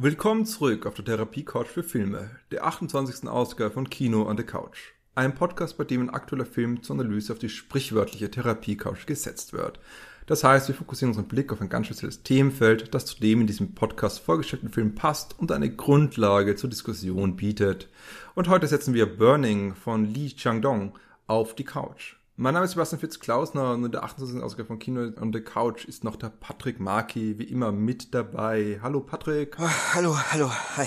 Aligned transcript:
Willkommen 0.00 0.46
zurück 0.46 0.86
auf 0.86 0.94
der 0.94 1.04
Therapie-Couch 1.04 1.66
für 1.66 1.82
Filme, 1.82 2.30
der 2.52 2.64
28. 2.64 3.28
Ausgabe 3.28 3.72
von 3.72 3.90
Kino 3.90 4.28
on 4.28 4.36
the 4.36 4.44
Couch. 4.44 4.97
Ein 5.18 5.34
Podcast, 5.34 5.76
bei 5.76 5.82
dem 5.82 6.02
ein 6.02 6.10
aktueller 6.10 6.46
Film 6.46 6.80
zur 6.84 6.94
Analyse 6.94 7.32
auf 7.32 7.40
die 7.40 7.48
sprichwörtliche 7.48 8.30
Therapie-Couch 8.30 9.04
gesetzt 9.04 9.52
wird. 9.52 9.80
Das 10.26 10.44
heißt, 10.44 10.68
wir 10.68 10.76
fokussieren 10.76 11.10
unseren 11.10 11.26
Blick 11.26 11.52
auf 11.52 11.60
ein 11.60 11.68
ganz 11.68 11.86
spezielles 11.86 12.22
Themenfeld, 12.22 12.94
das 12.94 13.06
zu 13.06 13.18
dem 13.18 13.40
in 13.40 13.48
diesem 13.48 13.74
Podcast 13.74 14.20
vorgestellten 14.20 14.68
Film 14.68 14.94
passt 14.94 15.36
und 15.36 15.50
eine 15.50 15.74
Grundlage 15.74 16.54
zur 16.54 16.70
Diskussion 16.70 17.34
bietet. 17.34 17.88
Und 18.36 18.48
heute 18.48 18.68
setzen 18.68 18.94
wir 18.94 19.18
Burning 19.18 19.74
von 19.74 20.04
Lee 20.04 20.28
Chang-dong 20.28 20.96
auf 21.26 21.56
die 21.56 21.64
Couch. 21.64 22.14
Mein 22.36 22.54
Name 22.54 22.66
ist 22.66 22.74
Sebastian 22.74 23.00
Fitz-Klausner 23.00 23.72
und 23.72 23.86
in 23.86 23.90
der 23.90 24.04
28. 24.04 24.40
Ausgabe 24.40 24.68
von 24.68 24.78
Kino 24.78 25.10
on 25.20 25.32
the 25.32 25.40
Couch 25.40 25.84
ist 25.84 26.04
noch 26.04 26.14
der 26.14 26.28
Patrick 26.28 26.78
Marki 26.78 27.40
wie 27.40 27.50
immer 27.50 27.72
mit 27.72 28.14
dabei. 28.14 28.78
Hallo 28.82 29.00
Patrick. 29.00 29.56
Oh, 29.58 29.68
hallo, 29.94 30.16
hallo, 30.30 30.48
hi. 30.76 30.86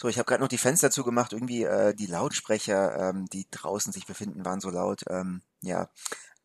So, 0.00 0.08
ich 0.08 0.16
habe 0.16 0.24
gerade 0.24 0.42
noch 0.42 0.48
die 0.48 0.56
Fenster 0.56 0.90
zugemacht. 0.90 1.34
Irgendwie 1.34 1.64
äh, 1.64 1.94
die 1.94 2.06
Lautsprecher, 2.06 3.10
ähm, 3.10 3.26
die 3.26 3.46
draußen 3.50 3.92
sich 3.92 4.06
befinden, 4.06 4.46
waren 4.46 4.62
so 4.62 4.70
laut. 4.70 5.02
Ähm, 5.10 5.42
ja, 5.60 5.90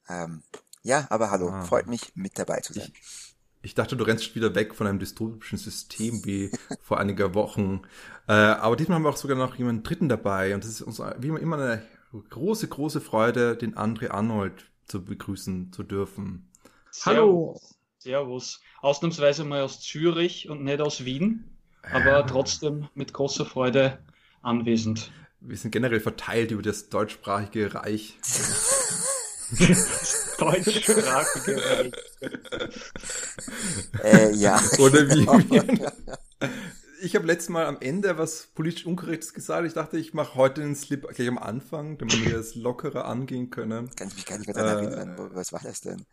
ähm, 0.09 0.43
ja, 0.83 1.07
aber 1.09 1.31
hallo, 1.31 1.47
ah. 1.47 1.63
freut 1.63 1.87
mich, 1.87 2.11
mit 2.15 2.37
dabei 2.37 2.59
zu 2.59 2.73
sein. 2.73 2.91
Ich, 2.91 3.31
ich 3.61 3.73
dachte, 3.73 3.95
du 3.95 4.03
rennst 4.03 4.35
wieder 4.35 4.53
weg 4.55 4.75
von 4.75 4.87
einem 4.87 4.99
dystopischen 4.99 5.57
System 5.57 6.25
wie 6.25 6.51
vor 6.81 6.99
einiger 6.99 7.33
Wochen. 7.33 7.83
Äh, 8.27 8.33
aber 8.33 8.75
diesmal 8.75 8.97
haben 8.97 9.03
wir 9.03 9.09
auch 9.11 9.15
sogar 9.15 9.37
noch 9.37 9.55
jemanden 9.55 9.83
Dritten 9.83 10.09
dabei. 10.09 10.53
Und 10.53 10.65
das 10.65 10.71
ist 10.71 10.81
uns 10.81 10.99
wie 10.99 11.29
immer 11.29 11.57
eine 11.57 11.81
große, 12.11 12.67
große 12.67 12.99
Freude, 12.99 13.55
den 13.55 13.75
André 13.75 14.09
Arnold 14.09 14.65
zu 14.85 15.05
begrüßen 15.05 15.71
zu 15.71 15.83
dürfen. 15.83 16.51
Hallo. 17.05 17.57
Servus. 17.99 18.59
Ausnahmsweise 18.81 19.45
mal 19.45 19.61
aus 19.61 19.79
Zürich 19.79 20.49
und 20.49 20.61
nicht 20.63 20.81
aus 20.81 21.05
Wien, 21.05 21.54
aber 21.91 22.19
äh. 22.19 22.25
trotzdem 22.25 22.87
mit 22.93 23.13
großer 23.13 23.45
Freude 23.45 23.99
anwesend. 24.41 25.11
Wir 25.41 25.57
sind 25.57 25.71
generell 25.71 25.99
verteilt 25.99 26.51
über 26.51 26.61
das 26.61 26.89
deutschsprachige 26.89 27.73
Reich. 27.75 28.17
deutschsprachige 30.39 31.63
Reich. 31.63 31.91
äh, 34.03 34.33
ja. 34.33 34.59
Oder 34.79 35.07
wie? 35.09 35.27
ich 37.01 37.15
habe 37.15 37.27
letztes 37.27 37.49
Mal 37.49 37.65
am 37.65 37.77
Ende 37.79 38.17
was 38.17 38.47
politisch 38.55 38.85
Unkorrektes 38.85 39.33
gesagt. 39.33 39.67
Ich 39.67 39.73
dachte, 39.73 39.97
ich 39.97 40.13
mache 40.13 40.35
heute 40.35 40.61
den 40.61 40.75
Slip 40.75 41.07
gleich 41.13 41.27
am 41.27 41.37
Anfang, 41.37 41.97
damit 41.97 42.25
wir 42.25 42.37
das 42.37 42.55
lockerer 42.55 43.05
angehen 43.05 43.49
können. 43.51 43.89
Kann 43.95 44.07
ich 44.07 44.15
mich 44.15 44.25
gar 44.25 44.37
nicht 44.37 44.47
mehr 44.47 44.55
daran 44.55 44.85
erinnern. 44.85 45.29
Was 45.33 45.53
war 45.53 45.61
das 45.63 45.81
denn? 45.81 46.05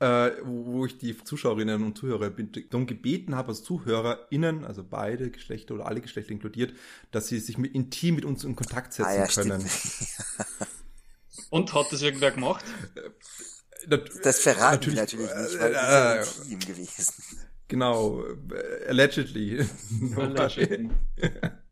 Äh, 0.00 0.32
wo 0.44 0.86
ich 0.86 0.96
die 0.96 1.14
Zuschauerinnen 1.14 1.82
und 1.82 1.98
Zuhörer 1.98 2.30
darum 2.30 2.86
gebeten 2.86 3.34
habe, 3.34 3.48
als 3.48 3.62
ZuhörerInnen, 3.62 4.64
also 4.64 4.82
beide 4.82 5.30
Geschlechter 5.30 5.74
oder 5.74 5.84
alle 5.84 6.00
Geschlechter 6.00 6.32
inkludiert, 6.32 6.72
dass 7.10 7.28
sie 7.28 7.38
sich 7.38 7.58
mit, 7.58 7.74
intim 7.74 8.14
mit 8.14 8.24
uns 8.24 8.42
in 8.42 8.56
Kontakt 8.56 8.94
setzen 8.94 9.10
ah, 9.10 9.14
ja, 9.14 9.26
können. 9.26 9.62
und 11.50 11.74
hat 11.74 11.92
das 11.92 12.00
irgendwer 12.00 12.30
gemacht? 12.30 12.64
Äh, 12.94 13.98
das 14.22 14.40
verraten 14.40 14.94
natürlich, 14.94 15.00
natürlich 15.00 15.34
nicht, 15.34 15.60
weil 15.60 15.74
äh, 15.74 16.22
ist 16.22 16.38
ja 16.38 16.44
intim 16.44 16.60
gewesen. 16.60 17.14
Genau, 17.68 18.24
äh, 18.24 18.86
allegedly. 18.88 19.66
allegedly. 20.16 20.88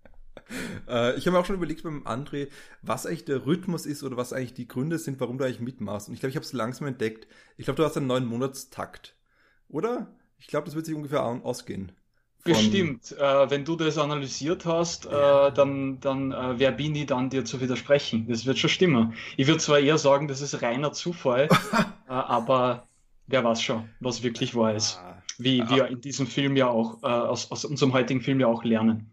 äh, 0.89 1.17
ich 1.17 1.27
habe 1.27 1.33
mir 1.33 1.41
auch 1.41 1.45
schon 1.45 1.57
überlegt 1.57 1.83
beim 1.83 2.07
André, 2.07 2.49
was 2.83 3.07
eigentlich 3.07 3.25
der 3.25 3.47
Rhythmus 3.47 3.87
ist 3.87 4.03
oder 4.03 4.17
was 4.17 4.33
eigentlich 4.33 4.55
die 4.55 4.69
Gründe 4.69 4.99
sind, 4.99 5.21
warum 5.21 5.39
du 5.39 5.45
eigentlich 5.45 5.61
mitmachst. 5.61 6.09
Und 6.09 6.15
ich 6.15 6.21
glaube, 6.21 6.31
ich 6.31 6.37
habe 6.37 6.45
es 6.45 6.53
langsam 6.53 6.87
entdeckt. 6.87 7.27
Ich 7.57 7.65
glaube, 7.65 7.77
du 7.77 7.85
hast 7.85 7.97
einen 7.97 8.07
neuen 8.07 8.27
Monatstakt. 8.27 9.15
Oder? 9.69 10.09
Ich 10.39 10.47
glaube, 10.47 10.67
das 10.67 10.75
wird 10.75 10.87
sich 10.87 10.95
ungefähr 10.95 11.23
ausgehen. 11.23 11.93
Bestimmt. 12.45 13.13
Äh, 13.13 13.51
wenn 13.51 13.65
du 13.65 13.77
das 13.77 13.99
analysiert 13.99 14.65
hast, 14.65 15.07
äh, 15.07 15.11
dann, 15.53 16.01
dann 16.01 16.33
äh, 16.33 16.59
wer 16.59 16.73
bin 16.73 16.95
ich 16.95 17.07
dann, 17.07 17.29
dir 17.29 17.45
zu 17.45 17.61
widersprechen? 17.61 18.27
Das 18.29 18.47
wird 18.47 18.59
schon 18.59 18.71
stimmen. 18.71 19.15
Ich 19.37 19.47
würde 19.47 19.61
zwar 19.61 19.81
eher 19.81 19.99
sagen, 19.99 20.29
das 20.29 20.41
ist 20.41 20.63
reiner 20.63 20.93
Zufall, 20.93 21.49
äh, 22.09 22.13
aber 22.13 22.87
wer 23.27 23.45
weiß 23.45 23.61
schon, 23.61 23.89
was 24.01 24.23
wirklich 24.23 24.55
wahr 24.55 24.75
ist. 24.75 24.99
Ah 25.03 25.19
wie 25.39 25.59
ja. 25.59 25.71
wir 25.71 25.87
in 25.87 26.01
diesem 26.01 26.27
Film 26.27 26.57
ja 26.57 26.69
auch, 26.69 27.03
äh, 27.03 27.07
aus, 27.07 27.51
aus 27.51 27.65
unserem 27.65 27.93
heutigen 27.93 28.21
Film 28.21 28.41
ja 28.41 28.49
auch 28.49 28.65
lernen. 28.65 29.11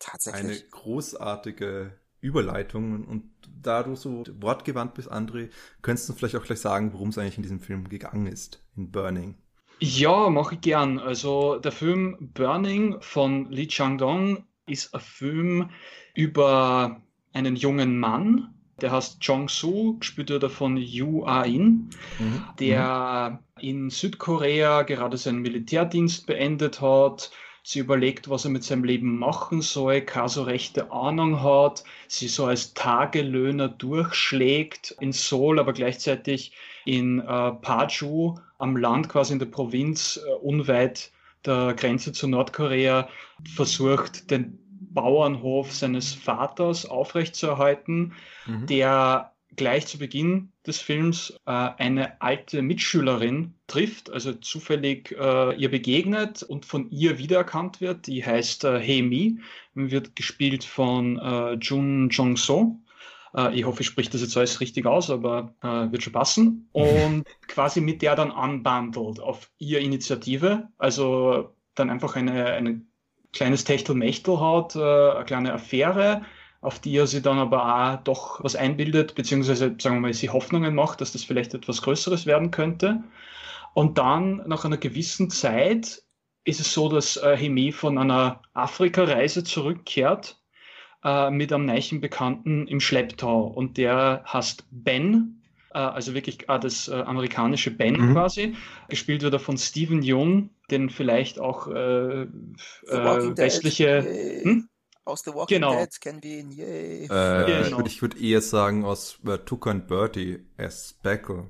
Tatsächlich. 0.00 0.62
Eine 0.62 0.70
großartige 0.70 1.92
Überleitung 2.20 3.04
und 3.06 3.30
da 3.62 3.82
du 3.82 3.94
so 3.94 4.24
wortgewandt 4.40 4.94
bist, 4.94 5.10
André, 5.10 5.50
könntest 5.82 6.08
du 6.08 6.14
vielleicht 6.14 6.36
auch 6.36 6.42
gleich 6.42 6.60
sagen, 6.60 6.92
worum 6.92 7.10
es 7.10 7.18
eigentlich 7.18 7.36
in 7.36 7.42
diesem 7.42 7.60
Film 7.60 7.88
gegangen 7.88 8.26
ist, 8.26 8.62
in 8.76 8.90
Burning. 8.90 9.36
Ja, 9.78 10.28
mache 10.28 10.56
ich 10.56 10.60
gern. 10.60 10.98
Also 10.98 11.58
der 11.58 11.72
Film 11.72 12.16
Burning 12.34 13.00
von 13.00 13.50
Lee 13.50 13.66
Chang-dong 13.66 14.44
ist 14.66 14.94
ein 14.94 15.00
Film 15.00 15.70
über 16.14 17.00
einen 17.32 17.56
jungen 17.56 17.98
Mann, 17.98 18.54
der 18.80 18.92
heißt 18.92 19.18
Jong-soo, 19.22 19.98
gespielt 19.98 20.30
wird 20.30 20.42
er 20.42 20.50
von 20.50 20.76
Yu 20.76 21.24
A-in, 21.24 21.90
mhm. 22.18 22.44
der 22.58 23.42
in 23.58 23.90
Südkorea 23.90 24.82
gerade 24.82 25.16
seinen 25.16 25.40
Militärdienst 25.40 26.26
beendet 26.26 26.80
hat. 26.80 27.30
Sie 27.62 27.78
überlegt, 27.78 28.30
was 28.30 28.44
er 28.44 28.50
mit 28.50 28.64
seinem 28.64 28.84
Leben 28.84 29.18
machen 29.18 29.62
soll, 29.62 30.00
keine 30.00 30.28
so 30.28 30.42
rechte 30.42 30.90
Ahnung 30.90 31.42
hat, 31.42 31.84
sie 32.08 32.28
so 32.28 32.46
als 32.46 32.74
Tagelöhner 32.74 33.68
durchschlägt 33.68 34.96
in 35.00 35.12
Seoul, 35.12 35.58
aber 35.58 35.72
gleichzeitig 35.72 36.52
in 36.84 37.20
äh, 37.20 37.52
Paju 37.52 38.38
am 38.58 38.76
Land, 38.76 39.08
quasi 39.08 39.32
in 39.32 39.38
der 39.38 39.46
Provinz, 39.46 40.20
äh, 40.24 40.32
unweit 40.32 41.10
der 41.44 41.74
Grenze 41.74 42.12
zu 42.12 42.28
Nordkorea, 42.28 43.08
versucht, 43.54 44.30
den 44.30 44.58
Bauernhof 44.92 45.72
seines 45.72 46.12
Vaters 46.12 46.84
aufrechtzuerhalten, 46.86 48.12
mhm. 48.46 48.66
der 48.66 49.32
gleich 49.56 49.86
zu 49.86 49.98
Beginn 49.98 50.52
des 50.66 50.80
Films 50.80 51.30
äh, 51.46 51.50
eine 51.50 52.20
alte 52.20 52.62
Mitschülerin 52.62 53.54
trifft, 53.66 54.10
also 54.10 54.32
zufällig 54.34 55.12
äh, 55.18 55.54
ihr 55.56 55.70
begegnet 55.70 56.42
und 56.42 56.64
von 56.64 56.90
ihr 56.90 57.18
wiedererkannt 57.18 57.80
wird. 57.80 58.06
Die 58.06 58.24
heißt 58.24 58.64
äh, 58.64 58.78
Hemi, 58.80 59.40
wird 59.74 60.16
gespielt 60.16 60.64
von 60.64 61.18
äh, 61.18 61.52
Jun 61.54 62.08
Jong-so. 62.10 62.80
Äh, 63.34 63.58
ich 63.58 63.64
hoffe, 63.64 63.80
ich 63.82 63.86
spreche 63.86 64.10
das 64.10 64.22
jetzt 64.22 64.36
alles 64.36 64.60
richtig 64.60 64.86
aus, 64.86 65.10
aber 65.10 65.54
äh, 65.62 65.90
wird 65.92 66.02
schon 66.02 66.12
passen. 66.12 66.68
Und 66.72 67.24
quasi 67.48 67.80
mit 67.80 68.02
der 68.02 68.16
dann 68.16 68.30
unbundelt 68.30 69.20
auf 69.20 69.50
ihr 69.58 69.80
Initiative. 69.80 70.68
Also 70.78 71.54
dann 71.74 71.90
einfach 71.90 72.16
eine, 72.16 72.46
eine 72.46 72.82
kleines 73.32 73.64
Techtelmechtel 73.64 74.40
hat, 74.40 74.76
äh, 74.76 74.80
eine 74.80 75.24
kleine 75.24 75.52
Affäre, 75.52 76.22
auf 76.60 76.78
die 76.78 76.96
er 76.96 77.06
sich 77.06 77.22
dann 77.22 77.38
aber 77.38 77.64
auch 77.64 78.02
doch 78.04 78.44
was 78.44 78.56
einbildet, 78.56 79.14
beziehungsweise, 79.14 79.74
sagen 79.78 79.96
wir 79.96 80.00
mal, 80.00 80.14
sie 80.14 80.28
Hoffnungen 80.28 80.74
macht, 80.74 81.00
dass 81.00 81.12
das 81.12 81.24
vielleicht 81.24 81.54
etwas 81.54 81.82
Größeres 81.82 82.26
werden 82.26 82.50
könnte. 82.50 83.02
Und 83.72 83.98
dann, 83.98 84.42
nach 84.46 84.64
einer 84.64 84.76
gewissen 84.76 85.30
Zeit, 85.30 86.02
ist 86.44 86.60
es 86.60 86.72
so, 86.72 86.88
dass 86.88 87.16
äh, 87.16 87.36
Hemi 87.36 87.72
von 87.72 87.98
einer 87.98 88.42
Afrika-Reise 88.54 89.44
zurückkehrt 89.44 90.40
äh, 91.04 91.30
mit 91.30 91.52
einem 91.52 91.66
neuen 91.66 92.00
Bekannten 92.00 92.66
im 92.66 92.80
Schlepptau. 92.80 93.42
Und 93.46 93.78
der 93.78 94.24
heißt 94.30 94.66
Ben, 94.70 95.42
äh, 95.72 95.78
also 95.78 96.14
wirklich 96.14 96.48
äh, 96.48 96.58
das 96.58 96.88
äh, 96.88 96.94
amerikanische 96.94 97.70
Ben 97.70 97.94
mhm. 97.94 98.12
quasi. 98.12 98.56
Gespielt 98.88 99.22
wird 99.22 99.34
er 99.34 99.40
von 99.40 99.56
Stephen 99.56 100.00
Young, 100.02 100.50
den 100.70 100.90
vielleicht 100.90 101.38
auch 101.38 101.68
äh, 101.68 102.22
äh, 102.22 102.26
westliche. 102.88 104.42
Hm? 104.42 104.68
Aus 105.04 105.22
The 105.24 105.34
Walking 105.34 105.60
genau. 105.60 105.76
Dead 105.76 106.00
kennen 106.00 106.22
wir 106.22 106.38
ihn, 106.38 106.50
yay. 106.50 107.04
Äh, 107.04 107.08
genau. 107.64 107.84
Ich 107.84 108.02
würde 108.02 108.14
würd 108.14 108.22
eher 108.22 108.40
sagen 108.40 108.84
aus 108.84 109.18
äh, 109.26 109.38
Tucker 109.38 109.70
and 109.70 109.88
Bertie 109.88 110.44
as 110.58 110.90
Speckle. 110.90 111.48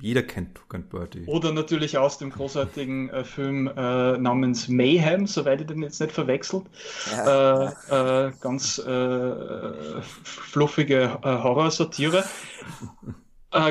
Jeder 0.00 0.22
kennt 0.22 0.54
Tuck 0.54 0.74
and 0.74 0.88
Bertie. 0.88 1.24
Oder 1.26 1.52
natürlich 1.52 1.98
aus 1.98 2.18
dem 2.18 2.30
großartigen 2.30 3.10
äh, 3.10 3.24
Film 3.24 3.66
äh, 3.68 4.16
namens 4.16 4.68
Mayhem, 4.68 5.26
soweit 5.26 5.60
ich 5.60 5.66
den 5.66 5.82
jetzt 5.82 6.00
nicht 6.00 6.12
verwechselt. 6.12 6.64
Ja, 7.10 7.68
äh. 7.68 8.28
Äh, 8.28 8.32
ganz 8.40 8.78
äh, 8.78 10.02
fluffige 10.02 11.18
äh, 11.22 11.42
Horrorsatire. 11.42 12.24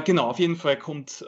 genau, 0.05 0.27
auf 0.29 0.39
jeden 0.39 0.57
Fall 0.57 0.77
kommt 0.77 1.25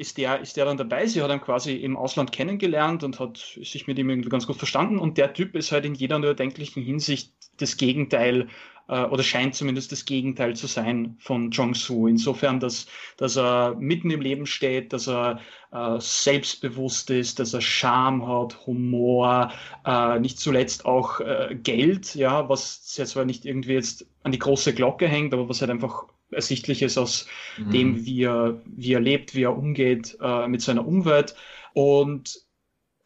ist 0.00 0.16
der, 0.16 0.40
ist 0.40 0.56
der 0.56 0.64
dann 0.64 0.78
dabei. 0.78 1.06
Sie 1.06 1.22
hat 1.22 1.30
ihn 1.30 1.42
quasi 1.42 1.76
im 1.76 1.96
Ausland 1.96 2.32
kennengelernt 2.32 3.04
und 3.04 3.20
hat 3.20 3.36
sich 3.36 3.86
mit 3.86 3.98
ihm 3.98 4.08
irgendwie 4.08 4.30
ganz 4.30 4.46
gut 4.46 4.56
verstanden. 4.56 4.98
Und 4.98 5.18
der 5.18 5.34
Typ 5.34 5.54
ist 5.54 5.72
halt 5.72 5.84
in 5.84 5.94
jeder 5.94 6.18
nur 6.18 6.30
erdenklichen 6.30 6.82
Hinsicht 6.82 7.34
das 7.58 7.76
Gegenteil 7.76 8.48
äh, 8.88 9.04
oder 9.04 9.22
scheint 9.22 9.54
zumindest 9.54 9.92
das 9.92 10.06
Gegenteil 10.06 10.56
zu 10.56 10.66
sein 10.66 11.16
von 11.20 11.50
Jong-Soo. 11.50 12.06
Insofern, 12.06 12.60
dass, 12.60 12.86
dass 13.18 13.36
er 13.36 13.74
mitten 13.74 14.10
im 14.10 14.22
Leben 14.22 14.46
steht, 14.46 14.94
dass 14.94 15.06
er 15.06 15.40
äh, 15.70 15.96
selbstbewusst 16.00 17.10
ist, 17.10 17.38
dass 17.38 17.52
er 17.52 17.60
Charme 17.60 18.26
hat, 18.26 18.66
Humor, 18.66 19.52
äh, 19.84 20.18
nicht 20.18 20.38
zuletzt 20.38 20.86
auch 20.86 21.20
äh, 21.20 21.54
Geld, 21.62 22.14
ja, 22.14 22.48
was 22.48 22.96
jetzt 22.96 23.10
zwar 23.10 23.26
nicht 23.26 23.44
irgendwie 23.44 23.74
jetzt 23.74 24.06
an 24.22 24.32
die 24.32 24.38
große 24.38 24.72
Glocke 24.72 25.06
hängt, 25.06 25.34
aber 25.34 25.46
was 25.48 25.60
halt 25.60 25.70
einfach 25.70 26.06
ersichtlich 26.30 26.82
ist 26.82 26.98
aus 26.98 27.26
mhm. 27.58 27.70
dem, 27.70 28.06
wie 28.06 28.24
er, 28.24 28.60
wie 28.64 28.92
er 28.92 29.00
lebt, 29.00 29.34
wie 29.34 29.42
er 29.42 29.56
umgeht 29.56 30.16
äh, 30.20 30.46
mit 30.48 30.62
seiner 30.62 30.86
Umwelt. 30.86 31.34
Und 31.72 32.40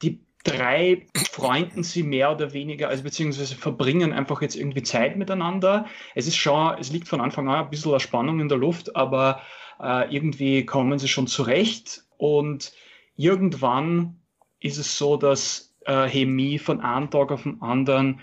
die 0.02 0.20
drei 0.44 1.06
freunden 1.30 1.82
sie 1.82 2.02
mehr 2.02 2.32
oder 2.32 2.52
weniger, 2.52 2.88
also 2.88 3.02
beziehungsweise 3.02 3.56
verbringen 3.56 4.12
einfach 4.12 4.42
jetzt 4.42 4.56
irgendwie 4.56 4.82
Zeit 4.82 5.16
miteinander. 5.16 5.86
Es 6.14 6.26
ist 6.26 6.36
schon, 6.36 6.76
es 6.78 6.92
liegt 6.92 7.08
von 7.08 7.20
Anfang 7.20 7.48
an 7.48 7.64
ein 7.64 7.70
bisschen 7.70 7.98
Spannung 8.00 8.40
in 8.40 8.48
der 8.48 8.58
Luft, 8.58 8.94
aber 8.94 9.40
äh, 9.80 10.14
irgendwie 10.14 10.64
kommen 10.64 10.98
sie 10.98 11.08
schon 11.08 11.26
zurecht 11.26 12.04
und 12.18 12.72
irgendwann 13.16 14.20
ist 14.60 14.78
es 14.78 14.96
so, 14.98 15.16
dass 15.16 15.74
äh, 15.86 16.06
Hemi 16.06 16.58
von 16.58 16.80
einem 16.80 17.10
Tag 17.10 17.32
auf 17.32 17.42
den 17.42 17.60
anderen 17.62 18.20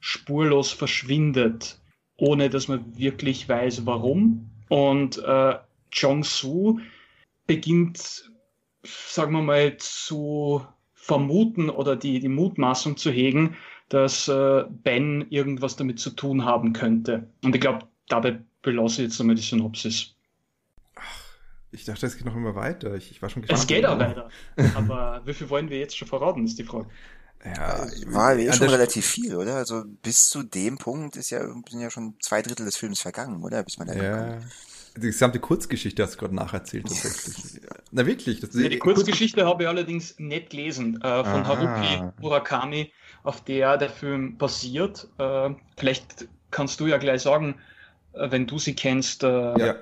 spurlos 0.00 0.72
verschwindet 0.72 1.78
ohne 2.16 2.50
dass 2.50 2.68
man 2.68 2.96
wirklich 2.96 3.48
weiß, 3.48 3.86
warum. 3.86 4.50
Und 4.68 5.18
äh, 5.18 5.56
Jong-Soo 5.92 6.78
beginnt, 7.46 8.30
sagen 8.82 9.32
wir 9.32 9.42
mal, 9.42 9.76
zu 9.78 10.64
vermuten 10.94 11.70
oder 11.70 11.96
die, 11.96 12.20
die 12.20 12.28
Mutmaßung 12.28 12.96
zu 12.96 13.10
hegen, 13.10 13.56
dass 13.88 14.28
äh, 14.28 14.64
Ben 14.68 15.26
irgendwas 15.30 15.76
damit 15.76 16.00
zu 16.00 16.10
tun 16.10 16.44
haben 16.44 16.72
könnte. 16.72 17.28
Und 17.44 17.54
ich 17.54 17.60
glaube, 17.60 17.86
dabei 18.08 18.40
belasse 18.62 19.02
ich 19.02 19.08
jetzt 19.08 19.20
einmal 19.20 19.36
die 19.36 19.42
Synopsis. 19.42 20.14
Ich 21.70 21.84
dachte, 21.84 22.06
es 22.06 22.16
geht 22.16 22.24
noch 22.24 22.36
immer 22.36 22.54
weiter. 22.54 22.94
Ich, 22.94 23.10
ich 23.10 23.20
war 23.20 23.28
schon 23.28 23.42
gespannt. 23.42 23.60
Es 23.60 23.66
geht 23.66 23.84
auch 23.84 23.98
weiter. 23.98 24.28
Aber 24.76 25.22
wie 25.24 25.34
viel 25.34 25.50
wollen 25.50 25.68
wir 25.70 25.78
jetzt 25.78 25.96
schon 25.96 26.08
verraten, 26.08 26.44
ist 26.44 26.58
die 26.58 26.64
Frage. 26.64 26.86
Ja, 27.44 27.86
war 28.06 28.36
eh 28.36 28.52
schon 28.52 28.70
relativ 28.70 29.06
viel, 29.06 29.34
oder? 29.36 29.56
Also 29.56 29.84
bis 30.02 30.28
zu 30.28 30.42
dem 30.42 30.78
Punkt 30.78 31.16
ist 31.16 31.30
ja, 31.30 31.46
sind 31.46 31.80
ja 31.80 31.90
schon 31.90 32.14
zwei 32.20 32.40
Drittel 32.40 32.64
des 32.64 32.76
Films 32.76 33.00
vergangen, 33.00 33.44
oder? 33.44 33.62
Bis 33.62 33.76
man 33.78 33.88
da 33.88 33.94
ja. 33.94 34.16
Kommt. 34.16 34.44
Die 34.96 35.00
gesamte 35.00 35.40
Kurzgeschichte 35.40 36.02
hast 36.02 36.14
du 36.14 36.18
gerade 36.18 36.36
nacherzählt, 36.36 36.86
tatsächlich. 36.86 37.60
Na 37.90 38.06
wirklich. 38.06 38.40
Das 38.40 38.54
ja, 38.54 38.68
die 38.68 38.78
Kurzgeschichte 38.78 39.44
habe 39.44 39.64
ich 39.64 39.68
allerdings 39.68 40.14
nicht 40.18 40.50
gelesen, 40.50 40.96
äh, 41.02 41.24
von 41.24 41.42
Aha. 41.42 41.48
Haruki 41.48 42.22
Murakami, 42.22 42.92
auf 43.24 43.42
der 43.42 43.76
der 43.76 43.90
Film 43.90 44.38
basiert. 44.38 45.08
Äh, 45.18 45.50
vielleicht 45.76 46.28
kannst 46.52 46.78
du 46.78 46.86
ja 46.86 46.98
gleich 46.98 47.22
sagen, 47.22 47.56
äh, 48.12 48.30
wenn 48.30 48.46
du 48.46 48.58
sie 48.58 48.74
kennst, 48.74 49.24
äh, 49.24 49.26
ja. 49.26 49.76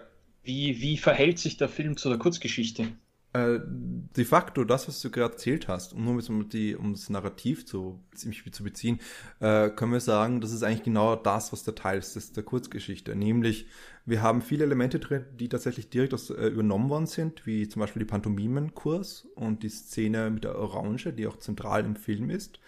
wie, 0.44 0.80
wie 0.80 0.96
verhält 0.96 1.38
sich 1.38 1.58
der 1.58 1.68
Film 1.68 1.98
zu 1.98 2.08
der 2.08 2.18
Kurzgeschichte? 2.18 2.88
Äh, 3.34 3.60
de 3.64 4.24
facto, 4.26 4.62
das, 4.64 4.88
was 4.88 5.00
du 5.00 5.10
gerade 5.10 5.32
erzählt 5.32 5.66
hast, 5.66 5.94
um 5.94 6.04
nur 6.04 6.22
um, 6.28 6.48
die, 6.50 6.76
um 6.76 6.92
das 6.92 7.08
Narrativ 7.08 7.64
zu, 7.64 7.98
zu 8.14 8.62
beziehen, 8.62 9.00
äh, 9.40 9.70
können 9.70 9.92
wir 9.92 10.00
sagen, 10.00 10.42
das 10.42 10.52
ist 10.52 10.62
eigentlich 10.62 10.82
genau 10.82 11.16
das, 11.16 11.50
was 11.50 11.64
der 11.64 11.74
Teil 11.74 11.98
ist, 11.98 12.14
das 12.14 12.24
ist 12.24 12.36
der 12.36 12.44
Kurzgeschichte. 12.44 13.16
Nämlich, 13.16 13.66
wir 14.04 14.20
haben 14.20 14.42
viele 14.42 14.64
Elemente 14.64 14.98
drin, 14.98 15.24
die 15.40 15.48
tatsächlich 15.48 15.88
direkt 15.88 16.12
aus, 16.12 16.28
äh, 16.28 16.46
übernommen 16.48 16.90
worden 16.90 17.06
sind, 17.06 17.46
wie 17.46 17.68
zum 17.68 17.80
Beispiel 17.80 18.00
die 18.00 18.10
Pantomimenkurs 18.10 19.26
und 19.34 19.62
die 19.62 19.70
Szene 19.70 20.28
mit 20.28 20.44
der 20.44 20.58
Orange, 20.58 21.14
die 21.14 21.26
auch 21.26 21.38
zentral 21.38 21.86
im 21.86 21.96
Film 21.96 22.28
ist. 22.28 22.60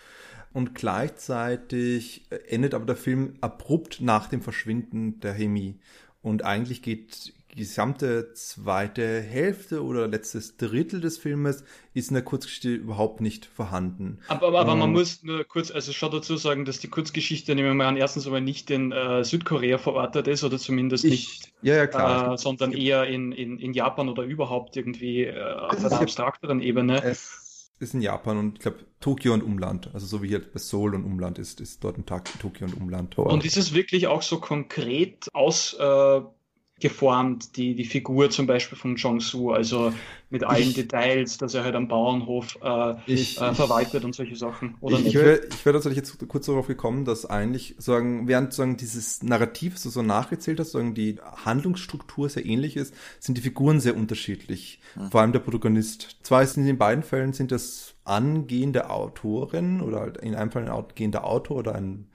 Und 0.55 0.75
gleichzeitig 0.75 2.27
äh, 2.31 2.37
endet 2.49 2.73
aber 2.73 2.87
der 2.87 2.97
Film 2.97 3.35
abrupt 3.43 4.01
nach 4.01 4.29
dem 4.29 4.41
Verschwinden 4.41 5.21
der 5.21 5.35
Hemi. 5.35 5.79
Und 6.23 6.43
eigentlich 6.43 6.81
geht, 6.81 7.35
gesamte 7.55 8.33
zweite 8.35 9.21
Hälfte 9.21 9.83
oder 9.85 10.09
letztes 10.09 10.57
Drittel 10.57 11.01
des 11.01 11.19
Filmes 11.19 11.65
ist 11.93 12.09
in 12.09 12.15
der 12.15 12.25
Kurzgeschichte 12.25 12.75
überhaupt 12.75 13.21
nicht 13.21 13.47
vorhanden. 13.47 14.19
Aber, 14.29 14.49
aber, 14.49 14.61
aber 14.61 14.77
man 14.77 14.93
muss 14.93 15.23
nur 15.23 15.45
kurz, 15.45 15.71
also 15.71 15.93
schon 15.93 16.11
dazu 16.11 16.37
sagen, 16.37 16.65
dass 16.65 16.79
die 16.79 16.89
Kurzgeschichte, 16.89 17.55
nehmen 17.55 17.69
wir 17.69 17.75
mal 17.75 17.87
an, 17.87 17.97
erstens 17.97 18.27
aber 18.27 18.41
nicht 18.41 18.71
in 18.71 18.93
äh, 18.93 19.25
Südkorea 19.25 19.79
verortet 19.79 20.27
ist 20.29 20.45
oder 20.45 20.59
zumindest 20.59 21.05
ich, 21.05 21.11
nicht, 21.11 21.53
ja, 21.63 21.77
ja, 21.77 21.87
klar. 21.87 22.35
Äh, 22.35 22.39
sondern 22.39 22.73
eher 22.73 23.07
in, 23.07 23.33
in, 23.33 23.59
in 23.59 23.73
Japan 23.73 24.09
oder 24.09 24.25
überhaupt 24.25 24.77
irgendwie 24.77 25.25
äh, 25.25 25.55
auf 25.55 25.79
einer 25.79 25.93
abstrakteren 25.93 26.61
Ebene. 26.61 27.03
Es 27.03 27.71
ist 27.79 27.95
in 27.95 28.03
Japan 28.03 28.39
und 28.39 28.55
ich 28.55 28.61
glaube 28.61 28.79
Tokio 29.01 29.35
und 29.35 29.43
Umland, 29.43 29.91
also 29.93 30.07
so 30.07 30.23
wie 30.23 30.29
hier 30.29 30.41
bei 30.41 30.59
Seoul 30.59 30.95
und 30.95 31.05
Umland 31.05 31.39
ist, 31.39 31.61
ist 31.61 31.85
dort 31.85 31.99
ein 31.99 32.07
Tag 32.07 32.29
Tokio 32.41 32.67
und 32.67 32.75
Umland. 32.75 33.19
Und 33.19 33.45
ist 33.45 33.57
es 33.57 33.75
wirklich 33.75 34.07
auch 34.07 34.23
so 34.23 34.41
konkret 34.41 35.29
aus 35.33 35.75
äh, 35.75 36.21
geformt, 36.81 37.57
die, 37.57 37.75
die 37.75 37.85
Figur 37.85 38.31
zum 38.31 38.47
Beispiel 38.47 38.77
von 38.77 38.97
Jong-Soo, 38.97 39.53
also 39.53 39.93
mit 40.35 40.43
allen 40.43 40.71
ich, 40.71 40.75
Details, 40.75 41.39
dass 41.39 41.55
er 41.55 41.63
halt 41.63 41.77
am 41.77 41.87
Bauernhof 41.87 42.59
äh, 42.61 42.95
ich, 43.07 43.41
äh, 43.41 43.55
verwaltet 43.55 44.05
und 44.05 44.17
solche 44.17 44.35
Sachen. 44.35 44.77
Oder 44.81 44.99
ich, 44.99 45.07
ich 45.07 45.15
wäre 45.15 45.43
wär 45.63 45.73
tatsächlich 45.73 45.97
jetzt 45.97 46.29
kurz 46.29 46.47
darauf 46.47 46.67
gekommen, 46.67 47.05
dass 47.05 47.25
eigentlich 47.25 47.77
sagen, 47.79 48.27
während 48.27 48.53
sagen, 48.53 48.77
dieses 48.77 49.23
Narrativ, 49.23 49.81
du 49.81 49.91
so 49.91 50.03
nachgezählt 50.03 50.59
hast, 50.59 50.73
sagen, 50.73 50.95
die 50.95 51.21
Handlungsstruktur 51.45 52.29
sehr 52.29 52.45
ähnlich 52.45 52.77
ist, 52.77 52.95
sind 53.21 53.39
die 53.39 53.43
Figuren 53.43 53.79
sehr 53.79 53.97
unterschiedlich. 53.97 54.81
Mhm. 54.97 55.13
Vor 55.13 55.21
allem 55.21 55.31
der 55.31 55.39
Protagonist. 55.39 56.19
Zwar 56.25 56.43
ist 56.43 56.57
in 56.57 56.67
den 56.67 56.79
beiden 56.79 57.05
Fällen 57.05 57.33
sind 57.33 57.53
das 57.53 57.95
angehende 58.03 58.91
Autorin 58.91 59.81
oder 59.83 60.01
halt 60.01 60.17
in 60.17 60.35
einem 60.35 60.51
Fall 60.51 60.65
ein 60.65 60.69
angehender 60.69 61.25
Autor 61.25 61.59
oder 61.59 61.77
ein 61.77 62.09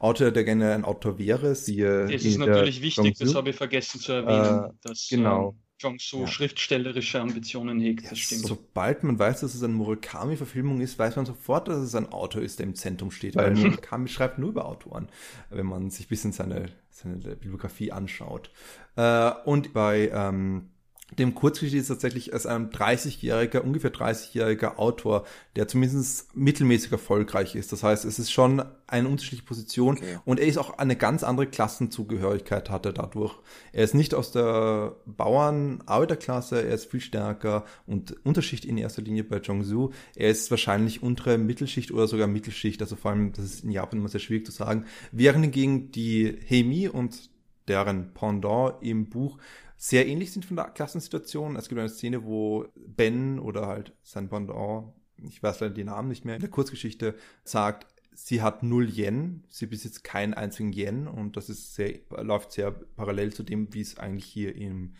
Autor, 0.00 0.32
der 0.32 0.42
gerne 0.42 0.74
ein 0.74 0.84
Autor 0.84 1.20
wäre. 1.20 1.54
Siehe 1.54 2.08
das 2.08 2.24
ist 2.24 2.36
natürlich 2.36 2.82
wichtig, 2.82 3.16
das 3.16 3.36
habe 3.36 3.50
ich 3.50 3.56
vergessen 3.56 4.00
zu 4.00 4.10
erwähnen, 4.10 4.70
äh, 4.70 4.72
dass 4.82 5.06
genau. 5.08 5.54
Äh, 5.80 5.86
Jong-Soo 5.86 6.20
ja. 6.22 6.26
schriftstellerische 6.26 7.20
Ambitionen 7.20 7.80
hegt. 7.80 8.10
Das 8.10 8.18
stimmt. 8.18 8.46
Sobald 8.46 9.02
man 9.02 9.18
weiß, 9.18 9.40
dass 9.40 9.54
es 9.54 9.62
eine 9.62 9.72
Murakami-Verfilmung 9.74 10.80
ist, 10.80 10.98
weiß 10.98 11.16
man 11.16 11.26
sofort, 11.26 11.68
dass 11.68 11.78
es 11.78 11.94
ein 11.94 12.12
Autor 12.12 12.42
ist, 12.42 12.58
der 12.58 12.66
im 12.66 12.74
Zentrum 12.74 13.10
steht. 13.10 13.36
Weil 13.36 13.54
Murakami 13.54 14.08
schreibt 14.08 14.38
nur 14.38 14.50
über 14.50 14.66
Autoren, 14.66 15.08
wenn 15.50 15.66
man 15.66 15.90
sich 15.90 16.06
ein 16.06 16.08
bisschen 16.08 16.32
seine, 16.32 16.70
seine 16.90 17.16
Bibliografie 17.16 17.92
anschaut. 17.92 18.50
Äh, 18.96 19.30
und 19.44 19.72
bei 19.72 20.10
ähm, 20.12 20.70
dem 21.18 21.34
Kurzgeschichte 21.34 21.78
ist 21.78 21.88
tatsächlich 21.88 22.32
als 22.32 22.46
ein 22.46 22.70
30-jähriger, 22.70 23.58
ungefähr 23.58 23.92
30-jähriger 23.92 24.76
Autor, 24.76 25.24
der 25.56 25.68
zumindest 25.68 26.34
mittelmäßig 26.36 26.92
erfolgreich 26.92 27.54
ist. 27.54 27.72
Das 27.72 27.82
heißt, 27.82 28.04
es 28.04 28.18
ist 28.18 28.30
schon 28.30 28.62
eine 28.86 29.08
unterschiedliche 29.08 29.44
Position 29.44 29.96
okay. 29.96 30.18
und 30.24 30.40
er 30.40 30.46
ist 30.46 30.58
auch 30.58 30.78
eine 30.78 30.96
ganz 30.96 31.22
andere 31.22 31.46
Klassenzugehörigkeit 31.46 32.70
hat 32.70 32.86
er 32.86 32.92
dadurch. 32.92 33.34
Er 33.72 33.84
ist 33.84 33.94
nicht 33.94 34.14
aus 34.14 34.32
der 34.32 34.96
Bauern-Arbeiterklasse, 35.06 36.62
er 36.62 36.74
ist 36.74 36.90
viel 36.90 37.00
stärker 37.00 37.64
und 37.86 38.24
Unterschicht 38.24 38.64
in 38.64 38.78
erster 38.78 39.02
Linie 39.02 39.24
bei 39.24 39.38
Jong-Soo. 39.38 39.90
Er 40.16 40.30
ist 40.30 40.50
wahrscheinlich 40.50 41.02
untere 41.02 41.38
Mittelschicht 41.38 41.92
oder 41.92 42.06
sogar 42.06 42.26
Mittelschicht, 42.26 42.80
also 42.82 42.96
vor 42.96 43.12
allem, 43.12 43.32
das 43.32 43.44
ist 43.44 43.64
in 43.64 43.70
Japan 43.70 44.00
immer 44.00 44.08
sehr 44.08 44.20
schwierig 44.20 44.46
zu 44.46 44.52
sagen. 44.52 44.86
Während 45.12 45.44
hingegen 45.44 45.92
die 45.92 46.36
Hemi 46.46 46.88
und 46.88 47.30
deren 47.68 48.12
Pendant 48.12 48.74
im 48.82 49.08
Buch 49.08 49.38
sehr 49.82 50.06
ähnlich 50.06 50.30
sind 50.30 50.44
von 50.44 50.56
der 50.56 50.66
Klassensituation. 50.66 51.56
Es 51.56 51.70
gibt 51.70 51.78
eine 51.78 51.88
Szene, 51.88 52.22
wo 52.26 52.66
Ben 52.74 53.38
oder 53.38 53.66
halt 53.66 53.94
sein 54.02 54.28
Pendant, 54.28 54.92
ich 55.16 55.42
weiß 55.42 55.60
leider 55.60 55.72
die 55.72 55.84
Namen 55.84 56.08
nicht 56.08 56.26
mehr, 56.26 56.34
in 56.34 56.42
der 56.42 56.50
Kurzgeschichte 56.50 57.14
sagt, 57.44 57.86
sie 58.14 58.42
hat 58.42 58.62
null 58.62 58.90
Yen, 58.90 59.42
sie 59.48 59.64
besitzt 59.64 60.04
keinen 60.04 60.34
einzigen 60.34 60.74
Yen 60.74 61.08
und 61.08 61.38
das 61.38 61.48
ist 61.48 61.74
sehr, 61.74 61.94
läuft 62.10 62.52
sehr 62.52 62.72
parallel 62.72 63.32
zu 63.32 63.42
dem, 63.42 63.72
wie 63.72 63.80
es 63.80 63.98
eigentlich 63.98 64.26
hier 64.26 64.54
im 64.54 64.96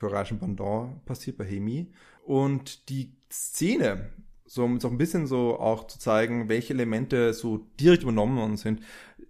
koreanischen 0.00 0.40
Pendant 0.40 1.04
passiert 1.04 1.36
bei 1.36 1.44
Hemi. 1.44 1.92
Und 2.24 2.88
die 2.88 3.12
Szene, 3.30 4.10
so 4.46 4.64
um 4.64 4.80
so 4.80 4.88
ein 4.88 4.98
bisschen 4.98 5.28
so 5.28 5.60
auch 5.60 5.86
zu 5.86 6.00
zeigen, 6.00 6.48
welche 6.48 6.74
Elemente 6.74 7.34
so 7.34 7.68
direkt 7.78 8.02
übernommen 8.02 8.36
worden 8.36 8.56
sind, 8.56 8.80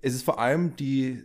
es 0.00 0.14
ist 0.14 0.22
vor 0.22 0.38
allem 0.38 0.76
die 0.76 1.24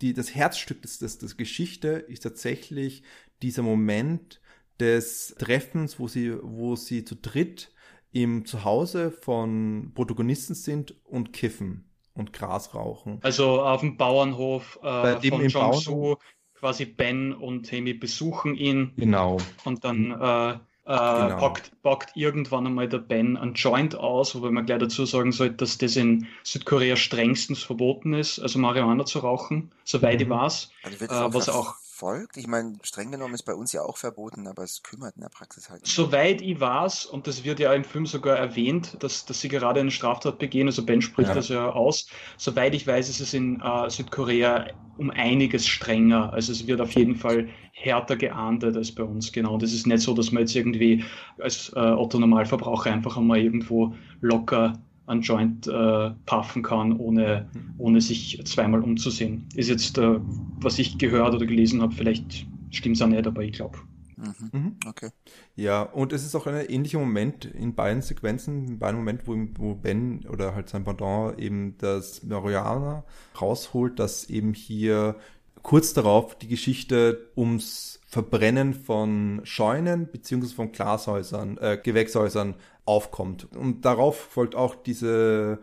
die, 0.00 0.12
das 0.12 0.34
Herzstück 0.34 0.82
des, 0.82 0.98
des, 0.98 1.18
des 1.18 1.36
Geschichte 1.36 1.88
ist 1.88 2.22
tatsächlich 2.22 3.02
dieser 3.42 3.62
Moment 3.62 4.40
des 4.80 5.34
Treffens, 5.38 5.98
wo 5.98 6.08
sie, 6.08 6.36
wo 6.42 6.76
sie 6.76 7.04
zu 7.04 7.14
dritt 7.14 7.72
im 8.12 8.44
Zuhause 8.44 9.10
von 9.10 9.92
Protagonisten 9.94 10.54
sind 10.54 10.94
und 11.04 11.32
kiffen 11.32 11.90
und 12.14 12.32
Gras 12.32 12.74
rauchen. 12.74 13.18
Also 13.22 13.60
auf 13.60 13.80
dem 13.80 13.96
Bauernhof 13.96 14.78
äh, 14.82 15.28
von 15.28 15.48
Jong-Soo, 15.48 16.16
quasi 16.54 16.84
Ben 16.86 17.32
und 17.32 17.70
Hemi 17.70 17.94
besuchen 17.94 18.54
ihn. 18.54 18.92
Genau. 18.96 19.38
Und 19.64 19.84
dann 19.84 20.12
äh, 20.12 20.58
äh, 20.86 20.90
genau. 20.90 21.36
packt, 21.38 21.82
packt 21.82 22.16
irgendwann 22.16 22.66
einmal 22.66 22.88
der 22.88 22.98
Ben 22.98 23.36
ein 23.36 23.54
Joint 23.54 23.94
aus, 23.94 24.34
wobei 24.34 24.50
man 24.50 24.66
gleich 24.66 24.80
dazu 24.80 25.06
sagen 25.06 25.32
sollte, 25.32 25.56
dass 25.56 25.78
das 25.78 25.96
in 25.96 26.26
Südkorea 26.42 26.96
strengstens 26.96 27.62
verboten 27.62 28.12
ist, 28.12 28.38
also 28.38 28.58
Marihuana 28.58 29.04
zu 29.04 29.20
rauchen, 29.20 29.72
soweit 29.84 30.16
mhm. 30.16 30.22
ich 30.22 30.28
weiß. 30.30 30.70
Also 30.82 31.04
äh, 31.06 31.34
was 31.34 31.48
auch 31.48 31.74
verfolgt? 31.94 32.36
Ich 32.36 32.46
meine, 32.46 32.74
streng 32.82 33.12
genommen 33.12 33.34
ist 33.34 33.44
bei 33.44 33.54
uns 33.54 33.72
ja 33.72 33.82
auch 33.82 33.96
verboten, 33.96 34.46
aber 34.48 34.64
es 34.64 34.82
kümmert 34.82 35.14
in 35.14 35.22
der 35.22 35.28
Praxis 35.28 35.70
halt. 35.70 35.82
Nicht. 35.82 35.94
Soweit 35.94 36.42
ich 36.42 36.58
weiß, 36.60 37.06
und 37.06 37.26
das 37.26 37.44
wird 37.44 37.60
ja 37.60 37.72
im 37.72 37.84
Film 37.84 38.06
sogar 38.06 38.36
erwähnt, 38.36 38.96
dass, 39.00 39.24
dass 39.24 39.40
sie 39.40 39.48
gerade 39.48 39.80
eine 39.80 39.90
Straftat 39.90 40.38
begehen, 40.38 40.66
also 40.66 40.84
Ben 40.84 41.00
spricht 41.00 41.28
ja. 41.28 41.34
das 41.34 41.48
ja 41.48 41.70
aus. 41.70 42.08
Soweit 42.36 42.74
ich 42.74 42.86
weiß, 42.86 43.08
ist 43.08 43.20
es 43.20 43.32
in 43.32 43.60
äh, 43.60 43.88
Südkorea 43.88 44.66
um 44.98 45.10
einiges 45.10 45.66
strenger. 45.66 46.32
Also 46.32 46.52
es 46.52 46.66
wird 46.66 46.80
auf 46.80 46.92
jeden 46.92 47.16
Fall 47.16 47.48
härter 47.72 48.16
geahndet 48.16 48.76
als 48.76 48.92
bei 48.92 49.04
uns, 49.04 49.32
genau. 49.32 49.56
Das 49.56 49.72
ist 49.72 49.86
nicht 49.86 50.02
so, 50.02 50.14
dass 50.14 50.32
man 50.32 50.42
jetzt 50.42 50.54
irgendwie 50.54 51.04
als 51.38 51.72
äh, 51.76 51.78
Otto 51.78 52.18
Normalverbraucher 52.18 52.92
einfach 52.92 53.16
einmal 53.16 53.38
irgendwo 53.38 53.94
locker 54.20 54.72
einen 55.06 55.22
Joint 55.22 55.66
äh, 55.66 56.10
puffen 56.26 56.62
kann, 56.62 56.96
ohne, 56.96 57.48
ohne 57.78 58.00
sich 58.00 58.40
zweimal 58.44 58.82
umzusehen. 58.82 59.46
Ist 59.54 59.68
jetzt, 59.68 59.98
äh, 59.98 60.18
was 60.60 60.78
ich 60.78 60.98
gehört 60.98 61.34
oder 61.34 61.46
gelesen 61.46 61.82
habe, 61.82 61.94
vielleicht 61.94 62.46
stimmt 62.70 62.96
es 62.96 63.02
auch 63.02 63.06
nicht, 63.06 63.26
aber 63.26 63.42
ich 63.42 63.52
glaube. 63.52 63.78
Mhm. 64.16 64.50
mhm. 64.52 64.76
Okay. 64.86 65.10
Ja, 65.56 65.82
und 65.82 66.12
es 66.12 66.24
ist 66.24 66.34
auch 66.34 66.46
ein 66.46 66.66
ähnlicher 66.68 66.98
Moment 66.98 67.44
in 67.44 67.74
beiden 67.74 68.02
Sequenzen, 68.02 68.66
in 68.66 68.78
beiden 68.78 68.98
Momenten, 68.98 69.26
wo, 69.58 69.62
wo 69.62 69.74
Ben 69.74 70.24
oder 70.28 70.54
halt 70.54 70.68
sein 70.68 70.84
Pendant 70.84 71.38
eben 71.38 71.76
das 71.78 72.22
Mariana 72.22 73.04
rausholt, 73.40 73.98
dass 73.98 74.28
eben 74.30 74.54
hier 74.54 75.16
kurz 75.64 75.94
darauf 75.94 76.36
die 76.38 76.46
Geschichte 76.46 77.32
ums 77.36 77.98
Verbrennen 78.06 78.74
von 78.74 79.40
Scheunen 79.42 80.08
beziehungsweise 80.12 80.54
von 80.54 80.70
Glashäusern, 80.70 81.58
äh, 81.58 81.80
Gewächshäusern 81.82 82.54
aufkommt. 82.84 83.48
Und 83.56 83.84
darauf 83.84 84.16
folgt 84.16 84.54
auch 84.54 84.76
diese 84.76 85.58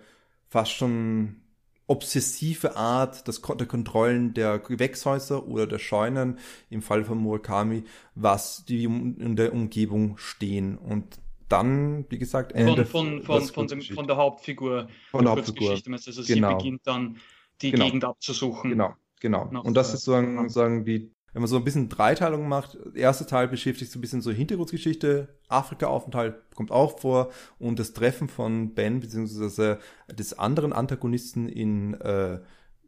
fast 0.50 0.72
schon 0.72 1.38
obsessive 1.88 2.75
Art 2.75 3.27
des, 3.27 3.41
der 3.41 3.67
Kontrollen 3.67 4.34
der 4.34 4.60
Gewächshäuser 4.60 5.48
oder 5.48 5.67
der 5.67 5.79
Scheunen, 5.79 6.39
im 6.70 6.81
Fall 6.81 7.05
von 7.05 7.17
Murakami, 7.20 7.84
was 8.15 8.65
die 8.65 8.86
in 8.86 9.36
der 9.36 9.53
Umgebung 9.53 10.17
stehen. 10.17 10.77
Und 10.77 11.20
dann, 11.48 12.05
wie 12.10 12.17
gesagt, 12.17 12.53
Ende 12.53 12.86
von, 12.86 13.22
von, 13.24 13.41
von, 13.41 13.53
von, 13.53 13.67
dem, 13.67 13.81
von 13.81 14.08
der 14.08 14.17
Hauptfigur. 14.17 14.88
Von 15.12 15.25
der 15.25 15.36
Hauptfigur. 15.36 15.72
Also 15.72 16.24
genau. 16.24 16.50
sie 16.50 16.55
beginnt 16.55 16.81
dann 16.86 17.17
die 17.62 17.72
genau. 17.72 17.86
Gegend 17.86 18.05
abzusuchen. 18.05 18.72
Genau, 18.72 18.96
genau. 19.22 19.50
Und 19.50 19.75
das 19.75 19.94
ist 19.94 20.04
sozusagen, 20.04 20.38
sozusagen 20.38 20.84
die 20.84 21.13
wenn 21.34 21.42
man 21.42 21.50
so 21.50 21.56
ein 21.56 21.63
bisschen 21.63 21.90
Dreiteilung 21.90 22.48
macht, 22.48 22.78
der 22.94 23.04
erste 23.04 23.25
Teil 23.25 23.48
beschäftigt 23.48 23.90
sich 23.90 23.94
so 23.94 24.00
ein 24.00 24.01
bisschen 24.01 24.22
so 24.22 24.32
Hintergrundgeschichte, 24.32 25.30
Afrika-Aufenthalt 25.48 26.36
kommt 26.56 26.72
auch 26.72 27.00
vor 27.00 27.32
und 27.58 27.80
das 27.80 27.94
Treffen 27.94 28.28
von 28.28 28.74
Ben 28.74 29.00
beziehungsweise 29.00 29.80
des 30.12 30.38
anderen 30.38 30.74
Antagonisten 30.74 31.48
in 31.48 31.94
äh, 31.96 32.40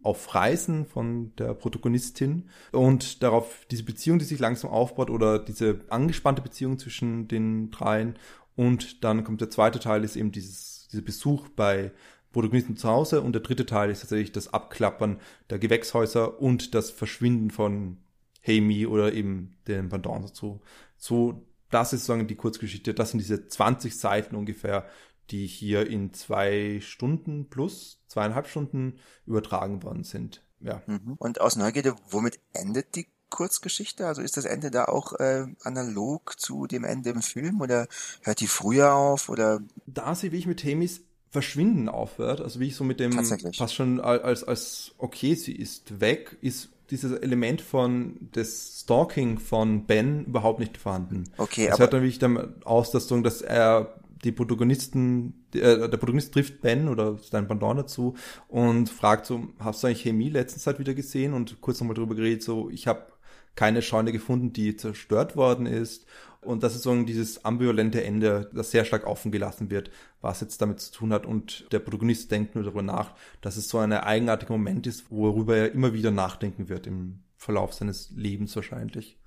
auf 0.02 0.36
Reisen 0.36 0.86
von 0.86 1.34
der 1.38 1.54
Protagonistin 1.54 2.50
und 2.74 3.24
darauf 3.24 3.66
diese 3.72 3.84
Beziehung, 3.84 4.20
die 4.20 4.26
sich 4.26 4.40
langsam 4.40 4.70
aufbaut 4.70 5.10
oder 5.10 5.40
diese 5.40 5.80
angespannte 5.88 6.42
Beziehung 6.42 6.78
zwischen 6.78 7.30
den 7.30 7.72
dreien 7.72 8.16
und 8.58 9.06
dann 9.06 9.24
kommt 9.24 9.40
der 9.40 9.50
zweite 9.50 9.80
Teil 9.80 10.04
ist 10.04 10.18
eben 10.18 10.34
dieses 10.34 10.74
dieser 10.92 11.04
Besuch 11.04 11.50
bei 11.50 11.92
Protagonisten 12.34 12.76
zu 12.76 12.90
Hause 12.90 13.22
und 13.22 13.34
der 13.34 13.42
dritte 13.42 13.66
Teil 13.66 13.90
ist 13.90 14.02
tatsächlich 14.02 14.32
das 14.32 14.54
Abklappern 14.54 15.22
der 15.50 15.60
Gewächshäuser 15.60 16.42
und 16.42 16.76
das 16.76 16.90
Verschwinden 16.90 17.52
von 17.52 18.00
Hey 18.42 18.86
oder 18.88 19.14
eben 19.14 19.56
den 19.68 19.88
Pendant 19.88 20.26
dazu. 20.26 20.60
So, 20.98 21.46
das 21.70 21.94
ist 21.94 22.02
sozusagen 22.02 22.28
die 22.28 22.36
Kurzgeschichte. 22.36 22.94
Das 22.94 23.12
sind 23.12 23.20
diese 23.20 23.48
20 23.48 23.98
Seiten 23.98 24.36
ungefähr, 24.36 24.86
die 25.30 25.48
hier 25.48 25.88
in 25.88 26.14
zwei 26.14 26.80
Stunden 26.82 27.50
plus 27.50 28.02
zweieinhalb 28.08 28.48
Stunden 28.48 29.00
übertragen 29.26 29.82
worden 29.84 30.04
sind. 30.04 30.44
Ja. 30.60 30.82
Mhm. 30.88 31.16
Und 31.18 31.40
aus 31.40 31.56
Neugierde, 31.56 31.96
womit 32.10 32.40
endet 32.52 32.96
die 32.96 33.08
Kurzgeschichte? 33.30 34.08
Also 34.08 34.22
ist 34.22 34.38
das 34.38 34.46
Ende 34.46 34.72
da 34.72 34.86
auch 34.86 35.14
äh, 35.14 35.46
analog 35.62 36.40
zu 36.40 36.68
dem 36.68 36.84
Ende 36.84 37.12
im 37.12 37.22
Film 37.22 37.62
oder 37.62 37.88
hört 38.22 38.40
die 38.40 38.48
früher 38.48 38.94
auf 38.94 39.30
oder? 39.30 39.62
Da 39.86 40.16
sie 40.16 40.32
wie 40.32 40.38
ich 40.38 40.48
mit 40.48 40.64
Hemis 40.64 41.02
Verschwinden 41.34 41.90
aufhört, 41.90 42.42
also 42.42 42.60
wie 42.60 42.68
ich 42.68 42.76
so 42.76 42.84
mit 42.84 43.00
dem 43.00 43.12
fast 43.12 43.74
schon 43.74 44.00
als 44.00 44.44
als 44.44 44.94
okay, 45.00 45.34
sie 45.34 45.54
ist 45.54 46.00
weg, 46.00 46.38
ist 46.42 46.70
dieses 46.92 47.12
Element 47.12 47.60
von 47.62 48.30
des 48.36 48.82
Stalking 48.82 49.40
von 49.40 49.86
Ben 49.86 50.26
überhaupt 50.26 50.60
nicht 50.60 50.78
vorhanden. 50.78 51.24
Okay, 51.38 51.66
das 51.66 51.74
aber 51.74 51.82
hört 51.82 51.94
dann 51.94 52.02
wirklich 52.02 52.20
dann 52.20 52.64
aus, 52.64 52.92
dass, 52.92 53.08
dass 53.08 53.42
er 53.42 53.96
die 54.24 54.32
Protagonisten, 54.32 55.46
der, 55.54 55.64
äh, 55.64 55.90
der 55.90 55.98
Protagonist 55.98 56.34
trifft 56.34 56.62
Ben 56.62 56.88
oder 56.88 57.18
sein 57.18 57.48
Pendant 57.48 57.80
dazu 57.80 58.16
und 58.48 58.90
fragt 58.90 59.26
so, 59.26 59.48
hast 59.60 59.82
du 59.82 59.88
eigentlich 59.88 60.04
Chemie 60.04 60.30
letztens 60.30 60.64
Zeit 60.64 60.80
wieder 60.80 60.94
gesehen 60.94 61.34
und 61.34 61.60
kurz 61.62 61.80
nochmal 61.80 61.96
drüber 61.96 62.16
geredet, 62.16 62.44
so, 62.44 62.70
ich 62.70 62.88
habe 62.88 63.13
keine 63.56 63.82
Scheune 63.82 64.12
gefunden, 64.12 64.54
die 64.54 64.76
zerstört 64.76 65.36
worden 65.36 65.66
ist 65.66 66.06
und 66.44 66.64
das 66.64 66.76
ist 66.76 66.84
so 66.84 67.04
dieses 67.04 67.46
ambivalente 67.46 68.04
Ende, 68.04 68.50
das 68.54 68.72
sehr 68.72 68.86
stark 68.86 69.08
offen 69.08 69.32
gelassen 69.32 69.72
wird, 69.72 69.90
was 70.22 70.42
jetzt 70.42 70.62
damit 70.62 70.80
zu 70.80 70.92
tun 70.92 71.14
hat. 71.14 71.26
Und 71.26 71.72
der 71.72 71.80
Protagonist 71.80 72.32
denkt 72.32 72.56
nur 72.56 72.64
darüber 72.64 72.82
nach, 72.82 73.14
dass 73.42 73.58
es 73.58 73.70
so 73.70 73.78
ein 73.80 73.94
eigenartiger 73.94 74.54
Moment 74.54 74.86
ist, 74.88 75.10
worüber 75.10 75.56
er 75.56 75.72
immer 75.72 75.94
wieder 75.94 76.12
nachdenken 76.12 76.70
wird 76.70 76.88
im 76.88 77.24
Verlauf 77.38 77.74
seines 77.74 78.12
Lebens 78.12 78.56
wahrscheinlich. 78.56 79.18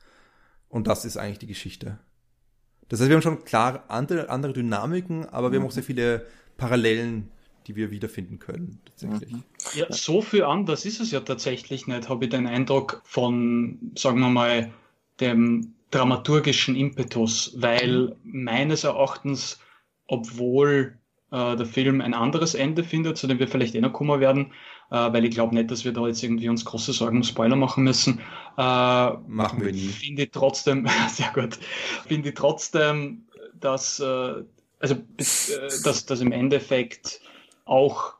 Und 0.69 0.87
das 0.87 1.05
ist 1.05 1.17
eigentlich 1.17 1.39
die 1.39 1.47
Geschichte. 1.47 1.99
Das 2.89 3.01
heißt, 3.01 3.09
wir 3.09 3.17
haben 3.17 3.23
schon 3.23 3.45
klar 3.45 3.85
andere, 3.89 4.29
andere 4.29 4.53
Dynamiken, 4.53 5.27
aber 5.27 5.51
wir 5.51 5.59
haben 5.59 5.67
auch 5.67 5.73
sehr 5.73 5.83
viele 5.83 6.27
Parallelen, 6.57 7.31
die 7.67 7.77
wir 7.77 7.91
wiederfinden 7.91 8.39
können, 8.39 8.81
tatsächlich. 8.85 9.33
Mhm. 9.33 9.43
Ja, 9.75 9.87
so 9.91 10.23
viel 10.23 10.45
anders 10.45 10.85
ist 10.85 11.01
es 11.01 11.11
ja 11.11 11.21
tatsächlich 11.21 11.87
nicht, 11.87 12.09
habe 12.09 12.25
ich 12.25 12.31
den 12.31 12.47
Eindruck 12.47 13.03
von, 13.05 13.93
sagen 13.97 14.21
wir 14.21 14.29
mal, 14.29 14.73
dem 15.21 15.75
dramaturgischen 15.91 16.77
Impetus, 16.77 17.55
weil 17.57 18.17
meines 18.25 18.85
Erachtens, 18.85 19.61
obwohl 20.07 20.99
äh, 21.31 21.57
der 21.57 21.67
Film 21.67 22.01
ein 22.01 22.15
anderes 22.15 22.55
Ende 22.55 22.85
findet, 22.85 23.17
zu 23.17 23.27
dem 23.27 23.39
wir 23.39 23.49
vielleicht 23.49 23.75
eh 23.75 23.81
noch 23.81 23.93
kommen 23.93 24.21
werden, 24.21 24.53
äh, 24.91 25.13
weil 25.13 25.25
ich 25.25 25.33
glaube 25.33 25.55
nicht, 25.55 25.71
dass 25.71 25.85
wir 25.85 25.93
da 25.93 26.07
jetzt 26.07 26.23
irgendwie 26.23 26.49
uns 26.49 26.65
große 26.65 26.93
Sorgen 26.93 27.19
um 27.19 27.23
Spoiler 27.23 27.57
machen 27.57 27.85
müssen. 27.85 28.21
Äh, 28.57 29.11
machen 29.27 29.65
wir 29.65 29.73
nie. 29.73 29.89
Finde 29.89 30.25
ich 30.25 30.31
trotzdem, 30.33 30.87
sehr 31.09 31.31
gut, 31.35 31.59
finde 32.07 32.29
ich 32.29 32.35
trotzdem, 32.35 33.27
dass, 33.55 34.01
äh, 34.01 34.45
also, 34.79 34.95
äh, 34.95 35.83
dass, 35.85 36.07
dass 36.07 36.21
im 36.21 36.33
Endeffekt 36.33 37.21
auch 37.67 38.15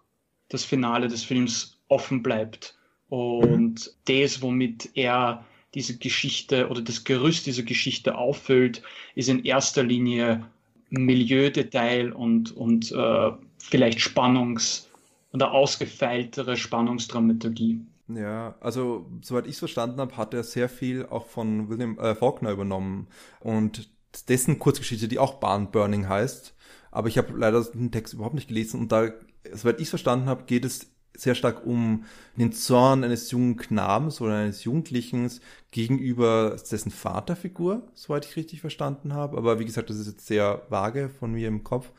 das 0.49 0.65
Finale 0.65 1.09
des 1.09 1.25
Films 1.25 1.79
offen 1.89 2.23
bleibt. 2.23 2.77
Und 3.09 3.87
mhm. 3.87 3.91
das, 4.05 4.43
womit 4.43 4.91
er 4.95 5.45
diese 5.75 5.99
Geschichte 5.99 6.69
oder 6.69 6.83
das 6.83 7.05
Gerüst 7.05 7.47
dieser 7.47 7.63
Geschichte 7.63 8.17
auffüllt, 8.17 8.83
ist 9.15 9.29
in 9.29 9.45
erster 9.45 9.83
Linie 9.83 10.47
Milieudetail 10.91 12.13
und, 12.13 12.55
und 12.57 12.93
äh, 12.93 13.31
vielleicht 13.59 14.01
Spannungs- 14.01 14.87
oder 15.33 15.53
ausgefeiltere 15.53 16.57
Spannungsdramaturgie. 16.57 17.81
Ja, 18.09 18.55
also 18.61 19.07
soweit 19.21 19.47
ich 19.47 19.53
es 19.53 19.59
verstanden 19.59 20.01
habe, 20.01 20.17
hat 20.17 20.33
er 20.33 20.45
sehr 20.45 20.69
viel 20.69 21.07
auch 21.07 21.27
von 21.27 21.69
William 21.69 21.99
äh, 21.99 22.15
Faulkner 22.15 22.53
übernommen 22.53 23.09
und 23.41 23.91
dessen 24.29 24.59
Kurzgeschichte, 24.59 25.09
die 25.09 25.19
auch 25.19 25.35
Barnburning 25.35 26.09
heißt, 26.09 26.55
aber 26.91 27.09
ich 27.09 27.19
habe 27.19 27.37
leider 27.37 27.63
den 27.65 27.91
Text 27.91 28.15
überhaupt 28.15 28.37
nicht 28.37 28.49
gelesen 28.49 28.81
und 28.81 28.93
da, 28.93 29.11
soweit 29.53 29.77
ich 29.79 29.85
es 29.85 29.91
verstanden 29.91 30.27
habe, 30.27 30.45
geht 30.45 30.65
es 30.65 30.91
sehr 31.17 31.35
stark 31.35 31.67
um 31.67 32.05
den 32.37 32.53
Zorn 32.53 33.05
eines 33.05 33.31
jungen 33.31 33.57
Knabens 33.57 34.21
oder 34.21 34.35
eines 34.35 34.65
Jugendlichen 34.65 35.31
gegenüber 35.71 36.57
dessen 36.71 36.91
Vaterfigur, 36.91 37.89
soweit 37.95 38.27
ich 38.27 38.37
richtig 38.37 38.61
verstanden 38.61 39.15
habe. 39.15 39.37
Aber 39.37 39.59
wie 39.59 39.65
gesagt, 39.65 39.91
das 39.91 39.97
ist 39.97 40.07
jetzt 40.07 40.27
sehr 40.27 40.63
vage 40.69 41.09
von 41.09 41.33
mir 41.33 41.49
im 41.49 41.65
Kopf. 41.65 41.91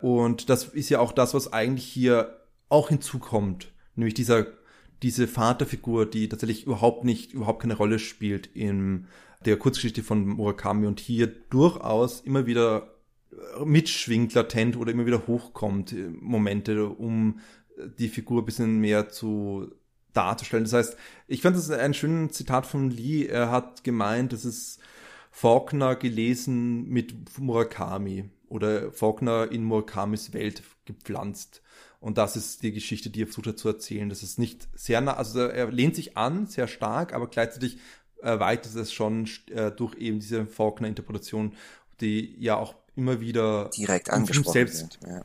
Und 0.00 0.48
das 0.48 0.64
ist 0.64 0.88
ja 0.88 1.00
auch 1.00 1.12
das, 1.12 1.34
was 1.34 1.52
eigentlich 1.52 1.84
hier 1.84 2.40
auch 2.68 2.88
hinzukommt. 2.88 3.68
Nämlich 3.94 4.14
dieser, 4.14 4.46
diese 5.02 5.28
Vaterfigur, 5.28 6.06
die 6.06 6.28
tatsächlich 6.28 6.64
überhaupt 6.64 7.04
nicht, 7.04 7.32
überhaupt 7.32 7.62
keine 7.62 7.76
Rolle 7.76 7.98
spielt 7.98 8.46
in 8.46 9.06
der 9.44 9.56
Kurzgeschichte 9.56 10.02
von 10.02 10.26
Murakami 10.26 10.86
und 10.86 11.00
hier 11.00 11.26
durchaus 11.26 12.20
immer 12.20 12.46
wieder 12.46 12.91
mitschwingt 13.64 14.34
latent 14.34 14.76
oder 14.76 14.92
immer 14.92 15.06
wieder 15.06 15.26
hochkommt, 15.26 15.94
Momente, 16.20 16.86
um 16.86 17.40
die 17.98 18.08
Figur 18.08 18.42
ein 18.42 18.44
bisschen 18.44 18.80
mehr 18.80 19.08
zu 19.08 19.72
darzustellen. 20.12 20.64
Das 20.64 20.72
heißt, 20.72 20.96
ich 21.26 21.42
fand 21.42 21.56
das 21.56 21.70
ein 21.70 21.94
schönes 21.94 22.32
Zitat 22.32 22.66
von 22.66 22.90
Lee. 22.90 23.26
Er 23.26 23.50
hat 23.50 23.84
gemeint, 23.84 24.32
das 24.32 24.44
ist 24.44 24.80
Faulkner 25.30 25.96
gelesen 25.96 26.88
mit 26.88 27.38
Murakami 27.38 28.28
oder 28.48 28.92
Faulkner 28.92 29.50
in 29.50 29.64
Murakamis 29.64 30.32
Welt 30.34 30.62
gepflanzt. 30.84 31.62
Und 32.00 32.18
das 32.18 32.36
ist 32.36 32.62
die 32.62 32.72
Geschichte, 32.72 33.10
die 33.10 33.22
er 33.22 33.26
versucht 33.26 33.46
hat 33.46 33.58
zu 33.58 33.68
erzählen. 33.68 34.08
Das 34.08 34.22
ist 34.22 34.38
nicht 34.38 34.68
sehr 34.74 35.00
nah, 35.00 35.14
also 35.14 35.40
er 35.40 35.70
lehnt 35.70 35.94
sich 35.94 36.16
an, 36.16 36.46
sehr 36.46 36.66
stark, 36.66 37.14
aber 37.14 37.28
gleichzeitig 37.28 37.78
erweitert 38.20 38.74
es 38.74 38.92
schon 38.92 39.28
äh, 39.50 39.70
durch 39.70 39.94
eben 39.96 40.20
diese 40.20 40.46
Faulkner-Interpretation, 40.46 41.54
die 42.00 42.36
ja 42.38 42.56
auch 42.56 42.74
immer 42.96 43.20
wieder 43.20 43.70
direkt 43.76 44.10
angesprochen 44.10 44.52
selbst, 44.52 44.76
sind. 44.76 44.98
Ja 45.06 45.22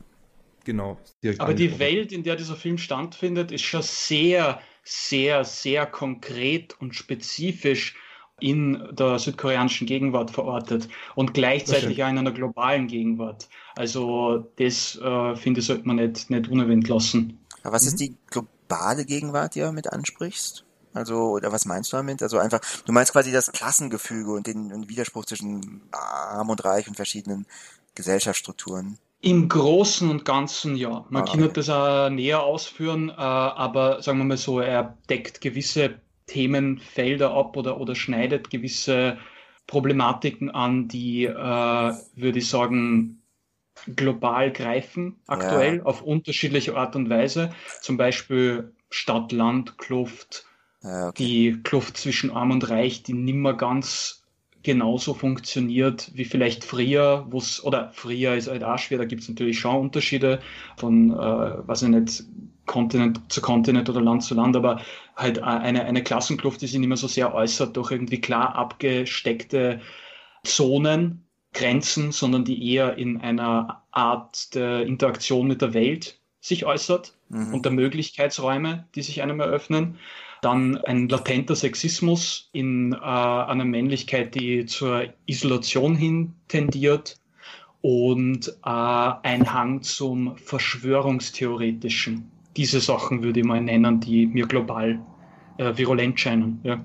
genau. 0.68 0.98
Aber 1.38 1.54
die 1.54 1.78
Welt, 1.78 2.12
in 2.12 2.22
der 2.22 2.36
dieser 2.36 2.54
Film 2.54 2.78
stattfindet, 2.78 3.50
ist 3.50 3.62
schon 3.62 3.82
sehr, 3.82 4.60
sehr, 4.84 5.44
sehr 5.44 5.86
konkret 5.86 6.76
und 6.78 6.94
spezifisch 6.94 7.96
in 8.38 8.86
der 8.92 9.18
südkoreanischen 9.18 9.86
Gegenwart 9.86 10.30
verortet 10.30 10.88
und 11.16 11.34
gleichzeitig 11.34 12.04
auch 12.04 12.08
in 12.08 12.18
einer 12.18 12.30
globalen 12.30 12.86
Gegenwart. 12.86 13.48
Also 13.76 14.46
das 14.56 14.96
äh, 14.96 15.34
finde 15.36 15.60
ich, 15.60 15.66
sollte 15.66 15.88
man 15.88 15.96
nicht, 15.96 16.30
nicht 16.30 16.48
unerwähnt 16.48 16.86
lassen. 16.86 17.40
Aber 17.62 17.74
was 17.74 17.82
mhm. 17.82 17.88
ist 17.88 18.00
die 18.00 18.16
globale 18.30 19.06
Gegenwart, 19.06 19.54
die 19.56 19.60
du 19.60 19.72
mit 19.72 19.90
ansprichst? 19.90 20.64
Also, 20.98 21.30
oder 21.30 21.52
was 21.52 21.64
meinst 21.64 21.92
du 21.92 21.96
damit? 21.96 22.22
Also 22.22 22.38
einfach, 22.38 22.60
du 22.84 22.92
meinst 22.92 23.12
quasi 23.12 23.32
das 23.32 23.50
Klassengefüge 23.52 24.32
und 24.32 24.46
den, 24.46 24.68
den 24.68 24.88
Widerspruch 24.88 25.24
zwischen 25.24 25.82
Arm 25.92 26.50
und 26.50 26.64
Reich 26.64 26.88
und 26.88 26.96
verschiedenen 26.96 27.46
Gesellschaftsstrukturen. 27.94 28.98
Im 29.20 29.48
Großen 29.48 30.08
und 30.08 30.24
Ganzen 30.24 30.76
ja. 30.76 31.04
Man 31.10 31.24
ah, 31.24 31.26
kann 31.26 31.52
das 31.52 31.68
auch 31.68 32.08
näher 32.10 32.42
ausführen, 32.42 33.08
äh, 33.08 33.14
aber 33.14 34.00
sagen 34.02 34.18
wir 34.18 34.24
mal 34.24 34.36
so, 34.36 34.60
er 34.60 34.96
deckt 35.08 35.40
gewisse 35.40 35.94
Themenfelder 36.26 37.32
ab 37.32 37.56
oder, 37.56 37.80
oder 37.80 37.94
schneidet 37.94 38.50
gewisse 38.50 39.18
Problematiken 39.66 40.50
an, 40.50 40.88
die, 40.88 41.24
äh, 41.24 41.32
würde 41.32 42.38
ich 42.38 42.48
sagen, 42.48 43.22
global 43.96 44.52
greifen, 44.52 45.20
aktuell, 45.26 45.78
ja. 45.78 45.82
auf 45.84 46.02
unterschiedliche 46.02 46.76
Art 46.76 46.96
und 46.96 47.10
Weise. 47.10 47.52
Zum 47.80 47.96
Beispiel 47.96 48.72
Stadt-Land-Kluft, 48.90 50.46
okay. 50.82 51.12
die 51.18 51.60
Kluft 51.62 51.96
zwischen 51.96 52.30
Arm 52.30 52.50
und 52.50 52.68
Reich, 52.68 53.02
die 53.02 53.14
nimmer 53.14 53.54
ganz 53.54 54.24
genauso 54.62 55.14
funktioniert 55.14 56.10
wie 56.14 56.24
vielleicht 56.24 56.64
früher, 56.64 57.26
wo 57.30 57.38
es, 57.38 57.62
oder 57.64 57.90
früher 57.94 58.34
ist 58.34 58.48
halt 58.48 58.64
auch 58.64 58.78
schwer, 58.78 58.98
da 58.98 59.04
gibt 59.04 59.22
es 59.22 59.28
natürlich 59.28 59.58
schon 59.58 59.76
Unterschiede 59.76 60.40
von, 60.76 61.10
äh, 61.10 61.16
weiß 61.16 61.82
ich 61.82 61.88
nicht, 61.88 62.24
Kontinent 62.66 63.20
zu 63.32 63.40
Kontinent 63.40 63.88
oder 63.88 64.02
Land 64.02 64.24
zu 64.24 64.34
Land, 64.34 64.54
aber 64.54 64.82
halt 65.16 65.42
eine, 65.42 65.84
eine 65.84 66.02
Klassenkluft, 66.02 66.60
die 66.60 66.66
sich 66.66 66.78
nicht 66.78 66.88
mehr 66.88 66.98
so 66.98 67.08
sehr 67.08 67.34
äußert 67.34 67.76
durch 67.76 67.90
irgendwie 67.90 68.20
klar 68.20 68.54
abgesteckte 68.56 69.80
Zonen, 70.44 71.24
Grenzen, 71.54 72.12
sondern 72.12 72.44
die 72.44 72.72
eher 72.72 72.98
in 72.98 73.20
einer 73.20 73.82
Art 73.90 74.54
der 74.54 74.82
Interaktion 74.82 75.48
mit 75.48 75.62
der 75.62 75.72
Welt 75.72 76.20
sich 76.40 76.66
äußert 76.66 77.14
mhm. 77.30 77.54
und 77.54 77.64
der 77.64 77.72
Möglichkeitsräume, 77.72 78.86
die 78.94 79.02
sich 79.02 79.22
einem 79.22 79.40
eröffnen. 79.40 79.98
Dann 80.42 80.76
ein 80.78 81.08
latenter 81.08 81.56
Sexismus 81.56 82.48
in 82.52 82.92
äh, 82.92 82.96
einer 82.96 83.64
Männlichkeit, 83.64 84.34
die 84.34 84.66
zur 84.66 85.06
Isolation 85.26 85.96
hin 85.96 86.34
tendiert 86.48 87.18
und 87.80 88.48
äh, 88.64 88.68
ein 88.70 89.52
Hang 89.52 89.82
zum 89.82 90.36
Verschwörungstheoretischen. 90.36 92.30
Diese 92.56 92.80
Sachen 92.80 93.22
würde 93.22 93.40
ich 93.40 93.46
mal 93.46 93.60
nennen, 93.60 94.00
die 94.00 94.26
mir 94.26 94.46
global 94.46 95.00
äh, 95.58 95.76
virulent 95.76 96.18
scheinen. 96.18 96.60
Ja. 96.62 96.80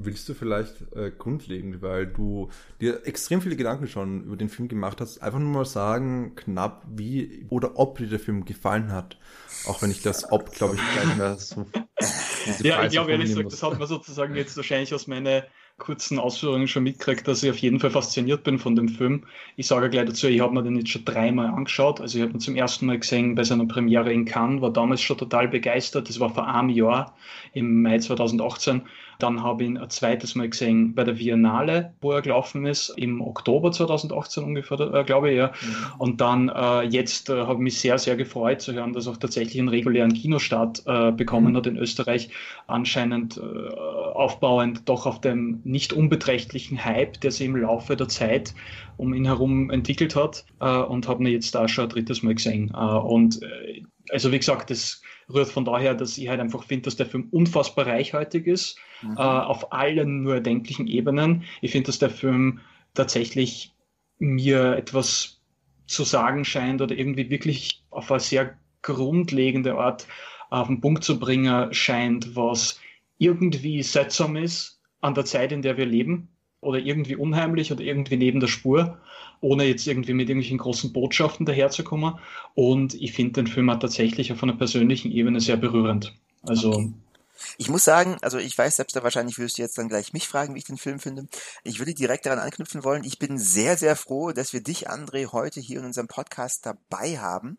Willst 0.00 0.28
du 0.28 0.34
vielleicht 0.34 0.92
äh, 0.94 1.10
grundlegend, 1.10 1.82
weil 1.82 2.06
du 2.06 2.50
dir 2.80 3.06
extrem 3.06 3.40
viele 3.40 3.56
Gedanken 3.56 3.86
schon 3.86 4.24
über 4.24 4.36
den 4.36 4.48
Film 4.48 4.68
gemacht 4.68 5.00
hast, 5.00 5.22
einfach 5.22 5.38
nur 5.38 5.50
mal 5.50 5.64
sagen, 5.64 6.34
knapp 6.36 6.86
wie 6.88 7.46
oder 7.48 7.78
ob 7.78 7.98
dir 7.98 8.06
der 8.06 8.20
Film 8.20 8.44
gefallen 8.44 8.92
hat? 8.92 9.18
Auch 9.66 9.82
wenn 9.82 9.90
ich 9.90 10.02
das 10.02 10.30
ob, 10.30 10.52
glaube 10.52 10.76
ich, 10.76 10.80
gleich 10.92 11.16
mehr 11.16 11.36
so. 11.36 11.66
ja, 12.62 12.84
ich 12.84 12.92
glaube 12.92 13.12
ehrlich 13.12 13.30
gesagt, 13.30 13.52
das 13.52 13.62
hat 13.62 13.78
man 13.78 13.88
sozusagen 13.88 14.34
jetzt 14.36 14.56
wahrscheinlich 14.56 14.94
aus 14.94 15.06
meinen 15.06 15.42
kurzen 15.78 16.18
Ausführungen 16.18 16.68
schon 16.68 16.82
mitgekriegt, 16.82 17.26
dass 17.26 17.42
ich 17.42 17.50
auf 17.50 17.58
jeden 17.58 17.80
Fall 17.80 17.90
fasziniert 17.90 18.42
bin 18.42 18.58
von 18.58 18.76
dem 18.76 18.88
Film. 18.88 19.24
Ich 19.56 19.68
sage 19.68 19.88
gleich 19.88 20.06
dazu, 20.06 20.26
ich 20.26 20.40
habe 20.40 20.52
mir 20.52 20.62
den 20.62 20.76
jetzt 20.76 20.90
schon 20.90 21.04
dreimal 21.04 21.46
angeschaut. 21.46 22.00
Also 22.00 22.18
ich 22.18 22.24
habe 22.24 22.32
ihn 22.32 22.40
zum 22.40 22.56
ersten 22.56 22.86
Mal 22.86 22.98
gesehen 22.98 23.36
bei 23.36 23.44
seiner 23.44 23.66
Premiere 23.66 24.12
in 24.12 24.24
Cannes, 24.24 24.60
war 24.60 24.72
damals 24.72 25.00
schon 25.00 25.16
total 25.16 25.48
begeistert. 25.48 26.08
Das 26.08 26.20
war 26.20 26.34
vor 26.34 26.46
einem 26.46 26.68
Jahr, 26.68 27.16
im 27.52 27.82
Mai 27.82 27.98
2018. 27.98 28.82
Dann 29.18 29.42
habe 29.42 29.64
ich 29.64 29.70
ihn 29.70 29.78
ein 29.78 29.90
zweites 29.90 30.34
Mal 30.34 30.48
gesehen 30.48 30.94
bei 30.94 31.02
der 31.02 31.14
Biennale, 31.14 31.92
wo 32.00 32.12
er 32.12 32.22
gelaufen 32.22 32.66
ist, 32.66 32.90
im 32.96 33.20
Oktober 33.20 33.72
2018 33.72 34.44
ungefähr, 34.44 34.80
äh, 34.80 35.04
glaube 35.04 35.30
ich, 35.30 35.36
ja. 35.36 35.48
Mhm. 35.48 35.74
Und 35.98 36.20
dann 36.20 36.48
äh, 36.48 36.82
jetzt 36.82 37.28
äh, 37.28 37.40
habe 37.40 37.54
ich 37.54 37.58
mich 37.58 37.80
sehr, 37.80 37.98
sehr 37.98 38.16
gefreut 38.16 38.60
zu 38.60 38.72
hören, 38.72 38.92
dass 38.92 39.08
auch 39.08 39.16
tatsächlich 39.16 39.58
einen 39.58 39.68
regulären 39.68 40.14
Kinostart 40.14 40.82
äh, 40.86 41.10
bekommen 41.10 41.52
mhm. 41.52 41.56
hat 41.56 41.66
in 41.66 41.76
Österreich, 41.76 42.30
anscheinend 42.66 43.38
äh, 43.38 43.40
aufbauend 43.74 44.88
doch 44.88 45.06
auf 45.06 45.20
dem 45.20 45.60
nicht 45.64 45.92
unbeträchtlichen 45.92 46.84
Hype, 46.84 47.20
der 47.20 47.32
sich 47.32 47.46
im 47.46 47.56
Laufe 47.56 47.96
der 47.96 48.08
Zeit 48.08 48.54
um 48.96 49.14
ihn 49.14 49.24
herum 49.24 49.70
entwickelt 49.70 50.14
hat 50.14 50.44
äh, 50.60 50.76
und 50.76 51.08
habe 51.08 51.24
ihn 51.24 51.32
jetzt 51.32 51.54
da 51.54 51.66
schon 51.66 51.84
ein 51.84 51.90
drittes 51.90 52.22
Mal 52.22 52.34
gesehen. 52.34 52.70
und 52.70 53.40
also 54.10 54.32
wie 54.32 54.38
gesagt, 54.38 54.70
das 54.70 55.02
rührt 55.32 55.48
von 55.48 55.64
daher, 55.64 55.94
dass 55.94 56.18
ich 56.18 56.28
halt 56.28 56.40
einfach 56.40 56.64
finde, 56.64 56.84
dass 56.84 56.96
der 56.96 57.06
Film 57.06 57.28
unfassbar 57.30 57.86
reichhaltig 57.86 58.46
ist, 58.46 58.78
mhm. 59.02 59.16
äh, 59.16 59.20
auf 59.20 59.72
allen 59.72 60.22
nur 60.22 60.34
erdenklichen 60.34 60.86
Ebenen. 60.86 61.44
Ich 61.60 61.72
finde, 61.72 61.86
dass 61.86 61.98
der 61.98 62.10
Film 62.10 62.60
tatsächlich 62.94 63.72
mir 64.18 64.76
etwas 64.76 65.40
zu 65.86 66.04
sagen 66.04 66.44
scheint 66.44 66.82
oder 66.82 66.96
irgendwie 66.96 67.30
wirklich 67.30 67.82
auf 67.90 68.10
eine 68.10 68.20
sehr 68.20 68.56
grundlegende 68.82 69.74
Art 69.74 70.06
auf 70.50 70.66
den 70.66 70.80
Punkt 70.80 71.04
zu 71.04 71.18
bringen 71.18 71.72
scheint, 71.74 72.36
was 72.36 72.80
irgendwie 73.18 73.82
seltsam 73.82 74.36
ist 74.36 74.80
an 75.00 75.14
der 75.14 75.24
Zeit, 75.24 75.52
in 75.52 75.62
der 75.62 75.76
wir 75.76 75.86
leben 75.86 76.28
oder 76.60 76.78
irgendwie 76.78 77.16
unheimlich 77.16 77.70
oder 77.72 77.82
irgendwie 77.82 78.16
neben 78.16 78.40
der 78.40 78.48
Spur, 78.48 78.98
ohne 79.40 79.64
jetzt 79.64 79.86
irgendwie 79.86 80.14
mit 80.14 80.28
irgendwelchen 80.28 80.58
großen 80.58 80.92
Botschaften 80.92 81.46
daherzukommen. 81.46 82.14
Und 82.54 82.94
ich 82.94 83.12
finde 83.12 83.34
den 83.34 83.46
Film 83.46 83.70
auch 83.70 83.78
tatsächlich 83.78 84.32
auf 84.32 84.42
einer 84.42 84.56
persönlichen 84.56 85.12
Ebene 85.12 85.40
sehr 85.40 85.56
berührend. 85.56 86.14
Also 86.42 86.72
okay. 86.72 86.92
Ich 87.56 87.68
muss 87.68 87.84
sagen, 87.84 88.18
also 88.22 88.38
ich 88.38 88.56
weiß 88.56 88.76
selbst, 88.76 88.96
da 88.96 89.02
wahrscheinlich 89.02 89.38
wirst 89.38 89.58
du 89.58 89.62
jetzt 89.62 89.78
dann 89.78 89.88
gleich 89.88 90.12
mich 90.12 90.28
fragen, 90.28 90.54
wie 90.54 90.58
ich 90.58 90.64
den 90.64 90.78
Film 90.78 90.98
finde. 91.00 91.26
Ich 91.64 91.78
würde 91.78 91.94
direkt 91.94 92.26
daran 92.26 92.38
anknüpfen 92.38 92.84
wollen. 92.84 93.04
Ich 93.04 93.18
bin 93.18 93.38
sehr, 93.38 93.76
sehr 93.76 93.96
froh, 93.96 94.32
dass 94.32 94.52
wir 94.52 94.62
dich, 94.62 94.90
André, 94.90 95.32
heute 95.32 95.60
hier 95.60 95.80
in 95.80 95.86
unserem 95.86 96.08
Podcast 96.08 96.66
dabei 96.66 97.18
haben. 97.18 97.58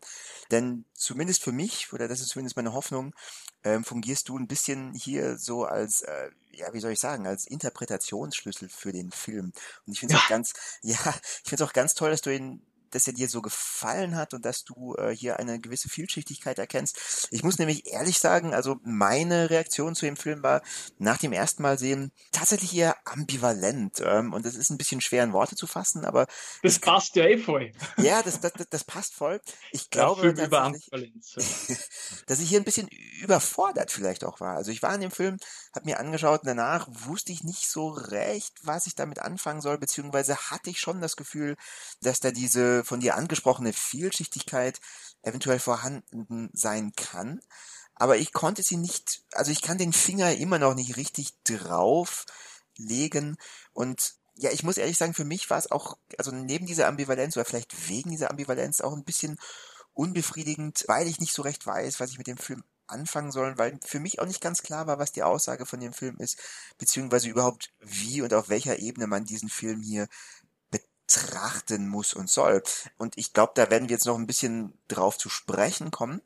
Denn 0.50 0.84
zumindest 0.94 1.42
für 1.42 1.52
mich, 1.52 1.92
oder 1.92 2.08
das 2.08 2.20
ist 2.20 2.28
zumindest 2.28 2.56
meine 2.56 2.72
Hoffnung, 2.72 3.14
ähm, 3.62 3.84
fungierst 3.84 4.28
du 4.28 4.38
ein 4.38 4.46
bisschen 4.46 4.94
hier 4.94 5.36
so 5.36 5.64
als, 5.64 6.02
äh, 6.02 6.30
ja, 6.52 6.72
wie 6.72 6.80
soll 6.80 6.92
ich 6.92 7.00
sagen, 7.00 7.26
als 7.26 7.46
Interpretationsschlüssel 7.46 8.68
für 8.68 8.92
den 8.92 9.10
Film. 9.10 9.52
Und 9.86 9.92
ich 9.92 10.00
finde 10.00 10.14
es 10.14 10.20
ja. 10.20 10.24
auch 10.24 10.28
ganz, 10.28 10.52
ja, 10.82 10.96
ich 10.96 11.48
finde 11.48 11.64
es 11.64 11.68
auch 11.68 11.72
ganz 11.72 11.94
toll, 11.94 12.10
dass 12.10 12.22
du 12.22 12.34
ihn 12.34 12.66
dass 12.90 13.06
er 13.06 13.12
dir 13.12 13.28
so 13.28 13.42
gefallen 13.42 14.16
hat 14.16 14.34
und 14.34 14.44
dass 14.44 14.64
du 14.64 14.94
äh, 14.96 15.14
hier 15.14 15.38
eine 15.38 15.60
gewisse 15.60 15.88
Vielschichtigkeit 15.88 16.58
erkennst. 16.58 17.28
Ich 17.30 17.42
muss 17.42 17.58
nämlich 17.58 17.86
ehrlich 17.86 18.18
sagen, 18.18 18.54
also 18.54 18.78
meine 18.82 19.50
Reaktion 19.50 19.94
zu 19.94 20.06
dem 20.06 20.16
Film 20.16 20.42
war 20.42 20.62
nach 20.98 21.18
dem 21.18 21.32
ersten 21.32 21.62
Mal 21.62 21.78
sehen 21.78 22.12
tatsächlich 22.32 22.74
eher 22.76 22.96
ambivalent. 23.04 24.00
Ähm, 24.04 24.32
und 24.32 24.44
das 24.46 24.54
ist 24.54 24.70
ein 24.70 24.78
bisschen 24.78 25.00
schwer 25.00 25.24
in 25.24 25.32
Worte 25.32 25.56
zu 25.56 25.66
fassen, 25.66 26.04
aber. 26.04 26.26
Das 26.62 26.78
passt 26.78 27.16
ja 27.16 27.24
eh 27.24 27.38
voll. 27.38 27.72
Ja, 27.96 28.22
das, 28.22 28.40
das, 28.40 28.52
das 28.68 28.84
passt 28.84 29.14
voll. 29.14 29.40
Ich 29.72 29.90
glaube, 29.90 30.34
dass 32.26 32.40
ich 32.40 32.48
hier 32.48 32.60
ein 32.60 32.64
bisschen 32.64 32.88
überfordert 33.22 33.90
vielleicht 33.90 34.24
auch 34.24 34.40
war. 34.40 34.56
Also 34.56 34.70
ich 34.70 34.82
war 34.82 34.94
in 34.94 35.00
dem 35.00 35.10
Film, 35.10 35.38
habe 35.74 35.86
mir 35.86 35.98
angeschaut 36.00 36.40
und 36.40 36.46
danach 36.46 36.86
wusste 36.90 37.32
ich 37.32 37.44
nicht 37.44 37.68
so 37.68 37.88
recht, 37.88 38.52
was 38.62 38.86
ich 38.86 38.94
damit 38.94 39.20
anfangen 39.20 39.60
soll, 39.60 39.78
beziehungsweise 39.78 40.36
hatte 40.36 40.70
ich 40.70 40.80
schon 40.80 41.00
das 41.00 41.16
Gefühl, 41.16 41.56
dass 42.00 42.20
da 42.20 42.30
diese 42.30 42.79
von 42.84 43.00
dir 43.00 43.16
angesprochene 43.16 43.72
Vielschichtigkeit 43.72 44.80
eventuell 45.22 45.58
vorhanden 45.58 46.50
sein 46.52 46.92
kann. 46.96 47.40
Aber 47.94 48.16
ich 48.16 48.32
konnte 48.32 48.62
sie 48.62 48.76
nicht, 48.76 49.22
also 49.32 49.52
ich 49.52 49.62
kann 49.62 49.78
den 49.78 49.92
Finger 49.92 50.34
immer 50.34 50.58
noch 50.58 50.74
nicht 50.74 50.96
richtig 50.96 51.34
drauf 51.44 52.24
legen 52.76 53.36
und 53.72 54.14
ja, 54.36 54.50
ich 54.50 54.62
muss 54.62 54.78
ehrlich 54.78 54.96
sagen, 54.96 55.12
für 55.12 55.26
mich 55.26 55.50
war 55.50 55.58
es 55.58 55.70
auch, 55.70 55.98
also 56.16 56.30
neben 56.32 56.64
dieser 56.64 56.88
Ambivalenz 56.88 57.36
oder 57.36 57.44
vielleicht 57.44 57.88
wegen 57.88 58.10
dieser 58.10 58.30
Ambivalenz 58.30 58.80
auch 58.80 58.94
ein 58.94 59.04
bisschen 59.04 59.38
unbefriedigend, 59.92 60.84
weil 60.88 61.06
ich 61.08 61.20
nicht 61.20 61.34
so 61.34 61.42
recht 61.42 61.66
weiß, 61.66 62.00
was 62.00 62.10
ich 62.10 62.16
mit 62.16 62.26
dem 62.26 62.38
Film 62.38 62.64
anfangen 62.86 63.32
soll, 63.32 63.56
weil 63.58 63.78
für 63.84 64.00
mich 64.00 64.18
auch 64.18 64.26
nicht 64.26 64.40
ganz 64.40 64.62
klar 64.62 64.86
war, 64.86 64.98
was 64.98 65.12
die 65.12 65.22
Aussage 65.22 65.66
von 65.66 65.80
dem 65.80 65.92
Film 65.92 66.16
ist, 66.18 66.38
beziehungsweise 66.78 67.28
überhaupt 67.28 67.70
wie 67.80 68.22
und 68.22 68.34
auf 68.34 68.48
welcher 68.48 68.78
Ebene 68.78 69.06
man 69.06 69.24
diesen 69.24 69.48
Film 69.48 69.82
hier 69.82 70.08
betrachten 71.10 71.88
muss 71.88 72.14
und 72.14 72.30
soll. 72.30 72.62
Und 72.96 73.18
ich 73.18 73.32
glaube, 73.32 73.52
da 73.54 73.70
werden 73.70 73.88
wir 73.88 73.94
jetzt 73.94 74.06
noch 74.06 74.16
ein 74.16 74.26
bisschen 74.26 74.78
drauf 74.88 75.18
zu 75.18 75.28
sprechen 75.28 75.90
kommen. 75.90 76.22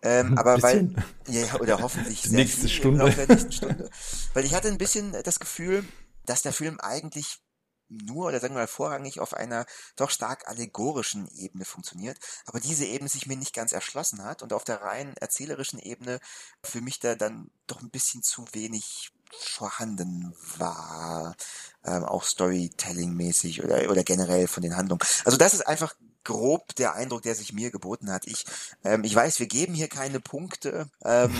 Ähm, 0.00 0.38
aber 0.38 0.62
weil, 0.62 0.94
ja, 1.26 1.56
oder 1.56 1.80
hoffentlich 1.80 2.22
sehr 2.22 2.32
nächste 2.32 2.68
Stunde. 2.68 3.10
der 3.10 3.26
nächsten 3.26 3.52
Stunde. 3.52 3.90
Weil 4.34 4.44
ich 4.44 4.54
hatte 4.54 4.68
ein 4.68 4.78
bisschen 4.78 5.16
das 5.24 5.40
Gefühl, 5.40 5.84
dass 6.24 6.42
der 6.42 6.52
Film 6.52 6.78
eigentlich 6.78 7.40
nur 7.88 8.26
oder 8.26 8.38
sagen 8.38 8.54
wir 8.54 8.60
mal 8.60 8.66
vorrangig 8.66 9.18
auf 9.18 9.32
einer 9.34 9.64
doch 9.96 10.10
stark 10.10 10.46
allegorischen 10.46 11.26
Ebene 11.28 11.64
funktioniert, 11.64 12.18
aber 12.44 12.60
diese 12.60 12.84
Ebene 12.84 13.08
sich 13.08 13.26
mir 13.26 13.36
nicht 13.36 13.54
ganz 13.54 13.72
erschlossen 13.72 14.24
hat 14.24 14.42
und 14.42 14.52
auf 14.52 14.62
der 14.62 14.82
rein 14.82 15.16
erzählerischen 15.16 15.78
Ebene 15.78 16.20
für 16.62 16.82
mich 16.82 16.98
da 17.00 17.14
dann 17.14 17.50
doch 17.66 17.80
ein 17.80 17.90
bisschen 17.90 18.22
zu 18.22 18.44
wenig 18.52 19.10
vorhanden 19.36 20.34
war, 20.56 21.36
ähm, 21.84 22.04
auch 22.04 22.24
Storytelling-mäßig 22.24 23.64
oder, 23.64 23.90
oder 23.90 24.04
generell 24.04 24.48
von 24.48 24.62
den 24.62 24.76
Handlungen. 24.76 25.00
Also 25.24 25.38
das 25.38 25.54
ist 25.54 25.66
einfach 25.66 25.94
grob 26.24 26.74
der 26.76 26.94
Eindruck, 26.94 27.22
der 27.22 27.34
sich 27.34 27.52
mir 27.52 27.70
geboten 27.70 28.12
hat. 28.12 28.26
Ich, 28.26 28.44
ähm, 28.84 29.02
ich 29.04 29.14
weiß, 29.14 29.40
wir 29.40 29.46
geben 29.46 29.74
hier 29.74 29.88
keine 29.88 30.20
Punkte. 30.20 30.90
Ähm, 31.02 31.32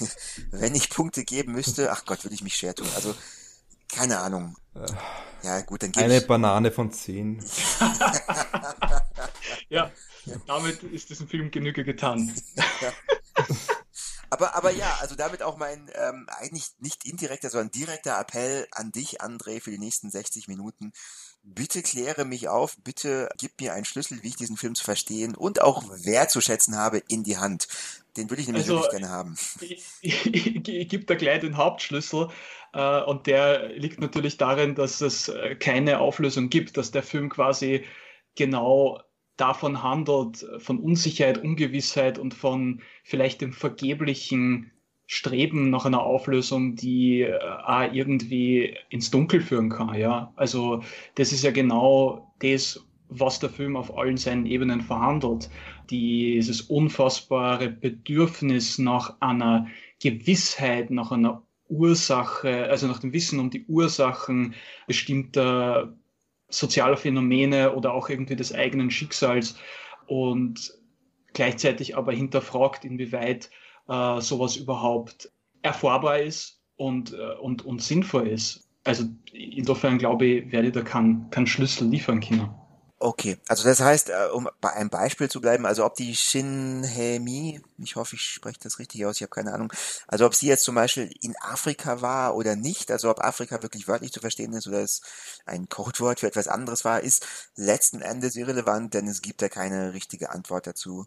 wenn 0.50 0.74
ich 0.74 0.90
Punkte 0.90 1.24
geben 1.24 1.52
müsste, 1.52 1.92
ach 1.92 2.04
Gott, 2.04 2.24
würde 2.24 2.34
ich 2.34 2.42
mich 2.42 2.56
schwer 2.56 2.74
tun. 2.74 2.88
Also 2.96 3.14
keine 3.88 4.18
Ahnung. 4.18 4.56
Äh, 4.74 4.86
ja, 5.44 5.60
gut, 5.60 5.82
dann 5.82 5.94
Eine 5.94 6.18
ich... 6.18 6.26
Banane 6.26 6.72
von 6.72 6.90
zehn. 6.92 7.44
ja, 9.68 9.90
damit 10.46 10.82
ist 10.82 11.10
diesem 11.10 11.28
Film 11.28 11.50
Genüge 11.50 11.84
getan. 11.84 12.32
Aber, 14.42 14.56
aber 14.56 14.70
ja, 14.72 14.98
also 15.00 15.14
damit 15.14 15.40
auch 15.42 15.56
mein 15.56 15.88
ähm, 15.94 16.26
eigentlich 16.28 16.72
nicht 16.80 17.06
indirekter, 17.06 17.48
sondern 17.48 17.70
direkter 17.70 18.18
Appell 18.18 18.66
an 18.72 18.90
dich, 18.90 19.22
André, 19.22 19.60
für 19.60 19.70
die 19.70 19.78
nächsten 19.78 20.10
60 20.10 20.48
Minuten. 20.48 20.92
Bitte 21.44 21.82
kläre 21.82 22.24
mich 22.24 22.48
auf, 22.48 22.76
bitte 22.82 23.28
gib 23.38 23.60
mir 23.60 23.72
einen 23.72 23.84
Schlüssel, 23.84 24.20
wie 24.22 24.28
ich 24.28 24.36
diesen 24.36 24.56
Film 24.56 24.74
zu 24.74 24.82
verstehen 24.82 25.36
und 25.36 25.62
auch 25.62 25.84
wertzuschätzen 26.04 26.76
habe, 26.76 27.02
in 27.08 27.22
die 27.22 27.38
Hand. 27.38 27.68
Den 28.16 28.30
würde 28.30 28.40
ich 28.40 28.48
nämlich 28.48 28.64
also, 28.64 28.80
wirklich 28.80 28.98
gerne 28.98 29.10
haben. 29.10 29.36
Ich, 29.60 29.84
ich, 30.00 30.66
ich 30.68 30.88
gebe 30.88 31.04
da 31.04 31.14
gleich 31.14 31.40
den 31.40 31.56
Hauptschlüssel 31.56 32.28
äh, 32.72 33.02
und 33.02 33.28
der 33.28 33.68
liegt 33.68 34.00
natürlich 34.00 34.38
darin, 34.38 34.74
dass 34.74 35.00
es 35.00 35.28
äh, 35.28 35.54
keine 35.54 36.00
Auflösung 36.00 36.48
gibt, 36.48 36.76
dass 36.76 36.90
der 36.90 37.04
Film 37.04 37.28
quasi 37.28 37.84
genau 38.34 39.00
davon 39.36 39.82
handelt, 39.82 40.46
von 40.58 40.78
Unsicherheit, 40.78 41.42
Ungewissheit 41.42 42.18
und 42.18 42.34
von 42.34 42.80
vielleicht 43.02 43.40
dem 43.40 43.52
vergeblichen 43.52 44.70
Streben 45.06 45.70
nach 45.70 45.84
einer 45.84 46.02
Auflösung, 46.02 46.74
die 46.74 47.20
äh, 47.20 47.86
irgendwie 47.92 48.76
ins 48.88 49.10
Dunkel 49.10 49.40
führen 49.40 49.68
kann. 49.68 49.94
Ja? 49.94 50.32
Also 50.36 50.82
das 51.16 51.32
ist 51.32 51.44
ja 51.44 51.50
genau 51.50 52.32
das, 52.38 52.86
was 53.08 53.38
der 53.38 53.50
Film 53.50 53.76
auf 53.76 53.96
allen 53.96 54.16
seinen 54.16 54.46
Ebenen 54.46 54.80
verhandelt. 54.80 55.50
Dieses 55.90 56.62
unfassbare 56.62 57.68
Bedürfnis 57.68 58.78
nach 58.78 59.20
einer 59.20 59.66
Gewissheit, 60.00 60.90
nach 60.90 61.12
einer 61.12 61.42
Ursache, 61.68 62.68
also 62.70 62.86
nach 62.86 63.00
dem 63.00 63.12
Wissen 63.12 63.38
um 63.38 63.50
die 63.50 63.66
Ursachen 63.66 64.54
bestimmter 64.86 65.94
sozialer 66.54 66.96
Phänomene 66.96 67.74
oder 67.74 67.92
auch 67.92 68.08
irgendwie 68.08 68.36
des 68.36 68.54
eigenen 68.54 68.90
Schicksals 68.90 69.56
und 70.06 70.72
gleichzeitig 71.32 71.96
aber 71.96 72.12
hinterfragt, 72.12 72.84
inwieweit 72.84 73.50
äh, 73.88 74.20
sowas 74.20 74.56
überhaupt 74.56 75.30
erfahrbar 75.62 76.20
ist 76.20 76.60
und, 76.76 77.14
äh, 77.14 77.34
und, 77.40 77.64
und 77.64 77.82
sinnvoll 77.82 78.28
ist. 78.28 78.68
Also 78.84 79.04
insofern 79.32 79.98
glaube 79.98 80.26
ich, 80.26 80.52
werde 80.52 80.68
ich 80.68 80.74
da 80.74 80.82
keinen 80.82 81.30
kein 81.30 81.46
Schlüssel 81.46 81.88
liefern 81.88 82.20
können. 82.20 82.50
Okay, 83.04 83.36
also 83.48 83.64
das 83.64 83.80
heißt, 83.80 84.10
äh, 84.10 84.28
um 84.32 84.48
bei 84.60 84.72
einem 84.74 84.88
Beispiel 84.88 85.28
zu 85.28 85.40
bleiben, 85.40 85.66
also 85.66 85.84
ob 85.84 85.96
die 85.96 86.14
Shinhemi, 86.14 87.60
ich 87.78 87.96
hoffe, 87.96 88.14
ich 88.14 88.22
spreche 88.22 88.60
das 88.62 88.78
richtig 88.78 89.04
aus, 89.04 89.16
ich 89.16 89.22
habe 89.22 89.30
keine 89.30 89.52
Ahnung, 89.52 89.72
also 90.06 90.24
ob 90.24 90.36
sie 90.36 90.46
jetzt 90.46 90.62
zum 90.62 90.76
Beispiel 90.76 91.10
in 91.20 91.34
Afrika 91.40 92.00
war 92.00 92.36
oder 92.36 92.54
nicht, 92.54 92.92
also 92.92 93.10
ob 93.10 93.18
Afrika 93.24 93.60
wirklich 93.60 93.88
wörtlich 93.88 94.12
zu 94.12 94.20
verstehen 94.20 94.52
ist 94.52 94.68
oder 94.68 94.82
es 94.82 95.02
ein 95.46 95.68
Codewort 95.68 96.20
für 96.20 96.28
etwas 96.28 96.46
anderes 96.46 96.84
war, 96.84 97.00
ist 97.00 97.26
letzten 97.56 98.02
Endes 98.02 98.36
irrelevant, 98.36 98.94
denn 98.94 99.08
es 99.08 99.20
gibt 99.20 99.42
ja 99.42 99.48
keine 99.48 99.94
richtige 99.94 100.30
Antwort 100.30 100.68
dazu. 100.68 101.06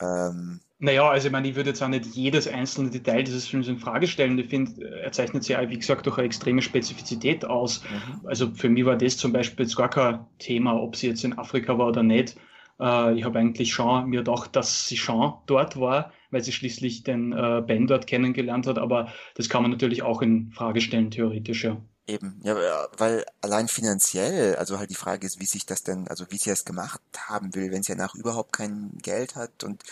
Ähm, 0.00 0.60
naja, 0.82 1.08
also 1.08 1.28
ich 1.28 1.32
meine, 1.32 1.46
ich 1.46 1.54
würde 1.54 1.70
jetzt 1.70 1.80
auch 1.80 1.86
nicht 1.86 2.06
jedes 2.06 2.48
einzelne 2.48 2.90
Detail 2.90 3.22
dieses 3.22 3.46
Films 3.46 3.68
in 3.68 3.78
Frage 3.78 4.08
stellen. 4.08 4.36
Ich 4.36 4.48
finde, 4.48 5.00
er 5.00 5.12
zeichnet 5.12 5.44
sich 5.44 5.54
ja, 5.54 5.70
wie 5.70 5.78
gesagt, 5.78 6.06
durch 6.06 6.18
eine 6.18 6.26
extreme 6.26 6.60
Spezifizität 6.60 7.44
aus. 7.44 7.84
Mhm. 7.84 8.26
Also 8.26 8.50
für 8.50 8.68
mich 8.68 8.84
war 8.84 8.96
das 8.96 9.16
zum 9.16 9.32
Beispiel 9.32 9.64
jetzt 9.64 9.76
gar 9.76 9.88
kein 9.88 10.26
Thema, 10.40 10.74
ob 10.74 10.96
sie 10.96 11.06
jetzt 11.06 11.22
in 11.22 11.38
Afrika 11.38 11.78
war 11.78 11.86
oder 11.86 12.02
nicht. 12.02 12.36
Äh, 12.80 13.14
ich 13.16 13.22
habe 13.22 13.38
eigentlich 13.38 13.72
schon 13.72 14.10
mir 14.10 14.24
gedacht, 14.24 14.56
dass 14.56 14.88
sie 14.88 14.96
schon 14.96 15.34
dort 15.46 15.78
war, 15.78 16.12
weil 16.32 16.42
sie 16.42 16.50
schließlich 16.50 17.04
den 17.04 17.32
äh, 17.32 17.62
Ben 17.64 17.86
dort 17.86 18.08
kennengelernt 18.08 18.66
hat. 18.66 18.78
Aber 18.78 19.06
das 19.36 19.48
kann 19.48 19.62
man 19.62 19.70
natürlich 19.70 20.02
auch 20.02 20.20
in 20.20 20.50
Frage 20.50 20.80
stellen, 20.80 21.12
theoretisch, 21.12 21.62
ja. 21.62 21.80
Eben, 22.08 22.40
ja, 22.42 22.56
weil 22.98 23.24
allein 23.40 23.68
finanziell, 23.68 24.56
also 24.56 24.80
halt 24.80 24.90
die 24.90 24.96
Frage 24.96 25.24
ist, 25.24 25.38
wie 25.38 25.46
sich 25.46 25.64
das 25.64 25.84
denn, 25.84 26.08
also 26.08 26.24
wie 26.30 26.38
sie 26.38 26.50
das 26.50 26.64
gemacht 26.64 27.00
haben 27.28 27.54
will, 27.54 27.70
wenn 27.70 27.84
sie 27.84 27.92
ja 27.92 27.96
nach 27.98 28.16
überhaupt 28.16 28.52
kein 28.52 28.98
Geld 29.00 29.36
hat 29.36 29.62
und 29.62 29.84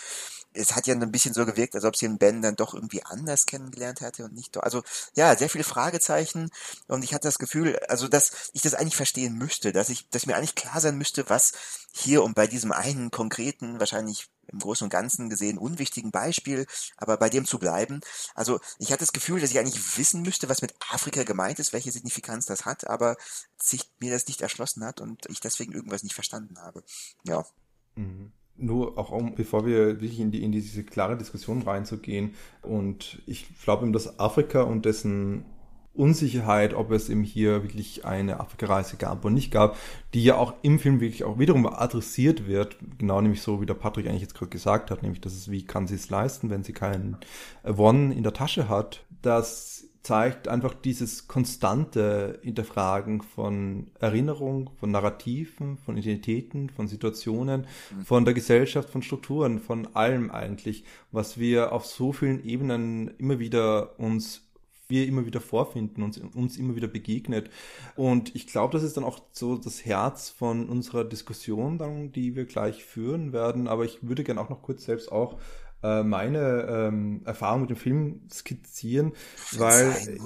es 0.53 0.75
hat 0.75 0.87
ja 0.87 0.95
ein 0.95 1.11
bisschen 1.11 1.33
so 1.33 1.45
gewirkt, 1.45 1.75
als 1.75 1.85
ob 1.85 1.95
sie 1.95 2.07
den 2.07 2.17
Ben 2.17 2.41
dann 2.41 2.55
doch 2.55 2.73
irgendwie 2.73 3.03
anders 3.03 3.45
kennengelernt 3.45 4.01
hätte 4.01 4.25
und 4.25 4.33
nicht 4.33 4.55
doch. 4.55 4.63
Also 4.63 4.83
ja, 5.15 5.35
sehr 5.35 5.49
viele 5.49 5.63
Fragezeichen 5.63 6.49
und 6.87 7.03
ich 7.03 7.13
hatte 7.13 7.27
das 7.27 7.39
Gefühl, 7.39 7.79
also 7.87 8.07
dass 8.07 8.49
ich 8.53 8.61
das 8.61 8.73
eigentlich 8.73 8.95
verstehen 8.95 9.37
müsste, 9.37 9.71
dass 9.71 9.89
ich, 9.89 10.09
dass 10.09 10.25
mir 10.25 10.35
eigentlich 10.35 10.55
klar 10.55 10.81
sein 10.81 10.97
müsste, 10.97 11.29
was 11.29 11.53
hier 11.93 12.23
und 12.23 12.35
bei 12.35 12.47
diesem 12.47 12.71
einen 12.71 13.11
konkreten, 13.11 13.79
wahrscheinlich 13.79 14.29
im 14.47 14.59
Großen 14.59 14.85
und 14.85 14.89
Ganzen 14.89 15.29
gesehen 15.29 15.57
unwichtigen 15.57 16.11
Beispiel, 16.11 16.65
aber 16.97 17.17
bei 17.17 17.29
dem 17.29 17.45
zu 17.45 17.57
bleiben. 17.57 18.01
Also 18.35 18.59
ich 18.79 18.91
hatte 18.91 18.99
das 18.99 19.13
Gefühl, 19.13 19.39
dass 19.39 19.51
ich 19.51 19.59
eigentlich 19.59 19.97
wissen 19.97 20.21
müsste, 20.21 20.49
was 20.49 20.61
mit 20.61 20.73
Afrika 20.89 21.23
gemeint 21.23 21.59
ist, 21.59 21.71
welche 21.71 21.91
Signifikanz 21.91 22.45
das 22.45 22.65
hat, 22.65 22.87
aber 22.87 23.15
sich 23.61 23.89
mir 23.99 24.11
das 24.11 24.27
nicht 24.27 24.41
erschlossen 24.41 24.83
hat 24.83 24.99
und 24.99 25.25
ich 25.29 25.39
deswegen 25.39 25.71
irgendwas 25.71 26.03
nicht 26.03 26.15
verstanden 26.15 26.59
habe. 26.59 26.83
Ja. 27.23 27.45
Mhm 27.95 28.33
nur 28.57 28.97
auch 28.97 29.11
um, 29.11 29.35
bevor 29.35 29.65
wir 29.65 30.01
wirklich 30.01 30.19
in, 30.19 30.31
die, 30.31 30.43
in 30.43 30.51
diese 30.51 30.83
klare 30.83 31.17
Diskussion 31.17 31.61
reinzugehen. 31.61 32.35
Und 32.61 33.21
ich 33.25 33.47
glaube 33.63 33.83
eben, 33.83 33.93
dass 33.93 34.19
Afrika 34.19 34.61
und 34.61 34.85
dessen 34.85 35.45
Unsicherheit, 35.93 36.73
ob 36.73 36.91
es 36.91 37.09
eben 37.09 37.23
hier 37.23 37.63
wirklich 37.63 38.05
eine 38.05 38.39
Afrikareise 38.39 38.95
gab 38.95 39.25
oder 39.25 39.33
nicht 39.33 39.51
gab, 39.51 39.75
die 40.13 40.23
ja 40.23 40.37
auch 40.37 40.53
im 40.61 40.79
Film 40.79 41.01
wirklich 41.01 41.25
auch 41.25 41.37
wiederum 41.37 41.67
adressiert 41.67 42.47
wird, 42.47 42.77
genau 42.97 43.19
nämlich 43.19 43.41
so, 43.41 43.59
wie 43.59 43.65
der 43.65 43.73
Patrick 43.73 44.07
eigentlich 44.07 44.21
jetzt 44.21 44.35
gerade 44.35 44.49
gesagt 44.49 44.89
hat, 44.89 45.01
nämlich, 45.01 45.19
dass 45.19 45.33
es, 45.33 45.51
wie 45.51 45.65
kann 45.65 45.87
sie 45.87 45.95
es 45.95 46.09
leisten, 46.09 46.49
wenn 46.49 46.63
sie 46.63 46.71
keinen 46.71 47.17
One 47.65 48.13
in 48.13 48.23
der 48.23 48.33
Tasche 48.33 48.69
hat, 48.69 49.03
dass 49.21 49.90
zeigt 50.03 50.47
einfach 50.47 50.73
dieses 50.73 51.27
konstante 51.27 52.39
Hinterfragen 52.41 53.21
von 53.21 53.87
Erinnerung, 53.99 54.71
von 54.79 54.91
Narrativen, 54.91 55.77
von 55.77 55.95
Identitäten, 55.95 56.69
von 56.69 56.87
Situationen, 56.87 57.67
mhm. 57.95 58.05
von 58.05 58.25
der 58.25 58.33
Gesellschaft, 58.33 58.89
von 58.89 59.03
Strukturen, 59.03 59.59
von 59.59 59.95
allem 59.95 60.31
eigentlich, 60.31 60.85
was 61.11 61.37
wir 61.37 61.71
auf 61.71 61.85
so 61.85 62.13
vielen 62.13 62.43
Ebenen 62.43 63.11
immer 63.19 63.39
wieder 63.39 63.99
uns 63.99 64.47
wir 64.91 65.07
immer 65.07 65.25
wieder 65.25 65.41
vorfinden, 65.41 66.03
uns, 66.03 66.19
uns 66.19 66.57
immer 66.57 66.75
wieder 66.75 66.87
begegnet. 66.87 67.49
Und 67.95 68.35
ich 68.35 68.45
glaube, 68.45 68.73
das 68.73 68.83
ist 68.83 68.97
dann 68.97 69.05
auch 69.05 69.19
so 69.31 69.55
das 69.55 69.85
Herz 69.85 70.29
von 70.29 70.69
unserer 70.69 71.03
Diskussion, 71.03 71.79
dann, 71.79 72.11
die 72.11 72.35
wir 72.35 72.45
gleich 72.45 72.83
führen 72.83 73.33
werden. 73.33 73.67
Aber 73.67 73.85
ich 73.85 73.99
würde 74.01 74.23
gerne 74.23 74.41
auch 74.41 74.49
noch 74.49 74.61
kurz 74.61 74.83
selbst 74.83 75.11
auch 75.11 75.39
äh, 75.83 76.03
meine 76.03 76.67
ähm, 76.69 77.21
Erfahrung 77.25 77.61
mit 77.61 77.69
dem 77.71 77.77
Film 77.77 78.21
skizzieren, 78.31 79.13
weil. 79.53 79.95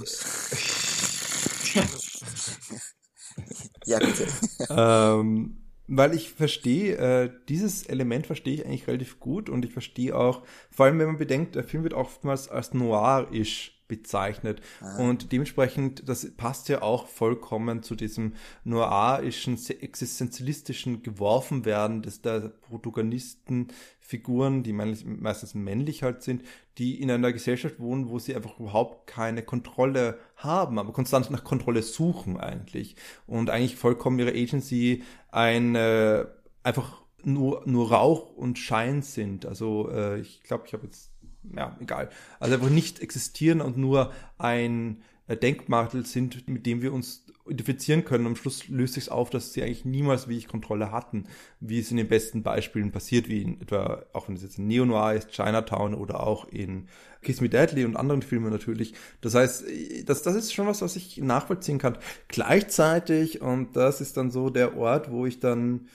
ja, 3.86 4.00
bitte. 4.00 4.28
ähm, 4.70 5.58
weil 5.88 6.15
ich 6.15 6.32
verstehe, 6.32 6.98
äh, 6.98 7.32
dieses 7.48 7.84
Element 7.84 8.26
verstehe 8.28 8.56
ich 8.56 8.65
eigentlich 8.65 8.88
relativ 8.88 9.20
gut 9.20 9.50
und 9.50 9.65
ich 9.65 9.72
verstehe 9.72 10.15
auch, 10.15 10.44
vor 10.72 10.86
allem 10.86 11.00
wenn 11.00 11.08
man 11.08 11.18
bedenkt, 11.18 11.56
der 11.56 11.63
Film 11.63 11.84
wird 11.84 11.94
oftmals 11.94 12.50
als 12.50 12.74
noir-isch 12.74 13.74
bezeichnet. 13.88 14.62
Ah. 14.82 14.98
Und 14.98 15.32
dementsprechend, 15.32 16.08
das 16.08 16.30
passt 16.36 16.69
ja 16.69 16.82
auch 16.82 17.08
vollkommen 17.08 17.84
zu 17.84 17.95
diesem 17.95 18.34
noirischen, 18.63 19.60
existenzialistischen 19.80 21.04
Geworfenwerden 21.04 22.02
des 22.02 22.21
der 22.21 22.50
Protagonisten, 22.50 23.67
Figuren, 24.00 24.62
die 24.62 24.71
meistens 24.71 25.56
männlich 25.56 26.04
halt 26.04 26.21
sind, 26.21 26.43
die 26.78 27.02
in 27.02 27.10
einer 27.10 27.34
Gesellschaft 27.34 27.80
wohnen, 27.80 28.10
wo 28.10 28.19
sie 28.19 28.36
einfach 28.36 28.60
überhaupt 28.60 29.08
keine 29.08 29.41
Kontrolle 29.41 30.19
haben, 30.36 30.78
aber 30.78 30.93
konstant 30.93 31.32
nach 31.32 31.43
Kontrolle 31.43 31.82
suchen 31.82 32.38
eigentlich. 32.38 32.95
Und 33.26 33.50
eigentlich 33.50 33.78
vollkommen 33.78 34.19
ihre 34.19 34.32
Agency 34.32 35.04
ein 35.32 35.74
äh, 35.74 36.26
einfach 36.62 37.02
nur, 37.24 37.63
nur 37.65 37.91
Rauch 37.91 38.30
und 38.36 38.60
Schein 38.60 39.02
sind. 39.02 39.45
Also 39.45 39.89
äh, 39.89 40.19
ich 40.19 40.43
glaube, 40.43 40.65
ich 40.67 40.74
habe 40.74 40.86
jetzt 40.86 41.12
ja, 41.55 41.75
egal. 41.81 42.10
Also 42.39 42.55
einfach 42.55 42.69
nicht 42.69 42.99
existieren 42.99 43.62
und 43.62 43.77
nur 43.77 44.12
ein 44.38 45.01
äh, 45.27 45.36
Denkmatel 45.36 46.05
sind, 46.05 46.47
mit 46.47 46.65
dem 46.65 46.81
wir 46.81 46.93
uns 46.93 47.25
identifizieren 47.47 48.05
können. 48.05 48.25
Am 48.25 48.36
Schluss 48.36 48.67
löst 48.67 48.95
sich 48.95 49.12
auf, 49.12 49.29
dass 49.29 49.53
sie 49.53 49.62
eigentlich 49.62 49.86
niemals 49.86 50.27
wirklich 50.27 50.47
Kontrolle 50.47 50.91
hatten, 50.91 51.25
wie 51.60 51.79
es 51.79 51.91
in 51.91 51.97
den 51.97 52.08
besten 52.08 52.41
Beispielen 52.41 52.91
passiert, 52.91 53.29
wie 53.29 53.41
in 53.41 53.62
etwa, 53.62 54.03
auch 54.13 54.27
wenn 54.27 54.36
es 54.36 54.41
jetzt 54.41 54.58
in 54.58 54.67
Neo-Noir 54.67 55.13
ist, 55.13 55.31
Chinatown 55.31 55.93
oder 55.93 56.21
auch 56.25 56.47
in 56.47 56.88
Kiss 57.21 57.41
Me 57.41 57.49
Deadly 57.49 57.86
und 57.86 57.97
anderen 57.97 58.21
Filmen 58.21 58.51
natürlich. 58.51 58.93
Das 59.21 59.36
heißt, 59.36 59.65
das, 60.05 60.23
das 60.23 60.36
ist 60.36 60.53
schon 60.53 60.67
was, 60.67 60.81
was 60.81 60.95
ich 60.95 61.17
nachvollziehen 61.17 61.77
kann. 61.77 61.97
Gleichzeitig, 62.27 63.41
und 63.41 63.75
das 63.75 64.01
ist 64.01 64.17
dann 64.17 64.31
so 64.31 64.49
der 64.49 64.75
Ort, 64.77 65.12
wo 65.12 65.25
ich 65.25 65.39
dann 65.39 65.88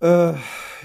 äh, 0.00 0.34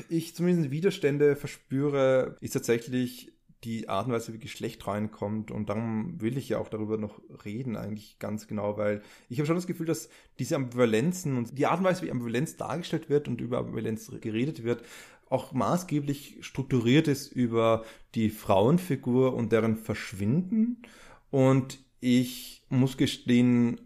ich 0.10 0.36
zumindest 0.36 0.72
Widerstände 0.72 1.36
verspüre, 1.36 2.38
ist 2.42 2.54
tatsächlich 2.54 3.32
die 3.64 3.90
Art 3.90 4.08
und 4.08 4.14
Weise, 4.14 4.34
wie 4.34 4.40
Geschlecht 4.40 4.88
reinkommt. 4.88 5.52
Und 5.52 5.70
dann 5.70 6.22
will 6.22 6.38
ich 6.38 6.50
ja 6.50 6.60
auch 6.60 6.70
darüber 6.70 6.98
noch 6.98 7.22
reden, 7.44 7.76
eigentlich 7.76 8.20
ganz 8.20 8.48
genau, 8.48 8.78
weil 8.78 9.02
ich 9.28 9.40
habe 9.40 9.48
schon 9.48 9.56
das 9.56 9.68
Gefühl, 9.68 9.86
dass 9.86 10.10
diese 10.40 10.56
Ambivalenzen 10.56 11.38
und 11.38 11.58
die 11.58 11.66
Art 11.66 11.80
und 11.80 11.86
Weise, 11.86 12.04
wie 12.04 12.12
Ambivalenz 12.12 12.56
dargestellt 12.56 13.10
wird 13.10 13.28
und 13.28 13.42
über 13.42 13.60
Ambivalenz 13.60 14.12
geredet 14.22 14.64
wird, 14.64 14.84
auch 15.30 15.52
maßgeblich 15.52 16.38
strukturiert 16.42 17.08
ist 17.08 17.32
über 17.32 17.84
die 18.16 18.30
Frauenfigur 18.30 19.34
und 19.34 19.52
deren 19.52 19.78
Verschwinden. 19.78 20.82
Und 21.30 21.80
ich 22.00 22.64
muss 22.70 22.98
gestehen, 22.98 23.82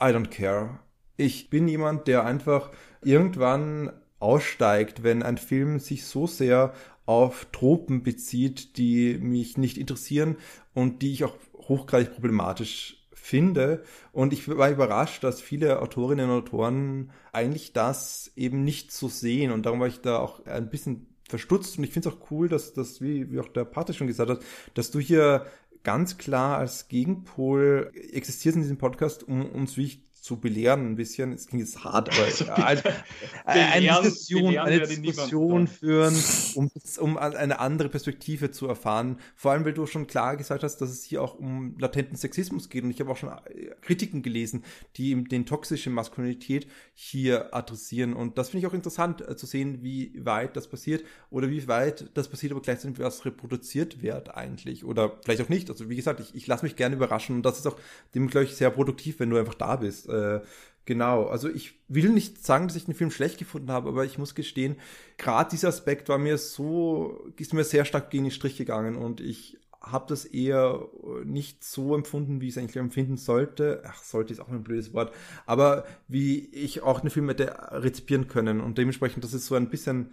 I 0.00 0.06
don't 0.06 0.28
care. 0.28 0.78
Ich 1.16 1.50
bin 1.50 1.66
jemand, 1.66 2.06
der 2.06 2.24
einfach 2.24 2.70
irgendwann 3.02 3.90
aussteigt, 4.18 5.02
wenn 5.02 5.22
ein 5.22 5.38
Film 5.38 5.78
sich 5.78 6.04
so 6.04 6.26
sehr 6.26 6.72
auf 7.04 7.46
Tropen 7.52 8.02
bezieht, 8.02 8.76
die 8.78 9.18
mich 9.18 9.56
nicht 9.56 9.78
interessieren 9.78 10.36
und 10.74 11.02
die 11.02 11.12
ich 11.12 11.24
auch 11.24 11.34
hochgradig 11.54 12.12
problematisch 12.12 13.06
finde. 13.12 13.82
Und 14.12 14.32
ich 14.32 14.48
war 14.48 14.70
überrascht, 14.70 15.24
dass 15.24 15.40
viele 15.40 15.80
Autorinnen 15.82 16.30
und 16.30 16.38
Autoren 16.38 17.10
eigentlich 17.32 17.72
das 17.72 18.32
eben 18.36 18.64
nicht 18.64 18.92
so 18.92 19.08
sehen. 19.08 19.50
Und 19.50 19.66
darum 19.66 19.80
war 19.80 19.88
ich 19.88 20.00
da 20.00 20.18
auch 20.18 20.44
ein 20.46 20.70
bisschen 20.70 21.06
verstutzt. 21.28 21.78
Und 21.78 21.84
ich 21.84 21.90
finde 21.90 22.08
es 22.08 22.14
auch 22.14 22.30
cool, 22.30 22.48
dass 22.48 22.72
das, 22.72 23.00
wie, 23.00 23.30
wie 23.30 23.40
auch 23.40 23.48
der 23.48 23.64
Patrick 23.64 23.96
schon 23.96 24.06
gesagt 24.06 24.30
hat, 24.30 24.40
dass 24.74 24.90
du 24.90 25.00
hier 25.00 25.46
ganz 25.82 26.18
klar 26.18 26.58
als 26.58 26.88
Gegenpol 26.88 27.92
existierst 28.12 28.56
in 28.56 28.62
diesem 28.62 28.78
Podcast, 28.78 29.26
um 29.26 29.44
uns, 29.46 29.76
wie 29.76 29.84
ich 29.84 30.05
zu 30.26 30.40
belehren 30.40 30.90
ein 30.90 30.96
bisschen. 30.96 31.32
Es 31.32 31.46
klingt 31.46 31.64
jetzt 31.64 31.84
hart, 31.84 32.10
aber 32.12 32.24
also, 32.24 32.44
eine, 33.44 33.66
eine 33.68 34.02
Diskussion, 34.02 34.58
eine 34.58 34.80
Diskussion 34.80 35.68
führen, 35.68 36.16
um, 36.56 36.68
um 36.98 37.16
eine 37.16 37.60
andere 37.60 37.88
Perspektive 37.88 38.50
zu 38.50 38.66
erfahren. 38.66 39.20
Vor 39.36 39.52
allem, 39.52 39.64
weil 39.64 39.72
du 39.72 39.86
schon 39.86 40.08
klar 40.08 40.36
gesagt 40.36 40.64
hast, 40.64 40.78
dass 40.78 40.90
es 40.90 41.04
hier 41.04 41.22
auch 41.22 41.38
um 41.38 41.78
latenten 41.78 42.16
Sexismus 42.16 42.68
geht. 42.68 42.82
Und 42.82 42.90
ich 42.90 42.98
habe 42.98 43.12
auch 43.12 43.16
schon 43.16 43.28
äh, 43.28 43.70
Kritiken 43.82 44.22
gelesen, 44.22 44.64
die 44.96 45.22
den 45.22 45.46
toxische 45.46 45.90
Maskulinität 45.90 46.66
hier 46.92 47.54
adressieren. 47.54 48.12
Und 48.12 48.36
das 48.36 48.48
finde 48.48 48.66
ich 48.66 48.70
auch 48.70 48.74
interessant 48.74 49.20
äh, 49.20 49.36
zu 49.36 49.46
sehen, 49.46 49.84
wie 49.84 50.12
weit 50.24 50.56
das 50.56 50.66
passiert 50.66 51.04
oder 51.30 51.50
wie 51.50 51.68
weit 51.68 52.10
das 52.14 52.26
passiert, 52.26 52.50
aber 52.50 52.62
gleichzeitig 52.62 52.98
was 52.98 53.24
reproduziert 53.24 54.02
wird 54.02 54.34
eigentlich. 54.34 54.84
Oder 54.84 55.20
vielleicht 55.22 55.42
auch 55.42 55.48
nicht. 55.48 55.70
Also 55.70 55.88
wie 55.88 55.94
gesagt, 55.94 56.18
ich, 56.18 56.34
ich 56.34 56.48
lasse 56.48 56.64
mich 56.64 56.74
gerne 56.74 56.96
überraschen. 56.96 57.36
Und 57.36 57.42
das 57.46 57.60
ist 57.60 57.66
auch 57.68 57.76
dem, 58.16 58.26
glaube 58.26 58.46
ich, 58.46 58.56
sehr 58.56 58.70
produktiv, 58.70 59.20
wenn 59.20 59.30
du 59.30 59.36
einfach 59.36 59.54
da 59.54 59.76
bist 59.76 60.08
äh, 60.16 60.40
genau, 60.84 61.26
also 61.26 61.48
ich 61.48 61.80
will 61.88 62.10
nicht 62.10 62.44
sagen, 62.44 62.66
dass 62.66 62.76
ich 62.76 62.86
den 62.86 62.94
Film 62.94 63.10
schlecht 63.10 63.38
gefunden 63.38 63.70
habe, 63.70 63.88
aber 63.88 64.04
ich 64.04 64.18
muss 64.18 64.34
gestehen, 64.34 64.76
gerade 65.18 65.50
dieser 65.50 65.68
Aspekt 65.68 66.08
war 66.08 66.18
mir 66.18 66.38
so, 66.38 67.28
ist 67.36 67.54
mir 67.54 67.64
sehr 67.64 67.84
stark 67.84 68.10
gegen 68.10 68.24
den 68.24 68.30
Strich 68.30 68.56
gegangen 68.56 68.96
und 68.96 69.20
ich 69.20 69.58
habe 69.86 70.06
das 70.08 70.24
eher 70.24 70.88
nicht 71.24 71.62
so 71.62 71.94
empfunden, 71.94 72.40
wie 72.40 72.48
ich 72.48 72.54
es 72.54 72.58
eigentlich 72.58 72.76
empfinden 72.76 73.16
sollte. 73.16 73.82
Ach, 73.86 74.02
sollte 74.02 74.32
ist 74.32 74.40
auch 74.40 74.48
ein 74.48 74.64
blödes 74.64 74.92
Wort. 74.92 75.14
Aber 75.46 75.84
wie 76.08 76.46
ich 76.46 76.82
auch 76.82 77.00
den 77.00 77.10
Film 77.10 77.28
hätte 77.28 77.54
rezipieren 77.70 78.26
können. 78.26 78.60
Und 78.60 78.78
dementsprechend, 78.78 79.22
das 79.22 79.32
ist 79.32 79.46
so 79.46 79.54
ein 79.54 79.70
bisschen, 79.70 80.10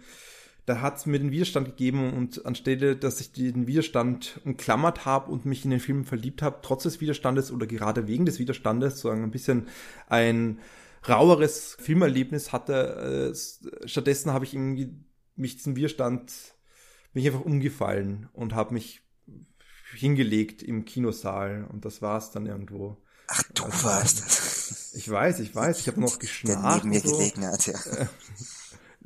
da 0.66 0.80
hat 0.80 0.96
es 0.96 1.06
mir 1.06 1.18
den 1.18 1.30
Widerstand 1.30 1.66
gegeben 1.66 2.14
und 2.14 2.46
anstelle, 2.46 2.96
dass 2.96 3.20
ich 3.20 3.32
den 3.32 3.66
Widerstand 3.66 4.40
umklammert 4.44 5.04
habe 5.04 5.30
und 5.30 5.44
mich 5.44 5.64
in 5.64 5.70
den 5.70 5.80
Film 5.80 6.04
verliebt 6.04 6.40
habe, 6.40 6.60
trotz 6.62 6.84
des 6.84 7.00
Widerstandes 7.00 7.50
oder 7.50 7.66
gerade 7.66 8.06
wegen 8.06 8.24
des 8.24 8.38
Widerstandes, 8.38 9.00
so 9.00 9.10
ein 9.10 9.30
bisschen 9.30 9.68
ein 10.08 10.60
raueres 11.06 11.76
Filmerlebnis 11.80 12.52
hatte. 12.52 13.32
Äh, 13.34 13.86
stattdessen 13.86 14.32
habe 14.32 14.46
ich 14.46 14.54
irgendwie 14.54 14.94
mich 15.36 15.56
diesen 15.56 15.76
Widerstand, 15.76 16.32
mich 17.12 17.26
einfach 17.26 17.44
umgefallen 17.44 18.28
und 18.32 18.54
habe 18.54 18.74
mich 18.74 19.02
hingelegt 19.94 20.62
im 20.62 20.84
Kinosaal 20.86 21.66
und 21.70 21.84
das 21.84 22.00
war 22.00 22.18
es 22.18 22.30
dann 22.30 22.46
irgendwo. 22.46 22.96
Ach, 23.28 23.42
du 23.54 23.64
also, 23.64 23.84
warst 23.84 24.22
das. 24.22 24.94
Ich 24.94 25.10
weiß, 25.10 25.40
ich 25.40 25.54
weiß, 25.54 25.80
ich 25.80 25.88
habe 25.88 26.00
noch 26.00 26.18
geschnarcht. 26.18 26.64
Der 26.64 26.74
neben 26.76 26.88
mir 26.88 27.00
so. 27.00 27.16
gelegen 27.16 27.46
hat, 27.46 27.66
ja. 27.66 27.78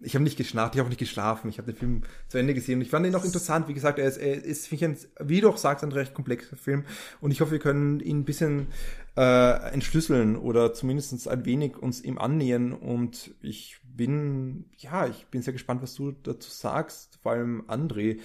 ich 0.01 0.15
habe 0.15 0.25
nicht 0.25 0.37
geschnarcht, 0.37 0.75
ich 0.75 0.79
habe 0.79 0.87
auch 0.87 0.91
nicht 0.91 0.99
geschlafen. 0.99 1.49
Ich 1.49 1.59
habe 1.59 1.73
den 1.73 1.79
Film 1.79 2.03
zu 2.29 2.39
Ende 2.39 2.55
gesehen 2.55 2.77
und 2.77 2.83
ich 2.83 2.91
fand 2.91 3.07
ihn 3.07 3.15
auch 3.15 3.25
interessant. 3.25 3.69
Wie 3.69 3.75
gesagt, 3.75 3.99
er 3.99 4.07
ist, 4.07 4.19
er 4.19 4.45
ist 4.45 4.69
finde 4.69 4.95
ich, 4.95 5.03
ein, 5.19 5.29
wie 5.29 5.41
du 5.41 5.49
auch 5.49 5.57
sagst, 5.57 5.85
ein 5.85 5.93
recht 5.93 6.15
komplexer 6.15 6.57
Film 6.57 6.85
und 7.21 7.31
ich 7.31 7.41
hoffe, 7.41 7.53
wir 7.53 7.59
können 7.59 8.01
ihn 8.01 8.21
ein 8.21 8.25
bisschen 8.25 8.69
äh, 9.17 9.73
entschlüsseln 9.73 10.37
oder 10.37 10.73
zumindest 10.73 11.29
ein 11.29 11.45
wenig 11.45 11.77
uns 11.77 12.03
ihm 12.03 12.19
annähern 12.19 12.73
und 12.73 13.35
ich 13.43 13.81
bin, 13.83 14.67
ja, 14.77 15.07
ich 15.07 15.27
bin 15.27 15.43
sehr 15.43 15.53
gespannt, 15.53 15.83
was 15.83 15.95
du 15.95 16.13
dazu 16.13 16.51
sagst, 16.51 17.19
vor 17.23 17.33
allem 17.33 17.65
André, 17.67 18.21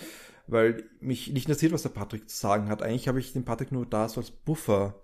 weil 0.46 0.84
mich 1.00 1.32
nicht 1.32 1.48
interessiert, 1.48 1.72
was 1.72 1.82
der 1.82 1.90
Patrick 1.90 2.30
zu 2.30 2.38
sagen 2.38 2.70
hat. 2.70 2.84
Eigentlich 2.84 3.08
habe 3.08 3.20
ich 3.20 3.34
den 3.34 3.46
Patrick 3.46 3.72
nur 3.72 3.86
da 3.86 4.08
so 4.08 4.22
als 4.22 4.30
Buffer. 4.30 5.02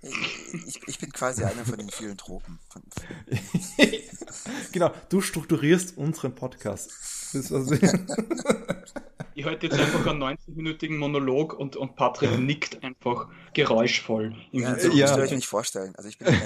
Ich, 0.00 0.80
ich 0.86 0.98
bin 0.98 1.12
quasi 1.12 1.42
einer 1.42 1.64
von 1.64 1.76
den 1.76 1.90
vielen 1.90 2.16
Tropen. 2.16 2.60
genau, 4.72 4.92
du 5.08 5.20
strukturierst 5.20 5.98
unseren 5.98 6.36
Podcast. 6.36 6.92
ich 9.34 9.44
halte 9.44 9.66
jetzt 9.66 9.78
einfach 9.78 10.06
einen 10.06 10.22
90-minütigen 10.22 10.98
Monolog 10.98 11.52
und, 11.54 11.74
und 11.74 11.96
Patrick 11.96 12.38
nickt 12.38 12.84
einfach 12.84 13.28
geräuschvoll. 13.54 14.36
ja, 14.52 14.78
so 14.78 14.88
ja. 14.92 15.06
müsst 15.06 15.16
ihr 15.16 15.22
euch 15.22 15.32
nicht 15.32 15.48
vorstellen. 15.48 15.94
Also 15.96 16.08
ich 16.08 16.18
bin 16.18 16.28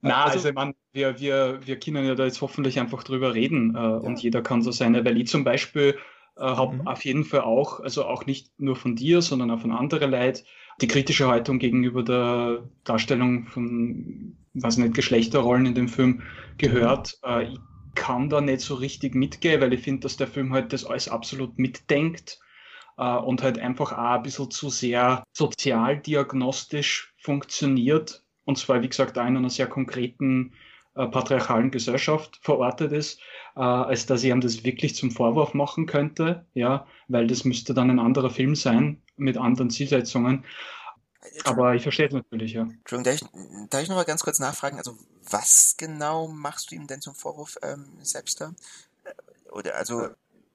Na, 0.00 0.24
also, 0.24 0.36
also 0.38 0.48
ich 0.48 0.54
meine, 0.54 0.74
wir, 0.92 1.18
wir, 1.18 1.60
wir 1.64 1.78
können 1.78 2.04
ja 2.04 2.14
da 2.14 2.24
jetzt 2.24 2.40
hoffentlich 2.40 2.78
einfach 2.80 3.04
drüber 3.04 3.32
reden 3.32 3.74
äh, 3.74 3.78
ja. 3.78 3.96
und 3.96 4.22
jeder 4.22 4.42
kann 4.42 4.62
so 4.62 4.70
seine, 4.70 5.04
weil 5.04 5.18
ich 5.20 5.28
zum 5.28 5.44
Beispiel 5.44 5.96
äh, 6.36 6.42
habe 6.42 6.76
mhm. 6.76 6.86
auf 6.86 7.04
jeden 7.04 7.24
Fall 7.24 7.42
auch, 7.42 7.80
also 7.80 8.04
auch 8.04 8.26
nicht 8.26 8.50
nur 8.58 8.76
von 8.76 8.96
dir, 8.96 9.22
sondern 9.22 9.50
auch 9.50 9.60
von 9.60 9.72
anderen 9.72 10.10
Leuten, 10.10 10.44
die 10.80 10.88
kritische 10.88 11.28
Haltung 11.28 11.58
gegenüber 11.58 12.02
der 12.02 12.64
Darstellung 12.84 13.46
von, 13.46 14.36
was 14.54 14.76
nicht, 14.76 14.94
Geschlechterrollen 14.94 15.66
in 15.66 15.74
dem 15.74 15.88
Film 15.88 16.22
gehört. 16.58 17.18
Äh, 17.24 17.44
ich 17.44 17.58
kann 17.94 18.28
da 18.28 18.40
nicht 18.40 18.60
so 18.60 18.74
richtig 18.74 19.14
mitgehen, 19.14 19.60
weil 19.60 19.72
ich 19.72 19.80
finde, 19.80 20.00
dass 20.00 20.16
der 20.16 20.26
Film 20.26 20.52
halt 20.52 20.72
das 20.72 20.84
alles 20.84 21.08
absolut 21.08 21.58
mitdenkt 21.58 22.40
äh, 22.98 23.16
und 23.16 23.42
halt 23.42 23.58
einfach 23.58 23.92
auch 23.92 24.16
ein 24.16 24.22
bisschen 24.22 24.50
zu 24.50 24.68
sehr 24.68 25.24
sozialdiagnostisch 25.32 27.14
funktioniert. 27.18 28.24
Und 28.44 28.58
zwar, 28.58 28.82
wie 28.82 28.88
gesagt, 28.88 29.18
auch 29.18 29.26
in 29.26 29.36
einer 29.36 29.50
sehr 29.50 29.68
konkreten 29.68 30.52
äh, 30.96 31.06
patriarchalen 31.06 31.70
Gesellschaft 31.70 32.38
verortet 32.42 32.92
ist, 32.92 33.20
äh, 33.56 33.60
als 33.60 34.06
dass 34.06 34.22
ich 34.22 34.30
ihm 34.30 34.40
das 34.40 34.64
wirklich 34.64 34.94
zum 34.96 35.10
Vorwurf 35.10 35.54
machen 35.54 35.86
könnte, 35.86 36.46
ja, 36.54 36.86
weil 37.08 37.26
das 37.26 37.44
müsste 37.44 37.74
dann 37.74 37.90
ein 37.90 37.98
anderer 38.00 38.30
Film 38.30 38.54
sein 38.54 39.03
mit 39.16 39.36
anderen 39.36 39.70
Zielsetzungen. 39.70 40.44
Aber 41.44 41.74
ich 41.74 41.82
verstehe 41.82 42.06
es 42.06 42.12
natürlich, 42.12 42.52
ja. 42.52 42.62
Entschuldigung, 42.62 43.04
darf 43.04 43.14
ich, 43.14 43.70
darf 43.70 43.82
ich 43.82 43.88
noch 43.88 43.96
mal 43.96 44.04
ganz 44.04 44.22
kurz 44.22 44.38
nachfragen? 44.38 44.78
Also, 44.78 44.96
was 45.30 45.74
genau 45.78 46.28
machst 46.28 46.70
du 46.70 46.74
ihm 46.74 46.86
denn 46.86 47.00
zum 47.00 47.14
Vorwurf 47.14 47.56
ähm, 47.62 47.86
selbst 48.02 48.40
da? 48.40 48.54
Äh, 49.04 49.50
oder 49.50 49.76
also, 49.76 50.08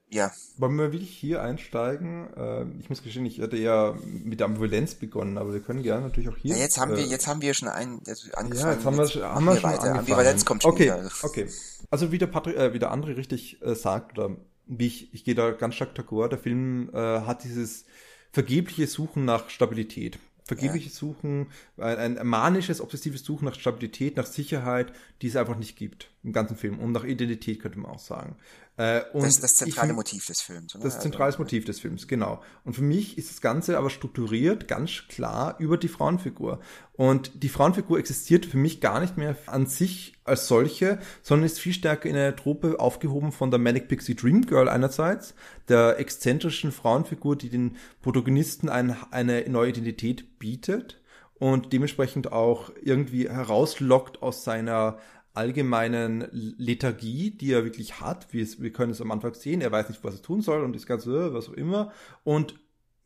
ja. 0.08 0.32
Wollen 0.58 0.76
wir 0.76 0.92
wirklich 0.92 1.10
hier 1.10 1.42
einsteigen? 1.42 2.28
Ähm, 2.36 2.78
ich 2.80 2.88
muss 2.88 3.02
gestehen, 3.02 3.26
ich 3.26 3.40
hatte 3.40 3.56
ja 3.56 3.96
mit 4.02 4.40
der 4.40 4.46
Ambivalenz 4.46 4.94
begonnen, 4.94 5.38
aber 5.38 5.52
wir 5.52 5.60
können 5.60 5.82
gerne 5.82 6.06
natürlich 6.06 6.28
auch 6.28 6.36
hier. 6.36 6.54
Ja, 6.54 6.62
jetzt 6.62 6.78
haben 6.78 6.92
wir, 6.92 7.04
äh, 7.04 7.06
jetzt 7.06 7.26
haben 7.26 7.42
wir 7.42 7.54
schon 7.54 7.68
einen, 7.68 8.00
also 8.06 8.32
angefangen. 8.32 8.70
Ja, 8.70 8.72
jetzt 8.72 8.84
haben 8.84 8.96
wir, 8.96 9.04
jetzt 9.04 9.22
haben 9.22 9.44
wir 9.44 9.56
schon 9.56 9.62
weiter. 9.62 9.82
Angefangen. 9.82 9.98
Ambivalenz 9.98 10.44
kommt 10.44 10.62
schon 10.62 10.72
okay, 10.72 10.84
wieder. 10.84 11.10
Okay, 11.22 11.48
also 11.90 12.12
wie 12.12 12.18
der 12.18 12.26
Patrick, 12.26 12.56
äh, 12.56 12.72
wie 12.72 12.78
der 12.78 12.90
andere 12.90 13.16
richtig 13.16 13.62
äh, 13.62 13.74
sagt, 13.74 14.18
oder 14.18 14.36
wie 14.66 14.86
ich, 14.86 15.14
ich 15.14 15.24
gehe 15.24 15.34
da 15.34 15.50
ganz 15.50 15.76
stark 15.76 15.96
d'accord, 15.96 16.28
der 16.28 16.38
Film 16.38 16.90
äh, 16.92 17.20
hat 17.20 17.44
dieses 17.44 17.86
vergebliche 18.32 18.86
Suchen 18.86 19.24
nach 19.24 19.50
Stabilität 19.50 20.18
vergebliches 20.50 20.94
ja. 20.94 20.98
Suchen, 20.98 21.46
ein, 21.76 22.18
ein, 22.18 22.26
manisches, 22.26 22.80
obsessives 22.80 23.24
Suchen 23.24 23.44
nach 23.44 23.54
Stabilität, 23.54 24.16
nach 24.16 24.26
Sicherheit, 24.26 24.92
die 25.22 25.28
es 25.28 25.36
einfach 25.36 25.56
nicht 25.56 25.76
gibt 25.76 26.10
im 26.24 26.32
ganzen 26.32 26.56
Film. 26.56 26.80
Und 26.80 26.90
nach 26.90 27.04
Identität 27.04 27.60
könnte 27.60 27.78
man 27.78 27.92
auch 27.92 28.00
sagen. 28.00 28.34
Äh, 28.80 29.02
und 29.12 29.24
das 29.24 29.34
ist 29.34 29.44
das 29.44 29.56
zentrale 29.56 29.90
ich, 29.90 29.94
Motiv 29.94 30.24
des 30.24 30.40
Films. 30.40 30.74
Oder? 30.74 30.84
Das 30.84 31.00
zentrales 31.00 31.34
also, 31.34 31.42
Motiv 31.42 31.66
des 31.66 31.80
Films, 31.80 32.08
genau. 32.08 32.42
Und 32.64 32.72
für 32.72 32.82
mich 32.82 33.18
ist 33.18 33.28
das 33.28 33.42
Ganze 33.42 33.76
aber 33.76 33.90
strukturiert 33.90 34.68
ganz 34.68 35.02
klar 35.06 35.56
über 35.58 35.76
die 35.76 35.88
Frauenfigur. 35.88 36.60
Und 36.94 37.42
die 37.42 37.50
Frauenfigur 37.50 37.98
existiert 37.98 38.46
für 38.46 38.56
mich 38.56 38.80
gar 38.80 39.00
nicht 39.00 39.18
mehr 39.18 39.36
an 39.44 39.66
sich 39.66 40.14
als 40.24 40.48
solche, 40.48 40.98
sondern 41.20 41.44
ist 41.44 41.60
viel 41.60 41.74
stärker 41.74 42.08
in 42.08 42.16
einer 42.16 42.34
Truppe 42.34 42.80
aufgehoben 42.80 43.32
von 43.32 43.50
der 43.50 43.60
Manic 43.60 43.88
Pixie 43.88 44.14
Dream 44.14 44.46
Girl 44.46 44.70
einerseits, 44.70 45.34
der 45.68 45.98
exzentrischen 45.98 46.72
Frauenfigur, 46.72 47.36
die 47.36 47.50
den 47.50 47.76
Protagonisten 48.00 48.70
ein, 48.70 48.96
eine 49.10 49.46
neue 49.50 49.70
Identität 49.70 50.38
bietet 50.38 51.02
und 51.34 51.74
dementsprechend 51.74 52.32
auch 52.32 52.70
irgendwie 52.80 53.28
herauslockt 53.28 54.22
aus 54.22 54.42
seiner 54.42 54.98
allgemeinen 55.40 56.28
Lethargie, 56.30 57.30
die 57.30 57.52
er 57.52 57.64
wirklich 57.64 58.00
hat. 58.00 58.30
Wir, 58.32 58.46
wir 58.58 58.72
können 58.72 58.92
es 58.92 59.00
am 59.00 59.10
Anfang 59.10 59.32
sehen, 59.32 59.62
er 59.62 59.72
weiß 59.72 59.88
nicht, 59.88 60.04
was 60.04 60.16
er 60.16 60.22
tun 60.22 60.42
soll 60.42 60.62
und 60.62 60.76
das 60.76 60.86
Ganze, 60.86 61.32
was 61.32 61.48
auch 61.48 61.54
immer. 61.54 61.92
Und 62.24 62.54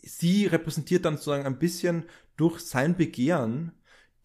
sie 0.03 0.47
repräsentiert 0.47 1.05
dann 1.05 1.17
sozusagen 1.17 1.47
ein 1.47 1.61
bisschen 1.61 2.05
durch 2.37 2.59
sein 2.59 2.97
Begehren 2.97 3.71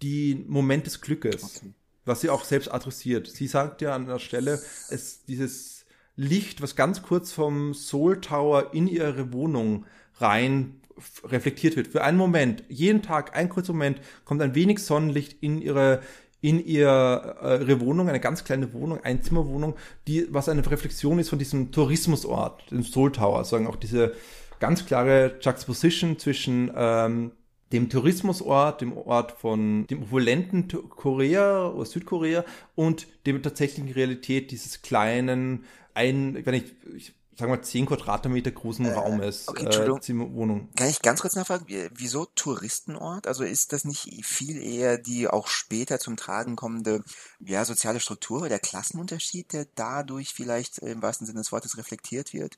die 0.01 0.43
Moment 0.47 0.87
des 0.87 1.01
Glückes, 1.01 1.57
okay. 1.57 1.73
was 2.05 2.21
sie 2.21 2.31
auch 2.31 2.45
selbst 2.45 2.73
adressiert. 2.73 3.27
Sie 3.27 3.45
sagt 3.45 3.81
ja 3.81 3.93
an 3.93 4.07
der 4.07 4.17
Stelle, 4.17 4.59
es 4.89 5.23
dieses 5.25 5.85
Licht, 6.15 6.63
was 6.63 6.75
ganz 6.75 7.03
kurz 7.03 7.31
vom 7.31 7.75
Soul 7.75 8.21
Tower 8.21 8.73
in 8.73 8.87
ihre 8.87 9.31
Wohnung 9.31 9.85
rein 10.15 10.81
reflektiert 11.23 11.75
wird. 11.75 11.87
Für 11.87 12.03
einen 12.03 12.17
Moment, 12.17 12.63
jeden 12.69 13.03
Tag, 13.03 13.35
ein 13.35 13.49
kurzer 13.49 13.73
Moment, 13.73 14.01
kommt 14.25 14.41
ein 14.41 14.55
wenig 14.55 14.79
Sonnenlicht 14.79 15.37
in 15.41 15.61
ihre 15.61 16.01
in 16.41 16.63
ihre, 16.63 17.37
äh, 17.41 17.61
ihre 17.61 17.81
Wohnung, 17.81 18.07
eine 18.09 18.19
ganz 18.19 18.43
kleine 18.43 18.73
Wohnung, 18.73 19.03
Einzimmerwohnung, 19.03 19.75
die, 20.07 20.27
was 20.29 20.49
eine 20.49 20.69
Reflexion 20.69 21.19
ist 21.19 21.29
von 21.29 21.39
diesem 21.39 21.71
Tourismusort, 21.71 22.71
dem 22.71 22.83
Soul 22.83 23.11
Tower, 23.11 23.43
sagen 23.43 23.67
auch 23.67 23.75
diese 23.75 24.13
ganz 24.59 24.85
klare 24.85 25.37
Juxtaposition 25.41 26.17
zwischen 26.17 26.71
ähm, 26.75 27.31
dem 27.71 27.89
Tourismusort, 27.89 28.81
dem 28.81 28.97
Ort 28.97 29.33
von 29.33 29.85
dem 29.87 30.03
opulenten 30.03 30.67
Korea 30.89 31.67
oder 31.67 31.85
Südkorea 31.85 32.43
und 32.75 33.07
dem 33.25 33.43
tatsächlichen 33.43 33.91
Realität 33.91 34.51
dieses 34.51 34.81
kleinen, 34.81 35.65
ein, 35.93 36.45
wenn 36.45 36.53
ich, 36.55 36.73
ich 36.95 37.13
sagen 37.39 37.51
wir, 37.51 37.61
10 37.61 37.85
Quadratmeter 37.87 38.51
großen 38.51 38.85
äh, 38.85 38.93
Raumes. 38.93 39.47
Okay, 39.47 39.65
Entschuldigung. 39.65 39.99
Äh, 39.99 40.35
Wohnung. 40.35 40.69
Kann 40.75 40.89
ich 40.89 41.01
ganz 41.01 41.21
kurz 41.21 41.35
nachfragen, 41.35 41.65
wieso 41.95 42.25
Touristenort? 42.35 43.27
Also 43.27 43.43
ist 43.43 43.73
das 43.73 43.85
nicht 43.85 44.25
viel 44.25 44.61
eher 44.61 44.97
die 44.97 45.27
auch 45.27 45.47
später 45.47 45.99
zum 45.99 46.17
Tragen 46.17 46.55
kommende 46.55 47.03
ja, 47.39 47.65
soziale 47.65 47.99
Struktur, 47.99 48.49
der 48.49 48.59
Klassenunterschied, 48.59 49.53
der 49.53 49.65
dadurch 49.75 50.33
vielleicht 50.33 50.79
im 50.79 51.01
wahrsten 51.01 51.25
Sinne 51.25 51.39
des 51.39 51.51
Wortes 51.51 51.77
reflektiert 51.77 52.33
wird? 52.33 52.57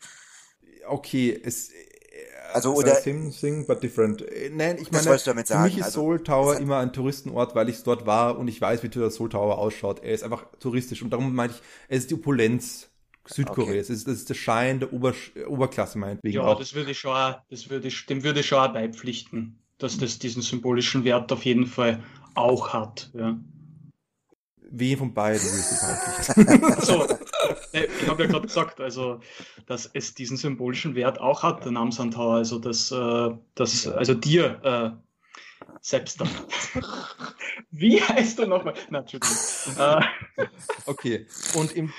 Okay, 0.88 1.40
es 1.44 1.70
also 2.54 2.74
oder 2.76 2.96
same 2.96 3.32
thing 3.32 3.66
but 3.66 3.82
different. 3.82 4.22
Äh, 4.22 4.50
nein, 4.50 4.78
ich 4.80 4.92
meine, 4.92 5.18
für 5.18 5.34
mich 5.34 5.78
ist 5.78 5.86
also, 5.86 6.02
Seoul 6.02 6.24
Tower 6.24 6.58
immer 6.58 6.80
ein 6.80 6.94
Touristenort, 6.94 7.56
weil 7.56 7.70
ich 7.70 7.82
dort 7.84 8.06
war 8.06 8.38
und 8.38 8.48
ich 8.48 8.60
weiß, 8.60 8.84
wie 8.84 8.90
der 8.90 9.10
Seoul 9.10 9.30
Tower 9.30 9.58
ausschaut. 9.58 10.04
Er 10.04 10.14
ist 10.14 10.24
einfach 10.24 10.46
touristisch 10.60 11.02
und 11.02 11.12
darum 11.12 11.34
meine 11.34 11.54
ich, 11.54 11.62
es 11.88 12.00
ist 12.00 12.12
die 12.12 12.16
Opulenz 12.16 12.91
Südkoreas. 13.26 13.70
Okay. 13.70 13.78
Das, 13.78 13.90
ist, 13.90 14.08
das 14.08 14.16
ist 14.16 14.30
der 14.30 14.36
Schein 14.36 14.80
der 14.80 14.94
Ober, 14.94 15.14
Oberklasse 15.48 15.98
meinetwegen. 15.98 16.36
Ja, 16.36 16.44
auch. 16.44 16.60
das 16.60 16.74
würde 16.74 16.92
ich 16.92 17.00
schon, 17.00 17.36
das 17.50 17.70
würde 17.70 17.88
ich, 17.88 18.06
dem 18.06 18.24
würde 18.24 18.40
ich 18.40 18.48
schon 18.48 18.60
auch 18.60 18.74
beipflichten, 18.74 19.60
dass 19.78 19.98
das 19.98 20.20
diesen 20.20 20.42
symbolischen 20.42 21.04
Wert 21.04 21.32
auf 21.32 21.46
jeden 21.46 21.66
Fall 21.66 22.04
auch 22.36 22.74
hat. 22.74 23.12
Ja. 23.14 23.40
Wen 24.74 24.98
von 24.98 25.14
beiden 25.14 25.42
willst 25.42 25.72
du 25.72 26.46
beipflichten? 26.46 26.82
so, 26.82 27.08
ich 27.74 28.08
habe 28.08 28.24
ja 28.24 28.30
gerade 28.30 28.48
gesagt, 28.48 28.80
also, 28.80 29.20
dass 29.66 29.90
es 29.94 30.14
diesen 30.14 30.38
symbolischen 30.38 30.96
Wert 30.96 31.20
auch 31.20 31.44
hat, 31.44 31.66
der 31.66 31.74
Namsantauer, 31.74 32.36
also 32.36 32.60
dass, 32.60 32.92
äh, 32.92 33.30
dass 33.56 33.88
also 33.88 34.14
dir 34.14 34.62
äh, 34.64 34.92
selbst 35.82 36.22
dann. 36.22 36.30
Wie 37.72 38.02
heißt 38.02 38.40
du 38.40 38.46
nochmal? 38.46 38.74
Natürlich. 38.90 39.30
Äh, 39.78 40.02
okay. 40.86 41.28
Und 41.56 41.72
im 41.74 41.92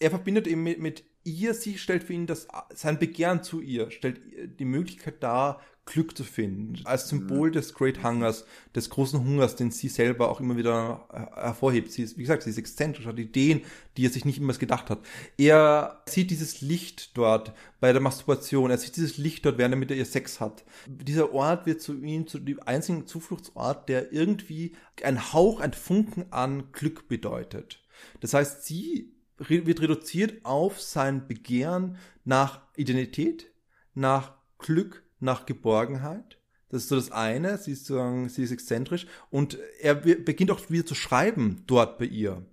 er 0.00 0.10
verbindet 0.10 0.46
eben 0.46 0.62
mit, 0.62 0.80
mit 0.80 1.04
ihr, 1.24 1.54
sie 1.54 1.78
stellt 1.78 2.04
für 2.04 2.12
ihn 2.12 2.26
das, 2.26 2.48
sein 2.74 2.98
Begehren 2.98 3.42
zu 3.42 3.60
ihr, 3.60 3.90
stellt 3.90 4.20
die 4.58 4.64
Möglichkeit 4.64 5.22
dar, 5.22 5.60
Glück 5.86 6.16
zu 6.16 6.24
finden. 6.24 6.80
Als 6.84 7.08
Symbol 7.08 7.50
des 7.50 7.74
Great 7.74 8.02
Hungers, 8.02 8.46
des 8.74 8.88
großen 8.88 9.20
Hungers, 9.20 9.56
den 9.56 9.70
sie 9.70 9.88
selber 9.88 10.30
auch 10.30 10.40
immer 10.40 10.56
wieder 10.56 11.06
hervorhebt. 11.34 11.92
Sie 11.92 12.02
ist, 12.02 12.16
wie 12.16 12.22
gesagt, 12.22 12.42
sie 12.42 12.50
ist 12.50 12.58
exzentrisch, 12.58 13.06
hat 13.06 13.18
Ideen, 13.18 13.60
die 13.96 14.06
er 14.06 14.10
sich 14.10 14.24
nicht 14.24 14.38
immer 14.38 14.54
gedacht 14.54 14.88
hat. 14.88 15.00
Er 15.36 16.02
sieht 16.06 16.30
dieses 16.30 16.62
Licht 16.62 17.16
dort 17.16 17.52
bei 17.80 17.92
der 17.92 18.00
Masturbation, 18.00 18.70
er 18.70 18.78
sieht 18.78 18.96
dieses 18.96 19.18
Licht 19.18 19.44
dort, 19.44 19.58
während 19.58 19.74
er 19.74 19.78
mit 19.78 19.90
ihr 19.90 20.04
Sex 20.06 20.40
hat. 20.40 20.64
Dieser 20.86 21.34
Ort 21.34 21.66
wird 21.66 21.82
zu 21.82 21.94
ihm 22.02 22.26
zu 22.26 22.38
dem 22.38 22.60
einzigen 22.60 23.06
Zufluchtsort, 23.06 23.88
der 23.88 24.10
irgendwie 24.12 24.74
ein 25.02 25.34
Hauch, 25.34 25.60
ein 25.60 25.74
Funken 25.74 26.32
an 26.32 26.72
Glück 26.72 27.08
bedeutet. 27.08 27.82
Das 28.20 28.32
heißt, 28.32 28.64
sie 28.64 29.13
wird 29.38 29.80
reduziert 29.80 30.44
auf 30.44 30.80
sein 30.80 31.26
Begehren 31.26 31.96
nach 32.24 32.62
Identität, 32.76 33.52
nach 33.94 34.34
Glück, 34.58 35.04
nach 35.20 35.46
Geborgenheit. 35.46 36.38
Das 36.68 36.82
ist 36.82 36.88
so 36.88 36.96
das 36.96 37.12
eine, 37.12 37.58
sie 37.58 37.72
ist, 37.72 37.86
sozusagen, 37.86 38.28
sie 38.28 38.42
ist 38.42 38.50
exzentrisch 38.50 39.06
und 39.30 39.58
er 39.80 39.94
beginnt 39.94 40.50
auch 40.50 40.70
wieder 40.70 40.86
zu 40.86 40.94
schreiben 40.94 41.62
dort 41.66 41.98
bei 41.98 42.06
ihr, 42.06 42.44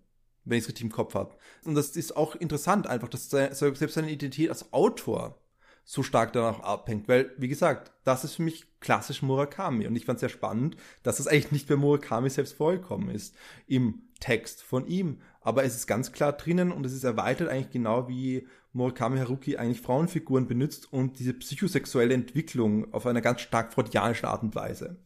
wenn 0.46 0.58
ich 0.58 0.66
es 0.66 0.68
richtig 0.70 0.86
im 0.86 0.92
Kopf 0.92 1.16
habe. 1.16 1.36
Und 1.66 1.76
das 1.76 1.96
ist 1.96 2.16
auch 2.16 2.36
interessant 2.36 2.88
einfach, 2.88 3.10
dass 3.10 3.30
selbst 3.30 3.94
seine 3.94 4.12
Identität 4.12 4.50
als 4.50 4.74
Autor 4.74 5.42
so 5.84 6.04
stark 6.04 6.34
danach 6.34 6.60
abhängt, 6.60 7.08
weil, 7.08 7.34
wie 7.38 7.48
gesagt, 7.48 7.92
das 8.04 8.24
ist 8.24 8.36
für 8.36 8.44
mich 8.44 8.68
klassisch 8.80 9.22
Murakami 9.22 9.88
und 9.88 9.96
ich 9.96 10.06
fand 10.06 10.18
es 10.18 10.22
sehr 10.22 10.30
spannend, 10.30 10.78
dass 11.04 11.18
das 11.18 11.28
eigentlich 11.28 11.52
nicht 11.52 11.68
bei 11.68 11.76
Murakami 11.76 12.30
selbst 12.30 12.54
vorgekommen 12.54 13.10
ist 13.10 13.36
im 13.68 14.04
Text 14.20 14.62
von 14.62 14.86
ihm, 14.86 15.22
aber 15.42 15.64
es 15.64 15.76
ist 15.76 15.88
ganz 15.88 16.12
klar 16.12 16.34
drinnen 16.34 16.72
und 16.72 16.86
es 16.86 16.94
ist 16.94 17.04
erweitert 17.04 17.50
eigentlich 17.50 17.72
genau 17.72 18.08
wie 18.08 18.48
Murakami 18.74 19.18
Haruki 19.18 19.58
eigentlich 19.58 19.82
Frauenfiguren 19.82 20.48
benutzt 20.48 20.92
und 20.94 21.20
diese 21.20 21.34
psychosexuelle 21.34 22.14
Entwicklung 22.14 22.94
auf 22.94 23.06
einer 23.06 23.22
ganz 23.22 23.42
stark 23.42 23.74
freudianischen 23.74 24.28
Art 24.28 24.44
und 24.44 24.56
Weise. 24.56 24.98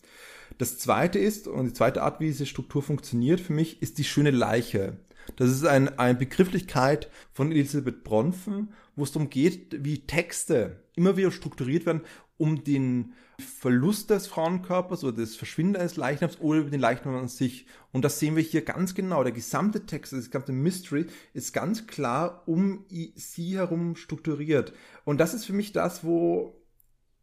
Das 0.58 0.78
zweite 0.78 1.20
ist, 1.20 1.48
und 1.48 1.66
die 1.66 1.74
zweite 1.74 2.04
Art, 2.04 2.20
wie 2.20 2.28
diese 2.28 2.46
Struktur 2.46 2.84
funktioniert 2.84 3.42
für 3.42 3.54
mich, 3.54 3.82
ist 3.82 3.98
die 3.98 4.04
schöne 4.04 4.32
Leiche. 4.32 4.98
Das 5.38 5.50
ist 5.50 5.66
ein, 5.66 5.98
eine 5.98 6.18
Begrifflichkeit 6.18 7.10
von 7.34 7.52
Elisabeth 7.52 8.04
Bronfen, 8.04 8.70
wo 8.96 9.04
es 9.04 9.12
darum 9.12 9.30
geht, 9.30 9.84
wie 9.84 10.06
Texte 10.06 10.84
immer 10.96 11.18
wieder 11.18 11.32
strukturiert 11.32 11.86
werden, 11.86 12.02
um 12.38 12.64
den 12.64 13.14
Verlust 13.40 14.10
des 14.10 14.28
Frauenkörpers 14.28 15.04
oder 15.04 15.18
das 15.18 15.36
Verschwinden 15.36 15.76
eines 15.76 15.98
Leichnams 15.98 16.40
oder 16.40 16.60
über 16.60 16.70
den 16.70 16.80
Leichnam 16.80 17.16
an 17.16 17.28
sich. 17.28 17.66
Und 17.92 18.06
das 18.06 18.20
sehen 18.20 18.36
wir 18.36 18.44
hier 18.44 18.64
ganz 18.64 18.96
genau. 18.96 19.24
Der 19.24 19.32
gesamte 19.32 19.86
Text, 19.86 20.14
das 20.14 20.26
gesamte 20.26 20.52
Mystery 20.52 21.08
ist 21.34 21.54
ganz 21.54 21.88
klar 21.88 22.44
um 22.46 22.86
sie 23.16 23.58
herum 23.58 23.96
strukturiert. 23.96 24.74
Und 25.04 25.20
das 25.20 25.34
ist 25.34 25.46
für 25.46 25.54
mich 25.54 25.72
das, 25.74 26.04
wo 26.04 26.56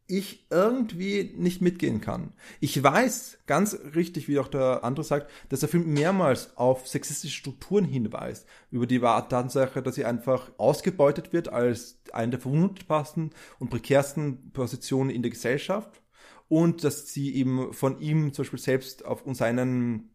ich 0.06 0.46
irgendwie 0.50 1.32
nicht 1.36 1.62
mitgehen 1.62 2.00
kann. 2.00 2.32
Ich 2.60 2.82
weiß 2.82 3.38
ganz 3.46 3.78
richtig, 3.94 4.28
wie 4.28 4.38
auch 4.38 4.48
der 4.48 4.84
andere 4.84 5.04
sagt, 5.04 5.30
dass 5.48 5.60
der 5.60 5.68
Film 5.68 5.92
mehrmals 5.92 6.56
auf 6.56 6.88
sexistische 6.88 7.36
Strukturen 7.36 7.84
hinweist. 7.84 8.46
Über 8.70 8.86
die 8.86 8.98
Tatsache, 8.98 9.82
dass 9.82 9.94
sie 9.94 10.04
einfach 10.04 10.50
ausgebeutet 10.58 11.32
wird 11.32 11.48
als 11.48 11.98
eine 12.12 12.32
der 12.32 12.40
verwundbarsten 12.40 13.30
und 13.58 13.70
prekärsten 13.70 14.50
Positionen 14.52 15.10
in 15.10 15.22
der 15.22 15.30
Gesellschaft. 15.30 16.02
Und 16.48 16.84
dass 16.84 17.08
sie 17.08 17.34
eben 17.34 17.72
von 17.72 17.98
ihm 18.00 18.34
zum 18.34 18.42
Beispiel 18.42 18.58
selbst 18.58 19.04
auf 19.06 19.22
seinen, 19.32 20.10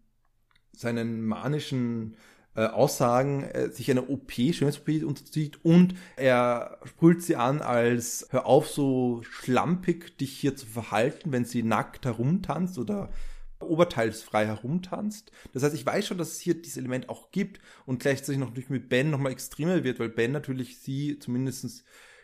seinen 0.73 1.25
manischen 1.25 2.15
äh, 2.57 2.65
Aussagen 2.65 3.43
äh, 3.43 3.69
sich 3.69 3.91
einer 3.91 4.09
OP, 4.09 4.31
Schönheits-OP 4.31 5.03
unterzieht 5.05 5.63
und 5.63 5.93
er 6.15 6.79
sprüht 6.85 7.21
sie 7.21 7.35
an 7.35 7.61
als 7.61 8.27
hör 8.31 8.47
auf 8.47 8.67
so 8.67 9.21
schlampig 9.21 10.17
dich 10.17 10.31
hier 10.31 10.55
zu 10.55 10.65
verhalten, 10.65 11.31
wenn 11.31 11.45
sie 11.45 11.61
nackt 11.61 12.05
herumtanzt 12.05 12.79
oder 12.79 13.11
oberteilsfrei 13.59 14.47
herumtanzt. 14.47 15.31
Das 15.53 15.61
heißt, 15.61 15.75
ich 15.75 15.85
weiß 15.85 16.07
schon, 16.07 16.17
dass 16.17 16.31
es 16.31 16.39
hier 16.39 16.55
dieses 16.55 16.77
Element 16.77 17.09
auch 17.09 17.29
gibt 17.29 17.61
und 17.85 17.99
gleichzeitig 17.99 18.39
noch 18.39 18.55
durch 18.55 18.71
mit 18.71 18.89
Ben 18.89 19.11
nochmal 19.11 19.33
extremer 19.33 19.83
wird, 19.83 19.99
weil 19.99 20.09
Ben 20.09 20.31
natürlich 20.31 20.79
sie 20.79 21.19
zumindest 21.19 21.83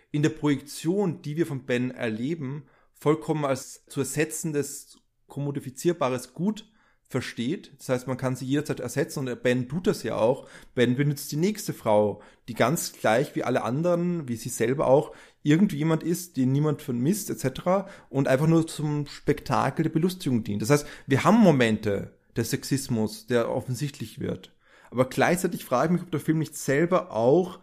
in 0.10 0.24
der 0.24 0.30
Projektion, 0.30 1.22
die 1.22 1.38
wir 1.38 1.46
von 1.46 1.67
Ben 1.67 1.91
erleben, 1.91 2.63
vollkommen 2.96 3.46
als 3.46 3.86
zu 3.86 4.00
ersetzendes, 4.00 4.98
kommodifizierbares 5.28 6.34
Gut 6.34 6.67
versteht. 7.13 7.71
Das 7.78 7.89
heißt, 7.89 8.08
man 8.08 8.17
kann 8.17 8.36
sie 8.36 8.47
jederzeit 8.47 8.80
ersetzen 8.80 9.19
und 9.19 9.43
Ben 9.43 9.69
tut 9.69 9.86
das 9.86 10.02
ja 10.02 10.15
auch. 10.15 10.47
Ben 10.73 10.95
benutzt 10.95 11.32
die 11.32 11.36
nächste 11.38 11.71
Frau, 11.71 12.23
die 12.47 12.56
ganz 12.56 12.91
gleich 12.91 13.36
wie 13.36 13.43
alle 13.43 13.62
anderen, 13.62 14.28
wie 14.28 14.36
sie 14.36 14.49
selber 14.49 14.88
auch, 14.88 15.15
irgendjemand 15.43 16.02
ist, 16.02 16.38
den 16.38 16.52
niemand 16.52 16.82
vermisst 16.82 17.30
etc. 17.30 17.88
und 18.10 18.28
einfach 18.28 18.47
nur 18.47 18.65
zum 18.65 19.06
Spektakel 19.06 19.84
der 19.84 19.91
Belustigung 19.91 20.43
dient. 20.43 20.63
Das 20.63 20.71
heißt, 20.71 20.88
wir 21.06 21.23
haben 21.23 21.38
Momente 21.38 22.17
des 22.36 22.49
Sexismus, 22.49 23.28
der 23.28 23.52
offensichtlich 23.52 24.19
wird. 24.19 24.52
Aber 24.89 25.06
gleichzeitig 25.06 25.63
frage 25.63 25.88
ich 25.88 25.91
mich, 25.93 26.02
ob 26.02 26.12
der 26.12 26.19
Film 26.19 26.39
nicht 26.39 26.58
selber 26.58 27.12
auch 27.12 27.60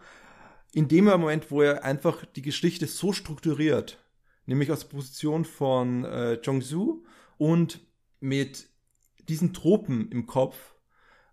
in 0.73 0.87
dem 0.87 1.05
Moment, 1.05 1.51
wo 1.51 1.61
er 1.61 1.83
einfach 1.83 2.23
die 2.25 2.41
Geschichte 2.41 2.87
so 2.87 3.11
strukturiert, 3.11 4.01
nämlich 4.45 4.71
aus 4.71 4.79
der 4.79 4.95
Position 4.95 5.43
von 5.43 6.05
äh, 6.05 6.39
Jong-Soo 6.41 7.03
und 7.37 7.81
mit 8.21 8.70
diesen 9.27 9.53
Tropen 9.53 10.09
im 10.11 10.25
Kopf, 10.25 10.75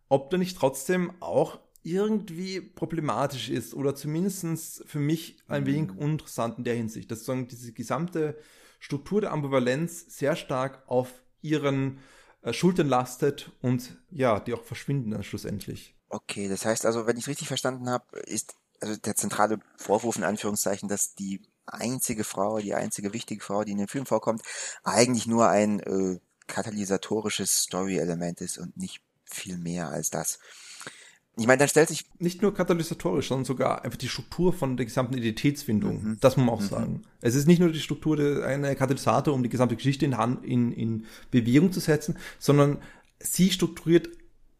ob 0.08 0.30
der 0.30 0.38
nicht 0.38 0.56
trotzdem 0.56 1.12
auch 1.20 1.60
irgendwie 1.82 2.60
problematisch 2.60 3.48
ist 3.48 3.74
oder 3.74 3.94
zumindest 3.94 4.84
für 4.86 4.98
mich 4.98 5.38
ein 5.48 5.66
wenig 5.66 5.92
mhm. 5.92 5.98
uninteressant 5.98 6.58
in 6.58 6.64
der 6.64 6.74
Hinsicht, 6.74 7.10
dass 7.10 7.20
sozusagen 7.20 7.48
diese 7.48 7.72
gesamte 7.72 8.38
Struktur 8.80 9.20
der 9.20 9.32
Ambivalenz 9.32 10.06
sehr 10.08 10.36
stark 10.36 10.82
auf 10.86 11.22
ihren 11.40 11.98
äh, 12.42 12.52
Schultern 12.52 12.88
lastet 12.88 13.52
und 13.62 13.96
ja, 14.10 14.40
die 14.40 14.54
auch 14.54 14.64
verschwinden 14.64 15.10
dann 15.10 15.22
schlussendlich. 15.22 15.96
Okay, 16.08 16.48
das 16.48 16.64
heißt 16.64 16.86
also, 16.86 17.06
wenn 17.06 17.16
ich 17.16 17.26
richtig 17.26 17.48
verstanden 17.48 17.90
habe, 17.90 18.18
ist 18.20 18.54
also 18.80 18.96
der 18.96 19.16
zentrale 19.16 19.58
Vorwurf 19.76 20.16
in 20.16 20.24
Anführungszeichen, 20.24 20.88
dass 20.88 21.14
die 21.14 21.42
einzige 21.66 22.24
Frau, 22.24 22.58
die 22.58 22.74
einzige 22.74 23.12
wichtige 23.12 23.42
Frau, 23.42 23.64
die 23.64 23.72
in 23.72 23.78
dem 23.78 23.88
Film 23.88 24.06
vorkommt, 24.06 24.42
eigentlich 24.84 25.26
nur 25.26 25.48
ein 25.48 25.80
äh, 25.80 26.18
katalysatorisches 26.48 27.62
Story-Element 27.62 28.40
ist 28.40 28.58
und 28.58 28.76
nicht 28.76 29.00
viel 29.24 29.58
mehr 29.58 29.88
als 29.88 30.10
das. 30.10 30.40
Ich 31.36 31.46
meine, 31.46 31.58
dann 31.58 31.68
stellt 31.68 31.88
sich. 31.88 32.06
Nicht 32.18 32.42
nur 32.42 32.52
katalysatorisch, 32.52 33.28
sondern 33.28 33.44
sogar 33.44 33.84
einfach 33.84 33.98
die 33.98 34.08
Struktur 34.08 34.52
von 34.52 34.76
der 34.76 34.86
gesamten 34.86 35.14
Identitätsfindung. 35.14 36.02
Mhm. 36.02 36.18
Das 36.20 36.36
muss 36.36 36.46
man 36.46 36.54
auch 36.56 36.60
mhm. 36.60 36.66
sagen. 36.66 37.02
Es 37.20 37.36
ist 37.36 37.46
nicht 37.46 37.60
nur 37.60 37.70
die 37.70 37.78
Struktur 37.78 38.16
der, 38.16 38.44
eine 38.44 38.74
Katalysator, 38.74 39.32
um 39.32 39.44
die 39.44 39.48
gesamte 39.48 39.76
Geschichte 39.76 40.04
in, 40.04 40.16
Hand, 40.16 40.44
in, 40.44 40.72
in 40.72 41.06
Bewegung 41.30 41.70
zu 41.70 41.78
setzen, 41.78 42.18
sondern 42.40 42.78
sie 43.20 43.50
strukturiert 43.50 44.08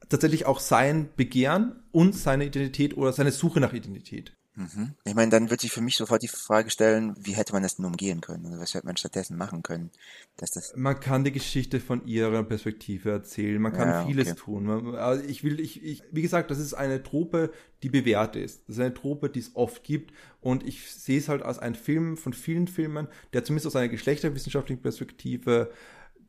tatsächlich 0.08 0.46
auch 0.46 0.60
sein 0.60 1.08
Begehren 1.16 1.82
und 1.90 2.14
seine 2.14 2.46
Identität 2.46 2.96
oder 2.96 3.12
seine 3.12 3.32
Suche 3.32 3.58
nach 3.60 3.72
Identität. 3.72 4.37
Mhm. 4.58 4.94
Ich 5.04 5.14
meine, 5.14 5.30
dann 5.30 5.50
wird 5.50 5.60
sich 5.60 5.70
für 5.70 5.80
mich 5.80 5.96
sofort 5.96 6.20
die 6.20 6.28
Frage 6.28 6.70
stellen, 6.70 7.14
wie 7.16 7.36
hätte 7.36 7.52
man 7.52 7.62
das 7.62 7.76
denn 7.76 7.84
umgehen 7.84 8.20
können? 8.20 8.44
Also 8.46 8.58
was 8.58 8.74
hätte 8.74 8.86
man 8.86 8.96
stattdessen 8.96 9.36
machen 9.36 9.62
können? 9.62 9.92
Dass 10.36 10.50
das 10.50 10.74
man 10.74 10.98
kann 10.98 11.22
die 11.22 11.30
Geschichte 11.30 11.78
von 11.78 12.04
ihrer 12.04 12.42
Perspektive 12.42 13.12
erzählen, 13.12 13.62
man 13.62 13.72
kann 13.72 13.88
ja, 13.88 14.04
vieles 14.04 14.32
okay. 14.32 14.40
tun. 14.40 14.64
Man, 14.64 14.96
also 14.96 15.22
ich 15.22 15.44
will, 15.44 15.60
ich, 15.60 15.84
ich, 15.84 16.02
wie 16.10 16.22
gesagt, 16.22 16.50
das 16.50 16.58
ist 16.58 16.74
eine 16.74 17.04
Trope, 17.04 17.52
die 17.84 17.88
bewährt 17.88 18.34
ist. 18.34 18.68
Das 18.68 18.76
ist 18.76 18.82
eine 18.82 18.94
Trope, 18.94 19.30
die 19.30 19.38
es 19.38 19.54
oft 19.54 19.84
gibt. 19.84 20.12
Und 20.40 20.66
ich 20.66 20.92
sehe 20.92 21.18
es 21.18 21.28
halt 21.28 21.42
als 21.42 21.60
einen 21.60 21.76
Film 21.76 22.16
von 22.16 22.32
vielen 22.32 22.66
Filmen, 22.66 23.06
der 23.32 23.44
zumindest 23.44 23.68
aus 23.68 23.76
einer 23.76 23.88
geschlechterwissenschaftlichen 23.88 24.82
Perspektive 24.82 25.70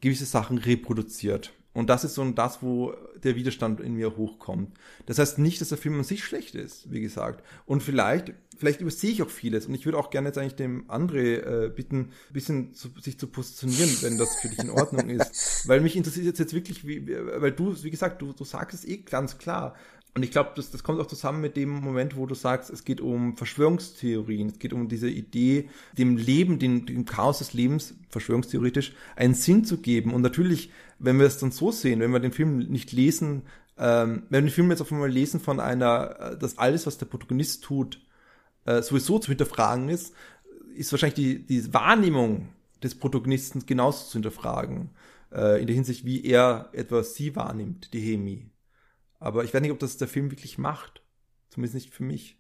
gewisse 0.01 0.25
Sachen 0.25 0.59
reproduziert. 0.59 1.51
Und 1.74 1.89
das 1.89 2.03
ist 2.03 2.15
so 2.15 2.26
das, 2.32 2.63
wo 2.63 2.93
der 3.24 3.36
Widerstand 3.36 3.80
in 3.80 3.93
mir 3.93 4.17
hochkommt. 4.17 4.76
Das 5.05 5.20
heißt 5.20 5.38
nicht, 5.38 5.61
dass 5.61 5.70
der 5.70 5.78
Film 5.78 5.95
an 5.95 6.03
sich 6.03 6.24
schlecht 6.24 6.55
ist, 6.55 6.91
wie 6.91 6.99
gesagt. 6.99 7.43
Und 7.65 7.84
vielleicht, 7.84 8.34
vielleicht 8.57 8.82
übersehe 8.82 9.11
ich 9.11 9.22
auch 9.22 9.30
vieles. 9.30 9.67
Und 9.67 9.76
ich 9.76 9.86
würde 9.86 9.97
auch 9.97 10.09
gerne 10.09 10.30
jetzt 10.30 10.39
eigentlich 10.39 10.55
dem 10.55 10.89
André 10.89 11.65
äh, 11.65 11.70
bitten, 11.70 11.99
ein 11.99 12.34
bisschen 12.34 12.74
zu, 12.74 12.89
sich 12.99 13.20
zu 13.20 13.28
positionieren, 13.28 13.95
wenn 14.01 14.17
das 14.17 14.38
für 14.38 14.49
dich 14.49 14.59
in 14.59 14.72
Ordnung 14.72 15.09
ist. 15.09 15.63
Weil 15.67 15.82
mich 15.82 15.95
interessiert 15.95 16.26
jetzt, 16.26 16.39
jetzt 16.39 16.53
wirklich, 16.53 16.88
wie, 16.88 17.07
weil 17.07 17.51
du, 17.51 17.76
wie 17.84 17.91
gesagt, 17.91 18.22
du, 18.22 18.34
du 18.34 18.43
sagst 18.43 18.74
es 18.74 18.86
eh 18.86 18.97
ganz 18.97 19.38
klar. 19.38 19.76
Und 20.15 20.24
ich 20.24 20.32
glaube, 20.32 20.51
das, 20.55 20.72
das 20.72 20.84
kommt 20.84 20.99
auch 20.99 21.07
zusammen 21.07 21.39
mit 21.39 21.55
dem 21.55 21.70
Moment, 21.70 22.17
wo 22.17 22.26
du 22.26 22.34
sagst, 22.34 22.70
es 22.72 22.84
geht 22.84 22.99
um 22.99 23.38
Verschwörungstheorien, 23.38 24.49
es 24.49 24.59
geht 24.59 24.74
um 24.74 24.88
diese 24.88 25.09
Idee, 25.09 25.70
dem 25.97 26.17
Leben, 26.17 26.57
dem, 26.57 26.86
dem 26.86 27.05
Chaos 27.05 27.38
des 27.38 27.53
Lebens, 27.53 27.93
verschwörungstheoretisch, 28.09 28.93
einen 29.15 29.36
Sinn 29.36 29.63
zu 29.65 29.78
geben. 29.78 30.13
Und 30.13 30.22
natürlich, 30.22 30.72
wenn 31.00 31.20
wir 31.20 31.26
es 31.26 31.38
dann 31.38 31.52
so 31.52 31.72
sehen, 31.72 32.00
wenn 32.00 32.12
wir 32.12 32.20
den 32.20 32.32
Film 32.32 32.58
nicht 32.58 32.91
lesen, 32.91 33.43
ähm, 33.78 34.24
wenn 34.30 34.43
wir 34.43 34.50
den 34.50 34.54
Film 34.54 34.70
jetzt 34.70 34.82
auf 34.82 34.91
einmal 34.91 35.10
lesen 35.10 35.39
von 35.39 35.60
einer, 35.60 36.20
äh, 36.20 36.38
dass 36.38 36.58
alles, 36.58 36.86
was 36.86 36.97
der 36.97 37.06
Protagonist 37.06 37.64
tut, 37.64 38.02
äh, 38.66 38.82
sowieso 38.82 39.20
zu 39.20 39.30
hinterfragen 39.30 39.89
ist, 39.89 40.14
ist 40.76 40.91
wahrscheinlich 40.91 41.16
die, 41.16 41.45
die 41.45 41.74
Wahrnehmung 41.74 42.50
des 42.84 42.95
Protagonisten 42.95 43.66
genauso 43.66 44.06
zu 44.06 44.14
hinterfragen, 44.14 44.91
äh, 45.32 45.60
in 45.62 45.68
der 45.68 45.76
Hinsicht, 45.76 46.06
wie 46.06 46.24
er 46.24 46.70
etwas 46.74 47.16
sie 47.16 47.36
wahrnimmt, 47.36 47.93
die 47.93 48.00
Hemi. 48.00 48.50
Aber 49.20 49.43
ich 49.43 49.54
weiß 49.54 49.62
nicht, 49.62 49.72
ob 49.72 49.80
das 49.80 49.97
der 49.97 50.08
Film 50.08 50.32
wirklich 50.32 50.58
macht. 50.58 51.02
Zumindest 51.50 51.76
nicht 51.76 51.93
für 51.93 52.04
mich. 52.04 52.39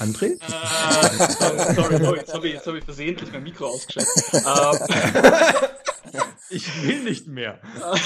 André? 0.00 0.38
Uh, 0.40 1.74
sorry, 1.74 1.98
sorry, 1.98 2.16
jetzt 2.16 2.34
habe 2.34 2.48
ich, 2.48 2.66
hab 2.66 2.74
ich 2.74 2.84
versehentlich 2.84 3.30
mein 3.32 3.42
Mikro 3.42 3.66
ausgeschaltet. 3.66 4.32
Ähm, 4.34 6.14
ich 6.48 6.82
will 6.82 7.04
nicht 7.04 7.26
mehr. 7.26 7.60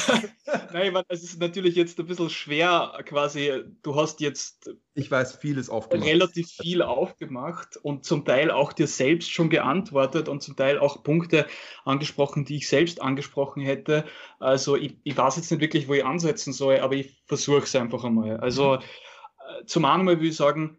Nein, 0.73 0.93
meine, 0.93 1.07
es 1.09 1.23
ist 1.23 1.41
natürlich 1.41 1.77
jetzt 1.77 1.99
ein 2.01 2.07
bisschen 2.07 2.31
schwer, 2.31 2.99
quasi, 3.07 3.63
du 3.83 3.95
hast 3.95 4.21
jetzt 4.21 4.71
ich 4.95 5.09
weiß 5.09 5.37
vieles 5.37 5.71
aufgemacht. 5.71 6.09
relativ 6.09 6.49
viel 6.49 6.83
aufgemacht 6.83 7.77
und 7.77 8.05
zum 8.05 8.25
Teil 8.25 8.51
auch 8.51 8.73
dir 8.73 8.89
selbst 8.89 9.31
schon 9.31 9.49
geantwortet 9.49 10.29
und 10.29 10.43
zum 10.43 10.57
Teil 10.57 10.81
auch 10.81 11.05
Punkte 11.05 11.47
angesprochen, 11.85 12.45
die 12.45 12.57
ich 12.57 12.69
selbst 12.69 13.01
angesprochen 13.01 13.63
hätte. 13.63 14.05
Also 14.41 14.77
ich, 14.77 14.99
ich 15.05 15.17
weiß 15.17 15.37
jetzt 15.37 15.51
nicht 15.51 15.61
wirklich, 15.61 15.87
wo 15.87 15.95
ich 15.95 16.05
ansetzen 16.05 16.53
soll, 16.53 16.79
aber 16.81 16.95
ich 16.95 17.23
versuche 17.27 17.63
es 17.63 17.75
einfach 17.77 18.03
einmal. 18.03 18.39
Also 18.39 18.79
mhm. 18.79 19.67
zum 19.67 19.85
einen 19.85 20.05
mal 20.05 20.21
will 20.21 20.29
ich 20.31 20.37
sagen, 20.37 20.79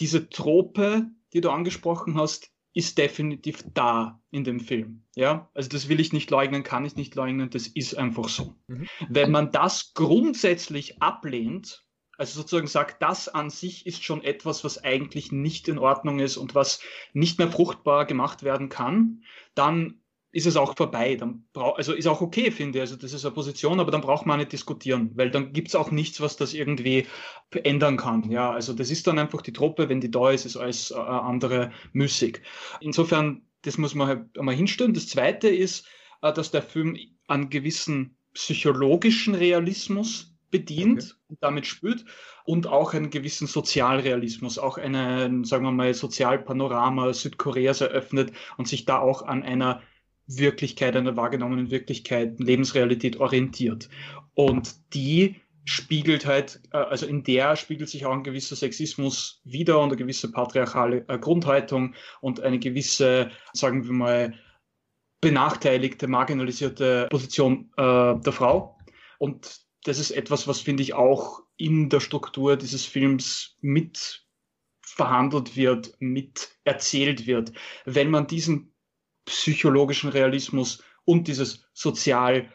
diese 0.00 0.28
Trope, 0.28 1.06
die 1.32 1.40
du 1.40 1.50
angesprochen 1.50 2.16
hast, 2.16 2.50
ist 2.76 2.98
definitiv 2.98 3.64
da 3.72 4.20
in 4.30 4.44
dem 4.44 4.60
Film. 4.60 5.02
Ja, 5.14 5.50
also 5.54 5.70
das 5.70 5.88
will 5.88 5.98
ich 5.98 6.12
nicht 6.12 6.30
leugnen, 6.30 6.62
kann 6.62 6.84
ich 6.84 6.94
nicht 6.94 7.14
leugnen, 7.14 7.48
das 7.48 7.66
ist 7.66 7.96
einfach 7.96 8.28
so. 8.28 8.54
Mhm. 8.68 8.86
Wenn 9.08 9.30
man 9.30 9.50
das 9.50 9.94
grundsätzlich 9.94 11.00
ablehnt, 11.00 11.86
also 12.18 12.40
sozusagen 12.40 12.66
sagt, 12.66 13.02
das 13.02 13.28
an 13.28 13.48
sich 13.48 13.86
ist 13.86 14.04
schon 14.04 14.22
etwas, 14.22 14.62
was 14.62 14.84
eigentlich 14.84 15.32
nicht 15.32 15.68
in 15.68 15.78
Ordnung 15.78 16.18
ist 16.18 16.36
und 16.36 16.54
was 16.54 16.80
nicht 17.14 17.38
mehr 17.38 17.50
fruchtbar 17.50 18.04
gemacht 18.04 18.42
werden 18.42 18.68
kann, 18.68 19.22
dann 19.54 20.02
ist 20.36 20.44
es 20.44 20.56
auch 20.56 20.76
vorbei. 20.76 21.14
Dann 21.14 21.46
also 21.54 21.94
ist 21.94 22.06
auch 22.06 22.20
okay, 22.20 22.50
finde 22.50 22.78
ich. 22.78 22.82
Also 22.82 22.96
das 22.96 23.14
ist 23.14 23.24
eine 23.24 23.32
Position, 23.32 23.80
aber 23.80 23.90
dann 23.90 24.02
braucht 24.02 24.26
man 24.26 24.38
nicht 24.38 24.52
diskutieren, 24.52 25.10
weil 25.14 25.30
dann 25.30 25.54
gibt 25.54 25.68
es 25.68 25.74
auch 25.74 25.90
nichts, 25.90 26.20
was 26.20 26.36
das 26.36 26.52
irgendwie 26.52 27.06
ändern 27.64 27.96
kann. 27.96 28.30
Ja, 28.30 28.50
also 28.50 28.74
das 28.74 28.90
ist 28.90 29.06
dann 29.06 29.18
einfach 29.18 29.40
die 29.40 29.54
Truppe, 29.54 29.88
wenn 29.88 30.02
die 30.02 30.10
da 30.10 30.30
ist, 30.30 30.44
ist 30.44 30.58
alles 30.58 30.90
äh, 30.90 30.96
andere 30.96 31.72
müßig. 31.94 32.42
Insofern, 32.80 33.46
das 33.62 33.78
muss 33.78 33.94
man 33.94 34.08
halt 34.08 34.38
einmal 34.38 34.54
hinstellen. 34.54 34.92
Das 34.92 35.08
zweite 35.08 35.48
ist, 35.48 35.86
äh, 36.20 36.34
dass 36.34 36.50
der 36.50 36.62
Film 36.62 36.98
einen 37.28 37.48
gewissen 37.48 38.18
psychologischen 38.34 39.34
Realismus 39.34 40.34
bedient 40.50 41.02
okay. 41.02 41.24
und 41.28 41.42
damit 41.42 41.66
spürt 41.66 42.04
und 42.44 42.66
auch 42.66 42.92
einen 42.92 43.08
gewissen 43.08 43.46
Sozialrealismus, 43.46 44.58
auch 44.58 44.76
einen, 44.76 45.44
sagen 45.44 45.64
wir 45.64 45.72
mal, 45.72 45.94
Sozialpanorama 45.94 47.14
Südkoreas 47.14 47.80
eröffnet 47.80 48.32
und 48.58 48.68
sich 48.68 48.84
da 48.84 48.98
auch 48.98 49.22
an 49.22 49.42
einer 49.42 49.80
Wirklichkeit, 50.26 50.96
einer 50.96 51.16
wahrgenommenen 51.16 51.70
Wirklichkeit, 51.70 52.38
Lebensrealität 52.40 53.18
orientiert. 53.18 53.88
Und 54.34 54.74
die 54.94 55.36
spiegelt 55.64 56.26
halt, 56.26 56.60
äh, 56.72 56.78
also 56.78 57.06
in 57.06 57.22
der 57.24 57.56
spiegelt 57.56 57.90
sich 57.90 58.06
auch 58.06 58.12
ein 58.12 58.24
gewisser 58.24 58.56
Sexismus 58.56 59.40
wieder 59.44 59.80
und 59.80 59.88
eine 59.88 59.96
gewisse 59.96 60.30
patriarchale 60.30 61.04
äh, 61.08 61.18
Grundhaltung 61.18 61.94
und 62.20 62.40
eine 62.40 62.58
gewisse, 62.58 63.30
sagen 63.52 63.84
wir 63.84 63.92
mal, 63.92 64.34
benachteiligte, 65.20 66.06
marginalisierte 66.06 67.08
Position 67.10 67.70
äh, 67.76 68.14
der 68.16 68.32
Frau. 68.32 68.78
Und 69.18 69.60
das 69.84 69.98
ist 69.98 70.10
etwas, 70.10 70.46
was 70.46 70.60
finde 70.60 70.82
ich 70.82 70.94
auch 70.94 71.42
in 71.56 71.88
der 71.88 72.00
Struktur 72.00 72.56
dieses 72.56 72.84
Films 72.84 73.56
mit 73.60 74.24
verhandelt 74.82 75.56
wird, 75.56 75.94
mit 75.98 76.50
erzählt 76.64 77.26
wird. 77.26 77.52
Wenn 77.84 78.10
man 78.10 78.26
diesen 78.26 78.75
psychologischen 79.26 80.10
Realismus 80.10 80.82
und 81.04 81.28
dieses 81.28 81.66
sozial 81.74 82.48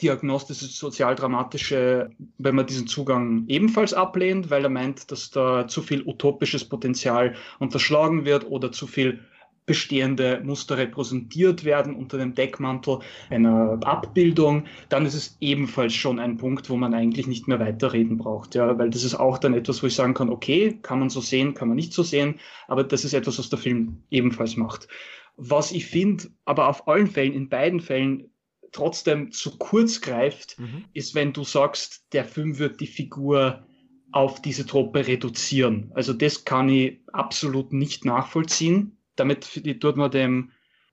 diagnostische, 0.00 0.66
sozialdramatische, 0.66 2.10
wenn 2.38 2.54
man 2.54 2.66
diesen 2.66 2.86
Zugang 2.86 3.44
ebenfalls 3.48 3.94
ablehnt, 3.94 4.50
weil 4.50 4.64
er 4.64 4.70
meint, 4.70 5.10
dass 5.10 5.30
da 5.30 5.66
zu 5.66 5.82
viel 5.82 6.02
utopisches 6.02 6.64
Potenzial 6.64 7.34
unterschlagen 7.58 8.24
wird 8.24 8.48
oder 8.48 8.70
zu 8.70 8.86
viel 8.86 9.20
bestehende 9.66 10.40
Muster 10.42 10.78
repräsentiert 10.78 11.62
werden 11.62 11.94
unter 11.94 12.16
dem 12.16 12.34
Deckmantel 12.34 13.00
einer 13.28 13.78
Abbildung, 13.84 14.64
dann 14.88 15.04
ist 15.04 15.14
es 15.14 15.36
ebenfalls 15.40 15.92
schon 15.92 16.18
ein 16.18 16.38
Punkt, 16.38 16.70
wo 16.70 16.76
man 16.76 16.94
eigentlich 16.94 17.26
nicht 17.26 17.46
mehr 17.46 17.60
weiterreden 17.60 18.16
braucht. 18.16 18.54
Ja, 18.54 18.78
weil 18.78 18.88
das 18.88 19.04
ist 19.04 19.14
auch 19.14 19.36
dann 19.36 19.52
etwas, 19.52 19.82
wo 19.82 19.86
ich 19.86 19.94
sagen 19.94 20.14
kann, 20.14 20.30
okay, 20.30 20.78
kann 20.82 21.00
man 21.00 21.10
so 21.10 21.20
sehen, 21.20 21.52
kann 21.52 21.68
man 21.68 21.76
nicht 21.76 21.92
so 21.92 22.02
sehen, 22.02 22.40
aber 22.66 22.82
das 22.82 23.04
ist 23.04 23.12
etwas, 23.12 23.38
was 23.38 23.50
der 23.50 23.58
Film 23.58 24.02
ebenfalls 24.10 24.56
macht. 24.56 24.88
Was 25.40 25.72
ich 25.72 25.86
finde, 25.86 26.30
aber 26.44 26.68
auf 26.68 26.88
allen 26.88 27.06
Fällen, 27.06 27.32
in 27.32 27.48
beiden 27.48 27.80
Fällen 27.80 28.30
trotzdem 28.72 29.30
zu 29.30 29.56
kurz 29.56 30.00
greift, 30.00 30.58
mhm. 30.58 30.84
ist, 30.92 31.14
wenn 31.14 31.32
du 31.32 31.44
sagst, 31.44 32.12
der 32.12 32.24
Film 32.24 32.58
wird 32.58 32.80
die 32.80 32.86
Figur 32.86 33.64
auf 34.10 34.42
diese 34.42 34.66
Truppe 34.66 35.06
reduzieren. 35.06 35.92
Also 35.94 36.12
das 36.12 36.44
kann 36.44 36.68
ich 36.68 37.00
absolut 37.12 37.72
nicht 37.72 38.04
nachvollziehen. 38.04 38.98
Damit 39.16 39.62
tut 39.80 39.96
man 39.96 40.10
dem 40.10 40.50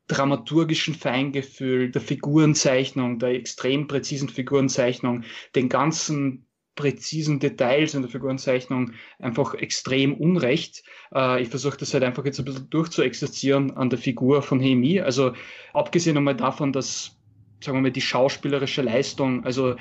dramaturgischen 0.08 0.94
Feingefühl, 0.94 1.90
der 1.90 2.02
Figurenzeichnung, 2.02 3.18
der 3.18 3.30
extrem 3.30 3.88
präzisen 3.88 4.30
Figurenzeichnung, 4.30 5.24
den 5.56 5.70
ganzen 5.70 6.45
präzisen 6.76 7.40
Details 7.40 7.94
in 7.94 8.02
der 8.02 8.12
Figurenzeichnung 8.12 8.92
einfach 9.20 9.54
extrem 9.56 10.14
unrecht. 10.14 10.84
Äh, 11.14 11.42
ich 11.42 11.50
versuche 11.50 11.78
das 11.78 11.94
halt 11.94 12.04
einfach 12.04 12.26
jetzt 12.26 12.40
ein 12.40 12.46
bisschen 12.46 12.70
durchzuexerzieren 12.70 13.72
an 13.72 13.90
der 13.90 14.00
Figur 14.00 14.42
von 14.42 14.62
Heimi. 14.62 15.00
Also 15.00 15.34
abgesehen 15.74 16.18
einmal 16.18 16.36
davon, 16.36 16.74
dass, 16.74 17.18
sagen 17.64 17.78
wir 17.78 17.82
mal, 17.82 17.92
die 17.92 18.02
schauspielerische 18.02 18.82
Leistung, 18.82 19.46
also 19.46 19.76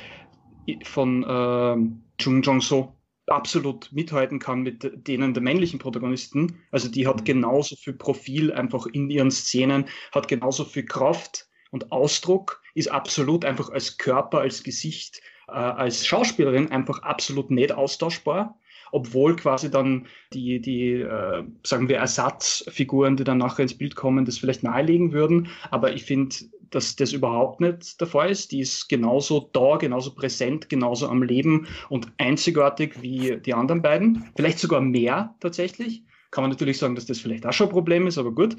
von 0.85 1.23
äh, 1.25 1.77
Chung 2.17 2.43
Jong-so 2.43 2.95
absolut 3.27 3.91
mithalten 3.93 4.39
kann 4.39 4.63
mit 4.63 5.09
denen 5.09 5.35
der 5.35 5.43
männlichen 5.43 5.79
Protagonisten. 5.79 6.61
Also 6.71 6.89
die 6.89 7.07
hat 7.07 7.25
genauso 7.25 7.77
viel 7.77 7.95
Profil 7.95 8.53
einfach 8.53 8.87
in 8.87 9.11
ihren 9.11 9.31
Szenen, 9.31 9.87
hat 10.13 10.29
genauso 10.29 10.65
viel 10.65 10.85
Kraft 10.85 11.49
und 11.71 11.91
Ausdruck, 11.91 12.63
ist 12.75 12.91
absolut 12.91 13.45
einfach 13.45 13.71
als 13.71 13.97
Körper, 13.99 14.41
als 14.41 14.63
Gesicht 14.63 15.21
äh, 15.49 15.53
als 15.53 16.07
Schauspielerin 16.07 16.71
einfach 16.71 17.03
absolut 17.03 17.51
nicht 17.51 17.73
austauschbar, 17.73 18.59
obwohl 18.93 19.37
quasi 19.37 19.71
dann 19.71 20.07
die, 20.33 20.61
die 20.61 20.93
äh, 21.01 21.45
sagen 21.65 21.89
wir, 21.89 21.99
Ersatzfiguren, 21.99 23.17
die 23.17 23.25
dann 23.25 23.39
nachher 23.39 23.63
ins 23.63 23.77
Bild 23.77 23.97
kommen, 23.97 24.25
das 24.25 24.39
vielleicht 24.39 24.63
nahelegen 24.63 25.13
würden. 25.13 25.49
Aber 25.71 25.93
ich 25.93 26.05
finde, 26.05 26.37
dass 26.71 26.97
das 26.97 27.13
überhaupt 27.13 27.61
nicht 27.61 28.01
der 28.01 28.09
Fall 28.09 28.31
ist. 28.31 28.53
Die 28.53 28.61
ist 28.61 28.89
genauso 28.89 29.51
da, 29.53 29.77
genauso 29.77 30.15
präsent, 30.15 30.69
genauso 30.69 31.09
am 31.09 31.23
Leben 31.23 31.67
und 31.89 32.09
einzigartig 32.19 33.01
wie 33.01 33.39
die 33.41 33.55
anderen 33.55 33.83
beiden. 33.83 34.25
Vielleicht 34.37 34.59
sogar 34.59 34.81
mehr 34.81 35.35
tatsächlich. 35.41 36.03
Kann 36.31 36.43
man 36.43 36.51
natürlich 36.51 36.79
sagen, 36.79 36.97
dass 36.97 37.07
das 37.07 37.21
vielleicht 37.21 37.47
auch 37.47 37.53
schon 37.53 37.69
ein 37.69 37.73
Problem 37.73 38.07
ist, 38.07 38.19
aber 38.19 38.33
gut. 38.33 38.57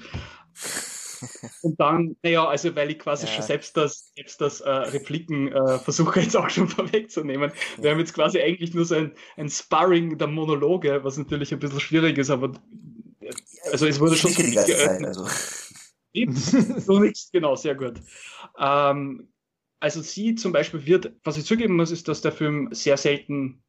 Und 1.62 1.80
dann, 1.80 2.16
naja, 2.24 2.48
also 2.48 2.76
weil 2.76 2.92
ich 2.92 3.00
quasi 3.00 3.26
ja. 3.26 3.32
schon 3.32 3.44
selbst 3.44 3.78
das, 3.78 4.12
selbst 4.16 4.42
das 4.42 4.62
äh, 4.62 4.70
Repliken 4.70 5.52
äh, 5.52 5.80
versuche 5.80 6.20
jetzt 6.22 6.36
auch 6.36 6.50
schon 6.50 6.68
vorwegzunehmen. 6.70 7.52
Ja. 7.78 7.84
Wir 7.84 7.92
haben 7.92 8.00
jetzt 8.00 8.14
quasi 8.14 8.40
eigentlich 8.40 8.74
nur 8.74 8.86
so 8.86 8.96
ein, 8.96 9.12
ein 9.38 9.50
Sparring 9.50 10.18
der 10.18 10.28
Monologe, 10.28 11.04
was 11.04 11.18
natürlich 11.18 11.54
ein 11.54 11.60
bisschen 11.60 11.80
schwierig 11.80 12.18
ist, 12.18 12.30
aber 12.30 12.52
also 13.72 13.88
es 13.88 14.00
wurde 14.00 14.16
schon 14.16 14.32
so 14.32 14.44
die 14.44 14.54
Zeit, 14.54 15.04
also. 15.04 15.28
so 16.80 17.00
nichts, 17.00 17.30
genau, 17.32 17.56
sehr 17.56 17.76
gut. 17.76 18.02
Ähm, 18.58 19.28
also 19.80 20.02
sie 20.02 20.36
zum 20.36 20.52
Beispiel 20.52 20.86
wird, 20.86 21.14
was 21.24 21.38
ich 21.38 21.46
zugeben 21.46 21.76
muss, 21.76 21.92
ist, 21.92 22.08
dass 22.08 22.22
der 22.22 22.32
Film 22.32 22.70
sehr 22.72 22.98
selten, 22.98 23.64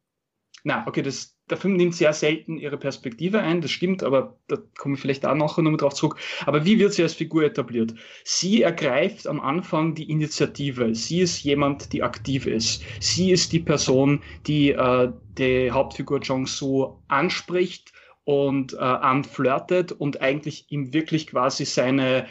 na, 0.63 0.85
okay, 0.85 1.01
das, 1.01 1.37
der 1.49 1.57
Film 1.57 1.77
nimmt 1.77 1.95
sehr 1.95 2.13
selten 2.13 2.57
ihre 2.57 2.77
Perspektive 2.77 3.39
ein, 3.39 3.61
das 3.61 3.71
stimmt, 3.71 4.03
aber 4.03 4.37
da 4.47 4.57
komme 4.77 4.95
ich 4.95 5.01
vielleicht 5.01 5.25
auch 5.25 5.35
nachher 5.35 5.61
nochmal 5.61 5.77
drauf 5.77 5.93
zurück. 5.93 6.17
Aber 6.45 6.65
wie 6.65 6.79
wird 6.79 6.93
sie 6.93 7.03
als 7.03 7.13
Figur 7.13 7.43
etabliert? 7.43 7.93
Sie 8.23 8.63
ergreift 8.63 9.27
am 9.27 9.39
Anfang 9.39 9.95
die 9.95 10.09
Initiative. 10.09 10.93
Sie 10.93 11.21
ist 11.21 11.43
jemand, 11.43 11.93
die 11.93 12.03
aktiv 12.03 12.47
ist. 12.47 12.83
Sie 12.99 13.31
ist 13.31 13.53
die 13.53 13.59
Person, 13.59 14.21
die 14.45 14.71
äh, 14.71 15.11
die 15.37 15.71
Hauptfigur 15.71 16.19
Jong 16.19 16.47
Soo 16.47 16.97
anspricht 17.07 17.93
und 18.25 18.73
äh, 18.73 18.77
anflirtet 18.77 19.93
und 19.93 20.19
eigentlich 20.21 20.65
ihm 20.69 20.93
wirklich 20.93 21.27
quasi 21.27 21.63
seine 21.63 22.27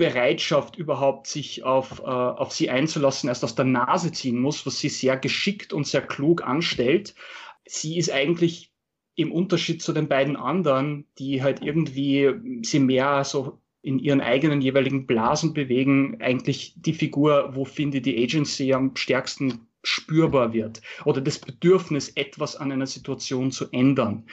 Bereitschaft 0.00 0.76
überhaupt 0.76 1.26
sich 1.26 1.62
auf, 1.62 2.00
äh, 2.00 2.04
auf 2.04 2.52
sie 2.52 2.70
einzulassen 2.70 3.28
erst 3.28 3.44
aus 3.44 3.54
der 3.54 3.66
Nase 3.66 4.12
ziehen 4.12 4.40
muss, 4.40 4.64
was 4.64 4.78
sie 4.78 4.88
sehr 4.88 5.18
geschickt 5.18 5.74
und 5.74 5.86
sehr 5.86 6.00
klug 6.00 6.42
anstellt. 6.42 7.14
Sie 7.66 7.98
ist 7.98 8.10
eigentlich 8.10 8.72
im 9.14 9.30
Unterschied 9.30 9.82
zu 9.82 9.92
den 9.92 10.08
beiden 10.08 10.36
anderen, 10.36 11.04
die 11.18 11.42
halt 11.42 11.62
irgendwie 11.62 12.32
sie 12.62 12.78
mehr 12.80 13.24
so 13.24 13.60
in 13.82 13.98
ihren 13.98 14.22
eigenen 14.22 14.62
jeweiligen 14.62 15.06
Blasen 15.06 15.52
bewegen, 15.52 16.16
eigentlich 16.22 16.72
die 16.76 16.94
Figur, 16.94 17.54
wo 17.54 17.66
finde 17.66 18.00
die 18.00 18.22
Agency 18.22 18.72
am 18.72 18.96
stärksten 18.96 19.66
spürbar 19.82 20.52
wird 20.52 20.82
oder 21.04 21.20
das 21.20 21.38
Bedürfnis, 21.38 22.10
etwas 22.10 22.56
an 22.56 22.72
einer 22.72 22.86
Situation 22.86 23.50
zu 23.50 23.70
ändern. 23.70 24.26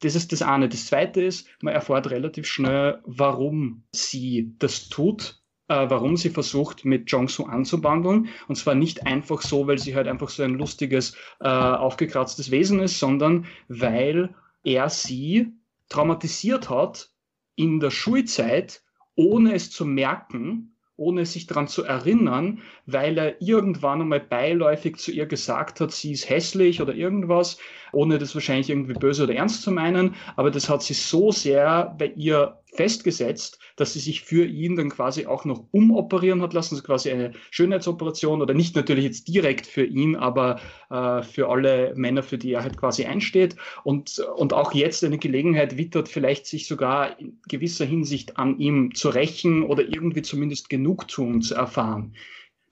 Das 0.00 0.14
ist 0.14 0.32
das 0.32 0.42
eine. 0.42 0.68
Das 0.68 0.86
zweite 0.86 1.22
ist, 1.22 1.48
man 1.60 1.74
erfährt 1.74 2.10
relativ 2.10 2.46
schnell, 2.46 3.00
warum 3.04 3.84
sie 3.92 4.54
das 4.58 4.88
tut, 4.88 5.40
äh, 5.68 5.88
warum 5.88 6.16
sie 6.16 6.30
versucht, 6.30 6.84
mit 6.84 7.10
Jong-Soo 7.10 7.44
anzubandeln. 7.44 8.28
Und 8.48 8.56
zwar 8.56 8.74
nicht 8.74 9.06
einfach 9.06 9.42
so, 9.42 9.66
weil 9.66 9.78
sie 9.78 9.94
halt 9.94 10.08
einfach 10.08 10.28
so 10.28 10.42
ein 10.42 10.54
lustiges, 10.54 11.16
äh, 11.40 11.48
aufgekratztes 11.48 12.50
Wesen 12.50 12.80
ist, 12.80 12.98
sondern 12.98 13.46
weil 13.68 14.34
er 14.64 14.90
sie 14.90 15.52
traumatisiert 15.88 16.68
hat 16.68 17.10
in 17.56 17.80
der 17.80 17.90
Schulzeit, 17.90 18.82
ohne 19.16 19.54
es 19.54 19.70
zu 19.70 19.84
merken 19.84 20.69
ohne 21.00 21.26
sich 21.26 21.46
daran 21.46 21.66
zu 21.66 21.82
erinnern, 21.82 22.60
weil 22.86 23.18
er 23.18 23.40
irgendwann 23.42 24.02
einmal 24.02 24.20
beiläufig 24.20 24.96
zu 24.96 25.10
ihr 25.10 25.26
gesagt 25.26 25.80
hat, 25.80 25.90
sie 25.92 26.12
ist 26.12 26.28
hässlich 26.28 26.80
oder 26.80 26.94
irgendwas, 26.94 27.58
ohne 27.92 28.18
das 28.18 28.34
wahrscheinlich 28.34 28.70
irgendwie 28.70 28.92
böse 28.92 29.24
oder 29.24 29.34
ernst 29.34 29.62
zu 29.62 29.72
meinen. 29.72 30.14
Aber 30.36 30.50
das 30.50 30.68
hat 30.68 30.82
sie 30.82 30.94
so 30.94 31.32
sehr 31.32 31.96
bei 31.98 32.12
ihr 32.16 32.59
festgesetzt, 32.72 33.58
dass 33.76 33.92
sie 33.92 34.00
sich 34.00 34.22
für 34.22 34.44
ihn 34.44 34.76
dann 34.76 34.90
quasi 34.90 35.26
auch 35.26 35.44
noch 35.44 35.64
umoperieren 35.72 36.42
hat 36.42 36.52
lassen, 36.52 36.74
also 36.74 36.84
quasi 36.84 37.10
eine 37.10 37.32
Schönheitsoperation 37.50 38.42
oder 38.42 38.54
nicht 38.54 38.76
natürlich 38.76 39.04
jetzt 39.04 39.28
direkt 39.28 39.66
für 39.66 39.84
ihn, 39.84 40.16
aber 40.16 40.60
äh, 40.90 41.22
für 41.22 41.48
alle 41.48 41.92
Männer, 41.96 42.22
für 42.22 42.38
die 42.38 42.52
er 42.52 42.62
halt 42.62 42.76
quasi 42.76 43.04
einsteht 43.04 43.56
und, 43.84 44.18
und 44.36 44.52
auch 44.52 44.72
jetzt 44.72 45.04
eine 45.04 45.18
Gelegenheit 45.18 45.76
wittert, 45.76 46.08
vielleicht 46.08 46.46
sich 46.46 46.66
sogar 46.66 47.18
in 47.18 47.40
gewisser 47.48 47.84
Hinsicht 47.84 48.36
an 48.36 48.58
ihm 48.58 48.94
zu 48.94 49.08
rächen 49.08 49.62
oder 49.62 49.82
irgendwie 49.82 50.22
zumindest 50.22 50.68
Genugtuung 50.68 51.42
zu 51.42 51.54
erfahren. 51.54 52.14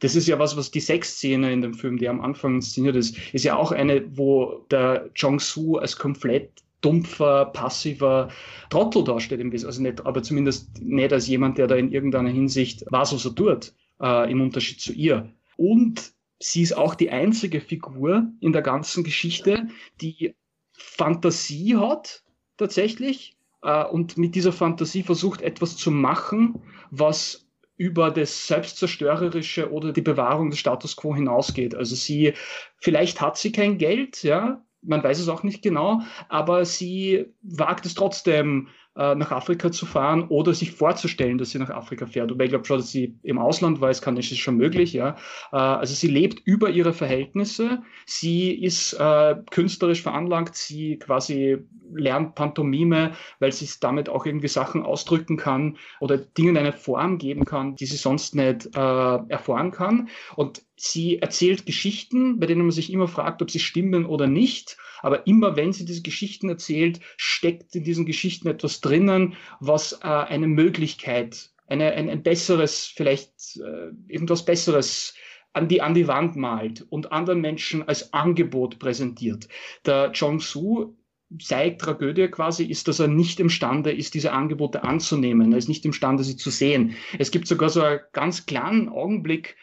Das 0.01 0.14
ist 0.14 0.28
ja 0.28 0.38
was, 0.38 0.57
was 0.57 0.70
die 0.70 0.80
Sexszene 0.80 1.53
in 1.53 1.61
dem 1.61 1.74
Film, 1.74 1.99
die 1.99 2.09
am 2.09 2.20
Anfang 2.20 2.57
inszeniert 2.57 2.94
ist, 2.94 3.16
ist 3.32 3.44
ja 3.44 3.57
auch 3.57 3.72
eine, 3.72 4.16
wo 4.16 4.64
der 4.70 5.11
Jong-Soo 5.16 5.78
als 5.78 5.96
komplett 5.96 6.62
dumpfer, 6.80 7.46
passiver 7.46 8.28
Trottel 8.70 9.04
dasteht 9.04 9.40
im 9.40 9.52
Also 9.52 9.82
nicht, 9.82 10.04
aber 10.06 10.22
zumindest 10.22 10.80
nicht 10.80 11.12
als 11.12 11.26
jemand, 11.26 11.58
der 11.58 11.66
da 11.66 11.76
in 11.76 11.90
irgendeiner 11.90 12.30
Hinsicht 12.30 12.84
was, 12.90 13.12
was 13.12 13.24
er 13.24 13.34
tut, 13.34 13.72
äh, 14.00 14.30
im 14.30 14.40
Unterschied 14.40 14.80
zu 14.80 14.92
ihr. 14.92 15.32
Und 15.56 16.12
sie 16.38 16.62
ist 16.62 16.76
auch 16.76 16.94
die 16.94 17.10
einzige 17.10 17.60
Figur 17.60 18.28
in 18.40 18.52
der 18.52 18.62
ganzen 18.62 19.02
Geschichte, 19.04 19.68
die 20.00 20.34
Fantasie 20.72 21.76
hat, 21.76 22.22
tatsächlich, 22.56 23.36
äh, 23.62 23.84
und 23.84 24.16
mit 24.16 24.34
dieser 24.34 24.52
Fantasie 24.52 25.02
versucht, 25.02 25.42
etwas 25.42 25.76
zu 25.76 25.90
machen, 25.90 26.62
was 26.90 27.48
über 27.76 28.10
das 28.10 28.48
Selbstzerstörerische 28.48 29.72
oder 29.72 29.92
die 29.92 30.02
Bewahrung 30.02 30.50
des 30.50 30.58
Status 30.58 30.96
quo 30.96 31.14
hinausgeht. 31.14 31.74
Also 31.76 31.94
sie, 31.94 32.34
vielleicht 32.76 33.20
hat 33.20 33.38
sie 33.38 33.52
kein 33.52 33.78
Geld, 33.78 34.24
ja, 34.24 34.64
man 34.82 35.02
weiß 35.02 35.18
es 35.18 35.28
auch 35.28 35.42
nicht 35.42 35.62
genau, 35.62 36.02
aber 36.28 36.64
sie 36.64 37.26
wagt 37.42 37.86
es 37.86 37.94
trotzdem, 37.94 38.68
äh, 38.98 39.14
nach 39.14 39.30
Afrika 39.30 39.70
zu 39.70 39.86
fahren 39.86 40.26
oder 40.28 40.52
sich 40.54 40.72
vorzustellen, 40.72 41.38
dass 41.38 41.50
sie 41.50 41.60
nach 41.60 41.70
Afrika 41.70 42.06
fährt. 42.06 42.32
Wobei 42.32 42.44
ich 42.44 42.50
glaube 42.50 42.64
schon, 42.64 42.78
dass 42.78 42.90
sie 42.90 43.16
im 43.22 43.38
Ausland 43.38 43.80
war, 43.80 43.90
es 43.90 44.02
kann, 44.02 44.16
ist 44.16 44.36
schon 44.36 44.56
möglich, 44.56 44.92
ja. 44.92 45.10
Äh, 45.52 45.56
also 45.56 45.94
sie 45.94 46.08
lebt 46.08 46.40
über 46.44 46.70
ihre 46.70 46.92
Verhältnisse, 46.92 47.82
sie 48.06 48.50
ist 48.50 48.94
äh, 48.94 49.36
künstlerisch 49.52 50.02
veranlagt, 50.02 50.56
sie 50.56 50.98
quasi 50.98 51.58
lernt 51.94 52.34
Pantomime, 52.34 53.12
weil 53.38 53.52
sie 53.52 53.68
damit 53.80 54.08
auch 54.08 54.26
irgendwie 54.26 54.48
Sachen 54.48 54.82
ausdrücken 54.82 55.36
kann 55.36 55.76
oder 56.00 56.18
Dingen 56.18 56.56
eine 56.56 56.72
Form 56.72 57.18
geben 57.18 57.44
kann, 57.44 57.76
die 57.76 57.86
sie 57.86 57.96
sonst 57.96 58.34
nicht 58.34 58.66
erfahren 58.76 59.70
kann. 59.70 60.08
Und 60.36 60.62
sie 60.80 61.18
erzählt 61.18 61.66
Geschichten, 61.66 62.38
bei 62.38 62.46
denen 62.46 62.62
man 62.62 62.70
sich 62.70 62.92
immer 62.92 63.08
fragt, 63.08 63.42
ob 63.42 63.50
sie 63.50 63.58
stimmen 63.58 64.06
oder 64.06 64.26
nicht. 64.26 64.76
Aber 65.00 65.26
immer 65.26 65.56
wenn 65.56 65.72
sie 65.72 65.84
diese 65.84 66.02
Geschichten 66.02 66.48
erzählt, 66.48 67.00
steckt 67.16 67.74
in 67.74 67.84
diesen 67.84 68.06
Geschichten 68.06 68.48
etwas 68.48 68.80
drinnen, 68.80 69.34
was 69.60 69.92
äh, 70.02 70.06
eine 70.06 70.48
Möglichkeit, 70.48 71.50
eine, 71.66 71.92
ein, 71.92 72.08
ein 72.08 72.22
besseres, 72.22 72.86
vielleicht 72.86 73.56
äh, 73.56 73.90
irgendwas 74.08 74.44
Besseres 74.44 75.14
an 75.52 75.68
die, 75.68 75.80
an 75.82 75.94
die 75.94 76.08
Wand 76.08 76.36
malt 76.36 76.86
und 76.88 77.12
anderen 77.12 77.40
Menschen 77.40 77.86
als 77.86 78.12
Angebot 78.12 78.78
präsentiert. 78.78 79.48
Der 79.86 80.10
Jong-Soo 80.12 80.94
sei 81.40 81.70
Tragödie 81.70 82.28
quasi 82.28 82.64
ist, 82.64 82.88
dass 82.88 83.00
er 83.00 83.08
nicht 83.08 83.38
imstande 83.40 83.92
ist, 83.92 84.14
diese 84.14 84.32
Angebote 84.32 84.82
anzunehmen. 84.84 85.52
Er 85.52 85.58
ist 85.58 85.68
nicht 85.68 85.84
imstande, 85.84 86.24
sie 86.24 86.36
zu 86.36 86.50
sehen. 86.50 86.94
Es 87.18 87.30
gibt 87.30 87.46
sogar 87.46 87.68
so 87.68 87.82
einen 87.82 88.00
ganz 88.12 88.46
kleinen 88.46 88.88
Augenblick, 88.88 89.56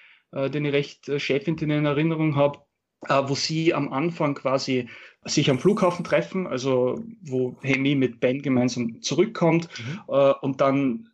den 0.49 0.65
ich 0.65 0.73
recht 0.73 1.09
äh, 1.09 1.19
schäfend 1.19 1.61
in 1.61 1.85
Erinnerung 1.85 2.35
habe, 2.35 2.59
äh, 3.07 3.21
wo 3.25 3.35
sie 3.35 3.73
am 3.73 3.91
Anfang 3.91 4.35
quasi 4.35 4.89
sich 5.23 5.49
am 5.49 5.59
Flughafen 5.59 6.05
treffen, 6.05 6.45
also 6.45 7.03
wo 7.21 7.57
Hemi 7.61 7.95
mit 7.95 8.19
Ben 8.19 8.41
gemeinsam 8.41 9.01
zurückkommt 9.01 9.69
mhm. 9.79 10.01
äh, 10.07 10.33
und 10.41 10.61
dann 10.61 11.09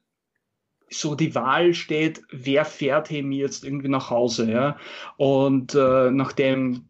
so 0.89 1.15
die 1.15 1.33
Wahl 1.35 1.73
steht, 1.73 2.21
wer 2.31 2.65
fährt 2.65 3.09
Hemi 3.09 3.37
jetzt 3.37 3.63
irgendwie 3.63 3.87
nach 3.87 4.09
Hause, 4.09 4.51
ja? 4.51 4.77
Und 5.15 5.73
äh, 5.73 6.11
nachdem 6.11 6.89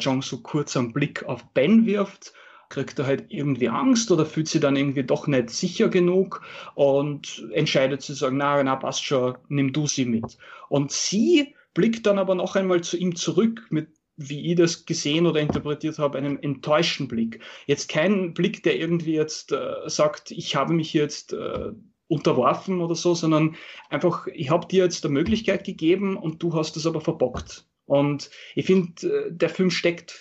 Jong 0.00 0.22
so 0.22 0.38
kurz 0.38 0.76
einen 0.76 0.92
Blick 0.92 1.24
auf 1.24 1.44
Ben 1.52 1.84
wirft, 1.84 2.32
kriegt 2.68 2.98
er 2.98 3.06
halt 3.06 3.26
irgendwie 3.28 3.68
Angst 3.68 4.10
oder 4.10 4.24
fühlt 4.24 4.48
sich 4.48 4.60
dann 4.60 4.76
irgendwie 4.76 5.02
doch 5.04 5.26
nicht 5.26 5.50
sicher 5.50 5.88
genug 5.88 6.42
und 6.74 7.44
entscheidet 7.52 8.00
zu 8.00 8.14
sagen, 8.14 8.38
na, 8.38 8.62
na, 8.62 8.76
passt 8.76 9.04
schon, 9.04 9.36
nimm 9.48 9.72
du 9.72 9.86
sie 9.86 10.06
mit. 10.06 10.38
Und 10.68 10.90
sie 10.90 11.54
blickt 11.74 12.06
dann 12.06 12.18
aber 12.18 12.34
noch 12.34 12.56
einmal 12.56 12.82
zu 12.82 12.96
ihm 12.96 13.16
zurück 13.16 13.66
mit 13.70 13.88
wie 14.16 14.52
ich 14.52 14.56
das 14.56 14.84
gesehen 14.84 15.26
oder 15.26 15.40
interpretiert 15.40 15.98
habe, 15.98 16.18
einen 16.18 16.40
enttäuschten 16.42 17.08
Blick. 17.08 17.40
Jetzt 17.66 17.88
kein 17.88 18.34
Blick, 18.34 18.62
der 18.62 18.76
irgendwie 18.76 19.14
jetzt 19.14 19.52
äh, 19.52 19.74
sagt, 19.86 20.30
ich 20.30 20.54
habe 20.54 20.74
mich 20.74 20.92
jetzt 20.92 21.32
äh, 21.32 21.72
unterworfen 22.08 22.80
oder 22.80 22.94
so, 22.94 23.14
sondern 23.14 23.56
einfach, 23.88 24.26
ich 24.26 24.50
habe 24.50 24.68
dir 24.68 24.84
jetzt 24.84 25.04
eine 25.04 25.14
Möglichkeit 25.14 25.64
gegeben 25.64 26.16
und 26.16 26.42
du 26.42 26.54
hast 26.54 26.76
es 26.76 26.86
aber 26.86 27.00
verbockt. 27.00 27.66
Und 27.86 28.30
ich 28.54 28.66
finde, 28.66 29.08
äh, 29.08 29.32
der 29.32 29.48
Film 29.48 29.70
steckt, 29.70 30.20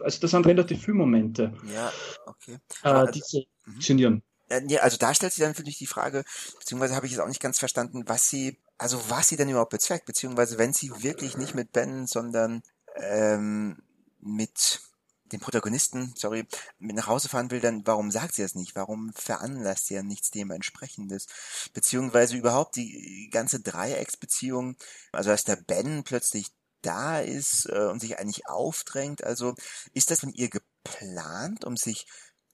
also 0.00 0.20
das 0.20 0.32
sind 0.32 0.46
relativ 0.46 0.84
viele 0.84 0.96
Momente. 0.96 1.54
Ja, 1.72 1.92
okay. 2.26 2.58
Äh, 2.82 2.88
also, 2.88 3.12
die 3.12 3.46
funktionieren. 3.64 4.22
Äh, 4.48 4.62
ja, 4.66 4.80
also 4.80 4.96
da 4.96 5.14
stellt 5.14 5.32
sich 5.32 5.42
dann 5.42 5.50
natürlich 5.50 5.78
die 5.78 5.86
Frage, 5.86 6.24
beziehungsweise 6.58 6.96
habe 6.96 7.06
ich 7.06 7.12
es 7.12 7.18
auch 7.18 7.28
nicht 7.28 7.40
ganz 7.40 7.58
verstanden, 7.58 8.04
was 8.06 8.28
sie, 8.28 8.58
also 8.78 9.10
was 9.10 9.28
sie 9.28 9.36
denn 9.36 9.48
überhaupt 9.48 9.70
bezweckt, 9.70 10.06
beziehungsweise 10.06 10.58
wenn 10.58 10.72
sie 10.72 11.02
wirklich 11.02 11.36
nicht 11.36 11.54
mit 11.54 11.72
Ben, 11.72 12.06
sondern 12.06 12.62
ähm, 12.96 13.76
mit 14.20 14.80
dem 15.32 15.40
Protagonisten, 15.40 16.14
sorry, 16.16 16.46
mit 16.78 16.96
nach 16.96 17.06
Hause 17.06 17.28
fahren 17.28 17.50
will, 17.50 17.60
dann 17.60 17.86
warum 17.86 18.10
sagt 18.10 18.34
sie 18.34 18.42
das 18.42 18.54
nicht? 18.54 18.74
Warum 18.76 19.12
veranlasst 19.14 19.86
sie 19.86 19.94
ja 19.94 20.02
nichts 20.02 20.30
dementsprechendes? 20.30 21.26
Beziehungsweise 21.74 22.36
überhaupt 22.36 22.76
die 22.76 23.28
ganze 23.30 23.60
Dreiecksbeziehung, 23.60 24.76
also 25.12 25.30
dass 25.30 25.44
der 25.44 25.56
Ben 25.56 26.02
plötzlich 26.04 26.48
da 26.82 27.18
ist 27.20 27.66
äh, 27.66 27.86
und 27.86 28.00
sich 28.00 28.18
eigentlich 28.18 28.48
aufdrängt, 28.48 29.24
also 29.24 29.54
ist 29.92 30.10
das 30.10 30.20
von 30.20 30.32
ihr 30.32 30.48
geplant, 30.48 31.64
um 31.64 31.76
sich 31.76 32.06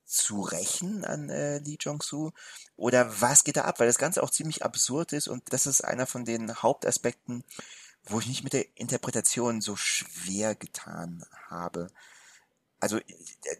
zu 0.04 0.42
rächen 0.42 1.04
an 1.04 1.30
äh, 1.30 1.58
Lee 1.58 1.76
Jong-soo? 1.80 2.32
Oder 2.76 3.20
was 3.20 3.44
geht 3.44 3.56
da 3.56 3.62
ab? 3.62 3.80
Weil 3.80 3.86
das 3.86 3.98
Ganze 3.98 4.22
auch 4.22 4.30
ziemlich 4.30 4.64
absurd 4.64 5.12
ist 5.12 5.28
und 5.28 5.52
das 5.52 5.66
ist 5.66 5.82
einer 5.82 6.06
von 6.06 6.24
den 6.24 6.54
Hauptaspekten, 6.54 7.44
wo 8.04 8.20
ich 8.20 8.28
mich 8.28 8.44
mit 8.44 8.52
der 8.52 8.66
Interpretation 8.76 9.60
so 9.60 9.76
schwer 9.76 10.54
getan 10.54 11.24
habe. 11.48 11.88
Also 12.80 12.98
äh, 12.98 13.02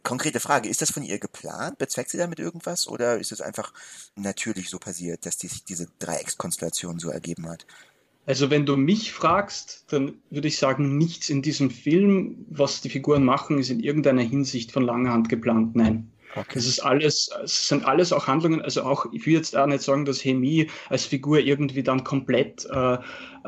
konkrete 0.02 0.38
Frage, 0.38 0.68
ist 0.68 0.82
das 0.82 0.90
von 0.90 1.02
ihr 1.02 1.18
geplant? 1.18 1.78
Bezweckt 1.78 2.10
sie 2.10 2.18
damit 2.18 2.38
irgendwas? 2.38 2.86
Oder 2.86 3.18
ist 3.18 3.32
es 3.32 3.40
einfach 3.40 3.72
natürlich 4.16 4.68
so 4.68 4.78
passiert, 4.78 5.24
dass 5.24 5.38
die, 5.38 5.48
sich 5.48 5.64
diese 5.64 5.88
Dreieckskonstellation 5.98 6.98
so 6.98 7.10
ergeben 7.10 7.48
hat? 7.48 7.66
Also 8.26 8.50
wenn 8.50 8.64
du 8.66 8.76
mich 8.76 9.12
fragst, 9.12 9.84
dann 9.88 10.18
würde 10.30 10.48
ich 10.48 10.58
sagen, 10.58 10.96
nichts 10.96 11.28
in 11.28 11.42
diesem 11.42 11.70
Film, 11.70 12.46
was 12.48 12.80
die 12.80 12.88
Figuren 12.88 13.24
machen, 13.24 13.58
ist 13.58 13.70
in 13.70 13.80
irgendeiner 13.80 14.22
Hinsicht 14.22 14.72
von 14.72 14.82
langer 14.82 15.12
Hand 15.12 15.28
geplant. 15.28 15.76
Nein. 15.76 16.10
Okay. 16.36 16.54
Das 16.54 16.66
ist 16.66 16.80
alles, 16.80 17.30
es 17.44 17.68
sind 17.68 17.84
alles 17.84 18.12
auch 18.12 18.26
Handlungen, 18.26 18.60
also 18.60 18.82
auch, 18.82 19.06
ich 19.12 19.24
will 19.26 19.34
jetzt 19.34 19.56
auch 19.56 19.66
nicht 19.66 19.82
sagen, 19.82 20.04
dass 20.04 20.24
Hemi 20.24 20.68
als 20.88 21.06
Figur 21.06 21.38
irgendwie 21.38 21.82
dann 21.82 22.02
komplett 22.02 22.66
äh, 22.66 22.98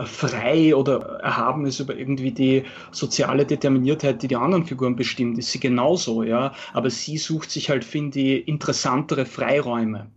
frei 0.05 0.75
oder 0.75 1.21
erhaben 1.21 1.67
ist 1.67 1.81
über 1.81 1.97
irgendwie 1.97 2.31
die 2.31 2.63
soziale 2.93 3.45
Determiniertheit, 3.45 4.23
die 4.23 4.29
die 4.29 4.37
anderen 4.37 4.67
Figuren 4.67 4.95
bestimmt, 4.95 5.39
ist 5.39 5.51
sie 5.51 5.61
genauso, 5.61 6.23
ja. 6.23 6.55
Aber 6.75 6.91
sie 6.91 7.19
sucht 7.19 7.51
sich 7.51 7.71
halt, 7.71 7.85
finde 7.85 8.21
ich, 8.21 8.49
interessantere 8.49 9.27
Freiräume. 9.27 10.11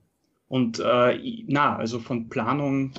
Und 0.47 0.79
äh, 0.79 1.19
na, 1.47 1.75
also 1.75 1.99
von 1.99 2.29
Planung 2.29 2.91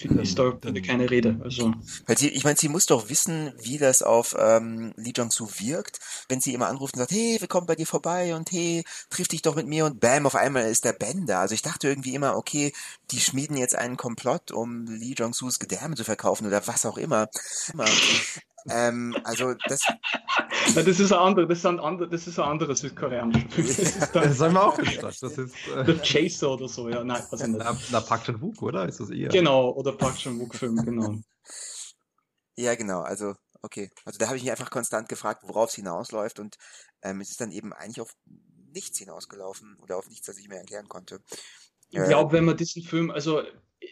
ist 0.00 0.38
da 0.38 0.52
keine 0.84 1.10
Rede. 1.10 1.38
Also. 1.42 1.72
Weil 2.06 2.18
sie, 2.18 2.28
ich 2.28 2.44
meine, 2.44 2.56
sie 2.56 2.68
muss 2.68 2.86
doch 2.86 3.08
wissen, 3.08 3.52
wie 3.60 3.78
das 3.78 4.02
auf 4.02 4.34
ähm, 4.38 4.92
Lee 4.96 5.12
Jong-soo 5.14 5.48
wirkt, 5.58 6.00
wenn 6.28 6.40
sie 6.40 6.54
immer 6.54 6.68
anruft 6.68 6.94
und 6.94 7.00
sagt, 7.00 7.12
hey, 7.12 7.36
wir 7.38 7.48
kommen 7.48 7.66
bei 7.66 7.74
dir 7.74 7.86
vorbei 7.86 8.34
und 8.34 8.50
hey, 8.52 8.84
triff 9.10 9.28
dich 9.28 9.42
doch 9.42 9.54
mit 9.54 9.66
mir 9.66 9.84
und 9.84 10.00
bam, 10.00 10.26
auf 10.26 10.34
einmal 10.34 10.64
ist 10.64 10.84
der 10.84 10.92
Ben 10.92 11.26
da. 11.26 11.40
Also 11.40 11.54
ich 11.54 11.62
dachte 11.62 11.88
irgendwie 11.88 12.14
immer, 12.14 12.36
okay, 12.36 12.72
die 13.10 13.20
schmieden 13.20 13.56
jetzt 13.56 13.74
einen 13.74 13.96
Komplott, 13.96 14.50
um 14.50 14.86
Lee 14.86 15.14
Jong-soos 15.16 15.58
Gedärme 15.58 15.96
zu 15.96 16.04
verkaufen 16.04 16.46
oder 16.46 16.66
was 16.66 16.86
auch 16.86 16.98
immer. 16.98 17.28
Ähm, 18.68 19.16
also 19.24 19.54
das. 19.68 19.80
Na, 20.74 20.82
das 20.82 21.00
ist 21.00 21.12
ein 21.12 21.18
anderes, 21.18 21.48
das 21.48 21.58
ist 21.58 21.66
ein 21.66 21.80
anderes, 21.80 22.10
das 22.10 22.26
ist 22.26 22.38
ein 22.38 22.48
anderes 22.48 22.80
südkoreanisches. 22.80 23.56
Das, 23.56 23.78
ist 23.78 24.10
das 24.14 24.40
haben 24.40 24.54
wir 24.54 24.64
auch 24.64 24.76
gesagt. 24.76 25.22
Das 25.22 25.38
ist 25.38 25.54
äh, 25.68 25.84
The 25.84 25.98
Chaser 25.98 26.52
oder 26.52 26.68
so, 26.68 26.88
ja. 26.88 27.02
Nein, 27.02 27.22
was 27.30 27.46
nicht. 27.46 27.58
Na, 27.58 27.76
na 27.90 28.00
Park 28.00 28.24
Chan 28.24 28.40
Wook, 28.40 28.62
oder? 28.62 28.88
Ist 28.88 29.00
das 29.00 29.10
eher? 29.10 29.28
Genau, 29.28 29.70
oder 29.70 29.92
Park 29.92 30.16
Chan 30.16 30.38
Wook 30.38 30.54
Film, 30.54 30.76
genau. 30.76 31.16
Ja, 32.56 32.74
genau. 32.74 33.00
Also 33.00 33.34
okay. 33.62 33.90
Also 34.04 34.18
da 34.18 34.26
habe 34.26 34.36
ich 34.36 34.42
mich 34.42 34.50
einfach 34.50 34.70
konstant 34.70 35.08
gefragt, 35.08 35.42
worauf 35.44 35.70
es 35.70 35.76
hinausläuft 35.76 36.38
und 36.38 36.56
ähm, 37.02 37.20
es 37.20 37.30
ist 37.30 37.40
dann 37.40 37.50
eben 37.50 37.72
eigentlich 37.72 38.00
auf 38.00 38.14
nichts 38.72 38.98
hinausgelaufen 38.98 39.76
oder 39.80 39.96
auf 39.96 40.08
nichts, 40.08 40.26
das 40.26 40.38
ich 40.38 40.48
mir 40.48 40.56
erklären 40.56 40.88
konnte. 40.88 41.20
Ich 41.90 42.02
glaube, 42.04 42.32
wenn 42.32 42.46
man 42.46 42.56
diesen 42.56 42.82
Film, 42.82 43.10
also 43.10 43.42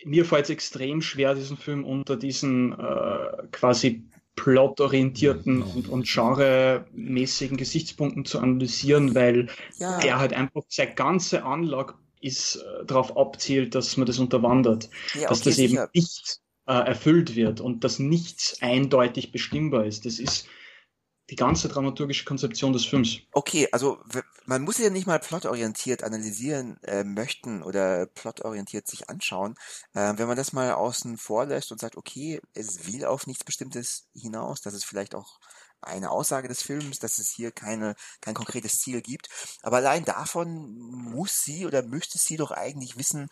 mir 0.04 0.24
fällt 0.24 0.44
es 0.44 0.50
extrem 0.50 1.02
schwer, 1.02 1.34
diesen 1.34 1.58
Film 1.58 1.84
unter 1.84 2.16
diesen 2.16 2.72
äh, 2.72 3.46
quasi 3.52 4.09
plotorientierten 4.36 5.62
und, 5.62 5.88
und 5.88 6.06
genremäßigen 6.06 7.56
Gesichtspunkten 7.56 8.24
zu 8.24 8.38
analysieren, 8.38 9.14
weil 9.14 9.48
ja. 9.78 9.98
er 10.00 10.18
halt 10.18 10.32
einfach 10.32 10.62
seine 10.68 10.94
ganze 10.94 11.44
Anlage 11.44 11.94
ist 12.20 12.56
äh, 12.56 12.84
darauf 12.86 13.16
abzielt, 13.16 13.74
dass 13.74 13.96
man 13.96 14.06
das 14.06 14.18
unterwandert, 14.18 14.90
ja, 15.14 15.28
dass 15.28 15.40
okay, 15.40 15.50
das 15.50 15.58
eben 15.58 15.78
nicht 15.94 16.40
äh, 16.66 16.72
erfüllt 16.72 17.34
wird 17.34 17.60
und 17.60 17.84
dass 17.84 17.98
nichts 17.98 18.60
eindeutig 18.60 19.32
bestimmbar 19.32 19.86
ist. 19.86 20.06
Das 20.06 20.18
ist 20.18 20.46
die 21.30 21.36
ganze 21.36 21.68
dramaturgische 21.68 22.24
Konzeption 22.24 22.72
des 22.72 22.84
Films. 22.84 23.20
Okay, 23.32 23.68
also 23.70 23.98
man 24.46 24.62
muss 24.62 24.78
ja 24.78 24.90
nicht 24.90 25.06
mal 25.06 25.20
plotorientiert 25.20 26.02
analysieren 26.02 26.82
äh, 26.82 27.04
möchten 27.04 27.62
oder 27.62 28.06
plotorientiert 28.06 28.88
sich 28.88 29.08
anschauen. 29.08 29.54
Äh, 29.94 30.14
wenn 30.16 30.26
man 30.26 30.36
das 30.36 30.52
mal 30.52 30.72
außen 30.72 31.16
vor 31.16 31.46
lässt 31.46 31.70
und 31.70 31.80
sagt, 31.80 31.96
okay, 31.96 32.40
es 32.54 32.92
will 32.92 33.04
auf 33.04 33.26
nichts 33.26 33.44
Bestimmtes 33.44 34.08
hinaus, 34.14 34.60
dass 34.60 34.74
es 34.74 34.84
vielleicht 34.84 35.14
auch 35.14 35.38
eine 35.82 36.10
Aussage 36.10 36.48
des 36.48 36.62
Films, 36.62 36.98
dass 36.98 37.18
es 37.18 37.30
hier 37.30 37.50
keine, 37.50 37.94
kein 38.20 38.34
konkretes 38.34 38.80
Ziel 38.80 39.00
gibt. 39.00 39.28
Aber 39.62 39.78
allein 39.78 40.04
davon 40.04 40.76
muss 40.76 41.42
sie 41.42 41.66
oder 41.66 41.82
müsste 41.82 42.18
sie 42.18 42.36
doch 42.36 42.50
eigentlich 42.50 42.98
wissen, 42.98 43.28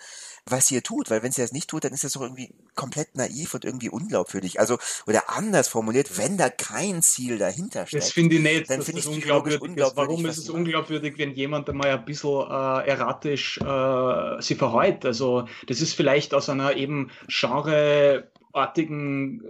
was 0.46 0.68
sie 0.68 0.76
hier 0.76 0.82
tut, 0.82 1.10
weil 1.10 1.22
wenn 1.22 1.32
sie 1.32 1.42
das 1.42 1.52
nicht 1.52 1.68
tut, 1.68 1.84
dann 1.84 1.92
ist 1.92 2.04
das 2.04 2.12
doch 2.12 2.22
irgendwie 2.22 2.54
komplett 2.74 3.16
naiv 3.16 3.54
und 3.54 3.64
irgendwie 3.64 3.90
unglaubwürdig. 3.90 4.60
Also, 4.60 4.78
oder 5.06 5.30
anders 5.30 5.68
formuliert, 5.68 6.16
wenn 6.16 6.36
da 6.36 6.48
kein 6.48 7.02
Ziel 7.02 7.38
dahinter 7.38 7.86
steckt. 7.86 8.02
Das 8.02 8.12
finde 8.12 8.36
ich 8.36 8.42
nicht, 8.42 8.70
dann 8.70 8.82
finde 8.82 9.00
ich 9.00 9.06
unglaubwürdig, 9.06 9.60
unglaubwürdig 9.60 10.08
Warum 10.08 10.26
ist 10.26 10.38
es 10.38 10.48
unglaubwürdig, 10.48 11.18
wenn 11.18 11.34
jemand 11.34 11.68
einmal 11.68 11.90
ein 11.90 12.04
bisschen 12.04 12.46
äh, 12.48 12.88
erratisch 12.88 13.58
äh, 13.58 14.40
sie 14.40 14.54
verhält? 14.54 15.04
Also, 15.04 15.48
das 15.66 15.80
ist 15.80 15.94
vielleicht 15.94 16.34
aus 16.34 16.48
einer 16.48 16.76
eben 16.76 17.10
genreartigen 17.28 19.44
äh, 19.44 19.48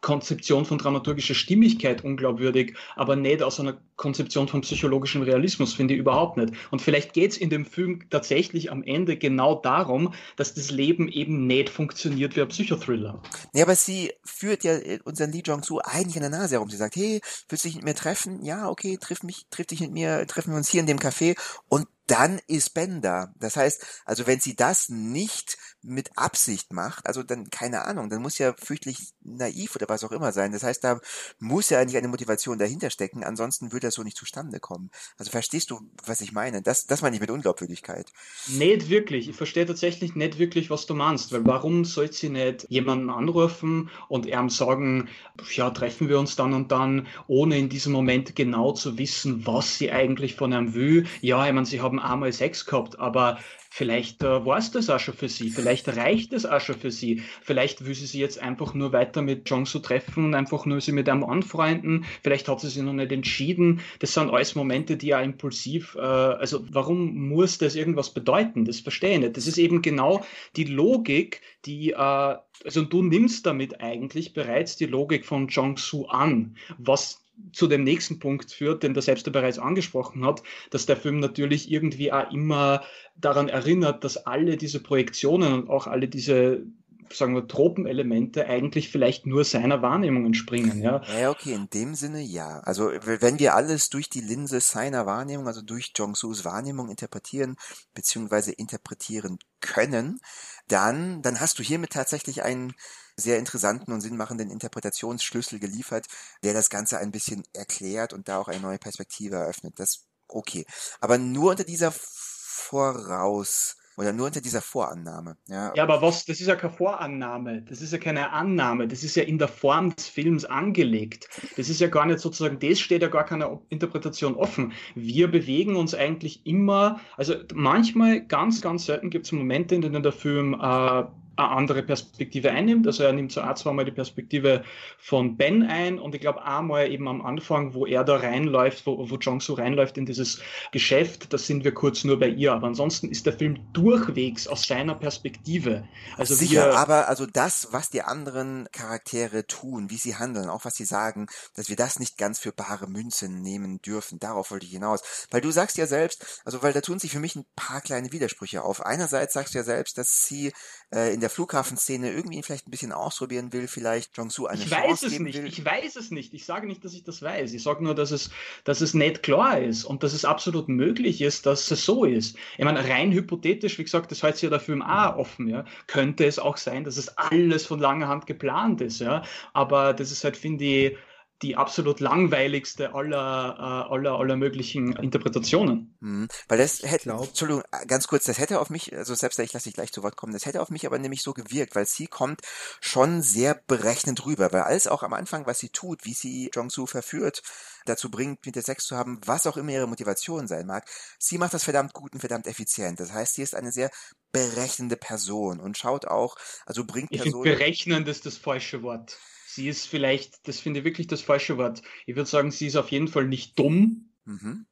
Konzeption 0.00 0.64
von 0.64 0.78
dramaturgischer 0.78 1.34
Stimmigkeit 1.34 2.04
unglaubwürdig, 2.04 2.74
aber 2.96 3.16
nicht 3.16 3.42
aus 3.42 3.60
einer 3.60 3.78
Konzeption 3.96 4.46
von 4.46 4.60
psychologischem 4.60 5.22
Realismus, 5.22 5.74
finde 5.74 5.94
ich 5.94 6.00
überhaupt 6.00 6.36
nicht. 6.36 6.54
Und 6.70 6.80
vielleicht 6.80 7.12
geht 7.12 7.32
es 7.32 7.36
in 7.36 7.50
dem 7.50 7.66
Film 7.66 8.08
tatsächlich 8.10 8.70
am 8.70 8.82
Ende 8.84 9.16
genau 9.16 9.56
darum, 9.56 10.14
dass 10.36 10.54
das 10.54 10.70
Leben 10.70 11.08
eben 11.08 11.46
nicht 11.46 11.68
funktioniert 11.68 12.36
wie 12.36 12.42
ein 12.42 12.48
Psychothriller. 12.48 13.20
Ja, 13.52 13.64
aber 13.64 13.74
sie 13.74 14.12
führt 14.24 14.62
ja 14.64 14.78
unseren 15.04 15.32
Lee 15.32 15.42
Jong-soo 15.44 15.80
eigentlich 15.82 16.16
an 16.16 16.30
der 16.30 16.38
Nase 16.40 16.54
herum. 16.54 16.70
Sie 16.70 16.76
sagt, 16.76 16.96
hey, 16.96 17.20
willst 17.48 17.64
du 17.64 17.68
dich 17.68 17.76
mit 17.76 17.84
mir 17.84 17.94
treffen? 17.94 18.44
Ja, 18.44 18.68
okay, 18.68 18.98
triff 18.98 19.22
mich, 19.22 19.46
triff 19.50 19.66
dich 19.66 19.80
mit 19.80 19.92
mir, 19.92 20.26
treffen 20.26 20.52
wir 20.52 20.58
uns 20.58 20.68
hier 20.68 20.80
in 20.80 20.86
dem 20.86 20.98
Café. 20.98 21.36
Und 21.68 21.86
dann 22.08 22.40
ist 22.46 22.74
Ben 22.74 23.00
da. 23.00 23.32
Das 23.38 23.56
heißt, 23.56 24.02
also 24.04 24.26
wenn 24.26 24.40
sie 24.40 24.56
das 24.56 24.88
nicht 24.88 25.58
mit 25.82 26.10
Absicht 26.16 26.72
macht, 26.72 27.06
also 27.06 27.22
dann 27.22 27.50
keine 27.50 27.82
Ahnung, 27.82 28.10
dann 28.10 28.22
muss 28.22 28.38
ja 28.38 28.54
fürchtlich 28.58 29.12
naiv 29.22 29.76
oder 29.76 29.88
was 29.88 30.02
auch 30.04 30.12
immer 30.12 30.32
sein. 30.32 30.52
Das 30.52 30.62
heißt, 30.62 30.82
da 30.82 31.00
muss 31.38 31.70
ja 31.70 31.78
eigentlich 31.78 31.96
eine 31.96 32.08
Motivation 32.08 32.58
dahinter 32.58 32.90
stecken, 32.90 33.24
ansonsten 33.24 33.72
würde 33.72 33.88
das 33.88 33.94
so 33.94 34.02
nicht 34.02 34.16
zustande 34.16 34.58
kommen. 34.58 34.90
Also 35.18 35.30
verstehst 35.30 35.70
du, 35.70 35.80
was 36.04 36.20
ich 36.20 36.32
meine? 36.32 36.62
Das, 36.62 36.86
das 36.86 37.02
meine 37.02 37.14
ich 37.14 37.20
mit 37.20 37.30
Unglaubwürdigkeit. 37.30 38.10
Nicht 38.48 38.88
wirklich. 38.88 39.28
Ich 39.28 39.36
verstehe 39.36 39.66
tatsächlich 39.66 40.14
nicht 40.14 40.38
wirklich, 40.38 40.70
was 40.70 40.86
du 40.86 40.94
meinst, 40.94 41.32
weil 41.32 41.44
warum 41.44 41.84
soll 41.84 42.12
sie 42.12 42.30
nicht 42.30 42.66
jemanden 42.70 43.10
anrufen 43.10 43.90
und 44.08 44.26
ihm 44.26 44.48
sagen, 44.48 45.08
ja, 45.54 45.70
treffen 45.70 46.08
wir 46.08 46.18
uns 46.18 46.36
dann 46.36 46.54
und 46.54 46.72
dann, 46.72 47.06
ohne 47.26 47.58
in 47.58 47.68
diesem 47.68 47.92
Moment 47.92 48.34
genau 48.34 48.72
zu 48.72 48.98
wissen, 48.98 49.46
was 49.46 49.78
sie 49.78 49.92
eigentlich 49.92 50.34
von 50.34 50.52
ihm 50.52 50.74
will. 50.74 51.06
Ja, 51.20 51.46
ich 51.46 51.52
meine, 51.52 51.66
sie 51.66 51.80
haben 51.80 51.97
haben 52.02 52.12
einmal 52.12 52.32
Sex 52.32 52.66
gehabt, 52.66 52.98
aber 52.98 53.38
vielleicht 53.70 54.22
äh, 54.22 54.44
war 54.44 54.58
es 54.58 54.70
das 54.70 54.90
auch 54.90 54.98
schon 54.98 55.14
für 55.14 55.28
sie, 55.28 55.50
vielleicht 55.50 55.88
reicht 55.88 56.32
es 56.32 56.46
auch 56.46 56.60
schon 56.60 56.76
für 56.76 56.90
sie, 56.90 57.22
vielleicht 57.42 57.84
will 57.84 57.94
sie 57.94 58.06
sich 58.06 58.20
jetzt 58.20 58.40
einfach 58.40 58.74
nur 58.74 58.92
weiter 58.92 59.22
mit 59.22 59.48
Jongsu 59.48 59.78
treffen 59.78 60.24
und 60.24 60.34
einfach 60.34 60.66
nur 60.66 60.80
sie 60.80 60.92
mit 60.92 61.08
einem 61.08 61.24
anfreunden, 61.24 62.04
vielleicht 62.22 62.48
hat 62.48 62.60
sie 62.60 62.68
sich 62.68 62.82
noch 62.82 62.92
nicht 62.92 63.12
entschieden, 63.12 63.80
das 63.98 64.14
sind 64.14 64.30
alles 64.30 64.54
Momente, 64.54 64.96
die 64.96 65.08
ja 65.08 65.20
impulsiv, 65.20 65.96
äh, 65.96 66.00
also 66.00 66.64
warum 66.70 67.28
muss 67.28 67.58
das 67.58 67.74
irgendwas 67.74 68.12
bedeuten, 68.12 68.64
das 68.64 68.80
verstehe 68.80 69.14
ich 69.14 69.20
nicht, 69.20 69.36
das 69.36 69.46
ist 69.46 69.58
eben 69.58 69.82
genau 69.82 70.24
die 70.56 70.64
Logik, 70.64 71.42
die, 71.64 71.90
äh, 71.90 71.94
also 71.96 72.82
du 72.82 73.02
nimmst 73.02 73.46
damit 73.46 73.80
eigentlich 73.80 74.32
bereits 74.32 74.76
die 74.76 74.86
Logik 74.86 75.26
von 75.26 75.48
Jongsu 75.48 76.06
an, 76.06 76.56
was 76.78 77.24
zu 77.52 77.66
dem 77.66 77.84
nächsten 77.84 78.18
Punkt 78.18 78.52
führt, 78.52 78.82
den 78.82 78.94
der 78.94 79.02
selbst 79.02 79.30
bereits 79.32 79.58
angesprochen 79.58 80.24
hat, 80.24 80.42
dass 80.70 80.86
der 80.86 80.96
Film 80.96 81.20
natürlich 81.20 81.70
irgendwie 81.70 82.12
auch 82.12 82.30
immer 82.32 82.82
daran 83.16 83.48
erinnert, 83.48 84.04
dass 84.04 84.16
alle 84.26 84.56
diese 84.56 84.80
Projektionen 84.82 85.52
und 85.52 85.70
auch 85.70 85.86
alle 85.86 86.08
diese 86.08 86.64
sagen 87.12 87.34
wir, 87.34 87.46
Tropenelemente 87.46 88.46
eigentlich 88.46 88.90
vielleicht 88.90 89.26
nur 89.26 89.44
seiner 89.44 89.82
Wahrnehmung 89.82 90.26
entspringen, 90.26 90.82
ja. 90.82 91.02
Ja, 91.18 91.30
okay, 91.30 91.54
in 91.54 91.70
dem 91.70 91.94
Sinne 91.94 92.20
ja. 92.20 92.60
Also 92.60 92.90
wenn 93.04 93.38
wir 93.38 93.54
alles 93.54 93.88
durch 93.90 94.10
die 94.10 94.20
Linse 94.20 94.60
seiner 94.60 95.06
Wahrnehmung, 95.06 95.46
also 95.46 95.62
durch 95.62 95.92
Jong-Sus 95.94 96.44
Wahrnehmung 96.44 96.90
interpretieren, 96.90 97.56
beziehungsweise 97.94 98.52
interpretieren 98.52 99.38
können, 99.60 100.20
dann, 100.68 101.22
dann 101.22 101.40
hast 101.40 101.58
du 101.58 101.62
hiermit 101.62 101.90
tatsächlich 101.90 102.42
einen 102.42 102.74
sehr 103.18 103.38
interessanten 103.38 103.92
und 103.92 104.00
sinnmachenden 104.00 104.50
Interpretationsschlüssel 104.50 105.58
geliefert, 105.58 106.06
der 106.44 106.54
das 106.54 106.70
Ganze 106.70 106.98
ein 106.98 107.10
bisschen 107.10 107.42
erklärt 107.52 108.12
und 108.12 108.28
da 108.28 108.38
auch 108.38 108.48
eine 108.48 108.60
neue 108.60 108.78
Perspektive 108.78 109.36
eröffnet. 109.36 109.78
Das 109.78 110.06
okay. 110.28 110.64
Aber 111.00 111.18
nur 111.18 111.50
unter 111.50 111.64
dieser 111.64 111.92
Voraus 111.92 113.76
oder 113.96 114.12
nur 114.12 114.26
unter 114.26 114.40
dieser 114.40 114.62
Vorannahme. 114.62 115.36
Ja. 115.48 115.72
ja, 115.74 115.82
aber 115.82 116.00
was, 116.00 116.24
das 116.24 116.40
ist 116.40 116.46
ja 116.46 116.54
keine 116.54 116.72
Vorannahme, 116.72 117.62
das 117.62 117.82
ist 117.82 117.92
ja 117.92 117.98
keine 117.98 118.30
Annahme, 118.30 118.86
das 118.86 119.02
ist 119.02 119.16
ja 119.16 119.24
in 119.24 119.38
der 119.38 119.48
Form 119.48 119.96
des 119.96 120.06
Films 120.06 120.44
angelegt. 120.44 121.28
Das 121.56 121.68
ist 121.68 121.80
ja 121.80 121.88
gar 121.88 122.06
nicht 122.06 122.20
sozusagen, 122.20 122.60
das 122.60 122.78
steht 122.78 123.02
ja 123.02 123.08
gar 123.08 123.24
keiner 123.24 123.60
Interpretation 123.70 124.36
offen. 124.36 124.72
Wir 124.94 125.28
bewegen 125.28 125.74
uns 125.74 125.96
eigentlich 125.96 126.46
immer, 126.46 127.00
also 127.16 127.34
manchmal, 127.52 128.24
ganz, 128.24 128.60
ganz 128.60 128.86
selten 128.86 129.10
gibt 129.10 129.26
es 129.26 129.32
Momente, 129.32 129.74
in 129.74 129.82
denen 129.82 130.04
der 130.04 130.12
Film 130.12 130.54
äh, 130.54 131.04
eine 131.38 131.50
andere 131.50 131.82
Perspektive 131.82 132.50
einnimmt. 132.50 132.86
Also 132.86 133.04
er 133.04 133.12
nimmt 133.12 133.32
so 133.32 133.40
ein, 133.40 133.56
zweimal 133.56 133.84
die 133.84 133.92
Perspektive 133.92 134.64
von 134.98 135.36
Ben 135.36 135.62
ein 135.62 135.98
und 135.98 136.14
ich 136.14 136.20
glaube 136.20 136.44
einmal 136.44 136.90
eben 136.90 137.08
am 137.08 137.24
Anfang, 137.24 137.74
wo 137.74 137.86
er 137.86 138.04
da 138.04 138.16
reinläuft, 138.16 138.86
wo, 138.86 139.08
wo 139.10 139.16
Jong-Soo 139.16 139.54
reinläuft 139.54 139.98
in 139.98 140.06
dieses 140.06 140.40
Geschäft, 140.72 141.32
da 141.32 141.38
sind 141.38 141.64
wir 141.64 141.72
kurz 141.72 142.04
nur 142.04 142.18
bei 142.18 142.28
ihr. 142.28 142.52
Aber 142.52 142.66
ansonsten 142.66 143.08
ist 143.08 143.26
der 143.26 143.32
Film 143.32 143.58
durchwegs 143.72 144.46
aus 144.46 144.62
seiner 144.62 144.94
Perspektive. 144.94 145.88
Also 146.16 146.34
Sicher, 146.34 146.76
aber 146.76 147.08
also 147.08 147.26
das, 147.26 147.68
was 147.70 147.90
die 147.90 148.02
anderen 148.02 148.66
Charaktere 148.72 149.46
tun, 149.46 149.90
wie 149.90 149.96
sie 149.96 150.16
handeln, 150.16 150.48
auch 150.48 150.64
was 150.64 150.74
sie 150.74 150.84
sagen, 150.84 151.26
dass 151.54 151.68
wir 151.68 151.76
das 151.76 151.98
nicht 151.98 152.18
ganz 152.18 152.38
für 152.38 152.52
bare 152.52 152.88
Münze 152.88 153.28
nehmen 153.28 153.80
dürfen. 153.80 154.18
Darauf 154.18 154.50
wollte 154.50 154.66
ich 154.66 154.72
hinaus. 154.72 155.00
Weil 155.30 155.40
du 155.40 155.50
sagst 155.50 155.78
ja 155.78 155.86
selbst, 155.86 156.42
also 156.44 156.62
weil 156.62 156.72
da 156.72 156.80
tun 156.80 156.98
sich 156.98 157.12
für 157.12 157.20
mich 157.20 157.36
ein 157.36 157.46
paar 157.56 157.80
kleine 157.80 158.12
Widersprüche 158.12 158.62
auf. 158.62 158.84
Einerseits 158.84 159.34
sagst 159.34 159.54
du 159.54 159.58
ja 159.58 159.64
selbst, 159.64 159.98
dass 159.98 160.24
sie 160.24 160.52
äh, 160.92 161.12
in 161.12 161.20
der 161.20 161.27
Flughafenszene 161.28 162.10
irgendwie 162.12 162.42
vielleicht 162.42 162.66
ein 162.68 162.70
bisschen 162.70 162.92
ausprobieren 162.92 163.52
will, 163.52 163.68
vielleicht 163.68 164.16
Jong-Soo 164.16 164.46
eine 164.46 164.62
ich 164.62 164.70
Chance 164.70 164.88
weiß 164.88 165.02
es 165.04 165.10
geben 165.12 165.24
nicht. 165.24 165.38
will. 165.38 165.46
Ich 165.46 165.64
weiß 165.64 165.96
es 165.96 166.10
nicht. 166.10 166.34
Ich 166.34 166.44
sage 166.44 166.66
nicht, 166.66 166.84
dass 166.84 166.94
ich 166.94 167.04
das 167.04 167.22
weiß. 167.22 167.52
Ich 167.52 167.62
sage 167.62 167.82
nur, 167.84 167.94
dass 167.94 168.10
es, 168.10 168.30
dass 168.64 168.80
es 168.80 168.94
nicht 168.94 169.22
klar 169.22 169.58
ist 169.60 169.84
und 169.84 170.02
dass 170.02 170.12
es 170.12 170.24
absolut 170.24 170.68
möglich 170.68 171.20
ist, 171.20 171.46
dass 171.46 171.70
es 171.70 171.84
so 171.84 172.04
ist. 172.04 172.36
Ich 172.56 172.64
meine, 172.64 172.88
rein 172.88 173.12
hypothetisch, 173.12 173.78
wie 173.78 173.84
gesagt, 173.84 174.10
das 174.10 174.22
heißt 174.22 174.42
ja 174.42 174.50
der 174.50 174.60
Film 174.60 174.82
auch 174.82 175.16
offen, 175.16 175.48
ja, 175.48 175.64
könnte 175.86 176.24
es 176.26 176.38
auch 176.38 176.56
sein, 176.56 176.84
dass 176.84 176.96
es 176.96 177.16
alles 177.18 177.66
von 177.66 177.80
langer 177.80 178.08
Hand 178.08 178.26
geplant 178.26 178.80
ist, 178.80 179.00
ja. 179.00 179.22
Aber 179.52 179.92
das 179.94 180.10
ist 180.10 180.24
halt, 180.24 180.36
finde 180.36 180.64
ich, 180.64 180.96
die 181.42 181.56
absolut 181.56 182.00
langweiligste 182.00 182.94
aller, 182.94 183.56
äh, 183.58 183.92
aller, 183.92 184.18
aller 184.18 184.36
möglichen 184.36 184.96
Interpretationen. 184.96 185.96
Mhm. 186.00 186.28
Weil 186.48 186.58
das 186.58 186.82
hätte, 186.82 187.04
glaub, 187.04 187.28
Entschuldigung, 187.28 187.62
äh, 187.70 187.86
ganz 187.86 188.08
kurz, 188.08 188.24
das 188.24 188.38
hätte 188.38 188.60
auf 188.60 188.70
mich, 188.70 188.94
also 188.94 189.14
selbst 189.14 189.38
ich 189.38 189.52
lasse 189.52 189.68
dich 189.68 189.74
gleich 189.74 189.92
zu 189.92 190.02
Wort 190.02 190.16
kommen, 190.16 190.32
das 190.32 190.46
hätte 190.46 190.60
auf 190.60 190.70
mich 190.70 190.86
aber 190.86 190.98
nämlich 190.98 191.22
so 191.22 191.32
gewirkt, 191.32 191.76
weil 191.76 191.86
sie 191.86 192.08
kommt 192.08 192.40
schon 192.80 193.22
sehr 193.22 193.60
berechnend 193.66 194.26
rüber, 194.26 194.52
weil 194.52 194.62
alles 194.62 194.88
auch 194.88 195.02
am 195.02 195.12
Anfang, 195.12 195.46
was 195.46 195.60
sie 195.60 195.68
tut, 195.68 196.04
wie 196.04 196.14
sie 196.14 196.50
Jong-Soo 196.52 196.86
verführt, 196.86 197.42
dazu 197.86 198.10
bringt, 198.10 198.44
mit 198.44 198.56
der 198.56 198.62
Sex 198.62 198.84
zu 198.86 198.96
haben, 198.96 199.20
was 199.24 199.46
auch 199.46 199.56
immer 199.56 199.72
ihre 199.72 199.86
Motivation 199.86 200.48
sein 200.48 200.66
mag, 200.66 200.88
sie 201.18 201.38
macht 201.38 201.54
das 201.54 201.64
verdammt 201.64 201.92
gut 201.92 202.14
und 202.14 202.20
verdammt 202.20 202.46
effizient. 202.46 202.98
Das 202.98 203.12
heißt, 203.12 203.34
sie 203.34 203.42
ist 203.42 203.54
eine 203.54 203.70
sehr 203.70 203.90
berechnende 204.32 204.96
Person 204.96 205.60
und 205.60 205.78
schaut 205.78 206.06
auch, 206.06 206.36
also 206.66 206.84
bringt 206.84 207.12
ich 207.12 207.22
Personen... 207.22 207.44
berechnend 207.44 208.08
ist 208.08 208.26
das 208.26 208.36
falsche 208.36 208.82
Wort 208.82 209.16
sie 209.58 209.68
ist 209.68 209.86
vielleicht, 209.86 210.46
das 210.46 210.60
finde 210.60 210.80
ich 210.80 210.84
wirklich 210.84 211.08
das 211.08 211.20
falsche 211.20 211.58
Wort. 211.58 211.82
Ich 212.06 212.14
würde 212.14 212.30
sagen, 212.30 212.52
sie 212.52 212.68
ist 212.68 212.76
auf 212.76 212.92
jeden 212.92 213.08
Fall 213.08 213.26
nicht 213.26 213.58
dumm. 213.58 214.10
Mhm. 214.24 214.66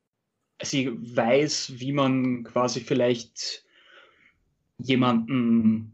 Sie 0.63 0.91
weiß, 0.93 1.73
wie 1.81 1.93
man 1.93 2.45
quasi 2.45 2.81
vielleicht 2.81 3.65
jemanden, 4.79 5.93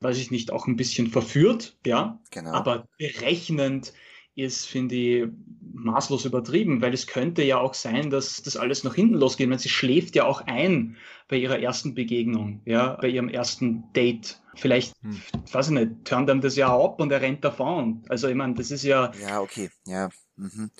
weiß 0.00 0.18
ich 0.18 0.30
nicht, 0.30 0.52
auch 0.52 0.66
ein 0.66 0.76
bisschen 0.76 1.06
verführt, 1.06 1.78
ja. 1.86 2.20
Genau. 2.30 2.52
Aber 2.52 2.88
berechnend 2.98 3.94
ist, 4.34 4.66
finde 4.66 4.94
ich, 4.94 5.28
maßlos 5.72 6.26
übertrieben, 6.26 6.82
weil 6.82 6.92
es 6.92 7.06
könnte 7.06 7.42
ja 7.42 7.58
auch 7.58 7.72
sein, 7.72 8.10
dass 8.10 8.42
das 8.42 8.58
alles 8.58 8.84
nach 8.84 8.94
hinten 8.94 9.14
losgeht. 9.14 9.48
Meine, 9.48 9.58
sie 9.58 9.70
schläft 9.70 10.14
ja 10.14 10.26
auch 10.26 10.42
ein 10.42 10.98
bei 11.26 11.36
ihrer 11.36 11.58
ersten 11.58 11.94
Begegnung, 11.94 12.60
ja, 12.66 12.98
bei 13.00 13.08
ihrem 13.08 13.30
ersten 13.30 13.90
Date. 13.94 14.39
Vielleicht, 14.54 14.94
hm. 15.02 15.22
weiß 15.52 15.66
ich 15.66 15.72
nicht, 15.72 16.04
turnt 16.04 16.28
ihm 16.30 16.40
das 16.40 16.56
ja 16.56 16.68
ab 16.74 17.00
und 17.00 17.12
er 17.12 17.20
rennt 17.20 17.44
davon. 17.44 18.04
Also 18.08 18.28
ich 18.28 18.34
meine, 18.34 18.54
das 18.54 18.70
ist 18.70 18.82
ja. 18.82 19.12
Ja, 19.20 19.40
okay, 19.40 19.70
ja. 19.84 20.10
Mhm. 20.36 20.70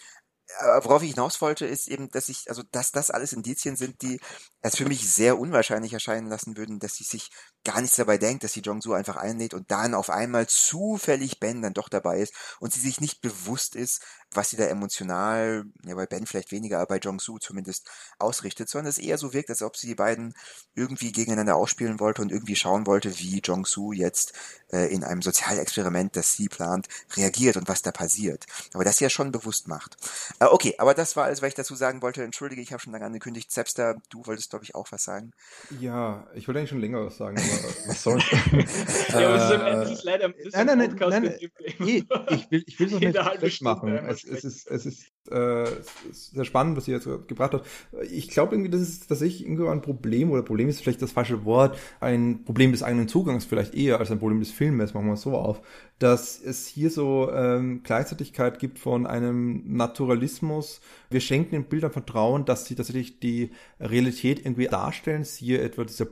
Worauf 0.83 1.03
ich 1.05 1.11
hinaus 1.11 1.41
wollte, 1.41 1.65
ist 1.65 1.87
eben, 1.87 2.11
dass 2.11 2.29
ich, 2.29 2.49
also 2.49 2.63
dass 2.73 2.91
das 2.91 3.11
alles 3.11 3.33
Indizien 3.33 3.77
sind, 3.77 4.03
die 4.03 4.21
es 4.63 4.77
für 4.77 4.85
mich 4.85 5.09
sehr 5.09 5.39
unwahrscheinlich 5.39 5.93
erscheinen 5.93 6.29
lassen 6.29 6.57
würden, 6.57 6.81
dass 6.81 6.97
sie 6.97 7.05
sich 7.05 7.31
gar 7.65 7.81
nichts 7.81 7.97
dabei 7.97 8.19
denkt, 8.19 8.45
dass 8.45 8.53
sie 8.53 8.61
Jong-Soo 8.61 8.93
einfach 8.93 9.17
einlädt 9.17 9.55
und 9.55 9.71
dann 9.71 9.95
auf 9.95 10.11
einmal 10.11 10.47
zufällig 10.47 11.41
Ben 11.41 11.63
dann 11.63 11.75
doch 11.75 11.89
dabei 11.89 12.21
ist 12.21 12.35
und 12.59 12.73
sie 12.73 12.81
sich 12.81 13.01
nicht 13.01 13.21
bewusst 13.21 13.77
ist, 13.77 14.03
was 14.33 14.51
sie 14.51 14.57
da 14.57 14.65
emotional, 14.65 15.65
ja 15.85 15.95
bei 15.95 16.07
Ben 16.07 16.27
vielleicht 16.27 16.53
weniger, 16.53 16.79
aber 16.79 16.87
bei 16.87 16.99
Jong-Soo 16.99 17.39
zumindest 17.39 17.89
ausrichtet, 18.19 18.69
sondern 18.69 18.89
es 18.89 18.99
eher 18.99 19.19
so 19.19 19.33
wirkt, 19.33 19.51
als 19.51 19.63
ob 19.63 19.77
sie 19.77 19.89
die 19.89 19.95
beiden 19.95 20.35
irgendwie 20.75 21.13
gegeneinander 21.13 21.57
ausspielen 21.57 22.01
wollte 22.01 22.23
und 22.23 22.31
irgendwie 22.31 22.57
schauen 22.57 22.87
wollte, 22.87 23.19
wie 23.19 23.41
Jong-Soo 23.41 23.93
jetzt 23.93 24.33
äh, 24.73 24.93
in 24.93 25.05
einem 25.05 25.21
Sozialexperiment, 25.21 26.17
das 26.17 26.35
sie 26.35 26.49
plant, 26.49 26.89
reagiert 27.17 27.57
und 27.57 27.69
was 27.69 27.83
da 27.83 27.91
passiert. 27.91 28.47
Aber 28.73 28.85
das 28.85 29.01
ja 29.01 29.11
schon 29.11 29.33
bewusst 29.33 29.69
macht. 29.69 29.97
Äh, 30.39 30.47
okay, 30.47 30.75
aber 30.79 30.95
das 30.95 31.17
war 31.17 31.25
alles, 31.25 31.43
was 31.43 31.49
ich 31.49 31.55
dazu 31.55 31.75
sagen 31.75 32.01
wollte. 32.01 32.23
Entschuldige, 32.23 32.63
ich 32.63 32.73
habe 32.73 32.81
schon 32.81 32.93
lange 32.93 33.07
angekündigt. 33.07 33.51
Zepster, 33.51 33.97
du 34.11 34.25
wolltest, 34.27 34.51
glaube 34.51 34.65
ich, 34.65 34.75
auch 34.75 34.93
was 34.93 35.03
sagen. 35.03 35.33
Ja, 35.81 36.27
ich 36.35 36.47
wollte 36.47 36.61
eigentlich 36.61 36.71
schon 36.71 36.81
länger 36.81 37.05
was 37.05 37.17
sagen, 37.17 37.37
was 37.87 38.03
soll's. 38.03 38.25
ja, 39.13 39.83
ist, 39.83 40.05
leider 40.05 40.29
das 40.29 40.47
ist 40.47 40.55
nein, 40.55 40.67
nein, 40.67 40.79
nein, 40.79 40.97
nein, 40.99 41.23
nein, 41.23 41.35
ich 41.39 42.51
will, 42.51 42.65
ich 42.67 42.81
will 42.81 42.87
es 42.87 43.01
nicht 43.01 43.19
schlecht 43.39 43.63
machen. 43.63 43.97
Es, 44.09 44.25
es, 44.25 44.45
ist, 44.45 44.71
es 44.71 44.87
ist 44.87 45.07
äh, 45.31 45.67
sehr 46.11 46.45
spannend, 46.45 46.77
was 46.77 46.89
ihr 46.89 46.95
jetzt 46.95 47.09
gebracht 47.29 47.53
habt. 47.55 47.67
Ich 48.11 48.29
glaube 48.29 48.55
irgendwie, 48.55 48.71
das 48.71 48.81
ist 48.81 49.09
tatsächlich 49.09 49.45
irgendwie 49.45 49.69
ein 49.69 49.83
Problem, 49.83 50.31
oder 50.31 50.43
Problem 50.43 50.69
ist 50.69 50.81
vielleicht 50.81 51.03
das 51.03 51.13
falsche 51.13 51.45
Wort, 51.45 51.79
ein 52.01 52.45
Problem 52.45 52.73
des 52.73 52.83
eigenen 52.83 53.09
Zugangs 53.09 53.45
vielleicht 53.45 53.75
eher 53.75 53.99
als 53.99 54.11
ein 54.11 54.19
Problem 54.19 54.41
des 54.41 54.51
Filmes, 54.51 54.95
machen 54.95 55.07
wir 55.07 55.15
es 55.15 55.23
so 55.23 55.37
auf, 55.37 55.63
dass 56.01 56.41
es 56.41 56.67
hier 56.67 56.91
so 56.91 57.31
ähm, 57.33 57.83
Gleichzeitigkeit 57.83 58.59
gibt 58.59 58.79
von 58.79 59.07
einem 59.07 59.63
Naturalismus. 59.77 60.81
Wir 61.11 61.21
schenken 61.21 61.53
den 61.53 61.65
Bildern 61.65 61.93
Vertrauen, 61.93 62.47
dass 62.47 62.65
sie 62.65 62.75
tatsächlich 62.75 63.21
die 63.21 63.51
Realität 63.79 64.41
irgendwie 64.41 64.67
darstellen. 64.67 65.25
Siehe 65.25 65.61
etwa 65.61 65.85
dieser 65.85 66.07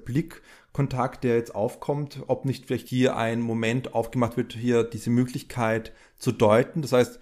Blickkontakt, 0.79 1.25
der 1.25 1.35
jetzt 1.35 1.55
aufkommt, 1.55 2.23
ob 2.29 2.45
nicht 2.45 2.67
vielleicht 2.67 2.87
hier 2.89 3.17
ein 3.17 3.41
Moment 3.41 3.95
aufgemacht 3.95 4.37
wird, 4.37 4.53
hier 4.53 4.85
diese 4.85 5.11
Möglichkeit 5.11 5.93
zu 6.19 6.31
deuten. 6.31 6.83
Das 6.83 6.93
heißt, 6.93 7.19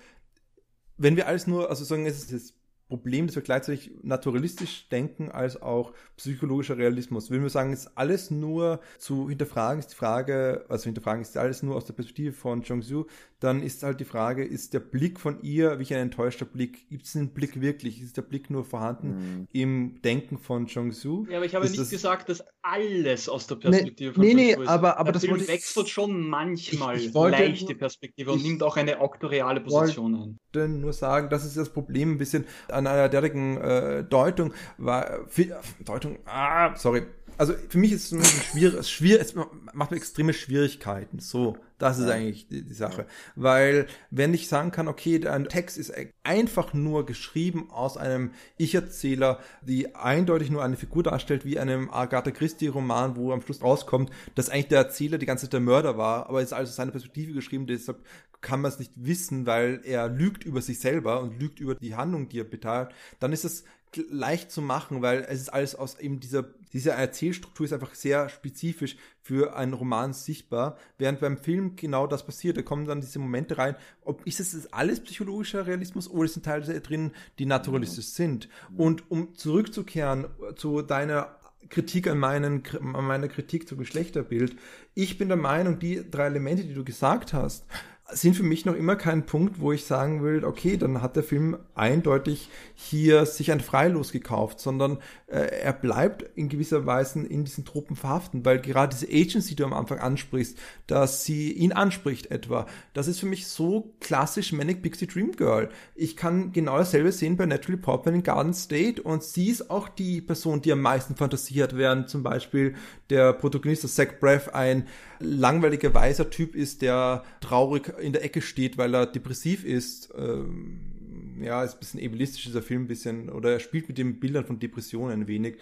wenn 0.99 1.17
wir 1.17 1.27
alles 1.27 1.47
nur, 1.47 1.71
also 1.71 1.83
sagen, 1.85 2.05
es 2.05 2.31
ist 2.31 2.56
Problem, 2.89 3.27
dass 3.27 3.35
wir 3.35 3.43
gleichzeitig 3.43 3.91
naturalistisch 4.03 4.89
denken 4.89 5.31
als 5.31 5.61
auch 5.61 5.93
psychologischer 6.17 6.79
Realismus. 6.79 7.31
Wenn 7.31 7.43
wir 7.43 7.51
sagen, 7.51 7.73
es 7.73 7.87
ist 7.87 7.99
alles 7.99 8.31
nur 8.31 8.81
zu 8.99 9.29
hinterfragen, 9.29 9.81
ist 9.81 9.89
die 9.89 9.97
Frage, 9.97 10.65
also 10.69 10.85
hinterfragen 10.85 11.23
ist 11.23 11.37
alles 11.37 11.63
nur 11.63 11.75
aus 11.75 11.85
der 11.85 11.95
Perspektive 11.95 12.33
von 12.33 12.63
Jong-Soo, 12.63 13.07
dann 13.41 13.63
ist 13.63 13.83
halt 13.83 14.01
die 14.01 14.05
Frage, 14.05 14.45
ist 14.45 14.73
der 14.73 14.81
Blick 14.81 15.21
von 15.21 15.43
ihr 15.43 15.71
wirklich 15.71 15.93
ein 15.95 16.01
enttäuschter 16.01 16.47
Blick? 16.47 16.89
Gibt 16.89 17.05
es 17.05 17.13
den 17.13 17.31
Blick 17.35 17.61
wirklich? 17.61 18.01
Ist 18.01 18.17
der 18.17 18.23
Blick 18.23 18.51
nur 18.51 18.65
vorhanden 18.65 19.09
mhm. 19.09 19.49
im 19.53 20.03
Denken 20.03 20.39
von 20.39 20.67
Jong-Soo? 20.67 21.27
Ja, 21.29 21.39
aber 21.39 21.47
ich 21.47 21.55
habe 21.55 21.65
ist 21.65 21.73
nicht 21.73 21.83
das... 21.83 21.91
gesagt, 21.91 22.29
dass 22.29 22.43
alles 22.63 23.29
aus 23.29 23.47
der 23.47 23.57
Perspektive 23.57 24.11
nee, 24.11 24.15
von 24.15 24.25
nee, 24.25 24.35
nee, 24.35 24.51
ist. 24.53 24.69
aber, 24.69 24.97
aber 24.97 25.05
der 25.05 25.13
das 25.15 25.23
Film 25.23 25.35
wollte 25.35 25.49
wechselt 25.49 25.89
schon 25.89 26.29
manchmal 26.29 26.97
ich, 26.97 27.07
ich 27.07 27.15
wollte, 27.15 27.39
leicht 27.39 27.69
die 27.69 27.75
Perspektive 27.75 28.33
und 28.33 28.43
nimmt 28.43 28.63
auch 28.63 28.77
eine 28.77 29.01
auktoriale 29.01 29.61
Position 29.61 30.15
ein. 30.15 30.39
Ich 30.51 30.59
wollte 30.59 30.73
nur 30.73 30.93
sagen, 30.93 31.29
das 31.29 31.45
ist 31.45 31.57
das 31.57 31.69
Problem 31.71 32.13
ein 32.13 32.19
bisschen 32.19 32.47
an 32.77 32.87
einer 32.87 33.09
derartigen 33.09 33.57
äh, 33.61 34.05
Deutung, 34.05 34.53
war, 34.79 35.27
viel, 35.29 35.57
Deutung, 35.85 36.19
ah, 36.27 36.75
sorry, 36.77 37.07
also 37.39 37.55
für 37.69 37.79
mich 37.79 37.93
ist 37.93 38.13
es 38.13 38.45
schwierig, 38.45 38.89
schwierig, 38.89 39.21
es 39.23 39.35
macht 39.75 39.91
mir 39.91 39.97
extreme 39.97 40.33
Schwierigkeiten. 40.33 41.19
So, 41.19 41.57
das 41.79 41.99
ist 41.99 42.09
eigentlich 42.09 42.49
die, 42.49 42.63
die 42.63 42.75
Sache. 42.75 43.03
Ja. 43.03 43.07
Weil, 43.35 43.87
wenn 44.11 44.33
ich 44.33 44.49
sagen 44.49 44.71
kann, 44.71 44.89
okay, 44.89 45.27
ein 45.27 45.49
Text 45.49 45.77
ist 45.77 45.93
einfach 46.23 46.73
nur 46.73 47.05
geschrieben 47.05 47.71
aus 47.71 47.97
einem 47.97 48.33
Ich-Erzähler, 48.57 49.41
die 49.63 49.95
eindeutig 49.95 50.51
nur 50.51 50.65
eine 50.65 50.77
Figur 50.77 51.03
darstellt, 51.03 51.45
wie 51.45 51.59
einem 51.59 51.91
Agatha 51.91 52.31
Christie-Roman, 52.31 53.17
wo 53.17 53.33
am 53.33 53.43
Schluss 53.43 53.63
rauskommt, 53.63 54.11
dass 54.35 54.49
eigentlich 54.49 54.69
der 54.69 54.79
Erzähler 54.79 55.19
die 55.19 55.27
ganze 55.27 55.47
Zeit 55.47 55.53
der 55.53 55.61
Mörder 55.61 55.99
war, 55.99 56.29
aber 56.29 56.41
es 56.41 56.47
ist 56.47 56.53
also 56.55 56.73
seine 56.73 56.93
Perspektive 56.93 57.33
geschrieben, 57.33 57.67
deshalb 57.67 57.99
kann 58.41 58.61
man 58.61 58.71
es 58.71 58.79
nicht 58.79 58.93
wissen, 58.97 59.47
weil 59.47 59.81
er 59.85 60.09
lügt 60.09 60.45
über 60.45 60.63
sich 60.63 60.79
selber 60.79 61.21
und 61.21 61.41
lügt 61.41 61.59
über 61.59 61.75
die 61.75 61.97
Handlung, 61.97 62.29
die 62.29 62.41
er 62.41 62.45
beteiligt, 62.45 62.93
dann 63.19 63.33
ist 63.33 63.45
es 63.45 63.65
leicht 64.11 64.51
zu 64.51 64.63
machen, 64.63 65.03
weil 65.03 65.27
es 65.29 65.41
ist 65.41 65.49
alles 65.53 65.75
aus 65.75 65.99
eben 65.99 66.21
dieser, 66.21 66.45
diese 66.73 66.91
Erzählstruktur 66.91 67.67
ist 67.67 67.73
einfach 67.73 67.95
sehr 67.95 68.29
spezifisch 68.29 68.97
für 69.21 69.57
einen 69.57 69.73
Roman 69.73 70.13
sichtbar, 70.13 70.77
während 70.99 71.21
beim 71.21 71.39
Film 71.39 71.77
genau 71.77 72.07
das 72.07 72.25
passiert. 72.25 72.57
Da 72.57 72.63
kommen 72.63 72.87
dann 72.87 73.01
diese 73.01 73.19
Momente 73.19 73.59
rein, 73.59 73.77
ob 74.03 74.27
ist 74.27 74.41
es 74.41 74.73
alles 74.73 75.01
psychologischer 75.01 75.67
Realismus 75.67 76.09
oder 76.09 76.29
sind 76.29 76.45
Teile 76.45 76.81
drin, 76.81 77.13
die 77.39 77.47
naturalistisch 77.47 78.07
sind. 78.07 78.49
Und 78.77 79.11
um 79.11 79.35
zurückzukehren 79.35 80.27
zu 80.57 80.83
deiner 80.83 81.39
Kritik 81.69 82.09
an, 82.09 82.19
meinen, 82.19 82.63
an 82.81 83.05
meiner 83.05 83.29
Kritik 83.29 83.69
zum 83.69 83.79
Geschlechterbild. 83.79 84.57
Ich 84.95 85.19
bin 85.19 85.29
der 85.29 85.37
Meinung, 85.37 85.79
die 85.79 86.09
drei 86.09 86.27
Elemente, 86.27 86.65
die 86.65 86.75
du 86.75 86.85
gesagt 86.85 87.33
hast, 87.33 87.67
sind 88.09 88.37
für 88.37 88.45
mich 88.45 88.65
noch 88.65 88.75
immer 88.75 88.95
kein 88.95 89.27
Punkt, 89.27 89.59
wo 89.59 89.73
ich 89.73 89.85
sagen 89.85 90.23
will, 90.23 90.45
okay, 90.45 90.77
dann 90.77 91.03
hat 91.03 91.17
der 91.17 91.25
Film 91.25 91.59
eindeutig 91.75 92.49
hier 92.75 93.27
sich 93.27 93.51
ein 93.51 93.61
Freilos 93.61 94.13
gekauft, 94.13 94.61
sondern 94.61 94.99
äh, 95.27 95.39
er 95.39 95.73
bleibt 95.73 96.23
in 96.37 96.49
gewisser 96.49 96.87
Weise 96.87 97.27
in 97.27 97.45
diesen 97.45 97.65
Truppen 97.65 97.97
verhaften, 97.97 98.45
weil 98.45 98.61
gerade 98.61 98.95
diese 98.95 99.13
Agency, 99.13 99.51
die 99.51 99.57
du 99.57 99.65
am 99.65 99.73
Anfang 99.73 99.99
ansprichst, 99.99 100.57
dass 100.87 101.25
sie 101.25 101.51
ihn 101.51 101.73
anspricht 101.73 102.31
etwa, 102.31 102.67
das 102.95 103.09
ist 103.09 103.19
für 103.19 103.27
mich 103.27 103.49
so 103.49 103.93
klassisch 104.01 104.53
Manic 104.53 104.83
Pixie 104.83 105.09
Dream 105.09 105.33
Girl. 105.33 105.69
Ich 105.97 106.17
kann 106.17 106.53
genau 106.53 106.79
dasselbe 106.79 107.11
sehen 107.11 107.37
bei 107.37 107.47
Natalie 107.47 107.77
Portman 107.77 108.15
in 108.15 108.23
Garden 108.23 108.55
State 108.55 109.03
und 109.03 109.25
sie 109.25 109.49
ist 109.49 109.69
auch 109.69 109.89
die 109.89 110.21
Person, 110.21 110.63
die 110.63 110.71
am 110.71 110.81
meisten 110.81 111.17
fantasiert, 111.17 111.77
während 111.77 112.09
zum 112.09 112.23
Beispiel 112.23 112.77
der 113.11 113.33
Protagonist, 113.33 113.89
Zach 113.89 114.21
Braff, 114.21 114.55
ein 114.55 114.87
langweiliger 115.21 115.95
weiser 115.95 116.31
Typ 116.31 116.55
ist, 116.55 116.83
der 116.83 117.25
traurig 117.41 117.93
in 118.01 118.13
der 118.13 118.25
Ecke 118.25 118.43
steht, 118.43 118.79
weil 118.79 118.95
er 118.95 119.07
depressiv 119.07 119.65
ist. 119.65 120.13
Ähm, 120.17 120.97
ja, 121.41 121.63
ist 121.63 121.75
ein 121.75 121.79
bisschen 121.81 122.05
ableistisch, 122.05 122.45
dieser 122.45 122.63
Film, 122.63 122.85
ein 122.85 122.87
bisschen, 122.87 123.29
oder 123.31 123.53
er 123.53 123.61
spielt 123.61 123.89
mit 123.89 123.99
den 123.99 124.19
Bildern 124.21 124.45
von 124.45 124.59
Depressionen 124.59 125.23
ein 125.23 125.29
wenig 125.29 125.57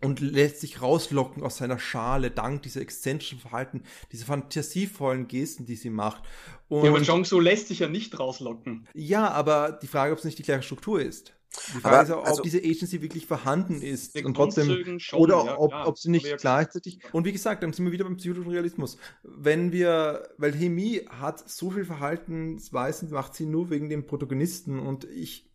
und 0.00 0.20
lässt 0.20 0.60
sich 0.60 0.82
rauslocken 0.82 1.42
aus 1.42 1.58
seiner 1.58 1.78
Schale, 1.78 2.30
dank 2.30 2.62
dieser 2.62 2.80
exzentrischen 2.80 3.38
Verhalten, 3.38 3.82
diese 4.12 4.24
fantasievollen 4.24 5.28
Gesten, 5.28 5.66
die 5.66 5.76
sie 5.76 5.90
macht. 5.90 6.22
Und 6.68 6.84
ja, 6.84 6.90
aber 6.90 7.00
Jong 7.00 7.24
So 7.24 7.40
lässt 7.40 7.68
sich 7.68 7.80
ja 7.80 7.88
nicht 7.88 8.18
rauslocken. 8.18 8.86
Ja, 8.94 9.30
aber 9.30 9.78
die 9.80 9.86
Frage, 9.86 10.12
ob 10.12 10.18
es 10.18 10.24
nicht 10.24 10.38
die 10.38 10.42
gleiche 10.42 10.62
Struktur 10.62 11.00
ist. 11.00 11.32
Die 11.74 11.80
Frage 11.80 11.96
aber, 11.96 12.02
ist, 12.02 12.10
ob 12.10 12.26
also, 12.26 12.42
diese 12.42 12.58
Agency 12.58 13.02
wirklich 13.02 13.26
vorhanden 13.26 13.82
ist 13.82 14.16
und 14.22 14.34
trotzdem 14.34 15.00
schon, 15.00 15.18
oder 15.18 15.44
ja, 15.44 15.58
ob, 15.58 15.74
ob, 15.74 15.98
sie 15.98 16.10
nicht 16.10 16.26
ja, 16.26 16.36
gleichzeitig 16.36 17.00
und 17.12 17.24
wie 17.24 17.32
gesagt, 17.32 17.62
dann 17.62 17.72
sind 17.72 17.84
wir 17.84 17.92
wieder 17.92 18.04
beim 18.04 18.16
psychologischen 18.16 18.52
Realismus. 18.52 18.98
Wenn 19.22 19.72
wir, 19.72 20.28
weil 20.38 20.54
Hemi 20.54 21.06
hat 21.08 21.48
so 21.48 21.70
viel 21.70 21.84
Verhaltensweisen, 21.84 23.10
macht 23.10 23.34
sie 23.34 23.46
nur 23.46 23.70
wegen 23.70 23.88
dem 23.88 24.06
Protagonisten 24.06 24.78
und 24.78 25.04
ich 25.04 25.50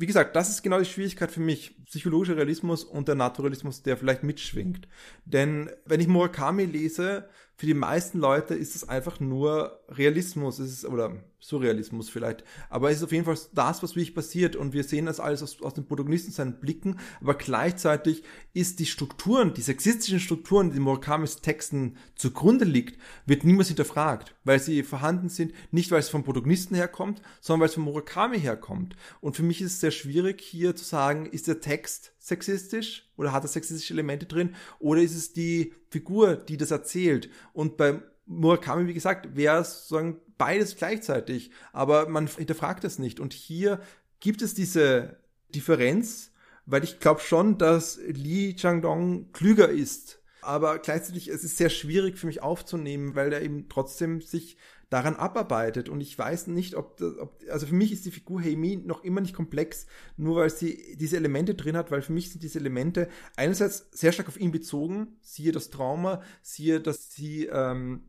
wie 0.00 0.06
gesagt, 0.06 0.34
das 0.34 0.48
ist 0.48 0.62
genau 0.62 0.78
die 0.78 0.86
Schwierigkeit 0.86 1.30
für 1.30 1.40
mich. 1.40 1.76
Psychologischer 1.84 2.38
Realismus 2.38 2.84
und 2.84 3.06
der 3.06 3.16
Naturalismus, 3.16 3.82
der 3.82 3.98
vielleicht 3.98 4.22
mitschwingt. 4.22 4.88
Denn 5.26 5.70
wenn 5.84 6.00
ich 6.00 6.08
Murakami 6.08 6.64
lese, 6.64 7.28
für 7.60 7.66
die 7.66 7.74
meisten 7.74 8.20
Leute 8.20 8.54
ist 8.54 8.74
es 8.74 8.88
einfach 8.88 9.20
nur 9.20 9.82
Realismus, 9.90 10.58
es 10.58 10.72
ist, 10.72 10.86
oder 10.86 11.22
Surrealismus 11.40 12.08
vielleicht. 12.08 12.42
Aber 12.70 12.88
es 12.90 12.96
ist 12.96 13.02
auf 13.02 13.12
jeden 13.12 13.26
Fall 13.26 13.36
das, 13.52 13.82
was 13.82 13.96
wirklich 13.96 14.14
passiert. 14.14 14.56
Und 14.56 14.72
wir 14.72 14.82
sehen 14.82 15.04
das 15.04 15.20
alles 15.20 15.42
aus, 15.42 15.60
aus 15.60 15.74
den 15.74 15.84
Protagonisten 15.84 16.32
seinen 16.32 16.58
Blicken. 16.58 16.98
Aber 17.20 17.34
gleichzeitig 17.34 18.22
ist 18.54 18.78
die 18.78 18.86
Strukturen, 18.86 19.52
die 19.52 19.60
sexistischen 19.60 20.20
Strukturen, 20.20 20.72
die 20.72 20.80
Murakamis 20.80 21.42
Texten 21.42 21.98
zugrunde 22.14 22.64
liegt, 22.64 22.98
wird 23.26 23.44
niemals 23.44 23.68
hinterfragt. 23.68 24.34
Weil 24.44 24.58
sie 24.58 24.82
vorhanden 24.82 25.28
sind, 25.28 25.52
nicht 25.70 25.90
weil 25.90 26.00
es 26.00 26.08
vom 26.08 26.24
Protagonisten 26.24 26.74
herkommt, 26.74 27.20
sondern 27.42 27.60
weil 27.60 27.68
es 27.68 27.74
von 27.74 27.84
Murakami 27.84 28.40
herkommt. 28.40 28.96
Und 29.20 29.36
für 29.36 29.42
mich 29.42 29.60
ist 29.60 29.74
es 29.74 29.80
sehr 29.80 29.90
schwierig, 29.90 30.40
hier 30.40 30.74
zu 30.76 30.84
sagen, 30.86 31.26
ist 31.26 31.46
der 31.46 31.60
Text 31.60 32.14
sexistisch 32.20 33.10
oder 33.16 33.32
hat 33.32 33.44
er 33.44 33.48
sexistische 33.48 33.94
Elemente 33.94 34.26
drin 34.26 34.54
oder 34.78 35.00
ist 35.00 35.16
es 35.16 35.32
die 35.32 35.74
Figur, 35.88 36.36
die 36.36 36.56
das 36.56 36.70
erzählt? 36.70 37.30
Und 37.52 37.76
bei 37.76 38.00
Murakami, 38.26 38.86
wie 38.86 38.94
gesagt, 38.94 39.34
wäre 39.34 39.60
es 39.60 39.88
sozusagen 39.88 40.20
beides 40.38 40.76
gleichzeitig, 40.76 41.50
aber 41.72 42.08
man 42.08 42.28
hinterfragt 42.28 42.84
es 42.84 42.98
nicht. 42.98 43.18
Und 43.18 43.32
hier 43.32 43.80
gibt 44.20 44.42
es 44.42 44.54
diese 44.54 45.16
Differenz, 45.54 46.30
weil 46.66 46.84
ich 46.84 47.00
glaube 47.00 47.20
schon, 47.20 47.58
dass 47.58 47.98
Li 48.06 48.54
Changdong 48.54 49.32
klüger 49.32 49.68
ist. 49.68 50.22
Aber 50.42 50.78
gleichzeitig 50.78 51.28
es 51.28 51.36
ist 51.36 51.52
es 51.52 51.56
sehr 51.58 51.70
schwierig 51.70 52.18
für 52.18 52.26
mich 52.26 52.42
aufzunehmen, 52.42 53.14
weil 53.14 53.32
er 53.32 53.42
eben 53.42 53.68
trotzdem 53.68 54.20
sich 54.20 54.56
daran 54.90 55.16
abarbeitet. 55.16 55.88
Und 55.88 56.00
ich 56.00 56.18
weiß 56.18 56.48
nicht, 56.48 56.74
ob, 56.74 56.96
das, 56.98 57.16
ob 57.16 57.40
also 57.48 57.66
für 57.66 57.74
mich 57.74 57.92
ist 57.92 58.04
die 58.04 58.10
Figur 58.10 58.42
Heimi 58.42 58.76
noch 58.76 59.04
immer 59.04 59.20
nicht 59.20 59.34
komplex, 59.34 59.86
nur 60.16 60.36
weil 60.36 60.50
sie 60.50 60.96
diese 60.96 61.16
Elemente 61.16 61.54
drin 61.54 61.76
hat, 61.76 61.90
weil 61.90 62.02
für 62.02 62.12
mich 62.12 62.30
sind 62.30 62.42
diese 62.42 62.58
Elemente 62.58 63.08
einerseits 63.36 63.88
sehr 63.92 64.12
stark 64.12 64.28
auf 64.28 64.38
ihn 64.38 64.50
bezogen, 64.50 65.16
siehe 65.22 65.52
das 65.52 65.70
Trauma, 65.70 66.22
siehe, 66.42 66.80
dass 66.80 67.14
sie 67.14 67.46
ähm, 67.46 68.02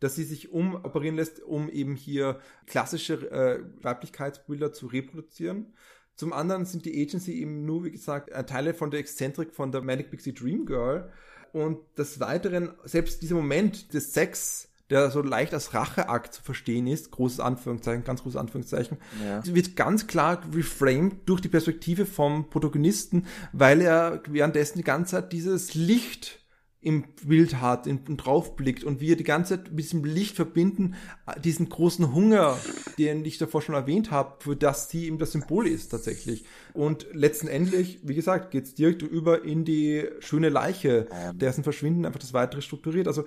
dass 0.00 0.16
sie 0.16 0.24
sich 0.24 0.50
umoperieren 0.52 1.16
lässt, 1.16 1.42
um 1.42 1.70
eben 1.70 1.96
hier 1.96 2.38
klassische 2.66 3.30
äh, 3.30 3.64
Weiblichkeitsbilder 3.82 4.70
zu 4.70 4.86
reproduzieren. 4.86 5.72
Zum 6.16 6.34
anderen 6.34 6.66
sind 6.66 6.84
die 6.84 7.00
Agency 7.00 7.32
eben 7.40 7.64
nur, 7.64 7.84
wie 7.84 7.90
gesagt, 7.90 8.30
Teile 8.46 8.74
von 8.74 8.90
der 8.90 9.00
Exzentrik 9.00 9.54
von 9.54 9.72
der 9.72 9.80
Manic 9.80 10.10
Pixie 10.10 10.34
Dream 10.34 10.66
Girl. 10.66 11.10
Und 11.52 11.78
des 11.96 12.20
Weiteren, 12.20 12.74
selbst 12.84 13.22
dieser 13.22 13.36
Moment 13.36 13.94
des 13.94 14.12
Sex, 14.12 14.68
der 14.90 15.10
so 15.10 15.22
leicht 15.22 15.54
als 15.54 15.72
Racheakt 15.72 16.34
zu 16.34 16.42
verstehen 16.42 16.86
ist, 16.86 17.10
großes 17.10 17.40
Anführungszeichen, 17.40 18.04
ganz 18.04 18.22
großes 18.22 18.36
Anführungszeichen, 18.36 18.98
ja. 19.24 19.42
wird 19.46 19.76
ganz 19.76 20.06
klar 20.06 20.42
reframed 20.54 21.26
durch 21.26 21.40
die 21.40 21.48
Perspektive 21.48 22.04
vom 22.06 22.50
Protagonisten, 22.50 23.26
weil 23.52 23.80
er 23.80 24.22
währenddessen 24.28 24.78
die 24.78 24.84
ganze 24.84 25.12
Zeit 25.12 25.32
dieses 25.32 25.74
Licht 25.74 26.44
im 26.84 27.04
Bild 27.26 27.62
hat 27.62 27.86
und 27.86 28.18
draufblickt 28.18 28.84
und 28.84 29.00
wir 29.00 29.16
die 29.16 29.24
ganze 29.24 29.56
Zeit 29.56 29.70
mit 29.70 29.84
diesem 29.84 30.04
Licht 30.04 30.36
verbinden, 30.36 30.96
diesen 31.42 31.70
großen 31.70 32.12
Hunger, 32.12 32.58
den 32.98 33.24
ich 33.24 33.38
davor 33.38 33.62
schon 33.62 33.74
erwähnt 33.74 34.10
habe, 34.10 34.36
für 34.40 34.54
das 34.54 34.90
sie 34.90 35.06
eben 35.06 35.18
das 35.18 35.32
Symbol 35.32 35.66
ist 35.66 35.88
tatsächlich. 35.88 36.44
Und 36.74 37.06
letztendlich, 37.12 38.00
wie 38.02 38.14
gesagt, 38.14 38.50
geht's 38.50 38.74
direkt 38.74 39.00
über 39.00 39.44
in 39.44 39.64
die 39.64 40.06
schöne 40.20 40.50
Leiche, 40.50 41.08
ähm. 41.10 41.38
dessen 41.38 41.64
Verschwinden 41.64 42.04
einfach 42.04 42.20
das 42.20 42.34
weitere 42.34 42.60
strukturiert. 42.60 43.08
Also 43.08 43.24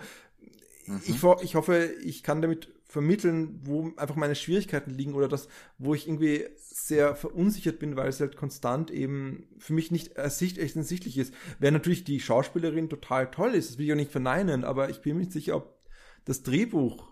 Mhm. 0.88 1.01
Ich, 1.05 1.23
ich 1.43 1.55
hoffe, 1.55 1.91
ich 2.03 2.23
kann 2.23 2.41
damit 2.41 2.73
vermitteln, 2.88 3.59
wo 3.63 3.91
einfach 3.97 4.15
meine 4.15 4.35
Schwierigkeiten 4.35 4.91
liegen 4.91 5.13
oder 5.13 5.27
das, 5.27 5.49
wo 5.77 5.93
ich 5.93 6.07
irgendwie 6.07 6.45
sehr 6.57 7.15
verunsichert 7.15 7.79
bin, 7.79 7.97
weil 7.97 8.07
es 8.07 8.19
halt 8.19 8.38
konstant 8.38 8.91
eben 8.91 9.49
für 9.57 9.73
mich 9.73 9.91
nicht 9.91 10.13
ersichtlich 10.13 11.17
ist. 11.17 11.33
Wäre 11.59 11.73
natürlich 11.73 12.05
die 12.05 12.21
Schauspielerin 12.21 12.89
total 12.89 13.29
toll 13.29 13.55
ist, 13.55 13.69
das 13.69 13.77
will 13.77 13.85
ich 13.85 13.91
auch 13.91 13.97
nicht 13.97 14.11
verneinen, 14.11 14.63
aber 14.63 14.89
ich 14.89 15.01
bin 15.01 15.15
mir 15.15 15.19
nicht 15.19 15.33
sicher, 15.33 15.57
ob 15.57 15.77
das 16.23 16.43
Drehbuch 16.43 17.09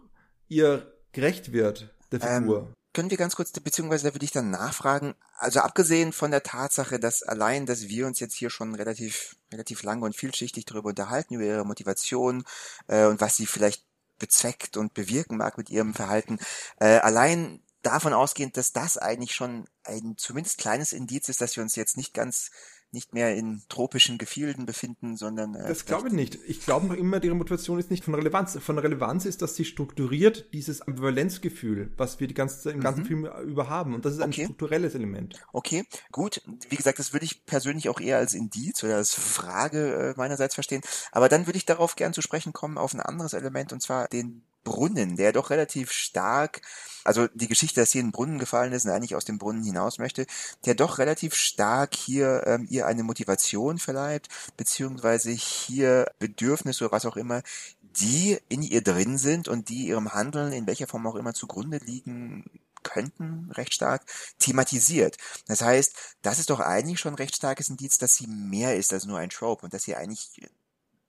ihr 0.48 0.94
gerecht 1.12 1.52
wird, 1.52 1.94
der 2.12 2.22
ähm, 2.22 2.44
Figur. 2.44 2.60
Ähm, 2.60 2.74
können 2.96 3.12
wir 3.12 3.18
ganz 3.18 3.36
kurz, 3.36 3.52
beziehungsweise 3.52 4.08
da 4.08 4.16
würde 4.16 4.26
ich 4.26 4.32
dann 4.32 4.50
nachfragen, 4.50 5.16
also 5.38 5.60
abgesehen 5.60 6.14
von 6.14 6.32
der 6.32 6.44
Tatsache, 6.44 6.98
dass 6.98 7.22
allein, 7.22 7.66
dass 7.66 7.90
wir 7.90 8.08
uns 8.08 8.20
jetzt 8.22 8.36
hier 8.36 8.50
schon 8.50 8.74
relativ, 8.74 9.36
relativ 9.52 9.84
lange 9.84 10.06
und 10.06 10.16
vielschichtig 10.16 10.66
darüber 10.66 10.90
unterhalten, 10.90 11.36
über 11.36 11.44
ihre 11.44 11.66
Motivation 11.66 12.46
äh, 12.88 13.06
und 13.06 13.20
was 13.20 13.36
sie 13.36 13.46
vielleicht 13.46 13.84
bezweckt 14.18 14.78
und 14.78 14.94
bewirken 14.94 15.36
mag 15.36 15.58
mit 15.58 15.70
ihrem 15.70 15.94
Verhalten, 15.94 16.40
äh, 16.80 16.98
allein 17.00 17.62
davon 17.82 18.14
ausgehend, 18.14 18.56
dass 18.56 18.72
das 18.72 18.98
eigentlich 18.98 19.36
schon 19.36 19.66
ein 19.84 20.16
zumindest 20.18 20.58
kleines 20.58 20.94
Indiz 20.94 21.28
ist, 21.30 21.42
dass 21.42 21.56
wir 21.58 21.64
uns 21.64 21.76
jetzt 21.76 21.98
nicht 21.98 22.14
ganz 22.14 22.50
nicht 22.96 23.14
mehr 23.14 23.36
in 23.36 23.62
tropischen 23.70 24.18
Gefilden 24.18 24.66
befinden, 24.66 25.18
sondern. 25.18 25.54
Äh, 25.54 25.68
das 25.68 25.86
glaube 25.86 26.08
ich 26.08 26.14
nicht. 26.14 26.40
Ich 26.48 26.62
glaube 26.62 26.88
noch 26.88 26.96
immer, 26.96 27.24
ihre 27.24 27.36
Motivation 27.36 27.78
ist 27.78 27.92
nicht 27.92 28.04
von 28.04 28.16
Relevanz. 28.16 28.58
Von 28.60 28.80
Relevanz 28.80 29.26
ist, 29.26 29.44
dass 29.44 29.56
sie 29.56 29.66
strukturiert 29.66 30.52
dieses 30.54 30.82
Ambivalenzgefühl, 30.82 31.92
was 31.98 32.20
wir 32.20 32.28
die 32.28 32.34
ganze 32.34 32.72
im 32.72 32.82
ganzen 32.82 33.02
mhm. 33.02 33.06
Film 33.06 33.30
über 33.46 33.70
haben. 33.70 33.94
Und 33.94 34.06
das 34.06 34.14
ist 34.14 34.22
ein 34.22 34.30
okay. 34.30 34.46
strukturelles 34.46 34.96
Element. 34.96 35.36
Okay, 35.54 35.84
gut. 36.12 36.42
Wie 36.70 36.76
gesagt, 36.76 36.98
das 36.98 37.14
würde 37.14 37.26
ich 37.26 37.46
persönlich 37.46 37.90
auch 37.90 38.00
eher 38.00 38.18
als 38.18 38.34
Indiz 38.34 38.84
oder 38.84 38.96
als 38.96 39.14
Frage 39.14 39.94
äh, 39.94 40.14
meinerseits 40.18 40.56
verstehen. 40.56 40.82
Aber 41.12 41.30
dann 41.30 41.46
würde 41.46 41.58
ich 41.58 41.66
darauf 41.66 41.96
gern 41.96 42.14
zu 42.14 42.22
sprechen 42.22 42.54
kommen 42.54 42.78
auf 42.78 42.94
ein 42.94 43.02
anderes 43.02 43.34
Element, 43.34 43.74
und 43.74 43.82
zwar 43.82 44.08
den 44.08 44.44
Brunnen, 44.66 45.16
der 45.16 45.32
doch 45.32 45.52
relativ 45.52 45.92
stark, 45.92 46.62
also 47.06 47.28
die 47.34 47.48
Geschichte, 47.48 47.80
dass 47.80 47.92
hier 47.92 48.04
ein 48.04 48.12
Brunnen 48.12 48.40
gefallen 48.40 48.74
ist 48.74 48.84
und 48.84 48.92
eigentlich 48.92 49.16
aus 49.16 49.24
dem 49.24 49.38
Brunnen 49.38 49.64
hinaus 49.64 50.00
möchte, 50.00 50.26
der 50.66 50.76
doch 50.76 50.98
relativ 50.98 51.36
stark 51.36 51.96
hier 51.96 52.44
ähm, 52.46 52.68
ihr 52.70 52.86
eine 52.86 53.04
Motivation 53.04 53.78
verleiht, 53.78 54.28
beziehungsweise 54.58 55.32
hier 55.32 56.12
Bedürfnisse 56.20 56.84
oder 56.84 56.92
was 56.92 57.06
auch 57.06 57.16
immer, 57.16 57.44
die 57.82 58.38
in 58.50 58.62
ihr 58.62 58.82
drin 58.82 59.18
sind 59.18 59.48
und 59.48 59.70
die 59.70 59.88
ihrem 59.88 60.14
Handeln 60.14 60.52
in 60.52 60.68
welcher 60.68 60.88
Form 60.88 61.08
auch 61.08 61.16
immer 61.16 61.34
zugrunde 61.34 61.78
liegen 61.78 62.44
könnten, 62.84 63.52
recht 63.52 63.74
stark, 63.74 64.04
thematisiert. 64.40 65.18
Das 65.48 65.62
heißt, 65.62 65.96
das 66.22 66.40
ist 66.40 66.50
doch 66.50 66.60
eigentlich 66.60 67.00
schon 67.00 67.14
ein 67.14 67.18
recht 67.18 67.36
starkes 67.36 67.70
Indiz, 67.70 67.98
dass 67.98 68.16
sie 68.16 68.28
mehr 68.28 68.76
ist 68.76 68.94
als 68.94 69.06
nur 69.06 69.18
ein 69.18 69.30
Trope 69.30 69.66
und 69.66 69.74
dass 69.74 69.84
sie 69.84 69.96
eigentlich 69.96 70.30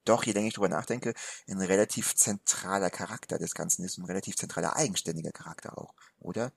doch, 0.09 0.24
je 0.24 0.32
länger 0.32 0.48
ich 0.48 0.54
drüber 0.54 0.68
nachdenke, 0.68 1.14
ein 1.48 1.61
relativ 1.61 2.14
zentraler 2.14 2.90
Charakter 2.90 3.38
des 3.38 3.54
Ganzen 3.54 3.84
ist, 3.84 3.98
ein 3.98 4.04
relativ 4.04 4.36
zentraler 4.36 4.76
eigenständiger 4.76 5.32
Charakter 5.32 5.78
auch, 5.78 5.94
oder? 6.18 6.52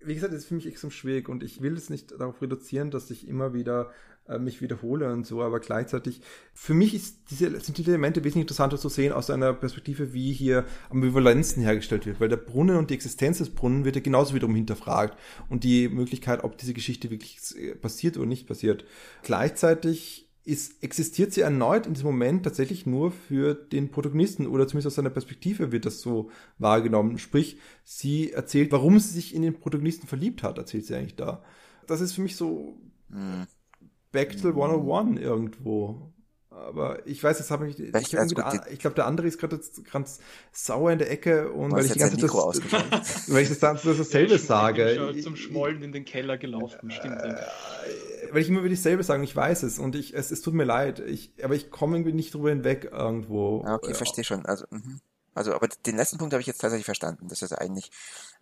Wie 0.00 0.14
gesagt, 0.14 0.32
das 0.32 0.40
ist 0.40 0.48
für 0.48 0.54
mich 0.54 0.66
extrem 0.66 0.90
schwierig 0.90 1.28
und 1.28 1.42
ich 1.42 1.62
will 1.62 1.76
es 1.76 1.88
nicht 1.88 2.10
darauf 2.10 2.42
reduzieren, 2.42 2.90
dass 2.90 3.10
ich 3.10 3.28
immer 3.28 3.54
wieder 3.54 3.92
äh, 4.26 4.38
mich 4.38 4.60
wiederhole 4.60 5.12
und 5.12 5.26
so, 5.26 5.42
aber 5.42 5.58
gleichzeitig, 5.58 6.20
für 6.54 6.74
mich 6.74 6.94
ist 6.94 7.30
diese, 7.30 7.58
sind 7.60 7.78
diese 7.78 7.90
Elemente 7.90 8.22
wesentlich 8.22 8.42
interessanter 8.42 8.78
zu 8.78 8.88
sehen 8.88 9.12
aus 9.12 9.30
einer 9.30 9.52
Perspektive, 9.52 10.12
wie 10.12 10.32
hier 10.32 10.64
Ambivalenzen 10.90 11.62
hergestellt 11.62 12.06
wird, 12.06 12.20
weil 12.20 12.28
der 12.28 12.36
Brunnen 12.36 12.76
und 12.76 12.90
die 12.90 12.94
Existenz 12.94 13.38
des 13.38 13.50
Brunnen 13.50 13.84
wird 13.84 13.96
ja 13.96 14.02
genauso 14.02 14.34
wiederum 14.34 14.54
hinterfragt 14.54 15.18
und 15.48 15.64
die 15.64 15.88
Möglichkeit, 15.88 16.44
ob 16.44 16.56
diese 16.56 16.74
Geschichte 16.74 17.10
wirklich 17.10 17.38
passiert 17.80 18.16
oder 18.16 18.26
nicht 18.26 18.46
passiert. 18.46 18.84
Gleichzeitig 19.22 20.21
ist, 20.44 20.82
existiert 20.82 21.32
sie 21.32 21.42
erneut 21.42 21.86
in 21.86 21.94
diesem 21.94 22.08
Moment 22.08 22.42
tatsächlich 22.42 22.84
nur 22.84 23.12
für 23.12 23.54
den 23.54 23.90
Protagonisten 23.90 24.46
oder 24.46 24.66
zumindest 24.66 24.88
aus 24.88 24.94
seiner 24.96 25.10
Perspektive 25.10 25.70
wird 25.70 25.86
das 25.86 26.00
so 26.00 26.30
wahrgenommen. 26.58 27.18
Sprich, 27.18 27.58
sie 27.84 28.32
erzählt, 28.32 28.72
warum 28.72 28.98
sie 28.98 29.12
sich 29.12 29.34
in 29.34 29.42
den 29.42 29.58
Protagonisten 29.58 30.08
verliebt 30.08 30.42
hat, 30.42 30.58
erzählt 30.58 30.86
sie 30.86 30.96
eigentlich 30.96 31.16
da. 31.16 31.42
Das 31.86 32.00
ist 32.00 32.12
für 32.12 32.22
mich 32.22 32.36
so 32.36 32.76
mhm. 33.08 33.46
Bechtel 34.10 34.50
101 34.50 35.20
irgendwo. 35.20 36.12
Aber 36.50 37.06
ich 37.06 37.22
weiß, 37.22 37.38
jetzt 37.38 37.50
habe 37.50 37.68
ich, 37.68 37.78
ich, 37.78 37.94
ich, 37.94 38.12
ich 38.72 38.78
glaube, 38.78 38.94
der 38.94 39.06
andere 39.06 39.26
ist 39.26 39.38
gerade 39.38 39.58
ganz 39.90 40.20
sauer 40.52 40.92
in 40.92 40.98
der 40.98 41.10
Ecke 41.10 41.50
und 41.50 41.72
weil 41.72 41.86
ich 41.86 41.92
die 41.92 41.98
ganze 41.98 42.18
Zeit 42.18 42.30
das, 42.30 43.30
weil 43.32 43.42
ich 43.42 43.48
das, 43.48 43.58
das, 43.58 43.82
das 43.82 43.96
dasselbe 43.96 44.38
sage. 44.38 45.12
Ich, 45.14 45.22
zum 45.22 45.36
Schmollen 45.36 45.82
in 45.82 45.92
den 45.92 46.04
Keller 46.04 46.36
gelaufen, 46.36 46.90
stimmt. 46.90 47.22
Äh, 47.22 47.36
weil 48.32 48.42
ich 48.42 48.48
immer 48.48 48.64
wieder 48.64 48.74
dasselbe 48.74 49.02
sage, 49.02 49.22
ich 49.24 49.34
weiß 49.34 49.62
es 49.62 49.78
und 49.78 49.94
ich, 49.94 50.14
es, 50.14 50.30
es 50.30 50.40
tut 50.42 50.54
mir 50.54 50.64
leid, 50.64 51.00
ich, 51.00 51.32
aber 51.42 51.54
ich 51.54 51.70
komme 51.70 51.96
irgendwie 51.96 52.12
nicht 52.12 52.34
drüber 52.34 52.50
hinweg 52.50 52.88
irgendwo. 52.92 53.62
Ah, 53.64 53.74
okay, 53.74 53.90
ja. 53.90 53.94
verstehe 53.94 54.24
schon. 54.24 54.46
Also, 54.46 54.66
mh. 54.70 54.98
also, 55.34 55.54
aber 55.54 55.68
den 55.68 55.96
letzten 55.96 56.18
Punkt 56.18 56.32
habe 56.32 56.40
ich 56.40 56.46
jetzt 56.46 56.60
tatsächlich 56.60 56.86
verstanden, 56.86 57.28
dass 57.28 57.40
das 57.40 57.52
eigentlich, 57.52 57.90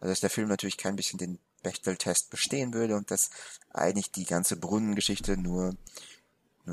also 0.01 0.13
dass 0.13 0.21
der 0.21 0.31
Film 0.31 0.49
natürlich 0.49 0.79
kein 0.79 0.97
bisschen 0.97 1.19
den 1.19 1.39
Bechtel-Test 1.63 2.31
bestehen 2.31 2.73
würde 2.75 2.97
und 2.97 3.11
dass 3.11 3.31
eigentlich 3.71 4.13
die 4.13 4.25
ganze 4.25 4.57
Brunnengeschichte 4.57 5.37
nur 5.37 5.75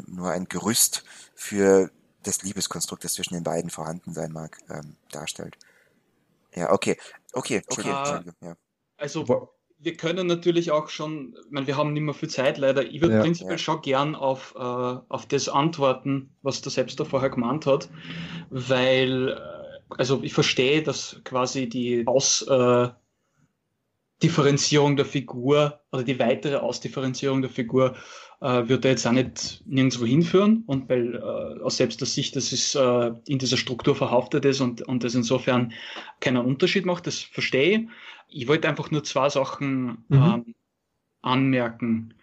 nur 0.06 0.30
ein 0.30 0.46
Gerüst 0.46 1.04
für 1.34 1.90
das 2.24 2.44
Liebeskonstrukt, 2.44 3.04
das 3.04 3.14
zwischen 3.14 3.34
den 3.34 3.44
beiden 3.44 3.70
vorhanden 3.70 4.14
sein 4.14 4.32
mag, 4.32 4.58
ähm, 4.70 4.98
darstellt. 5.12 5.58
Ja, 6.54 6.72
okay. 6.72 6.98
Okay, 7.34 7.58
Entschuldigung. 7.58 8.00
Okay. 8.00 8.10
Entschuldigung 8.16 8.50
ja. 8.50 8.58
Also 8.98 9.50
wir 9.80 9.96
können 9.96 10.28
natürlich 10.28 10.72
auch 10.72 10.90
schon, 10.90 11.36
ich 11.46 11.52
meine, 11.52 11.68
wir 11.68 11.78
haben 11.78 11.94
nicht 11.94 12.02
mehr 12.02 12.14
viel 12.14 12.28
Zeit 12.30 12.58
leider. 12.58 12.86
Ich 12.86 13.02
würde 13.02 13.16
ja, 13.16 13.22
prinzipiell 13.22 13.54
ja. 13.54 13.60
schon 13.60 13.82
gern 13.82 14.16
auf, 14.16 14.54
äh, 14.56 14.60
auf 14.60 15.26
das 15.28 15.48
antworten, 15.50 16.30
was 16.42 16.62
der 16.62 16.72
selbst 16.72 17.00
da 17.00 17.06
vorher 17.06 17.30
gemeint 17.30 17.66
hat, 17.66 17.90
weil, 18.50 19.30
äh, 19.30 19.40
also 19.98 20.22
ich 20.24 20.34
verstehe, 20.34 20.82
dass 20.82 21.22
quasi 21.24 21.70
die 21.70 22.06
Ausdifferenzierung 22.08 24.94
äh, 24.94 24.98
der 24.98 25.06
Figur 25.06 25.80
oder 25.92 26.04
die 26.04 26.20
weitere 26.20 26.56
Ausdifferenzierung 26.56 27.42
der 27.42 27.52
Figur 27.52 27.96
äh, 28.42 28.68
wird 28.68 28.86
er 28.86 28.92
jetzt 28.92 29.08
auch 29.08 29.12
nicht 29.12 29.64
nirgendwo 29.66 30.06
hinführen 30.06 30.64
und 30.68 30.90
weil 30.90 31.16
äh, 31.16 31.62
aus 31.64 31.78
selbst 31.78 32.00
der 32.02 32.08
Sicht, 32.08 32.36
dass 32.36 32.52
es 32.52 32.76
äh, 32.76 33.12
in 33.28 33.40
dieser 33.40 33.58
Struktur 33.58 33.96
verhaftet 33.96 34.46
ist 34.46 34.62
und, 34.62 34.82
und 34.84 35.04
das 35.04 35.16
insofern 35.16 35.74
keinen 36.20 36.46
Unterschied 36.46 36.86
macht, 36.86 37.08
das 37.08 37.20
verstehe 37.20 37.80
ich. 37.80 37.88
Ich 38.30 38.48
wollte 38.48 38.68
einfach 38.68 38.92
nur 38.92 39.04
zwei 39.04 39.30
Sachen 39.30 40.06
mhm. 40.10 40.18
ähm, 40.18 40.56
anmerken. 41.22 42.14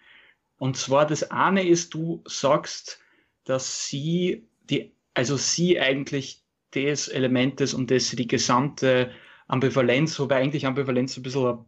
Und 0.57 0.77
zwar 0.77 1.05
das 1.05 1.31
eine 1.31 1.67
ist, 1.67 1.93
du 1.93 2.23
sagst, 2.25 3.01
dass 3.43 3.87
sie 3.87 4.47
die, 4.69 4.93
also 5.13 5.35
sie 5.37 5.79
eigentlich 5.79 6.43
des 6.73 7.07
Elementes 7.07 7.73
und 7.73 7.91
das 7.91 8.09
die 8.09 8.27
gesamte 8.27 9.11
Ambivalenz, 9.47 10.19
wobei 10.19 10.37
eigentlich 10.37 10.65
Ambivalenz 10.65 11.17
ein 11.17 11.23
bisschen 11.23 11.65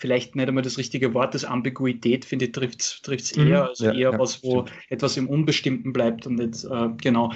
vielleicht 0.00 0.34
nicht 0.34 0.48
einmal 0.48 0.62
das 0.62 0.78
richtige 0.78 1.12
Wort, 1.12 1.34
das 1.34 1.44
Ambiguität, 1.44 2.24
finde 2.24 2.46
ich, 2.46 2.52
trifft 2.52 3.02
es 3.10 3.36
mhm. 3.36 3.48
eher, 3.48 3.68
also 3.68 3.84
ja, 3.84 3.92
eher 3.92 4.12
ja, 4.12 4.18
was, 4.18 4.42
wo 4.42 4.62
stimmt. 4.62 4.72
etwas 4.88 5.16
im 5.18 5.28
Unbestimmten 5.28 5.92
bleibt 5.92 6.26
und 6.26 6.36
nicht, 6.36 6.64
äh, 6.64 6.88
genau. 6.96 7.32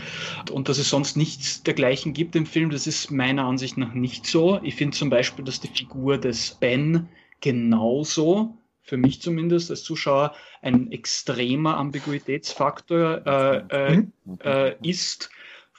Und 0.50 0.70
dass 0.70 0.78
es 0.78 0.88
sonst 0.88 1.14
nichts 1.16 1.62
dergleichen 1.62 2.14
gibt 2.14 2.34
im 2.36 2.46
Film, 2.46 2.70
das 2.70 2.86
ist 2.86 3.10
meiner 3.10 3.44
Ansicht 3.44 3.76
nach 3.76 3.92
nicht 3.92 4.26
so. 4.26 4.60
Ich 4.62 4.76
finde 4.76 4.96
zum 4.96 5.10
Beispiel, 5.10 5.44
dass 5.44 5.60
die 5.60 5.68
Figur 5.68 6.16
des 6.16 6.56
Ben 6.58 7.06
genauso 7.42 8.56
für 8.80 8.96
mich 8.96 9.20
zumindest 9.20 9.70
als 9.70 9.82
Zuschauer 9.82 10.34
ein 10.62 10.90
extremer 10.90 11.76
Ambiguitätsfaktor 11.76 13.26
äh, 13.26 13.92
äh, 13.92 13.96
mhm. 13.96 14.12
äh, 14.42 14.74
ist 14.82 15.30